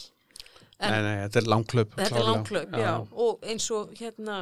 En- 0.81 0.95
Nei, 0.95 1.01
nei, 1.05 1.17
þetta 1.27 1.41
er 1.43 1.49
langklöp 1.53 1.97
Þetta 1.99 2.21
er 2.21 2.25
langklaup, 2.31 2.77
já. 2.81 2.93
og 3.13 3.43
eins 3.45 3.67
og 3.77 3.91
hérna 3.99 4.39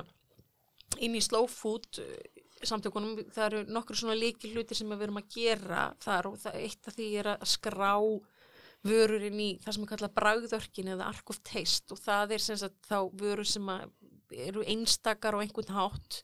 inn 1.02 1.16
í 1.18 1.22
slow 1.24 1.48
food 1.50 1.98
eh, 1.98 2.42
samtökunum, 2.62 3.24
það 3.34 3.46
eru 3.48 3.62
nokkur 3.74 3.98
svona 3.98 4.14
líki 4.18 4.52
hluti 4.52 4.76
sem 4.78 4.90
við 4.94 5.08
erum 5.08 5.18
að 5.18 5.32
gera 5.34 5.88
þar 6.02 6.30
og 6.30 6.38
það, 6.38 6.60
eitt 6.62 6.90
af 6.90 6.94
því 6.94 7.08
er 7.18 7.30
að 7.34 7.48
skrá 7.50 7.90
vörur 8.86 9.24
inn 9.26 9.40
í 9.42 9.48
það 9.62 9.74
sem 9.74 9.84
er 9.84 9.90
kallað 9.92 10.14
bragðörkin 10.18 10.92
eða 10.94 11.08
ark 11.10 11.32
of 11.32 11.40
taste 11.46 11.94
og 11.94 12.00
það 12.02 12.36
er 12.36 12.44
sem 12.44 12.60
sagt 12.60 12.78
þá 12.86 12.98
vörur 13.18 13.48
sem 13.48 13.72
eru 14.34 14.62
einstakar 14.68 15.34
á 15.34 15.42
einhvern 15.42 15.74
hátt 15.74 16.20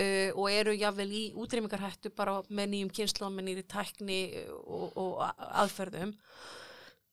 uh, 0.00 0.30
og 0.36 0.46
eru 0.52 0.74
jáfnvel 0.76 1.10
í 1.10 1.24
útrýmingarhættu 1.38 2.12
bara 2.16 2.38
með 2.48 2.72
nýjum 2.74 2.94
kynnslóðum, 2.96 3.36
með 3.38 3.48
nýri 3.48 3.66
tækni 3.68 4.20
uh, 4.44 4.56
og, 4.64 4.96
og 4.96 5.44
aðferðum. 5.50 6.16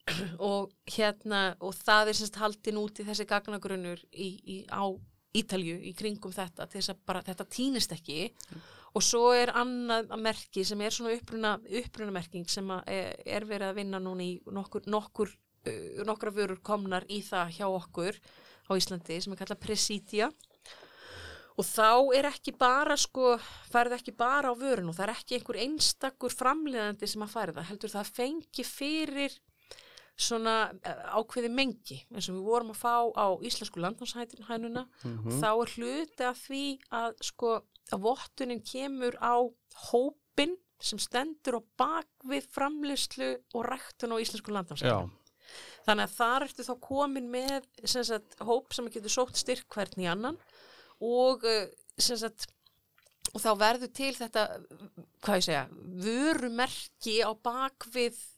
Og 0.40 0.70
hérna 0.88 1.58
og 1.60 1.74
það 1.76 2.14
er 2.14 2.16
semst 2.16 2.38
haldin 2.40 2.78
út 2.80 3.02
í 3.02 3.04
þessi 3.04 3.26
gagnagrunnur 3.28 4.00
í, 4.16 4.28
í, 4.40 4.56
á 4.72 4.88
Ítalju 5.36 5.82
í 5.84 5.92
kringum 6.00 6.32
þetta 6.32 6.64
þess 6.72 6.94
að 6.94 7.02
bara 7.10 7.22
þetta 7.28 7.46
týnist 7.52 7.92
ekki 7.92 8.30
og 8.96 9.04
svo 9.04 9.32
er 9.36 9.52
annað 9.58 10.14
merki 10.22 10.64
sem 10.66 10.82
er 10.82 10.96
svona 10.96 11.16
uppruna, 11.18 11.58
upprunamerking 11.82 12.48
sem 12.50 12.72
að 12.74 12.92
er, 12.94 13.14
er 13.38 13.46
verið 13.50 13.72
að 13.72 13.80
vinna 13.82 14.02
núna 14.02 14.26
í 14.26 14.34
nokkur, 14.54 14.88
nokkur 14.90 15.32
uh, 15.32 16.04
nokkra 16.08 16.34
vörur 16.34 16.62
komnar 16.64 17.08
í 17.10 17.22
það 17.26 17.56
hjá 17.60 17.68
okkur 17.68 18.20
á 18.68 18.72
Íslandi 18.76 19.20
sem 19.24 19.34
er 19.34 19.42
kallað 19.42 19.64
Presidia. 19.64 20.32
Og 21.58 21.66
þá 21.66 22.14
er 22.14 22.28
ekki 22.30 22.54
bara 22.54 22.94
sko, 23.00 23.32
færið 23.72 23.96
ekki 23.96 24.14
bara 24.14 24.52
á 24.54 24.60
vörun 24.60 24.92
og 24.92 24.98
það 24.98 25.08
er 25.08 25.14
ekki 25.16 25.38
einhver 25.40 25.58
einstakur 25.64 26.34
framleiðandi 26.36 27.10
sem 27.10 27.24
að 27.26 27.34
færða, 27.34 27.64
heldur 27.66 27.94
það 27.96 28.12
fengi 28.20 28.66
fyrir 28.68 29.38
svona 30.18 30.72
eh, 30.84 31.02
ákveði 31.14 31.50
mengi. 31.54 32.00
Eins 32.14 32.28
og 32.32 32.40
við 32.40 32.48
vorum 32.50 32.72
að 32.74 32.80
fá 32.82 32.96
á 33.14 33.28
íslensku 33.46 33.80
landnámshænuna 33.84 34.88
Mhm. 35.06 35.40
þá 35.42 35.50
er 35.62 35.74
hluti 35.76 36.24
af 36.26 36.38
því 36.48 36.64
að 36.92 37.14
sko 37.22 37.52
að 37.94 38.02
vottunin 38.02 38.62
kemur 38.66 39.14
á 39.22 39.36
hópin 39.92 40.58
sem 40.80 41.00
stendur 41.00 41.58
á 41.58 41.62
bakvið 41.80 42.48
framleyslu 42.54 43.30
og 43.56 43.66
ræktun 43.66 44.12
á 44.14 44.18
íslensku 44.22 44.52
landnámshænuna 44.52 45.10
þannig 45.88 46.04
að 46.04 46.18
þar 46.18 46.44
ertu 46.44 46.64
þá 46.68 46.76
komin 46.82 47.30
með 47.32 47.64
sem 47.86 48.04
sagt, 48.04 48.36
hóp 48.44 48.74
sem 48.74 48.90
getur 48.90 49.10
sótt 49.10 49.38
styrk 49.40 49.70
hvern 49.72 50.02
í 50.04 50.10
annan 50.12 50.38
og 51.00 51.46
eh, 51.46 51.70
sagt 51.98 52.48
og 53.34 53.42
þá 53.42 53.52
verður 53.60 53.94
til 53.94 54.14
þetta 54.16 54.44
hvað 55.22 55.36
ég 55.40 55.44
segja, 55.48 55.68
vörumerki 56.04 57.16
á 57.24 57.32
bakvið 57.44 58.16
uh, 58.18 58.37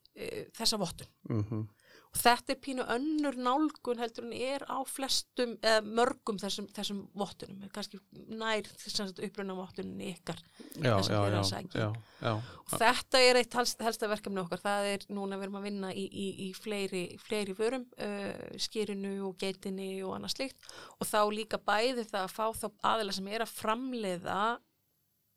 þessa 0.57 0.79
vottun. 0.81 1.07
Mhm, 1.29 1.67
og 2.09 2.17
þetta 2.17 2.49
er 2.55 2.57
pínu 2.65 2.83
önnur 2.89 3.35
nálgun 3.37 3.99
heldur 4.01 4.25
en 4.25 4.31
er 4.33 4.63
á 4.65 4.81
flestum 4.89 5.51
eða 5.61 5.83
mörgum 5.85 6.39
þessum, 6.41 6.65
þessum 6.73 7.03
vottunum. 7.13 7.67
Kannski 7.75 7.99
nær 8.33 8.65
þess 8.65 9.03
að 9.03 9.21
uppruna 9.27 9.53
vottunum 9.53 9.99
ykkar 10.07 10.39
já, 10.81 10.95
Það 10.95 11.03
sem 11.05 11.13
já, 11.13 11.19
þið 11.19 11.27
eruð 11.27 11.35
já, 11.35 11.43
að 11.43 11.51
sækja. 11.51 11.83
já, 11.83 11.91
já, 12.25 12.33
og 12.65 12.73
þetta 12.81 13.21
er 13.27 13.35
eitt 13.43 13.53
helst, 13.59 13.85
helsta 13.85 14.09
verkefni 14.09 14.41
okkar. 14.41 14.63
Það 14.65 14.89
er 14.95 15.05
núna 15.13 15.37
við 15.37 15.43
erum 15.47 15.59
að 15.61 15.67
vinna 15.69 15.93
í, 15.93 16.07
í, 16.09 16.27
í 16.47 16.53
fleiri, 16.57 17.03
fleiri 17.21 17.53
vörum 17.61 17.85
uh, 18.01 18.57
skýrinu 18.57 19.13
og 19.29 19.37
geitinni 19.37 19.91
og 20.01 20.17
annað 20.17 20.33
slíkt. 20.39 20.57
Og 20.97 21.05
þá 21.05 21.19
líka 21.29 21.61
bæði 21.61 22.07
það 22.09 22.25
að 22.25 22.33
fá 22.33 22.45
þá 22.57 22.67
aðila 22.95 23.13
sem 23.13 23.27
er 23.29 23.45
að 23.45 23.53
framleiða 23.53 24.41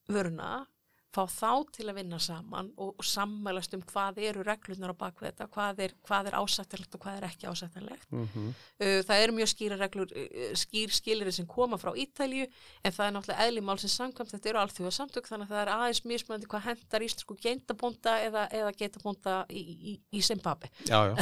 vöruna 0.09 0.67
fá 1.13 1.23
þá 1.29 1.51
til 1.77 1.87
að 1.91 1.99
vinna 2.01 2.19
saman 2.23 2.71
og, 2.77 2.95
og 2.99 3.05
sammælast 3.05 3.75
um 3.77 3.83
hvað 3.93 4.21
eru 4.25 4.45
reglurnar 4.47 4.95
á 4.95 5.01
bakvið 5.03 5.29
þetta, 5.31 5.49
hvað 5.53 5.83
er, 5.87 5.95
hvað 6.09 6.31
er 6.31 6.37
ásættanlegt 6.41 6.97
og 6.97 7.03
hvað 7.05 7.19
er 7.21 7.27
ekki 7.29 7.51
ásættanlegt. 7.53 8.09
mhm, 8.11 8.53
Uh, 8.83 8.99
það 9.07 9.21
eru 9.23 9.35
mjög 9.37 9.49
skýra 9.53 9.77
reglur, 9.79 10.11
skýr 10.59 10.91
skilirði 10.91 11.33
sem 11.37 11.47
koma 11.47 11.77
frá 11.79 11.93
Ítalju 11.95 12.49
en 12.83 12.95
það 12.95 13.05
er 13.05 13.13
náttúrulega 13.15 13.45
eðli 13.47 13.63
málsins 13.63 13.95
samkvæmt, 13.95 14.33
þetta 14.33 14.51
eru 14.51 14.61
alþjóða 14.63 14.93
samtök 14.97 15.29
þannig 15.29 15.47
að 15.47 15.53
það 15.53 15.61
er 15.63 15.71
aðeins 15.77 16.01
mismöndi 16.09 16.49
hvað 16.51 16.65
hendar 16.67 17.05
íslensku 17.07 17.37
geintabónda 17.45 18.17
eða, 18.27 18.47
eða 18.59 18.73
geitabónda 18.81 19.37
í, 19.55 19.63
í, 19.63 19.95
í 20.19 20.23
Zimbabwe. 20.27 20.73
já, 20.89 20.99
já, 21.13 21.15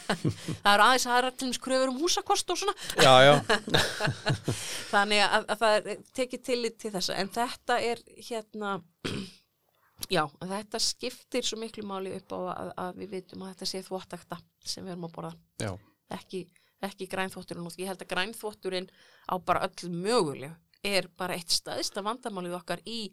Það 0.62 0.70
eru 0.74 0.86
aðeins 0.86 1.08
aðra 1.10 1.32
til 1.34 1.50
þess 1.50 1.64
kröfur 1.66 1.90
um 1.90 2.00
húsakost 2.04 2.54
og 2.54 2.62
svona 2.62 2.76
já, 3.02 3.14
já, 3.26 3.34
þannig 4.92 5.24
að, 5.26 5.48
að 5.48 5.64
það 5.64 5.76
er 5.80 6.06
tekið 6.20 6.46
tillit 6.52 6.78
til 6.82 6.94
þessa 6.94 7.18
en 7.18 7.34
þetta 7.34 7.80
er 7.82 8.02
hérna 8.28 8.76
já, 10.12 10.24
þetta 10.40 10.80
skiptir 10.82 11.46
svo 11.46 11.58
miklu 11.60 11.84
máli 11.88 12.14
upp 12.16 12.34
á 12.34 12.38
að, 12.54 12.72
að 12.84 13.00
við 13.02 13.14
vitum 13.16 13.44
að 13.44 13.54
þetta 13.54 13.70
sé 13.70 13.82
þvottakta 13.86 14.40
sem 14.64 14.84
við 14.84 14.94
erum 14.94 15.08
að 15.08 15.14
borða. 15.16 15.32
Já, 15.62 15.72
ekki, 16.18 16.42
ekki 16.88 17.08
grænþvotturinn 17.12 17.68
og 17.68 17.78
ég 17.80 17.90
held 17.92 18.04
að 18.04 18.12
grænþvotturinn 18.14 18.90
á 19.30 19.34
bara 19.42 19.66
öll 19.68 19.92
möguleg 19.92 20.56
er 20.82 21.06
bara 21.18 21.36
eitt 21.38 21.52
staðista 21.54 22.02
vandamálið 22.02 22.58
okkar 22.58 22.82
í 22.88 23.04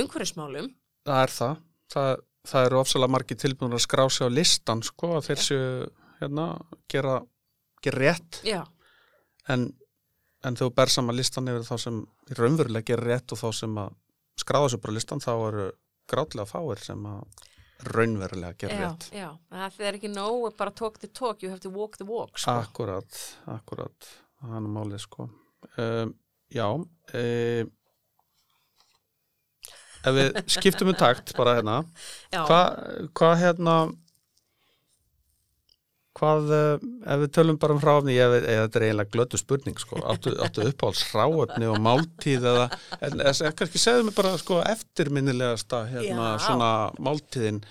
umhverfismálum. 0.00 0.70
Það 1.06 1.22
er 1.22 1.34
það. 1.34 1.58
Það, 1.92 2.12
það 2.50 2.68
eru 2.68 2.78
ofsalega 2.80 3.14
margir 3.14 3.38
tilbúinur 3.40 3.78
að 3.78 3.84
skrá 3.84 4.06
sig 4.10 4.26
á 4.26 4.30
listan, 4.32 4.80
sko, 4.82 5.12
að 5.18 5.28
þeir 5.28 5.42
séu, 5.44 5.66
hérna, 6.20 6.46
gera, 6.90 7.18
gera 7.84 8.00
rétt, 8.00 8.40
já, 8.46 8.62
en, 9.52 9.68
en 10.46 10.58
þú 10.58 10.70
ber 10.74 10.92
saman 10.92 11.16
listan 11.18 11.50
yfir 11.52 11.66
þá 11.68 11.76
sem 11.84 12.00
raunverulega 12.38 12.90
gera 12.90 13.06
rétt 13.06 13.34
og 13.34 13.40
þá 13.42 13.46
sem 13.60 13.78
að 13.82 13.94
skráða 14.40 14.72
sig 14.72 14.82
bara 14.84 14.96
listan, 14.96 15.22
þá 15.22 15.32
eru 15.48 15.66
grátlega 16.10 16.46
fáir 16.48 16.82
sem 16.82 17.06
að 17.08 17.46
raunverulega 17.92 18.56
gera 18.60 18.76
rétt. 18.80 19.08
já 19.12 19.30
það 19.50 19.80
er 19.88 19.98
ekki 19.98 20.10
nóg 20.12 20.46
bara 20.56 20.72
talk 20.72 20.98
the 21.02 21.08
talk, 21.08 21.42
you 21.42 21.50
have 21.50 21.60
to 21.60 21.70
walk 21.70 21.98
the 22.00 22.06
walk 22.08 22.38
sko. 22.38 22.54
Akkurat, 22.62 23.18
akkurat, 23.52 24.12
það 24.40 24.56
er 24.60 24.70
málið 24.76 25.02
sko. 25.04 25.28
Um, 25.76 26.14
já, 26.52 26.66
um, 26.72 26.86
ef 30.06 30.16
við 30.16 30.40
skiptum 30.56 30.92
um 30.92 30.98
takt 30.98 31.34
bara 31.36 31.58
hérna, 31.58 31.76
hvað 32.48 33.10
hva, 33.18 33.32
hérna, 33.42 33.76
hvað, 36.16 36.52
uh, 36.52 36.86
ef 37.12 37.22
við 37.24 37.32
tölum 37.36 37.58
bara 37.60 37.76
um 37.76 37.82
veit, 37.82 38.08
eða 38.16 38.62
þetta 38.64 38.78
er 38.80 38.86
eiginlega 38.86 39.12
glötu 39.12 39.40
spurning 39.40 39.80
sko, 39.80 40.00
áttu, 40.12 40.32
áttu 40.44 40.64
uppáhalds 40.70 41.04
hráefni 41.10 41.68
og 41.70 41.78
máltíð 41.84 42.48
eða, 42.52 42.70
en, 43.00 43.20
en 43.20 43.58
kannski 43.58 43.82
segðu 43.82 44.08
mig 44.08 44.16
bara 44.16 44.32
sko 44.40 44.62
eftirminnilegasta 44.64 45.84
hérna 45.92 46.32
svona 46.42 46.72
máltíðin 46.98 47.62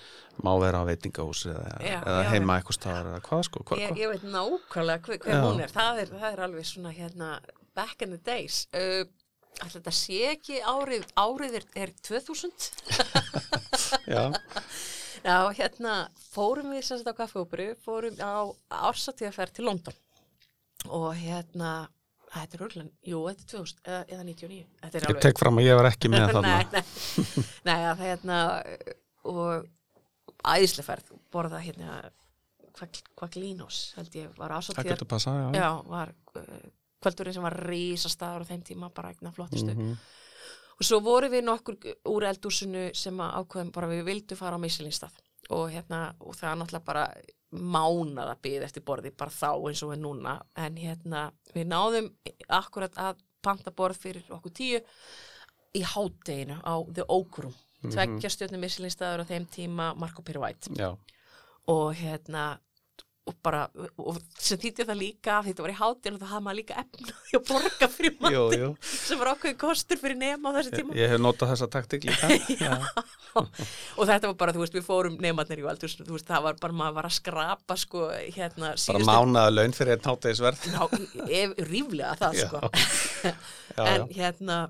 má 0.44 0.52
vera 0.60 0.82
á 0.84 0.88
veitingahúsi 0.88 1.50
eða, 1.52 1.76
Já, 1.80 1.98
eða 2.00 2.22
já, 2.22 2.30
heima 2.34 2.56
eitthvað 2.58 2.78
staðar 2.78 3.12
eða 3.12 3.20
hvað 3.28 3.46
sko, 3.48 3.62
hvað, 3.68 3.84
ég, 3.84 4.00
ég 4.02 4.10
veit 4.12 4.26
nákvæmlega 4.30 5.06
hver, 5.06 5.20
hver 5.24 5.46
hún 5.46 5.62
er. 5.64 5.72
Það, 5.72 6.02
er 6.02 6.10
það 6.12 6.26
er 6.32 6.42
alveg 6.46 6.68
svona 6.68 6.92
hérna 6.92 7.30
back 7.76 8.04
in 8.04 8.12
the 8.12 8.20
days. 8.20 8.66
Uh, 8.76 9.06
Ætli 9.56 9.78
þetta 9.78 9.92
sé 9.96 10.16
ekki 10.34 10.58
árið, 10.60 11.06
árið 11.16 11.54
er, 11.62 11.64
er 11.80 11.92
2000 12.04 12.66
já, 14.12 14.26
Já, 15.26 15.36
hérna 15.58 15.94
fórum 16.30 16.70
við 16.70 16.84
sem 16.86 17.00
sagt 17.00 17.10
á 17.10 17.18
kaffeóperu, 17.18 17.72
fórum 17.82 18.14
á 18.22 18.46
ársatíðaferð 18.86 19.56
til 19.58 19.64
London 19.66 19.96
og 20.94 21.08
hérna, 21.18 21.70
þetta 22.30 22.54
er 22.58 22.62
örgulega, 22.68 22.92
jú, 23.10 23.22
þetta 23.26 23.42
er 23.42 23.48
2000 23.56 23.80
eða, 23.90 24.02
eða 24.14 24.26
99, 24.28 24.66
þetta 24.84 25.00
er 25.00 25.08
ég 25.10 25.22
tek 25.24 25.40
fram 25.42 25.58
að 25.58 25.66
ég 25.66 25.78
var 25.80 25.88
ekki 25.90 26.10
með 26.12 26.26
þarna. 26.36 26.52
nei, 26.52 26.66
nei, 26.76 26.84
nei, 27.68 27.78
að 27.90 28.04
hérna 28.04 28.38
og 29.26 29.66
æðislega 30.46 30.86
ferð, 30.92 31.10
borða 31.34 31.62
hérna 31.64 31.98
Quaglinos, 33.16 33.94
held 33.96 34.14
ég, 34.20 34.28
var 34.36 34.52
Það 34.52 34.58
ársatíðar, 34.60 34.90
getur 34.92 35.08
passað, 35.08 35.38
já. 35.40 35.48
já, 35.64 35.68
var 35.88 36.10
uh, 36.36 36.66
kvöldurinn 37.02 37.36
sem 37.38 37.46
var 37.46 37.56
rísastaður 37.70 38.44
á 38.44 38.48
þeim 38.52 38.64
tíma, 38.68 38.90
bara 38.94 39.10
eignan 39.14 39.32
flottustu 39.34 39.72
Mhm. 39.72 39.94
og 40.76 40.84
svo 40.84 40.98
voru 41.00 41.30
við 41.32 41.46
nokkur 41.48 41.78
úr 42.12 42.26
eldúsinu 42.28 42.90
sem 42.94 43.16
ákveðum 43.16 43.70
bara 43.72 43.88
við 43.88 44.02
vildum 44.10 44.36
fara 44.36 44.58
á 44.60 44.60
Michelin-stað 44.60 45.16
og 45.54 45.70
hérna 45.70 46.00
og 46.20 46.36
það 46.36 46.50
er 46.50 46.60
náttúrulega 46.60 46.88
bara 46.88 47.06
mánað 47.56 48.32
að 48.32 48.42
byggja 48.44 48.66
eftir 48.66 48.84
borði 48.86 49.12
bara 49.16 49.32
þá 49.32 49.50
eins 49.68 49.82
og 49.86 49.92
við 49.92 50.02
núna. 50.02 50.34
En 50.58 50.80
hérna 50.80 51.28
við 51.54 51.70
náðum 51.70 52.10
akkurat 52.58 52.98
að 53.00 53.22
panta 53.46 53.70
borð 53.70 54.02
fyrir 54.02 54.34
okkur 54.34 54.54
tíu 54.56 54.80
í 55.76 55.82
hátteginu 55.86 56.58
á 56.64 56.74
The 56.90 57.06
Oak 57.08 57.38
Room. 57.44 57.54
Tveggja 57.86 58.30
stjórnum 58.32 58.64
Michelin-staður 58.64 59.22
á 59.22 59.30
þeim 59.30 59.46
tíma 59.52 59.92
White. 60.42 60.72
Já, 60.74 60.96
og 61.70 61.94
hérna 61.94 62.56
og 63.26 63.34
bara, 63.42 63.64
og 63.98 64.18
sem 64.38 64.58
þýtti 64.62 64.84
það 64.86 64.98
líka 65.00 65.36
þetta 65.42 65.64
var 65.64 65.72
í 65.72 65.76
hátinn 65.80 66.14
og 66.14 66.20
það 66.20 66.30
hafði 66.30 66.44
maður 66.46 66.58
líka 66.60 66.76
efnaði 66.82 67.38
að 67.38 67.48
borga 67.48 67.88
matinn 68.22 68.60
jú. 68.60 68.68
sem 68.86 69.18
var 69.18 69.30
ákveðin 69.32 69.58
kostur 69.58 69.98
fyrir 69.98 70.18
nema 70.20 70.52
á 70.52 70.56
þessi 70.56 70.70
Ég, 70.70 70.76
tíma 70.78 70.98
ég 71.00 71.10
hef 71.10 71.22
notað 71.24 71.50
þessa 71.54 71.68
taktik 71.74 72.06
líka. 72.06 72.30
já. 72.66 72.76
og 73.34 74.06
þetta 74.06 74.30
var 74.30 74.38
bara, 74.44 74.54
þú 74.54 74.62
veist, 74.62 74.78
við 74.78 74.86
fórum 74.86 75.18
nefnarnir 75.18 75.64
í 75.64 75.66
aldur, 75.72 75.96
þú 75.98 76.14
veist, 76.14 76.28
það 76.30 76.46
var 76.46 76.60
bara, 76.62 76.78
maður 76.84 76.98
var 77.00 77.10
að 77.10 77.16
skrapa 77.18 77.78
sko, 77.82 78.06
hérna, 78.38 78.72
Bara 78.86 79.04
mánaða 79.10 79.54
laun 79.56 79.76
fyrir 79.76 79.96
einn 79.96 80.06
hátegisverð. 80.06 80.66
Já, 80.70 81.50
ríflega 81.66 82.14
það, 82.22 82.38
Já. 82.38 82.46
sko 82.46 82.60
Já, 83.76 83.82
en 83.90 84.06
já. 84.06 84.08
hérna 84.22 84.60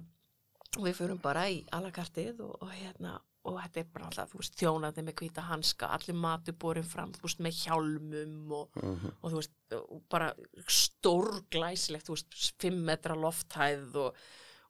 við 0.81 0.97
fórum 0.99 1.21
bara 1.23 1.47
í 1.53 1.61
alakartið 1.77 2.41
og, 2.45 2.57
og 2.65 2.73
hérna 2.73 3.19
og 3.47 3.61
þetta 3.61 3.81
er 3.81 3.91
bara 3.95 4.09
alltaf, 4.09 4.33
þú 4.33 4.41
veist, 4.41 4.57
þjónandi 4.61 5.05
með 5.07 5.17
hvíta 5.21 5.45
hanska, 5.47 5.91
allir 5.95 6.19
matu 6.19 6.55
borin 6.65 6.87
fram, 6.87 7.13
þú 7.15 7.29
veist, 7.29 7.43
með 7.45 7.61
hjálmum 7.63 8.57
og, 8.59 8.81
og 8.83 9.31
þú 9.31 9.39
veist, 9.39 9.55
og 9.79 10.03
bara 10.13 10.33
stórglæsilegt, 10.81 12.09
þú 12.09 12.17
veist, 12.17 12.37
fimm 12.63 12.83
metra 12.89 13.17
lofthæð 13.19 13.97
og, 14.03 14.21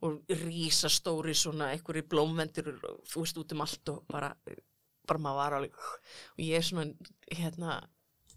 og 0.07 0.37
rísastóri 0.45 1.35
svona 1.37 1.73
einhverju 1.75 2.07
blómvendur, 2.13 2.73
þú 3.09 3.25
veist, 3.25 3.43
út 3.43 3.57
um 3.57 3.67
allt 3.67 3.93
og 3.95 4.05
bara, 4.13 4.33
bara 5.09 5.25
maður 5.25 5.43
var 5.43 5.61
alveg, 5.61 5.85
og 6.37 6.47
ég 6.47 6.61
er 6.61 6.69
svona, 6.71 7.13
hérna, 7.33 7.81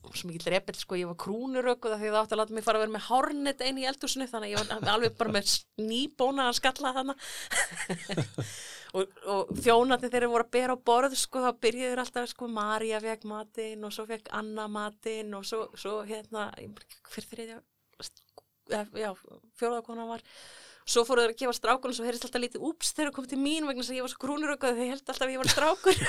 svo 0.08 0.30
mikill 0.30 0.54
repill, 0.56 0.80
sko, 0.80 0.96
ég 0.96 1.10
var 1.10 1.20
krúnurökk 1.20 1.90
og 1.90 2.00
það 2.00 2.20
átti 2.22 2.36
að 2.38 2.44
láta 2.46 2.56
mig 2.56 2.64
fara 2.66 2.80
að 2.80 2.86
vera 2.86 2.96
með 2.96 3.08
hárnet 3.10 3.64
einn 3.66 3.82
í 3.82 3.88
eldhúsinu, 3.90 4.30
þannig 4.32 4.54
að 4.54 4.56
ég 4.56 4.76
var 4.80 4.94
alveg 4.96 5.18
bara 5.20 5.36
með 5.36 5.56
nýbóna 5.84 6.48
að 6.48 6.60
skalla 6.62 6.96
þannig 6.96 7.18
og, 8.94 9.18
og 9.30 9.52
þjónandi 9.60 10.08
þegar 10.08 10.26
þeir 10.26 10.34
voru 10.34 10.48
að 10.48 10.54
bera 10.56 10.78
á 10.78 10.86
borð, 10.90 11.18
sko, 11.20 11.44
þá 11.46 11.62
byrjuður 11.66 12.04
alltaf, 12.04 12.30
sko, 12.32 12.50
Marja 12.54 13.02
fekk 13.04 13.28
matinn 13.30 13.86
og 13.86 13.94
svo 13.96 14.08
fekk 14.10 14.32
Anna 14.40 14.70
matinn 14.72 15.36
og 15.38 15.46
svo, 15.48 15.68
svo 15.80 16.00
hérna, 16.10 16.50
hver 17.12 17.30
þriðja, 17.34 17.62
já, 18.98 19.14
fjóðakona 19.60 20.10
var. 20.10 20.26
Svo 20.90 21.04
fóru 21.06 21.22
þeir 21.22 21.36
að 21.36 21.42
gefa 21.44 21.54
strákunum 21.54 21.94
svo 21.94 22.06
heyrðist 22.08 22.26
alltaf 22.26 22.42
lítið 22.42 22.64
úps 22.66 22.96
þegar 22.98 23.12
það 23.12 23.16
kom 23.20 23.26
til 23.30 23.38
mín 23.38 23.68
vegna 23.70 23.84
þess 23.84 23.92
að 23.92 23.98
ég 24.00 24.06
var 24.06 24.12
svo 24.16 24.22
krúnurökk 24.24 24.64
og 24.66 24.80
þeir 24.80 24.88
held 24.90 25.12
alltaf 25.14 25.26
að 25.28 25.34
ég 25.36 25.42
var 25.44 25.52
strákur. 25.54 26.00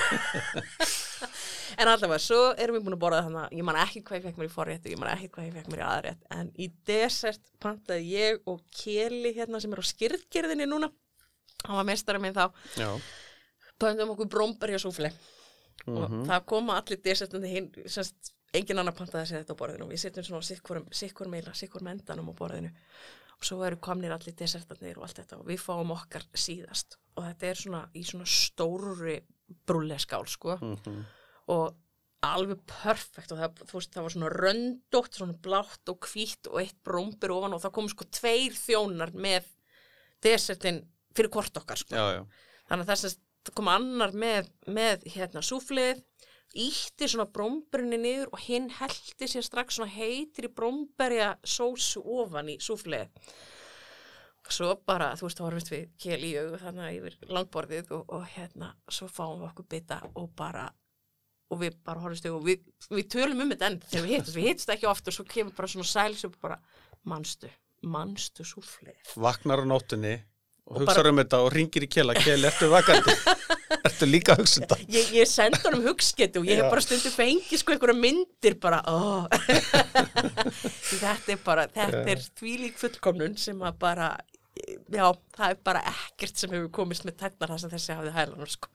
En 1.80 1.88
allavega, 1.88 2.18
svo 2.18 2.38
erum 2.58 2.78
við 2.78 2.86
búin 2.86 2.96
að 2.96 3.02
borða 3.04 3.20
þannig 3.26 3.42
að 3.44 3.52
ég 3.58 3.66
man 3.68 3.78
ekki 3.78 4.00
hvað 4.06 4.16
ég 4.16 4.24
fekk 4.24 4.38
mér 4.40 4.48
í 4.48 4.52
forréttu 4.52 4.90
ég 4.90 4.98
man 5.00 5.10
ekki 5.12 5.28
hvað 5.34 5.46
ég 5.46 5.54
fekk 5.54 5.68
mér 5.70 5.82
í 5.82 5.84
aðrétt 5.86 6.24
en 6.34 6.50
í 6.56 6.66
desert 6.88 7.52
pantaði 7.62 8.08
ég 8.10 8.40
og 8.50 8.64
Keli 8.74 9.32
hérna 9.36 9.60
sem 9.62 9.76
er 9.76 9.82
á 9.84 9.90
skyrðgerðinni 9.90 10.66
núna 10.68 10.90
hann 11.66 11.78
var 11.80 11.88
mestari 11.88 12.22
minn 12.22 12.36
þá. 12.36 12.48
Pantaðum 13.80 14.14
okkur 14.14 14.28
brómberja 14.32 14.80
súfli 14.82 15.10
og 15.88 16.12
það 16.28 16.44
koma 16.50 16.76
allir 16.76 17.00
desertandi 17.00 17.48
hinn 17.54 17.70
semst, 17.88 18.34
engin 18.52 18.82
annar 18.82 18.96
pantaði 18.96 19.22
að 19.22 19.30
segja 19.30 19.42
þetta 19.44 19.54
á 19.56 19.60
borðinu. 19.62 19.86
Og 19.86 19.92
við 19.94 20.02
setjum 20.02 20.26
svona 20.26 20.46
sikkur, 20.46 20.82
sikkur 20.92 21.30
meila, 21.32 21.54
sikkur 21.56 21.84
mendanum 21.86 22.28
á 22.28 22.34
borðinu. 22.36 22.72
Og 23.40 23.46
svo 23.48 23.62
eru 23.64 23.78
komnir 23.80 24.12
allir 24.12 24.34
desertarnir 24.36 24.98
og 25.00 25.06
allt 25.06 25.22
þetta. 25.22 25.38
Og 25.40 25.48
við 25.48 25.62
fáum 25.62 25.94
okkar 25.94 26.26
síðast. 26.36 26.98
Og 27.16 27.24
þetta 27.24 27.48
er 27.48 27.60
svona 27.62 27.84
í 27.96 28.02
svona 28.04 28.26
stóri 28.28 29.16
brúleskál 29.66 30.26
sko. 30.28 30.58
Og 31.54 31.70
alveg 32.26 32.60
perfekt. 32.68 33.32
Og 33.32 33.40
það, 33.40 33.62
veist, 33.72 33.94
það 33.94 34.04
var 34.04 34.16
svona 34.16 34.32
röndótt, 34.34 35.16
svona 35.16 35.38
blátt 35.46 35.94
og 35.94 36.10
hvítt 36.10 36.50
og 36.52 36.60
eitt 36.60 36.76
brómbir 36.84 37.32
ofan. 37.32 37.56
Og 37.56 37.64
það 37.64 37.76
kom 37.78 37.88
sko 37.88 38.10
tveir 38.12 38.58
þjónar 38.58 39.14
með 39.16 39.48
desertin 40.20 40.84
fyrir 41.16 41.32
hvort 41.34 41.60
okkar 41.62 41.80
sko. 41.80 41.96
Já, 41.96 42.20
já. 42.20 42.22
þannig 42.70 42.86
að 42.86 42.92
þess 42.92 43.08
að 43.08 43.18
það 43.40 43.56
kom 43.56 43.70
annar 43.72 44.12
með, 44.12 44.50
með 44.68 45.06
hérna 45.14 45.42
súflið 45.44 46.02
ítti 46.60 47.06
svona 47.06 47.28
brómberinu 47.30 47.98
niður 48.00 48.32
og 48.34 48.42
hinn 48.42 48.66
heldi 48.80 49.28
sér 49.30 49.46
strax 49.46 49.78
svona 49.78 49.92
heitir 49.92 50.48
í 50.48 50.52
brómberja 50.54 51.36
sósu 51.46 52.02
ofan 52.02 52.50
í 52.50 52.58
súflið 52.62 53.10
svo 54.50 54.72
bara, 54.86 55.12
þú 55.14 55.28
veist, 55.28 55.38
þá 55.38 55.44
horfist 55.46 55.70
við 55.70 55.82
kél 56.02 56.20
í 56.26 56.30
augu 56.40 56.58
þannig 56.58 56.86
að 56.86 56.96
yfir 56.98 57.16
langborðið 57.36 57.92
og, 57.94 58.04
og 58.16 58.24
hérna, 58.34 58.72
svo 58.90 59.06
fáum 59.06 59.40
við 59.40 59.48
okkur 59.50 59.68
bita 59.76 60.00
og 60.18 60.30
bara, 60.36 60.64
og 61.54 61.60
við 61.62 61.76
bara 61.86 62.02
horfist 62.02 62.26
við 62.26 62.34
og 62.34 62.46
við, 62.48 62.64
við 62.90 63.08
tölum 63.14 63.44
um 63.44 63.52
þetta 63.54 63.68
enn 63.70 63.78
þegar 63.84 64.06
við 64.06 64.14
hittast, 64.16 64.36
við 64.36 64.48
hittast 64.48 64.74
ekki 64.74 64.90
oft 64.90 65.10
og 65.10 65.16
svo 65.16 65.26
kemur 65.30 65.54
bara 65.54 65.70
svona 65.70 65.90
sæls 65.92 66.26
og 66.26 66.34
bara, 66.42 66.58
manstu 67.06 67.50
manstu 67.80 68.44
súflið 68.44 69.14
Vaknar 69.16 69.62
á 69.62 69.66
nóttunni 69.70 70.16
og 70.66 70.80
hugsaður 70.82 71.10
um 71.12 71.20
þetta 71.22 71.40
og 71.44 71.52
ringir 71.54 71.86
í 71.86 71.88
kjela, 71.90 72.14
kjeli, 72.18 72.46
ertu 72.50 72.68
vakandi? 72.72 73.14
ertu 73.88 74.08
líka 74.10 74.34
að 74.36 74.42
hugsa 74.44 74.62
þetta? 74.64 74.78
ég, 74.96 75.12
ég 75.20 75.30
sendi 75.30 75.60
honum 75.64 75.86
hugsketu 75.88 76.42
og 76.42 76.50
ég 76.50 76.60
hef 76.60 76.70
bara 76.72 76.84
stundu 76.84 77.12
fengið 77.14 77.62
sko 77.62 77.74
einhverja 77.76 77.98
myndir 78.02 78.58
bara, 78.62 78.82
ó 78.86 79.26
þetta 80.90 81.32
er 81.34 81.40
bara, 81.44 81.64
þetta 81.74 82.04
er 82.14 82.22
þvílík 82.40 82.78
fullkomnun 82.80 83.36
sem 83.40 83.60
að 83.66 83.78
bara 83.82 84.10
já, 84.92 85.06
það 85.36 85.46
er 85.54 85.58
bara 85.64 85.80
ekkert 85.88 86.36
sem 86.42 86.52
hefur 86.52 86.70
komist 86.80 87.06
með 87.08 87.16
tætnar 87.22 87.52
það 87.54 87.62
sem 87.64 87.72
þessi 87.74 87.96
hafði 87.96 88.14
hælanur 88.16 88.50
sko 88.52 88.70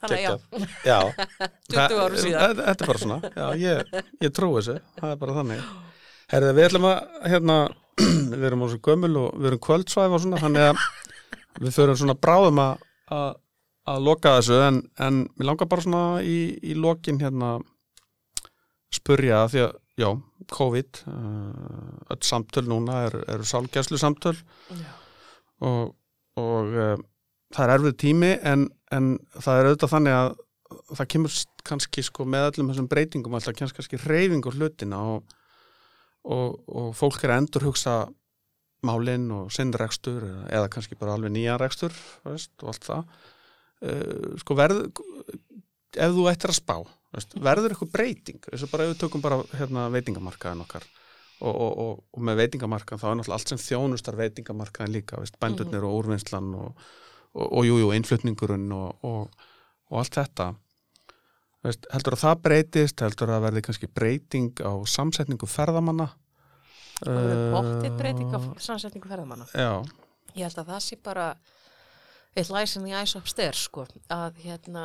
þannig 0.00 0.26
að 0.30 0.40
já, 0.86 0.96
Já. 0.96 0.98
20 1.74 2.00
árum 2.00 2.16
Það- 2.16 2.22
síðan. 2.24 2.56
Þetta 2.60 2.84
er 2.84 2.90
bara 2.92 3.02
svona, 3.02 3.18
já, 3.34 3.46
ég, 3.60 3.94
ég 4.24 4.34
trúi 4.36 4.52
þessu, 4.60 4.76
það 5.00 5.14
er 5.14 5.20
bara 5.24 5.34
þannig. 5.40 5.62
Herði, 6.30 6.52
við 6.54 6.66
ætlum 6.68 6.86
að, 6.86 6.98
hérna, 7.32 7.56
við 8.30 8.46
erum 8.48 8.64
á 8.64 8.66
svo 8.70 8.80
gömul 8.84 9.12
og 9.20 9.38
við 9.38 9.50
erum 9.50 9.62
kvöldsvæf 9.66 10.16
og 10.16 10.24
svona, 10.24 10.40
þannig 10.42 10.70
að 10.70 10.82
við 11.60 11.76
förum 11.76 11.98
svona 11.98 12.16
bráðum 12.18 12.62
að, 12.62 12.86
að, 13.16 13.28
að 13.92 14.08
loka 14.08 14.34
þessu, 14.38 14.58
en, 14.66 14.80
en 15.02 15.22
mér 15.34 15.50
langar 15.50 15.70
bara 15.70 15.84
svona 15.86 16.04
í, 16.24 16.38
í 16.62 16.76
lokin 16.78 17.20
hérna 17.22 17.58
spurja 18.94 19.44
því 19.50 19.64
að, 19.66 19.78
já, 20.00 20.08
COVID, 20.50 21.02
uh, 21.12 22.12
öll 22.14 22.22
samtöl 22.26 22.66
núna 22.66 23.04
eru 23.06 23.22
er 23.30 23.44
sálgæslu 23.46 24.00
samtöl 24.00 24.34
já. 24.34 24.92
og, 25.66 25.94
og 26.40 26.72
uh, 26.74 26.94
það 27.54 27.66
er 27.66 27.74
erfið 27.76 27.98
tími 28.04 28.30
en, 28.46 28.68
en 28.94 29.12
það 29.36 29.58
er 29.58 29.68
auðvitað 29.70 29.94
þannig 29.94 30.16
að 30.16 30.32
það 30.94 31.10
kemur 31.14 31.36
kannski 31.66 32.04
sko 32.06 32.26
með 32.28 32.48
öllum 32.50 32.72
þessum 32.72 32.88
breytingum 32.90 33.36
alltaf 33.36 33.58
kannski 33.58 34.00
reyfing 34.04 34.46
á 34.46 34.50
hlutina 34.54 35.00
og, 35.14 35.36
og, 36.28 36.60
og 36.68 36.90
fólk 36.96 37.24
er 37.24 37.34
að 37.34 37.42
endur 37.44 37.68
hugsa 37.70 37.94
málinn 38.86 39.28
og 39.34 39.50
sinn 39.52 39.72
rekstur 39.76 40.24
eða, 40.48 40.68
kannski 40.72 40.96
bara 40.98 41.16
alveg 41.16 41.34
nýjan 41.34 41.60
rekstur 41.60 41.92
veist, 42.24 42.52
og 42.62 42.72
allt 42.72 42.86
það. 42.86 43.18
Uh, 43.80 44.32
sko 44.40 44.56
verð 44.56 44.82
ef 45.96 46.16
þú 46.16 46.26
ættir 46.30 46.52
að 46.52 46.58
spá 46.58 46.76
veist, 47.16 47.36
verður 47.36 47.74
eitthvað 47.74 47.92
breyting? 47.94 48.40
Þess 48.46 48.66
að 48.66 48.72
bara 48.74 48.86
ef 48.86 48.94
við 48.94 49.02
tökum 49.04 49.24
bara 49.24 49.40
hérna, 49.56 49.88
veitingamarkaðin 49.94 50.64
okkar 50.64 50.86
og, 51.40 51.52
og, 51.52 51.70
og, 51.70 52.02
og 52.16 52.26
með 52.28 52.42
veitingamarkaðin 52.44 53.02
þá 53.02 53.06
er 53.10 53.20
náttúrulega 53.20 53.38
allt 53.38 53.52
sem 53.52 53.62
þjónustar 53.64 54.18
veitingamarkaðin 54.20 54.96
líka 54.96 55.20
veist, 55.20 55.38
bændurnir 55.40 55.86
og 55.88 56.02
úrvinnslan 56.02 56.50
og, 56.60 56.90
og, 57.32 57.46
og 57.46 57.68
jú, 57.68 57.78
jú, 57.80 57.92
og, 58.76 59.46
og 59.90 60.02
allt 60.02 60.20
þetta 60.20 60.52
veist, 61.66 61.86
heldur 61.92 62.16
að 62.16 62.24
það 62.24 62.42
breytist 62.46 63.04
heldur 63.04 63.32
að 63.34 63.46
verði 63.46 63.64
kannski 63.66 63.90
breyting 64.00 64.64
á 64.64 64.72
samsetningu 64.88 65.48
ferðamanna? 65.50 66.10
Það 67.00 67.16
verður 67.16 67.54
bóttið 67.54 67.96
breyting 68.00 68.36
af 68.36 68.50
samsetningu 68.60 69.10
ferðamanna. 69.10 69.48
Já, 69.54 69.72
ég 70.34 70.44
held 70.44 70.62
að 70.62 70.74
það 70.74 70.84
sé 70.86 71.00
bara 71.04 71.30
eitt 72.36 72.52
læsin 72.52 72.86
í 72.86 72.94
æs 72.94 73.16
upstairs 73.18 73.64
sko, 73.66 73.86
að 74.12 74.38
hérna 74.44 74.84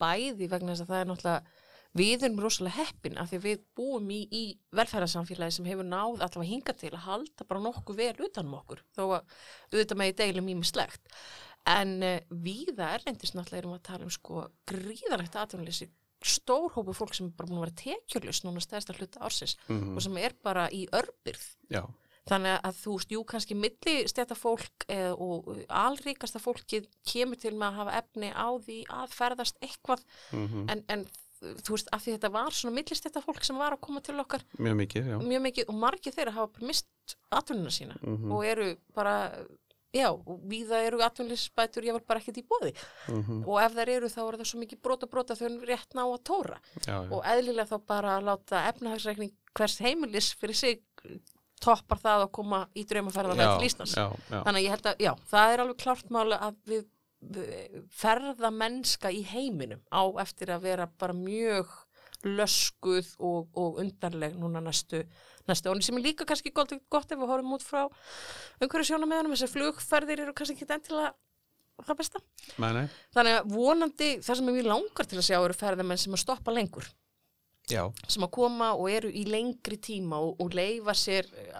bæði 0.00 0.50
vegna 0.50 0.74
þess 0.74 0.86
að 0.86 0.92
það 0.92 1.00
er 1.02 1.10
náttúrulega 1.12 1.62
við 1.96 2.26
erum 2.26 2.40
rosalega 2.44 2.82
heppin 2.82 3.16
af 3.20 3.30
því 3.30 3.38
við 3.44 3.62
búum 3.78 4.10
í, 4.12 4.20
í 4.28 4.44
velferðarsamfélagi 4.76 5.56
sem 5.56 5.68
hefur 5.70 5.86
náð 5.88 6.20
allavega 6.26 6.50
hinga 6.50 6.74
til 6.76 6.92
að 6.92 7.04
halda 7.06 7.46
bara 7.48 7.62
nokkuð 7.64 8.00
vel 8.02 8.26
utanum 8.26 8.58
okkur 8.58 8.82
þó 8.96 9.02
að 9.06 9.36
auðvitað 9.72 10.00
með 10.02 10.12
í 10.12 10.16
deilum 10.20 10.50
ímislegt 10.52 11.16
en 11.66 11.94
uh, 12.02 12.16
víða 12.30 12.92
erlendis 12.96 13.34
náttúrulega 13.34 13.62
erum 13.62 13.74
við 13.76 13.80
að 13.80 13.86
tala 13.90 14.04
um 14.08 14.14
sko 14.14 14.46
gríðarlegt 14.70 15.36
atvinnuleysi 15.42 15.88
stór 16.26 16.70
hópu 16.74 16.94
fólk 16.96 17.14
sem 17.14 17.26
er 17.28 17.34
bara 17.36 17.48
búin 17.50 17.58
að 17.60 17.66
vera 17.66 17.80
tekjurlust 17.82 18.46
núna 18.46 18.62
stæðsta 18.64 18.94
hluta 18.96 19.20
ársins 19.26 19.56
og 19.70 20.00
sem 20.02 20.16
er 20.22 20.32
bara 20.42 20.64
í 20.72 20.86
örbyrð 20.96 21.44
já, 21.70 21.82
Þannig 22.26 22.56
að 22.66 22.78
þú 22.80 22.94
veist, 22.96 23.12
jú, 23.14 23.20
kannski 23.30 23.54
milli 23.54 23.92
stæta 24.10 24.34
fólk 24.34 24.82
eh, 24.90 25.12
og 25.14 25.46
alríkasta 25.70 26.40
fólkið 26.42 26.88
kemur 27.06 27.38
til 27.38 27.52
með 27.54 27.68
að 27.68 27.76
hafa 27.78 27.92
efni 28.00 28.30
á 28.34 28.48
því 28.64 28.78
að 28.90 29.12
ferðast 29.14 29.60
eitthvað. 29.62 30.02
Mm 30.34 30.64
en, 30.74 30.82
en 30.90 31.04
þú 31.62 31.76
veist, 31.76 31.92
af 31.94 32.02
því 32.02 32.16
þetta 32.16 32.30
var 32.34 32.56
svona 32.58 32.74
milli 32.80 32.98
stæta 32.98 33.22
fólk 33.22 33.46
sem 33.46 33.60
var 33.62 33.76
að 33.76 33.84
koma 33.86 34.02
til 34.02 34.16
okkar. 34.18 34.42
Mjög 34.58 34.74
mikið, 34.80 35.12
já. 35.12 35.16
Mjög 35.22 35.44
mikið 35.46 35.70
og 35.70 35.78
margir 35.84 36.16
þeirra 36.18 36.34
hafa 36.40 36.66
mist 36.66 37.14
atvinnuna 37.30 37.70
sína 37.78 38.00
Mhm. 38.02 38.32
og 38.34 38.42
eru 38.50 38.68
bara, 38.98 39.14
já, 39.96 40.08
víða 40.52 40.80
eru 40.86 41.00
atvinnulisbætur, 41.06 41.84
ég 41.88 41.96
var 41.96 42.04
bara 42.08 42.20
ekkert 42.20 42.38
í 42.42 42.44
bóði 42.46 42.72
Mhm. 43.08 43.42
og 43.46 43.60
ef 43.62 43.74
þær 43.78 43.88
eru 43.96 44.08
þá 44.12 44.20
er 44.28 44.38
það 44.40 44.50
svo 44.50 44.60
mikið 44.62 44.82
brota 44.82 45.06
brota 45.10 45.34
þau 45.38 45.46
eru 45.50 45.66
rétt 45.70 45.94
ná 45.96 46.02
að 46.04 46.22
tóra 46.30 46.58
já, 46.84 46.92
já. 47.02 47.10
og 47.12 47.22
eðlilega 47.24 47.68
þá 47.72 47.78
bara 47.86 48.16
að 48.18 48.24
láta 48.30 48.64
efnahagsreikning 48.72 49.32
hvers 49.56 49.78
heimilis 49.80 50.32
fyrir 50.34 50.54
sig 50.54 50.82
toppar 51.60 51.98
það 51.98 52.26
að 52.26 52.32
koma 52.36 52.58
í 52.76 52.82
draumaferðalega 52.84 53.54
til 53.58 53.66
Íslands. 53.70 53.94
Þannig 54.28 54.58
að 54.60 54.64
ég 54.66 54.74
held 54.74 54.86
að, 54.90 54.98
já, 55.00 55.12
það 55.30 55.52
er 55.54 55.62
alveg 55.64 55.78
klart 55.80 56.10
máli 56.12 56.36
að 56.36 56.56
við, 56.68 56.84
ferða 57.96 58.50
mennska 58.52 59.10
í 59.10 59.22
heiminum 59.24 59.80
á 59.90 60.04
eftir 60.22 60.52
að 60.52 60.66
vera 60.68 60.86
bara 61.00 61.16
mjög 61.16 61.66
löskuð 62.26 63.08
og, 63.22 63.48
og 63.56 63.80
undarleg 63.82 64.36
núna 64.38 64.60
næstu, 64.64 65.02
næstu 65.50 65.70
árin 65.72 65.86
sem 65.86 65.98
er 66.00 66.06
líka 66.08 66.26
kannski 66.28 66.52
gott, 66.54 66.74
gott 66.92 67.12
ef 67.12 67.20
við 67.20 67.32
horfum 67.32 67.56
út 67.56 67.64
frá 67.64 67.84
umhverju 68.62 68.90
sjónamöðunum, 68.90 69.36
þessar 69.36 69.54
flugferðir 69.54 70.26
eru 70.26 70.36
kannski 70.36 70.58
ekki 70.58 70.68
endilega 70.68 71.14
það 71.86 71.98
besta. 72.00 72.22
Nei, 72.62 72.70
nei. 72.72 72.84
Þannig 73.14 73.38
að 73.38 73.50
vonandi 73.52 74.12
það 74.24 74.38
sem 74.38 74.48
mjög 74.48 74.70
langar 74.70 75.10
til 75.10 75.18
að 75.20 75.26
sjá 75.28 75.36
eru 75.40 75.56
ferðamenn 75.56 76.00
sem 76.00 76.16
að 76.16 76.24
stoppa 76.24 76.54
lengur 76.54 76.88
Já, 77.66 77.82
sem 78.06 78.22
að 78.22 78.30
koma 78.36 78.68
og 78.78 78.86
eru 78.94 79.08
í 79.10 79.24
lengri 79.26 79.78
tíma 79.82 80.20
og, 80.22 80.36
og 80.42 80.52
leifa 80.54 80.92
sér 80.94 81.26
eh, 81.34 81.56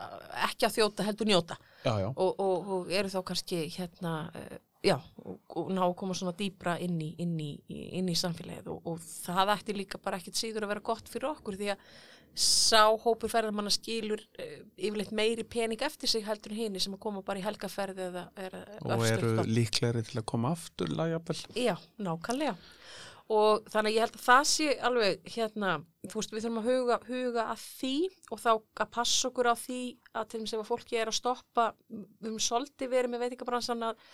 ekki 0.47 0.69
að 0.69 0.77
þjóta 0.77 1.07
heldur 1.07 1.27
njóta 1.27 1.57
já, 1.83 1.97
já. 1.99 2.07
og, 2.13 2.29
og, 2.39 2.69
og 2.77 2.93
eru 2.95 3.11
þá 3.11 3.17
kannski 3.27 3.59
hérna, 3.75 4.13
eh, 4.39 4.61
já, 4.87 4.95
og, 5.27 5.73
ná 5.75 5.83
að 5.83 5.97
koma 5.99 6.15
svona 6.15 6.37
dýbra 6.39 6.77
inn 6.85 7.01
í, 7.03 7.11
inn 7.23 7.35
í, 7.43 7.51
inn 7.99 8.13
í 8.13 8.15
samfélagið 8.19 8.71
og, 8.71 8.87
og 8.87 9.03
það 9.03 9.51
ætti 9.57 9.77
líka 9.81 9.99
bara 10.05 10.21
ekkit 10.23 10.39
síður 10.39 10.69
að 10.69 10.77
vera 10.77 10.87
gott 10.93 11.11
fyrir 11.11 11.33
okkur 11.33 11.59
því 11.59 11.73
að 11.75 11.91
sá 12.37 12.85
hópur 13.01 13.31
ferðamanna 13.33 13.73
skilur 13.73 14.21
uh, 14.21 14.59
yfirleitt 14.77 15.15
meiri 15.17 15.45
pening 15.49 15.83
eftir 15.87 16.11
sig 16.11 16.25
heldur 16.27 16.53
en 16.53 16.61
hini 16.61 16.83
sem 16.83 16.95
að 16.97 17.03
koma 17.07 17.25
bara 17.27 17.41
í 17.41 17.47
helgaferði 17.47 18.11
eða 18.11 18.27
er 18.37 18.59
og 18.85 19.07
eru 19.09 19.33
líklegri 19.49 20.05
til 20.07 20.21
að 20.21 20.29
koma 20.29 20.53
aftur 20.57 20.93
lagjabel 20.93 21.39
já, 21.57 21.75
nákvæmlega. 21.97 22.57
Og 23.33 23.65
þannig 23.73 23.97
ég 23.97 24.05
held 24.05 24.17
að 24.21 24.23
það 24.23 24.45
sé 24.53 24.67
alveg 24.87 25.31
hérna, 25.35 25.71
þú 26.07 26.21
veist, 26.21 26.35
við 26.35 26.45
þurfum 26.45 26.61
að 26.61 26.69
huga, 26.71 26.99
huga 27.09 27.47
að 27.51 27.63
því 27.65 27.95
og 28.31 28.43
þá 28.45 28.51
að 28.55 28.91
passa 28.95 29.31
okkur 29.31 29.49
á 29.51 29.55
því 29.59 29.81
að 30.13 30.29
til 30.31 30.43
sem 30.47 30.63
að 30.63 30.69
fólki 30.69 31.01
er 31.01 31.11
að 31.11 31.19
stoppa 31.19 31.65
við 31.91 32.29
höfum 32.29 32.45
svolítið 32.47 32.93
verið 32.93 33.13
með 33.15 33.25
veitingabransan 33.25 33.83
að 33.89 34.05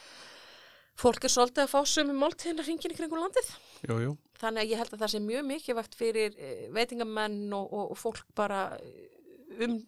fólk 1.03 1.27
er 1.27 1.33
svolítið 1.35 1.67
að 1.67 1.75
fá 1.75 1.81
sömu 1.93 2.17
máltíðina 2.17 2.65
hringin 2.65 2.95
í 2.95 2.97
kringu 2.97 3.21
landið. 3.21 3.53
Jú, 3.85 3.99
jú. 4.07 4.17
Þannig 4.43 4.65
að 4.65 4.75
ég 4.75 4.83
held 4.83 4.93
að 4.93 5.05
það 5.05 5.15
sé 5.15 5.23
mjög 5.23 5.49
mikilvægt 5.49 5.97
fyrir 5.99 6.37
eh, 6.37 6.69
veitingamenn 6.75 7.41
og, 7.57 7.73
og, 7.73 7.91
og 7.95 8.01
fólk 8.01 8.27
bara 8.39 8.67
eh, 8.83 9.65
um 9.67 9.81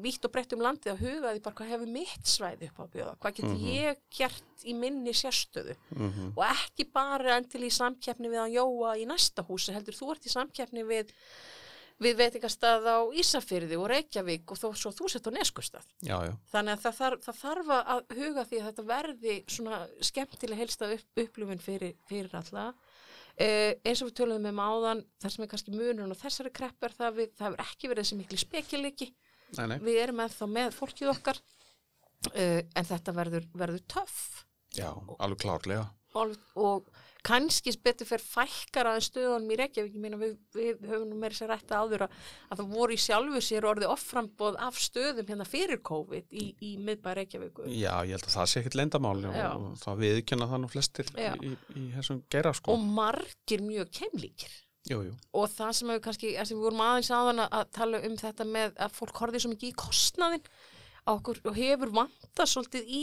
vitt 0.00 0.24
og 0.24 0.32
breytt 0.32 0.52
um 0.56 0.62
landið 0.64 0.94
að 0.94 1.02
huga 1.04 1.32
því 1.34 1.40
bara 1.44 1.56
hvað 1.58 1.72
hefur 1.74 1.90
mitt 1.92 2.28
svæði 2.28 2.68
upp 2.70 2.78
á 2.80 2.84
bjóða, 2.94 3.16
hvað 3.20 3.34
getur 3.36 3.50
mm 3.50 3.58
-hmm. 3.60 3.74
ég 3.76 3.98
gert 4.16 4.64
í 4.64 4.74
minni 4.74 5.12
sérstöðu? 5.12 5.74
Mm 5.90 6.12
-hmm. 6.12 6.32
og 6.36 6.44
ekki 6.48 6.84
bara 6.92 7.36
endil 7.36 7.64
í 7.64 7.70
samkeppni 7.70 8.28
við 8.28 8.40
að 8.40 8.54
jóa 8.56 8.96
í 8.96 9.04
næsta 9.06 9.42
húsi, 9.42 9.72
heldur 9.72 9.94
þú 9.94 10.12
ert 10.12 10.26
í 10.26 10.32
samkeppni 10.32 10.84
við, 10.84 11.12
við 12.00 12.16
veitingastað 12.16 12.88
á 12.88 12.98
Ísafyrði 13.12 13.76
og 13.76 13.88
Reykjavík 13.92 14.50
og 14.50 14.56
þó 14.56 14.68
svo 14.74 14.90
þú 14.92 15.08
sett 15.10 15.28
á 15.28 15.30
Neskustad 15.30 15.86
þannig 16.52 16.72
að 16.72 16.80
það 16.80 16.94
þarf, 17.00 17.18
það 17.24 17.36
þarf 17.44 17.68
að 17.68 18.00
huga 18.16 18.44
því 18.44 18.56
að 18.60 18.66
þetta 18.66 18.82
verði 18.82 19.44
svona 19.46 19.88
skemmtileg 20.00 20.58
helstað 20.58 20.94
upp, 20.96 21.08
upplifun 21.16 21.60
fyrir, 21.60 21.94
fyrir 22.08 22.34
alla 22.34 22.72
Uh, 23.32 23.72
eins 23.88 24.02
og 24.02 24.10
við 24.10 24.16
töluðum 24.20 24.44
með 24.44 24.56
máðan 24.58 24.98
þar 25.22 25.32
sem 25.34 25.44
er 25.44 25.50
kannski 25.50 25.72
munun 25.72 26.12
og 26.12 26.18
þessari 26.20 26.50
kreppar 26.52 26.92
það, 26.92 27.14
við, 27.16 27.30
það 27.38 27.46
hefur 27.48 27.62
ekki 27.64 27.88
verið 27.90 28.04
þessi 28.04 28.18
miklu 28.18 28.40
spekiliki 28.42 29.08
við 29.82 30.00
erum 30.02 30.20
ennþá 30.24 30.48
með 30.48 30.76
fólkið 30.76 31.12
okkar. 31.14 31.40
Uh, 32.32 32.60
en 32.78 32.86
þetta 32.86 33.14
verður, 33.16 33.48
verður 33.58 33.82
töff. 33.90 34.44
Já, 34.76 34.88
alveg 35.18 35.40
klárlega. 35.42 35.88
Og, 36.20 36.36
og 36.60 36.92
kannski 37.26 37.72
betur 37.84 38.08
fyrir 38.08 38.24
fækkar 38.24 38.88
aðeins 38.90 39.08
stöðunum 39.10 39.52
í 39.54 39.58
Reykjavík. 39.60 39.98
Við, 40.22 40.32
við 40.56 40.88
höfum 40.90 41.06
nú 41.10 41.18
meira 41.22 41.36
sér 41.36 41.52
rætta 41.52 41.82
áður 41.82 42.06
að, 42.06 42.16
að 42.48 42.62
það 42.62 42.72
voru 42.74 42.96
í 42.96 43.02
sjálfu 43.02 43.42
sér 43.46 43.68
orðið 43.70 43.92
offrambóð 43.92 44.58
af 44.66 44.80
stöðum 44.82 45.30
hérna 45.30 45.46
fyrir 45.48 45.82
COVID 45.86 46.34
í, 46.34 46.48
í 46.58 46.72
miðbæri 46.82 47.22
Reykjavík 47.22 47.62
Já, 47.68 47.94
ég 48.08 48.16
held 48.16 48.26
að 48.26 48.36
það 48.36 48.50
sé 48.50 48.62
ekkit 48.62 48.78
leindamáli 48.80 49.30
og, 49.30 49.70
það 49.84 50.04
viðkjöna 50.06 50.50
það 50.50 50.62
nú 50.64 50.72
flestir 50.72 51.14
Já. 51.14 51.32
í, 51.38 51.54
í 51.78 51.86
þessum 51.94 52.22
gera 52.32 52.54
sko. 52.58 52.74
Og 52.74 52.92
margir 52.98 53.64
mjög 53.64 53.94
keimlíkir. 54.00 54.60
Jú, 54.90 54.96
jú. 55.06 55.12
og 55.38 55.44
það 55.46 55.68
sem 55.78 55.90
við 55.92 55.98
kannski, 56.02 56.30
sem 56.42 56.56
við 56.58 56.64
vorum 56.66 56.80
aðeins 56.82 57.10
aðan 57.14 57.44
að 57.44 57.68
tala 57.76 58.00
um 58.02 58.16
þetta 58.18 58.46
með 58.50 58.72
að 58.82 58.96
fólk 58.96 59.20
horfið 59.22 59.44
svo 59.44 59.50
mikið 59.52 59.68
í 59.68 59.76
kostnaðin 59.78 60.48
okkur, 61.12 61.38
og 61.46 61.54
hefur 61.54 61.92
vanta 61.94 62.46
svolítið 62.50 62.90
í 62.90 63.02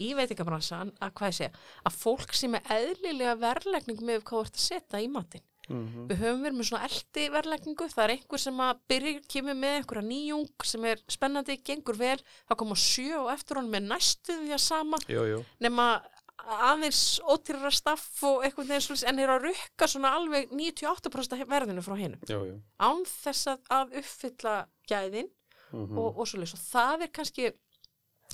í 0.00 0.12
veitingabransan 0.18 0.92
að 1.00 1.14
hvað 1.18 1.32
ég 1.32 1.38
segja, 1.38 1.52
að 1.84 1.96
fólk 2.04 2.36
sem 2.36 2.54
er 2.58 2.76
eðlilega 2.76 3.38
verlegning 3.40 4.00
með 4.00 4.22
hvað 4.22 4.38
þú 4.38 4.44
ert 4.46 4.60
að 4.60 4.66
setja 4.66 5.02
í 5.02 5.08
matin 5.12 5.44
mm 5.68 5.82
-hmm. 5.88 6.06
við 6.08 6.16
höfum 6.22 6.42
verið 6.42 6.58
með 6.58 6.68
svona 6.68 6.86
eldi 6.88 7.28
verlegningu, 7.36 7.88
það 7.88 8.04
er 8.04 8.14
einhver 8.16 8.40
sem 8.40 8.60
að 8.60 8.80
byrja, 8.88 9.20
kemur 9.28 9.54
með 9.54 9.76
einhverja 9.76 10.08
nýjung 10.08 10.64
sem 10.64 10.84
er 10.84 11.04
spennandi, 11.08 11.56
gengur 11.64 11.96
vel 11.96 12.18
þá 12.48 12.54
koma 12.56 12.74
sjö 12.74 13.20
og 13.20 13.32
eftir 13.32 13.56
honum 13.56 13.70
með 13.70 13.88
næstu 13.92 14.32
því 14.42 14.52
að 14.52 14.66
sama 14.66 14.98
jú, 15.08 15.44
nema 15.60 16.02
aðeins 16.42 17.20
ótyrra 17.22 17.70
staff 17.70 18.22
og 18.26 18.42
eitthvað 18.44 18.72
neins 18.72 19.04
en 19.06 19.18
er 19.18 19.30
að 19.30 19.46
rukka 19.46 19.86
svona 19.86 20.14
alveg 20.16 20.50
98% 20.50 21.46
verðinu 21.46 21.82
frá 21.82 21.96
hennum 21.96 22.62
án 22.78 23.04
þess 23.06 23.52
að 23.70 23.94
uppfylla 24.00 24.66
gæðin 24.88 25.28
mm 25.72 25.86
-hmm. 25.86 25.98
og, 25.98 26.18
og 26.18 26.26
svo 26.28 26.40
leiðis 26.40 26.56
og 26.56 26.64
það 26.66 27.02
er 27.06 27.12
kannski 27.18 27.52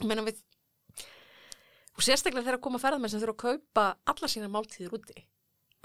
meina 0.05 0.23
við 0.23 0.41
og 1.99 2.07
sérstaklega 2.07 2.47
þegar 2.47 2.63
koma 2.63 2.81
ferðamenn 2.83 3.13
sem 3.13 3.23
þurfa 3.23 3.35
að 3.35 3.43
kaupa 3.45 3.87
alla 4.13 4.31
sína 4.31 4.51
máltíðir 4.53 4.95
úti 4.95 5.27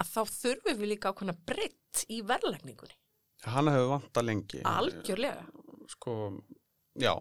að 0.00 0.10
þá 0.14 0.20
þurfum 0.30 0.80
við 0.80 0.90
líka 0.94 1.10
ákveðna 1.10 1.36
breytt 1.46 2.06
í 2.08 2.22
verðlegningunni 2.22 3.00
Hanna 3.44 3.74
hefur 3.74 3.90
vanta 3.90 4.22
lengi 4.24 4.62
Algjörlega 4.64 5.44
Sko, 5.90 6.14
já 6.96 7.12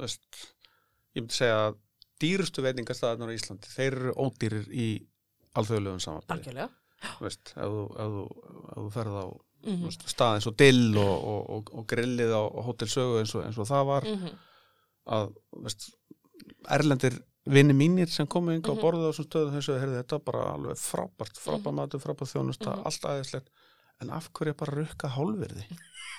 veist, 0.00 0.24
ég 1.14 1.24
myndi 1.24 1.36
segja 1.36 1.58
að 1.68 1.80
dýrustu 2.22 2.64
veitingastæðarnar 2.64 3.32
á 3.32 3.36
Íslandi, 3.36 3.72
þeir 3.72 3.90
eru 3.98 4.14
ódýrir 4.24 4.70
í 4.70 4.86
alþjóðlegum 5.58 6.02
samanbæði. 6.02 6.36
Algjörlega. 6.36 6.70
Veist, 7.20 7.52
ef 7.52 7.74
þú, 7.74 8.22
þú 8.78 8.86
ferð 8.94 9.18
á 9.20 9.26
mm 9.26 9.76
-hmm. 9.82 10.08
stað 10.14 10.38
eins 10.38 10.48
og 10.48 10.56
dill 10.56 10.96
og, 10.96 11.16
og, 11.32 11.50
og, 11.56 11.74
og 11.74 11.86
grillið 11.90 12.32
á 12.32 12.42
hotelsögu 12.68 13.20
eins, 13.20 13.34
eins 13.34 13.58
og 13.58 13.68
það 13.68 13.84
var, 13.92 14.04
mm 14.08 14.18
-hmm. 14.22 14.34
að 15.16 15.34
veist, 15.64 15.90
erlendir 16.68 17.20
vinni 17.44 17.76
mínir 17.76 18.10
sem 18.12 18.28
komu 18.30 18.54
yngi 18.54 18.72
á 18.72 18.76
borðu 18.80 19.08
á 19.08 19.08
þessum 19.10 19.28
stöðum 19.28 19.56
þessu, 19.58 19.78
heyrði 19.80 20.00
þetta 20.00 20.20
bara 20.24 20.44
alveg 20.54 20.80
frábært, 20.80 21.40
frábært 21.40 21.70
mhm. 21.70 21.80
matur, 21.80 22.02
frábært 22.04 22.32
þjónusta, 22.32 22.70
mhm. 22.72 22.86
allt 22.88 23.08
aðeinslegt, 23.10 23.50
en 24.02 24.14
af 24.16 24.30
hverju 24.34 24.56
bara 24.60 24.78
rukka 24.80 25.10
hálfverði? 25.14 25.66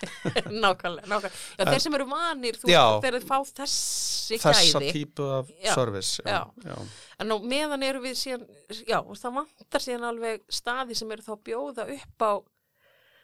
nákvæmlega, 0.63 1.07
nákvæmlega. 1.07 1.31
Já, 1.57 1.65
þeir 1.69 1.83
sem 1.85 1.97
eru 1.97 2.07
vanir 2.11 2.57
þú, 2.59 2.71
þeir 3.03 3.19
fá 3.25 3.37
þessi 3.61 4.39
gæði 4.39 4.43
þessa 4.43 4.81
típu 4.83 5.27
af 5.37 5.53
já, 5.55 5.71
service 5.71 6.25
já, 6.25 6.41
já. 6.65 6.75
en 7.23 7.31
nú 7.31 7.39
meðan 7.47 7.85
eru 7.87 8.01
við 8.03 8.17
síðan, 8.19 8.43
já, 8.81 8.99
og 8.99 9.15
það 9.19 9.39
vantar 9.39 9.85
síðan 9.85 10.09
alveg 10.09 10.43
staði 10.51 10.99
sem 10.99 11.15
eru 11.15 11.25
þá 11.25 11.33
bjóða 11.47 11.87
upp 11.95 12.27
á 12.27 12.33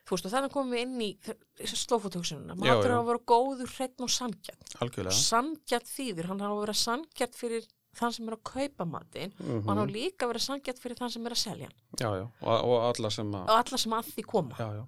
þú 0.07 0.15
veist 0.15 0.29
og 0.29 0.33
þannig 0.33 0.55
komum 0.55 0.73
við 0.73 0.85
inn 0.85 1.03
í 1.03 1.75
slófotöksununa, 1.75 2.55
matur 2.57 2.95
á 2.95 2.99
að 3.01 3.11
vera 3.11 3.25
góður 3.33 3.75
hreitn 3.75 4.07
og 4.07 4.13
sangjart 4.15 5.13
sangjart 5.13 5.91
þýðir, 5.91 6.31
hann 6.31 6.41
har 6.41 6.55
að 6.55 6.63
vera 6.63 6.77
sangjart 6.77 7.37
fyrir 7.37 7.67
þann 7.97 8.15
sem 8.15 8.29
er 8.29 8.37
að 8.37 8.43
kaupa 8.53 8.85
matin 8.85 9.33
mm 9.33 9.45
-hmm. 9.45 9.61
og 9.63 9.69
hann 9.69 9.83
á 9.83 9.85
mhm. 9.85 9.93
líka 9.93 10.25
að 10.25 10.33
vera 10.33 10.45
sangjart 10.47 10.79
fyrir 10.79 10.97
þann 10.97 11.11
sem 11.11 11.25
er 11.25 11.35
að 11.35 11.43
selja 11.43 11.69
já, 11.99 12.09
já, 12.19 12.25
og, 12.41 12.57
og 12.69 12.77
alla 12.89 13.09
sem 13.09 13.35
að 13.35 13.43
og 13.43 13.55
alla 13.57 13.77
sem 13.77 13.93
að 13.93 14.11
því 14.15 14.23
koma 14.33 14.55
já, 14.59 14.85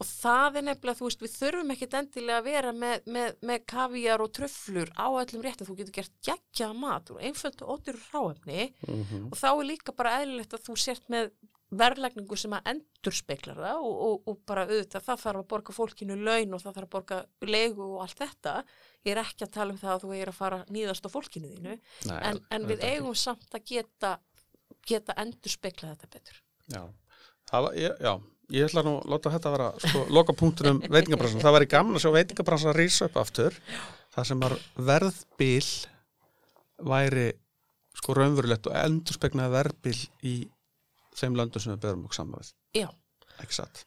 og 0.00 0.08
það 0.08 0.56
er 0.56 0.64
nefnilega, 0.64 0.96
þú 0.96 1.08
veist, 1.08 1.22
við 1.22 1.32
þurfum 1.36 1.72
ekkit 1.74 1.94
endilega 1.98 2.38
að 2.40 2.46
vera 2.48 2.72
með, 2.72 3.02
með, 3.16 3.34
með 3.44 3.64
kavíjar 3.68 4.22
og 4.24 4.32
tröflur 4.32 4.92
á 4.96 5.06
öllum 5.12 5.42
réttum, 5.44 5.68
þú 5.68 5.76
getur 5.76 5.96
gert 5.98 6.14
geggjað 6.24 6.76
mat 6.80 7.10
og 7.12 7.20
einföld 7.20 7.60
og 7.60 7.74
ótyrur 7.74 8.06
ráefni 8.14 8.72
mm 8.88 9.02
-hmm. 9.04 9.26
og 9.30 9.36
þá 9.36 9.50
er 9.50 9.66
líka 9.68 9.92
bara 9.92 10.16
eðlilegt 10.22 10.54
að 10.54 10.64
þú 10.68 10.76
sért 10.76 11.04
með 11.08 11.30
verðlækningu 11.70 12.38
sem 12.38 12.54
að 12.56 12.70
endur 12.72 13.14
speiklar 13.14 13.58
það 13.60 13.84
og, 13.86 14.00
og, 14.06 14.16
og 14.30 14.38
bara 14.48 14.64
auðvitað 14.66 15.04
það 15.06 15.20
þarf 15.24 15.42
að 15.42 15.48
borga 15.52 15.74
fólkinu 15.76 16.16
laun 16.18 16.56
og 16.56 16.64
það 16.64 16.78
þarf 16.78 16.88
að 16.88 16.94
borga 16.96 17.20
legu 17.46 17.86
og 17.86 18.00
allt 18.04 18.22
þetta. 18.24 18.54
Ég 19.06 19.12
er 19.14 19.22
ekki 19.22 19.46
að 19.46 19.54
tala 19.54 19.74
um 19.74 19.80
það 19.80 19.92
að 19.94 20.02
þú 20.04 20.16
er 20.16 20.32
að 20.32 20.40
fara 20.40 20.58
nýðast 20.68 21.06
á 21.06 21.10
fólkinu 21.14 21.52
þínu 21.52 21.76
Nei, 22.10 22.18
en, 22.18 22.42
en 22.50 22.66
við 22.68 22.84
eigum 22.88 23.14
ekki. 23.14 23.22
samt 23.22 23.56
að 23.56 23.64
geta, 23.70 24.16
geta 24.88 25.16
endur 25.22 25.54
speiklað 25.54 25.94
þetta 25.94 26.12
betur. 26.18 26.42
Já, 26.70 26.82
það 27.52 27.66
var, 27.68 27.80
já 27.80 28.14
ég 28.50 28.66
ætla 28.66 28.82
nú 28.84 28.96
að 28.98 29.12
láta 29.12 29.32
þetta 29.34 29.52
vera 29.54 29.68
sko, 29.78 30.04
loka 30.10 30.34
punktunum 30.36 30.80
veitingabransan 30.94 31.42
það 31.42 31.56
væri 31.58 31.70
gaman 31.70 31.98
að 31.98 32.04
sjá 32.04 32.12
veitingabransan 32.16 32.72
að 32.72 32.78
rýsa 32.80 33.06
upp 33.06 33.18
aftur 33.22 33.58
það 34.10 34.28
sem 34.30 34.42
var 34.42 34.56
verðbíl 34.90 35.68
væri 36.90 37.26
sko 38.00 38.16
raunverulegt 38.16 38.70
og 38.70 38.78
endur 38.80 39.18
speknaði 39.18 39.54
verðbíl 39.54 39.98
í 40.26 40.34
þeim 41.20 41.38
löndum 41.40 41.64
sem 41.64 41.74
við 41.74 41.82
berum 41.86 42.04
okkur 42.08 42.20
saman 42.20 42.42
við. 42.42 42.52
Já, 42.80 42.88
satt? 43.56 43.84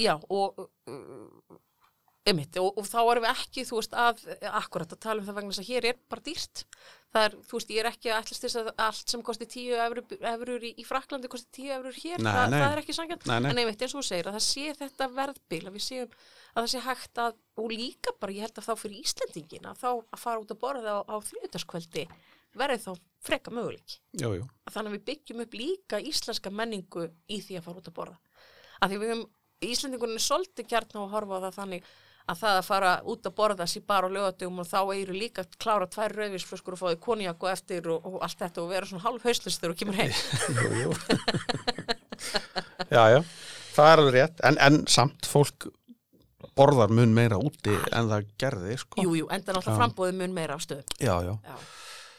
Já, 0.00 0.14
og 0.28 0.64
Einmitt, 2.24 2.56
og, 2.56 2.78
og 2.80 2.86
þá 2.88 3.00
erum 3.02 3.24
við 3.26 3.30
ekki, 3.34 3.62
þú 3.68 3.76
veist, 3.76 3.94
að 4.00 4.22
akkurat 4.48 4.92
að 4.94 5.00
tala 5.04 5.20
um 5.20 5.26
það 5.26 5.34
vegna 5.36 5.52
þess 5.52 5.60
að 5.60 5.66
hér 5.68 5.86
er 5.90 5.96
bara 6.08 6.22
dýrt. 6.24 6.62
Það 7.12 7.26
er, 7.26 7.34
þú 7.44 7.58
veist, 7.58 7.72
ég 7.74 7.80
er 7.82 7.88
ekki 7.90 8.10
að 8.10 8.20
ætlast 8.22 8.46
þess 8.46 8.58
að 8.60 8.70
allt 8.86 9.12
sem 9.12 9.24
kosti 9.26 9.48
tíu 9.52 9.76
eurur 9.76 10.64
í, 10.64 10.70
í 10.80 10.86
Fraklandi 10.88 11.28
kosti 11.34 11.52
tíu 11.58 11.74
eurur 11.76 11.98
hér, 11.98 12.24
nei, 12.24 12.30
Þa, 12.32 12.46
nei. 12.48 12.56
það 12.62 12.70
er 12.70 12.80
ekki 12.80 12.96
sangjant, 12.96 13.28
en 13.28 13.50
einmitt 13.52 13.84
eins 13.84 13.92
og 13.92 14.00
þú 14.00 14.06
segir 14.08 14.30
að 14.30 14.38
það 14.38 14.46
sé 14.46 14.72
þetta 14.80 15.10
verðbil, 15.18 15.60
að 15.68 15.76
við 15.76 15.84
séum 15.84 16.16
að 16.54 16.62
það 16.62 16.70
sé 16.72 16.82
hægt 16.88 17.20
að, 17.26 17.36
og 17.60 17.76
líka 17.76 18.16
bara 18.24 18.34
ég 18.38 18.46
held 18.46 18.62
að 18.62 18.68
þá 18.70 18.74
fyrir 18.80 19.04
Íslandingin 19.04 19.68
að 19.68 19.84
þá 19.84 19.88
að 19.92 20.24
fara 20.24 20.40
út 20.40 20.54
að 20.56 20.60
borða 20.64 20.96
á, 20.96 21.00
á 21.04 21.16
þrjóðarskvöldi 21.28 22.08
verði 22.58 22.80
þá 22.84 22.90
freka 23.24 23.52
möguleik 23.54 23.96
jú, 24.20 24.34
jú. 24.38 24.48
þannig 24.70 24.90
að 24.90 24.96
við 24.96 25.04
byggjum 25.10 25.44
upp 25.44 25.54
líka 25.58 26.00
íslenska 26.00 26.52
menningu 26.52 27.06
í 27.28 27.40
því 27.40 27.58
að 27.58 27.66
fara 27.68 27.80
út 27.80 27.90
að 27.90 27.98
borða. 27.98 28.18
Að 28.80 28.92
því 28.92 29.00
við 29.00 29.14
höfum 29.14 29.30
Íslandingunni 29.64 30.18
er 30.18 30.24
svolítið 30.24 30.66
kjartna 30.68 31.04
að 31.04 31.14
horfa 31.14 31.38
á 31.40 31.44
það 31.46 31.54
þannig 31.56 31.86
að 32.24 32.40
það 32.40 32.58
að 32.58 32.66
fara 32.66 32.90
út 33.12 33.26
að 33.28 33.34
borða 33.38 33.66
sér 33.68 33.84
bara 33.88 34.08
á 34.08 34.14
lögatum 34.16 34.60
og 34.60 34.68
þá 34.68 34.78
eru 34.96 35.16
líka 35.16 35.44
að 35.44 35.56
klára 35.60 35.88
tvær 35.92 36.14
rauðvísflöskur 36.18 36.76
og 36.76 36.80
fáið 36.80 36.98
konjak 37.04 37.44
og 37.44 37.50
eftir 37.52 37.88
og, 37.92 38.08
og 38.08 38.18
allt 38.24 38.44
þetta 38.44 38.62
og 38.62 38.70
vera 38.72 38.88
svona 38.88 39.04
halv 39.04 39.24
hauslistur 39.24 39.72
og 39.72 39.80
kemur 39.80 39.98
heim. 40.00 40.12
Jú, 40.82 40.92
Já, 42.94 43.02
já, 43.10 43.20
það 43.74 43.88
er 43.90 44.02
alveg 44.02 44.14
rétt. 44.16 44.42
En, 44.46 44.58
en 44.62 44.82
samt 44.90 45.28
fólk 45.28 45.68
borðar 46.54 46.92
mun 46.94 47.14
meira 47.16 47.38
úti 47.40 47.74
en 47.74 48.10
það 48.10 48.28
gerði 48.40 48.76
sko. 48.80 49.02
Jú, 49.02 49.16
jú, 49.18 49.30
enda 49.32 49.54
náttúrulega 49.54 49.80
frambóði 49.80 50.16
mun 50.20 50.36
meira 50.36 50.58
á 50.58 50.60
stöðum. 50.62 50.96
Já, 51.02 51.14
já, 51.26 51.32
já. 51.34 51.56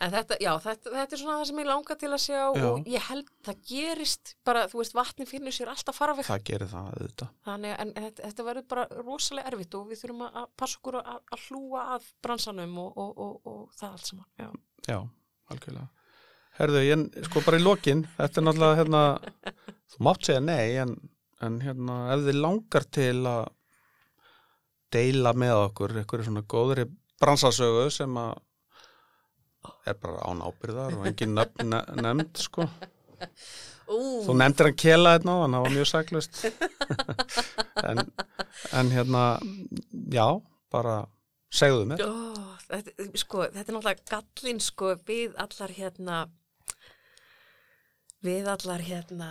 En 0.06 0.14
þetta, 0.14 0.38
já, 0.44 0.52
þetta, 0.62 0.92
þetta 0.94 1.16
er 1.16 1.20
svona 1.22 1.36
það 1.40 1.48
sem 1.50 1.60
ég 1.62 1.68
langar 1.70 1.98
til 2.02 2.10
að 2.12 2.22
sjá 2.22 2.38
Já. 2.38 2.66
og 2.68 2.90
ég 2.92 3.06
held 3.08 3.30
það 3.48 3.62
gerist 3.72 4.34
bara, 4.46 4.66
þú 4.70 4.82
veist, 4.82 4.96
vatni 4.98 5.26
finnur 5.30 5.56
sér 5.56 5.72
alltaf 5.72 5.98
farveg 5.98 6.28
það 6.28 6.44
gerir 6.50 6.70
það 6.70 6.90
auðvitað. 6.92 7.32
þannig 7.48 7.74
að 7.76 7.94
þetta, 8.04 8.28
þetta 8.30 8.46
verður 8.50 8.68
bara 8.76 8.86
rosalega 9.00 9.52
erfitt 9.52 9.78
og 9.80 9.90
við 9.90 10.02
þurfum 10.04 10.24
að, 10.28 10.48
passa 10.62 10.80
okkur 10.82 11.00
að, 11.02 11.20
að 11.38 11.48
hlúa 11.48 11.86
að 11.96 12.08
bransanum 12.28 12.78
og, 12.84 13.02
og, 13.02 13.12
og, 13.26 13.50
og 13.50 13.76
það 13.80 13.98
allt 13.98 14.12
saman, 14.12 14.30
já. 14.38 14.50
Já, 14.86 15.00
algjörlega. 15.56 15.90
Herðu, 16.60 16.86
ég, 16.86 17.06
sko 17.28 17.44
bara 17.48 17.60
í 17.60 17.66
lokin, 17.66 18.06
þetta 18.16 18.42
er 18.42 18.46
náttúrulega, 18.46 18.80
hérna, 18.84 19.04
þú 19.96 20.06
mátt 20.08 20.30
segja 20.30 20.44
nei, 20.46 20.78
en, 20.86 20.94
en 21.44 21.58
hérna, 21.66 21.98
ef 22.14 22.28
þið 22.30 22.42
langar 22.46 22.86
til 22.96 23.18
að 23.32 23.44
deila 24.96 25.34
með 25.36 25.58
okkur, 25.66 25.98
einhverju 26.00 26.30
svona 26.30 26.46
góðri 26.48 26.86
bransasögu 27.20 27.90
sem 27.92 28.22
að 28.22 28.38
er 29.88 29.98
bara 30.02 30.26
án 30.30 30.44
ábyrðar 30.46 30.98
og 31.00 31.08
engin 31.10 31.36
nöfn 31.38 31.72
ne 31.72 31.82
nefnd, 32.02 32.44
sko. 32.46 32.68
Ú, 33.86 33.98
Þú 34.26 34.34
nefndir 34.40 34.70
hann 34.70 34.80
kela 34.82 35.16
þetta 35.16 35.30
náðan, 35.30 35.56
það 35.56 35.66
var 35.66 35.76
mjög 35.76 35.90
sæklust. 35.92 36.40
en, 37.90 38.02
en 38.82 38.94
hérna, 38.96 39.26
já, 40.14 40.26
bara 40.74 40.96
segðu 41.54 41.86
mér. 41.92 42.02
Ó, 42.02 42.56
þetta, 42.70 43.12
sko, 43.22 43.46
þetta 43.46 43.68
er 43.68 43.78
náttúrulega 43.78 44.10
gallin 44.10 44.64
sko 44.64 44.96
við 45.06 45.38
allar 45.42 45.76
hérna 45.76 46.26
við 48.26 48.48
allar 48.50 48.82
hérna 48.82 49.30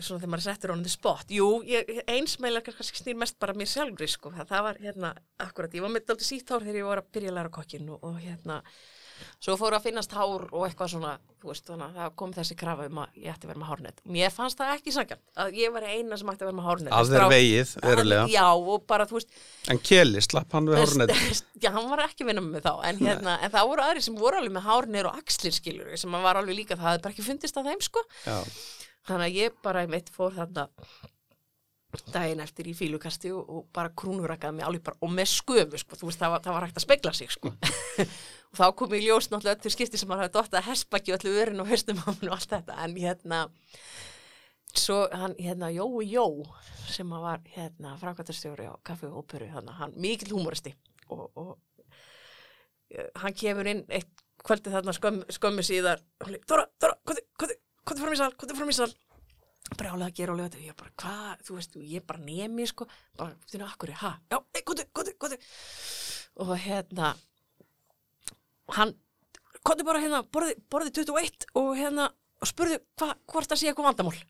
svona 0.00 0.22
þegar 0.22 0.30
maður 0.32 0.44
settur 0.46 0.72
honum 0.72 0.86
til 0.86 0.94
spott 0.94 1.32
jú, 1.34 1.48
ég, 1.68 1.90
eins 2.08 2.38
meila 2.40 2.62
kannski 2.64 3.02
snýr 3.02 3.18
mest 3.20 3.36
bara 3.42 3.56
mér 3.56 3.68
sjálfri 3.68 4.08
sko, 4.08 4.32
það, 4.36 4.48
það 4.52 4.64
var 4.66 4.80
hérna 4.86 5.10
akkurat, 5.44 5.76
ég 5.76 5.84
var 5.84 5.92
með 5.92 6.06
dálítið 6.08 6.30
sítt 6.30 6.52
hár 6.52 6.64
þegar 6.64 6.80
ég 6.80 6.88
var 6.88 7.02
að 7.02 7.10
byrja 7.16 7.32
að 7.32 7.38
læra 7.38 7.52
kokkin 7.58 7.92
og, 7.92 8.06
og 8.08 8.16
hérna 8.22 8.60
svo 9.42 9.56
fóru 9.60 9.76
að 9.78 9.86
finnast 9.88 10.14
hár 10.16 10.46
og 10.50 10.64
eitthvað 10.66 10.92
svona 10.94 11.12
veist, 11.44 11.64
þannig 11.68 11.86
að 11.86 11.98
það 12.00 12.14
kom 12.20 12.32
þessi 12.36 12.56
krafa 12.60 12.86
um 12.90 13.00
að 13.02 13.18
ég 13.20 13.32
ætti 13.34 13.46
að 13.46 13.52
vera 13.52 13.60
með 13.62 13.70
hárnett 13.70 14.02
mér 14.16 14.34
fannst 14.34 14.60
það 14.60 14.72
ekki 14.76 14.94
sangjart 14.96 15.40
að 15.44 15.58
ég 15.60 15.72
var 15.74 15.86
eina 15.88 16.18
sem 16.20 16.32
ætti 16.32 16.44
að 16.44 16.50
vera 16.50 16.58
með 16.58 16.68
hárnett 16.68 16.96
Að 17.00 17.12
þeir 17.14 17.26
vegið, 17.34 17.74
verulega. 17.84 18.26
Já, 18.34 18.46
bara, 18.92 19.06
veist, 19.10 19.32
En 19.72 19.80
keli, 19.90 20.24
slapp 20.24 20.56
hann 20.56 20.68
við 20.68 20.80
hárnett. 20.82 21.44
Já, 21.62 21.70
hann 21.76 21.88
var 21.92 22.04
ekki 22.06 22.26
að 22.26 22.32
vinna 22.32 22.44
með 22.44 22.66
þá 22.66 22.72
en, 22.90 23.00
hérna, 23.04 23.38
en 23.40 23.54
það 23.54 23.70
voru 23.70 23.86
aðri 23.86 24.04
sem 24.04 24.18
voru 24.20 24.40
alveg 24.40 24.56
með 24.56 24.68
hárnir 24.68 25.08
og 25.10 25.16
axlir 25.20 25.56
skilur 25.56 25.94
sem 26.00 26.18
var 26.24 26.40
alveg 26.40 26.58
líka, 26.60 26.76
það 26.76 26.88
hafði 26.90 27.02
bara 27.06 27.16
ekki 27.16 27.26
fundist 27.26 27.60
að 27.60 27.70
þeim 27.72 27.84
sko. 27.86 28.04
Þannig 29.08 29.26
að 29.30 29.38
ég 29.40 29.56
bara 29.64 29.86
mitt 29.90 30.10
fór 30.12 30.34
þarna 30.36 30.66
daginn 32.14 32.42
eftir 32.44 32.68
í 32.70 32.74
fílukasti 32.76 33.32
og, 33.34 33.48
og 33.50 33.64
bara 33.74 33.92
krúnurakaði 33.96 34.58
mig 34.58 34.66
alveg 34.66 34.84
bara 34.86 35.00
og 35.02 35.14
með 35.14 35.32
sköfu 35.32 35.80
sko, 35.82 35.98
þú 35.98 36.10
veist 36.10 36.22
það 36.22 36.34
var, 36.34 36.44
það 36.44 36.56
var 36.56 36.66
hægt 36.66 36.78
að 36.78 36.86
spegla 36.86 37.12
sig 37.16 37.32
sko. 37.34 37.54
Og 38.50 38.58
þá 38.58 38.64
kom 38.74 38.94
ég 38.96 39.04
ljós 39.04 39.28
náttúrulega 39.30 39.54
öll 39.54 39.62
til 39.62 39.70
skipti 39.70 39.98
sem 40.00 40.08
maður 40.10 40.24
hafði 40.24 40.34
dótt 40.34 40.54
að 40.58 40.64
hespaki 40.66 41.12
öllu 41.14 41.34
örin 41.38 41.62
og 41.62 41.68
höstum 41.70 42.00
á 42.02 42.10
mér 42.10 42.32
og 42.32 42.34
allt 42.34 42.50
þetta. 42.50 42.78
En 42.82 42.96
hérna 42.98 43.42
svo 44.74 45.04
hann 45.12 45.36
hérna 45.38 45.70
Jói 45.70 46.08
Jó 46.10 46.24
sem 46.90 47.10
var 47.10 47.42
hérna 47.54 47.96
framkvæmtastjóri 48.00 48.66
á 48.66 48.74
kaffi 48.86 49.06
og 49.06 49.22
óperu 49.22 49.50
þannig 49.52 49.78
hann 49.78 49.94
mikill 49.96 50.34
humoristi 50.34 50.74
og, 51.10 51.30
og 51.38 51.52
eh, 52.90 53.06
hann 53.22 53.34
kemur 53.38 53.70
inn 53.70 53.84
eitt 53.88 54.10
kvöldi 54.42 54.72
þarna 54.72 54.94
skömm, 54.96 55.22
skömmu 55.30 55.64
síðar 55.66 56.02
og 56.18 56.26
hann 56.26 56.36
leik, 56.36 56.46
Dóra, 56.48 56.66
Dóra, 56.80 56.96
hvað 57.06 57.94
er 57.94 58.02
fram 58.02 58.14
í 58.14 58.20
sal, 58.20 58.32
er 58.34 58.58
fram 58.58 58.72
í 58.72 58.76
sal 58.76 58.90
brjálega 59.76 60.08
að 60.08 60.16
gera 60.18 60.34
og 60.34 60.38
lega 60.40 60.52
þetta 60.52 60.66
ég 60.66 60.78
bara, 60.80 60.94
hvað, 61.02 61.44
þú 61.46 61.58
veist, 61.58 61.76
ég 61.92 62.06
bara 62.06 62.24
nemi 62.24 62.66
sko, 62.68 62.86
bara, 63.18 63.36
þú 63.46 63.58
veist, 63.58 63.66
akkur, 63.68 63.92
ha? 64.00 64.12
Já, 64.32 64.38
hvað, 64.60 64.86
hvað, 64.90 65.12
hvað 65.20 65.36
og 66.40 66.54
hérna 66.62 67.14
hann, 68.76 68.94
komdu 69.66 69.86
bara 69.86 70.02
hérna 70.02 70.22
borði, 70.32 70.56
borði 70.72 70.92
21 71.02 71.48
og 71.58 71.72
hérna 71.78 72.10
og 72.40 72.48
spurðu 72.48 72.78
hva, 73.00 73.14
hvort 73.28 73.50
það 73.50 73.60
sé 73.60 73.70
eitthvað 73.70 73.90
vandamál. 73.90 74.20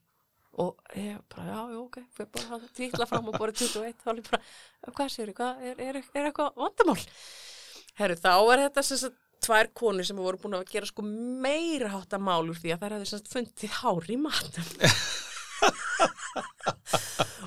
Og 0.61 0.97
ég 0.99 1.19
bara, 1.31 1.45
já, 1.47 1.59
já, 1.71 1.79
ok. 1.79 1.97
Fyrir 2.17 2.31
bara 2.35 2.57
að 2.57 2.65
tvítla 2.75 3.07
fram 3.07 3.29
og 3.31 3.37
borði 3.39 3.61
21 3.61 4.01
þá 4.01 4.09
er 4.11 4.19
ég 4.19 4.27
bara, 4.27 4.41
hvað 4.89 5.11
séu, 5.13 5.33
hvað, 5.37 5.65
er, 5.69 5.83
er, 5.87 6.01
er 6.01 6.27
eitthvað 6.27 6.59
vandamál? 6.59 6.97
Herru, 8.01 8.17
þá 8.19 8.33
er 8.35 8.65
þetta 8.65 8.83
sem 8.87 8.99
sagt 9.05 9.19
tvær 9.41 9.71
konur 9.73 10.05
sem 10.07 10.19
voru 10.21 10.37
búin 10.41 10.57
að 10.59 10.69
gera 10.71 10.89
sko 10.89 11.05
meira 11.05 11.89
hátta 11.95 12.21
mál 12.21 12.45
úr 12.45 12.57
því 12.59 12.75
að 12.75 12.85
þær 12.85 12.97
hefði 12.99 13.21
fundið 13.33 13.71
hár 13.81 14.11
í 14.11 14.17
matum 14.21 14.67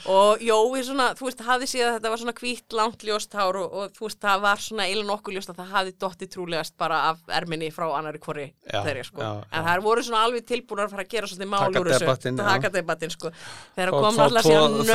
og 0.05 0.43
Jói 0.45 0.83
svona, 0.85 1.07
þú 1.17 1.29
veist, 1.29 1.43
hafði 1.47 1.69
síðan 1.71 1.89
að 1.89 1.95
þetta 1.97 2.11
var 2.13 2.21
svona 2.21 2.35
hvítt, 2.39 2.75
langt 2.77 3.05
ljóst 3.07 3.37
hár 3.39 3.59
og, 3.61 3.73
og 3.73 3.95
þú 3.97 4.07
veist, 4.07 4.19
það 4.23 4.43
var 4.45 4.63
svona 4.63 4.87
eiginlega 4.89 5.09
nokkuð 5.09 5.37
ljóst 5.37 5.53
að 5.53 5.61
það 5.61 5.71
hafði 5.75 5.95
dotti 6.05 6.29
trúlegast 6.35 6.77
bara 6.81 6.99
af 7.11 7.23
erminni 7.39 7.71
frá 7.75 7.87
annari 7.97 8.21
hvori 8.25 8.47
Já, 8.47 8.81
þeirri, 8.85 9.05
sko. 9.09 9.23
já, 9.23 9.31
en 9.49 9.61
já. 9.61 9.67
það 9.69 9.85
voru 9.87 10.05
svona 10.09 10.25
alveg 10.29 10.47
tilbúnar 10.51 10.89
að 10.89 10.97
fara 10.97 11.07
að 11.07 11.15
gera 11.15 11.31
svona 11.31 11.51
mál 11.55 11.63
Taka 12.45 12.73
debattinn, 12.75 13.15
sko 13.15 13.33
þegar 13.77 13.95
kom 13.95 14.21
alltaf 14.27 14.49
síðan 14.49 14.77
nöyð 14.83 14.91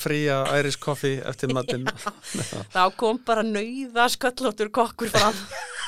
fría, 0.00 0.38
coffee 0.80 1.20
eftir 1.30 1.54
matinn. 1.54 1.86
þá 2.72 2.82
kom 2.96 3.20
bara 3.26 3.44
nöyða 3.46 4.08
sköllóttur 4.14 4.72
kokkur 4.72 5.12
fram 5.12 5.36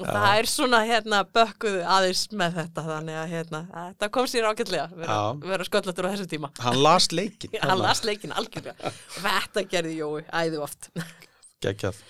og 0.00 0.08
það 0.08 0.26
er 0.40 0.48
svona 0.50 0.80
hérna 0.86 1.22
bökkuðu 1.36 1.82
aðeins 1.96 2.24
með 2.36 2.58
þetta 2.60 2.84
þannig 2.86 3.20
að 3.20 3.32
hérna, 3.32 3.60
þetta 3.74 4.08
kom 4.16 4.28
sér 4.30 4.48
ágætlega 4.50 4.86
vera, 4.92 5.18
vera 5.42 5.68
sköllóttur 5.68 6.08
á 6.08 6.12
þessu 6.12 6.28
tíma. 6.30 6.50
Hann 6.64 6.80
las 6.84 7.10
leikin. 7.14 7.56
hann 7.64 7.82
las 7.82 8.02
leikin 8.06 8.34
algjörlega. 8.36 8.92
Þetta 9.16 9.66
gerði 9.72 9.98
Jói 10.00 10.24
æði 10.30 10.62
oft. 10.66 10.90
Gekjað. 11.64 12.00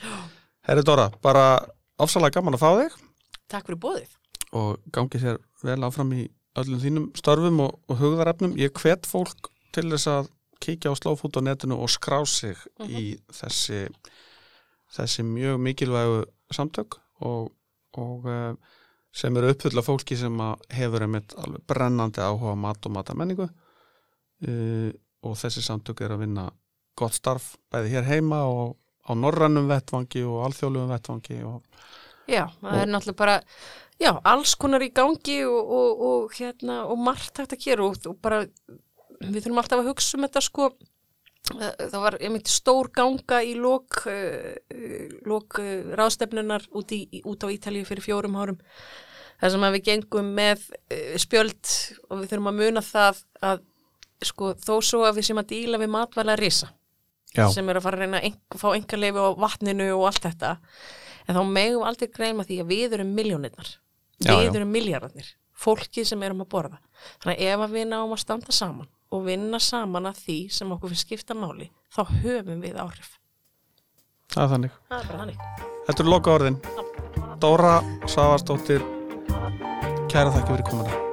Herri 0.66 0.86
Dóra, 0.86 1.10
bara 1.22 1.46
ofsalega 2.02 2.40
gaman 2.40 2.58
að 2.58 2.64
fá 2.64 2.70
þig. 2.80 2.96
Takk 3.52 3.68
fyrir 3.70 3.82
bóðið 3.82 4.14
og 4.56 4.78
gangi 4.94 5.20
þér 5.20 5.38
vel 5.66 5.82
áfram 5.86 6.12
í 6.16 6.24
öllum 6.56 6.80
þínum 6.80 7.06
störfum 7.18 7.60
og, 7.64 7.76
og 7.90 8.00
hugðarefnum. 8.00 8.56
Ég 8.60 8.74
hvet 8.80 9.06
fólk 9.08 9.50
til 9.76 9.88
þess 9.92 10.08
að 10.10 10.30
kíkja 10.62 10.92
á 10.92 10.94
slófút 10.96 11.36
á 11.36 11.40
netinu 11.44 11.78
og 11.82 11.90
skrá 11.92 12.22
sig 12.28 12.56
í 12.88 13.16
þessi, 13.34 13.86
þessi 14.96 15.24
mjög 15.26 15.60
mikilvægu 15.62 16.22
samtök 16.54 16.98
og, 17.20 17.52
og 18.02 18.28
eh, 18.30 18.52
sem 19.16 19.36
eru 19.36 19.52
uppfulla 19.54 19.84
fólki 19.84 20.16
sem 20.18 20.40
hefur 20.76 21.06
einmitt 21.06 21.34
alveg 21.40 21.64
brennandi 21.68 22.20
áhuga 22.20 22.52
á 22.52 22.62
mat 22.66 22.88
og 22.88 22.92
matamenningu 22.98 23.46
uh, 23.48 24.90
og 25.24 25.38
þessi 25.40 25.62
samtök 25.64 26.02
er 26.04 26.14
að 26.14 26.26
vinna 26.26 26.50
gott 26.98 27.16
starf 27.16 27.54
bæði 27.72 27.94
hér 27.94 28.10
heima 28.10 28.42
og 28.50 28.76
á 29.06 29.12
norrannum 29.16 29.70
vettvangi 29.70 30.24
og 30.26 30.44
alþjóðlugum 30.48 30.92
vettvangi 30.92 31.38
og 31.46 31.62
já, 32.28 32.44
það 32.60 32.80
er 32.82 32.90
náttúrulega 32.92 33.20
bara 33.22 33.36
já, 34.02 34.10
alls 34.24 34.56
konar 34.60 34.84
í 34.84 34.92
gangi 34.94 35.38
og, 35.48 35.72
og, 35.78 36.04
og 36.10 36.36
hérna, 36.36 36.82
og 36.90 37.00
margt 37.00 37.40
hægt 37.40 37.56
að 37.56 37.64
gera 37.64 37.86
og, 37.86 38.00
og 38.10 38.20
bara, 38.20 38.42
við 39.22 39.46
þurfum 39.46 39.62
alltaf 39.62 39.82
að 39.82 39.90
hugsa 39.92 40.18
um 40.18 40.26
þetta 40.26 40.44
sko 40.44 40.70
það 41.54 41.98
var 42.02 42.18
einmitt 42.20 42.50
stór 42.50 42.90
ganga 42.94 43.40
í 43.46 43.54
lók 43.58 44.02
uh, 44.10 44.54
lók 45.28 45.60
uh, 45.62 45.94
ráðstefnunar 45.98 46.66
út, 46.76 46.92
í, 46.92 47.22
út 47.24 47.46
á 47.46 47.48
Ítalíu 47.52 47.86
fyrir 47.88 48.04
fjórum 48.04 48.38
árum 48.40 48.58
þar 49.36 49.52
sem 49.52 49.66
að 49.68 49.76
við 49.76 49.86
gengum 49.90 50.28
með 50.36 50.62
spjöld 51.20 51.72
og 52.08 52.22
við 52.22 52.30
þurfum 52.30 52.50
að 52.50 52.60
muna 52.62 52.82
það 52.84 53.18
að 53.44 53.64
sko 54.24 54.54
þó 54.56 54.74
svo 54.80 55.02
að 55.04 55.18
við 55.18 55.28
sem 55.28 55.40
að 55.40 55.50
díla 55.52 55.80
við 55.80 55.92
matvæla 55.92 56.36
risa 56.40 56.70
Já. 57.36 57.50
sem 57.52 57.68
er 57.68 57.76
að 57.78 57.84
fara 57.84 57.98
að 57.98 58.06
reyna 58.06 58.22
að 58.24 58.60
fá 58.60 58.68
enga 58.72 59.00
leifi 59.00 59.20
á 59.20 59.28
vatninu 59.36 59.88
og 59.96 60.06
allt 60.08 60.24
þetta 60.24 60.52
en 61.26 61.36
þá 61.36 61.42
megum 61.44 61.82
við 61.82 61.88
aldrei 61.90 62.08
greima 62.14 62.46
því 62.48 62.60
að 62.62 62.70
við 62.72 62.96
erum 62.96 63.12
miljónirnar 63.18 63.72
Já, 64.24 64.30
við 64.32 64.46
já. 64.46 64.52
erum 64.54 64.72
miljardarnir 64.72 65.32
fólkið 65.56 66.08
sem 66.08 66.22
erum 66.24 66.44
að 66.46 66.52
borða 66.54 66.78
þannig 67.20 67.36
að 67.36 67.50
ef 67.50 67.64
að 67.66 67.74
við 67.76 67.88
náum 67.90 68.14
að 68.16 68.22
standa 68.22 68.56
saman 68.56 68.88
og 69.14 69.24
vinna 69.28 69.60
saman 69.62 70.10
að 70.10 70.22
því 70.24 70.38
sem 70.58 70.72
okkur 70.74 70.92
finnst 70.92 71.06
skipta 71.06 71.36
máli 71.38 71.70
þá 71.94 72.02
höfum 72.24 72.60
við 72.64 72.76
áhrif 72.82 73.14
það 74.32 74.42
er 74.44 74.52
þannig. 74.54 74.78
það 74.90 74.98
er 74.98 75.18
þannig 75.22 75.64
Þetta 75.86 76.02
eru 76.02 76.10
loka 76.10 76.32
orðin. 76.34 76.56
Dóra 77.38 77.76
Savarsdóttir, 78.10 78.82
kæra 80.10 80.32
þakki 80.34 80.48
fyrir 80.50 80.66
komuna. 80.66 81.05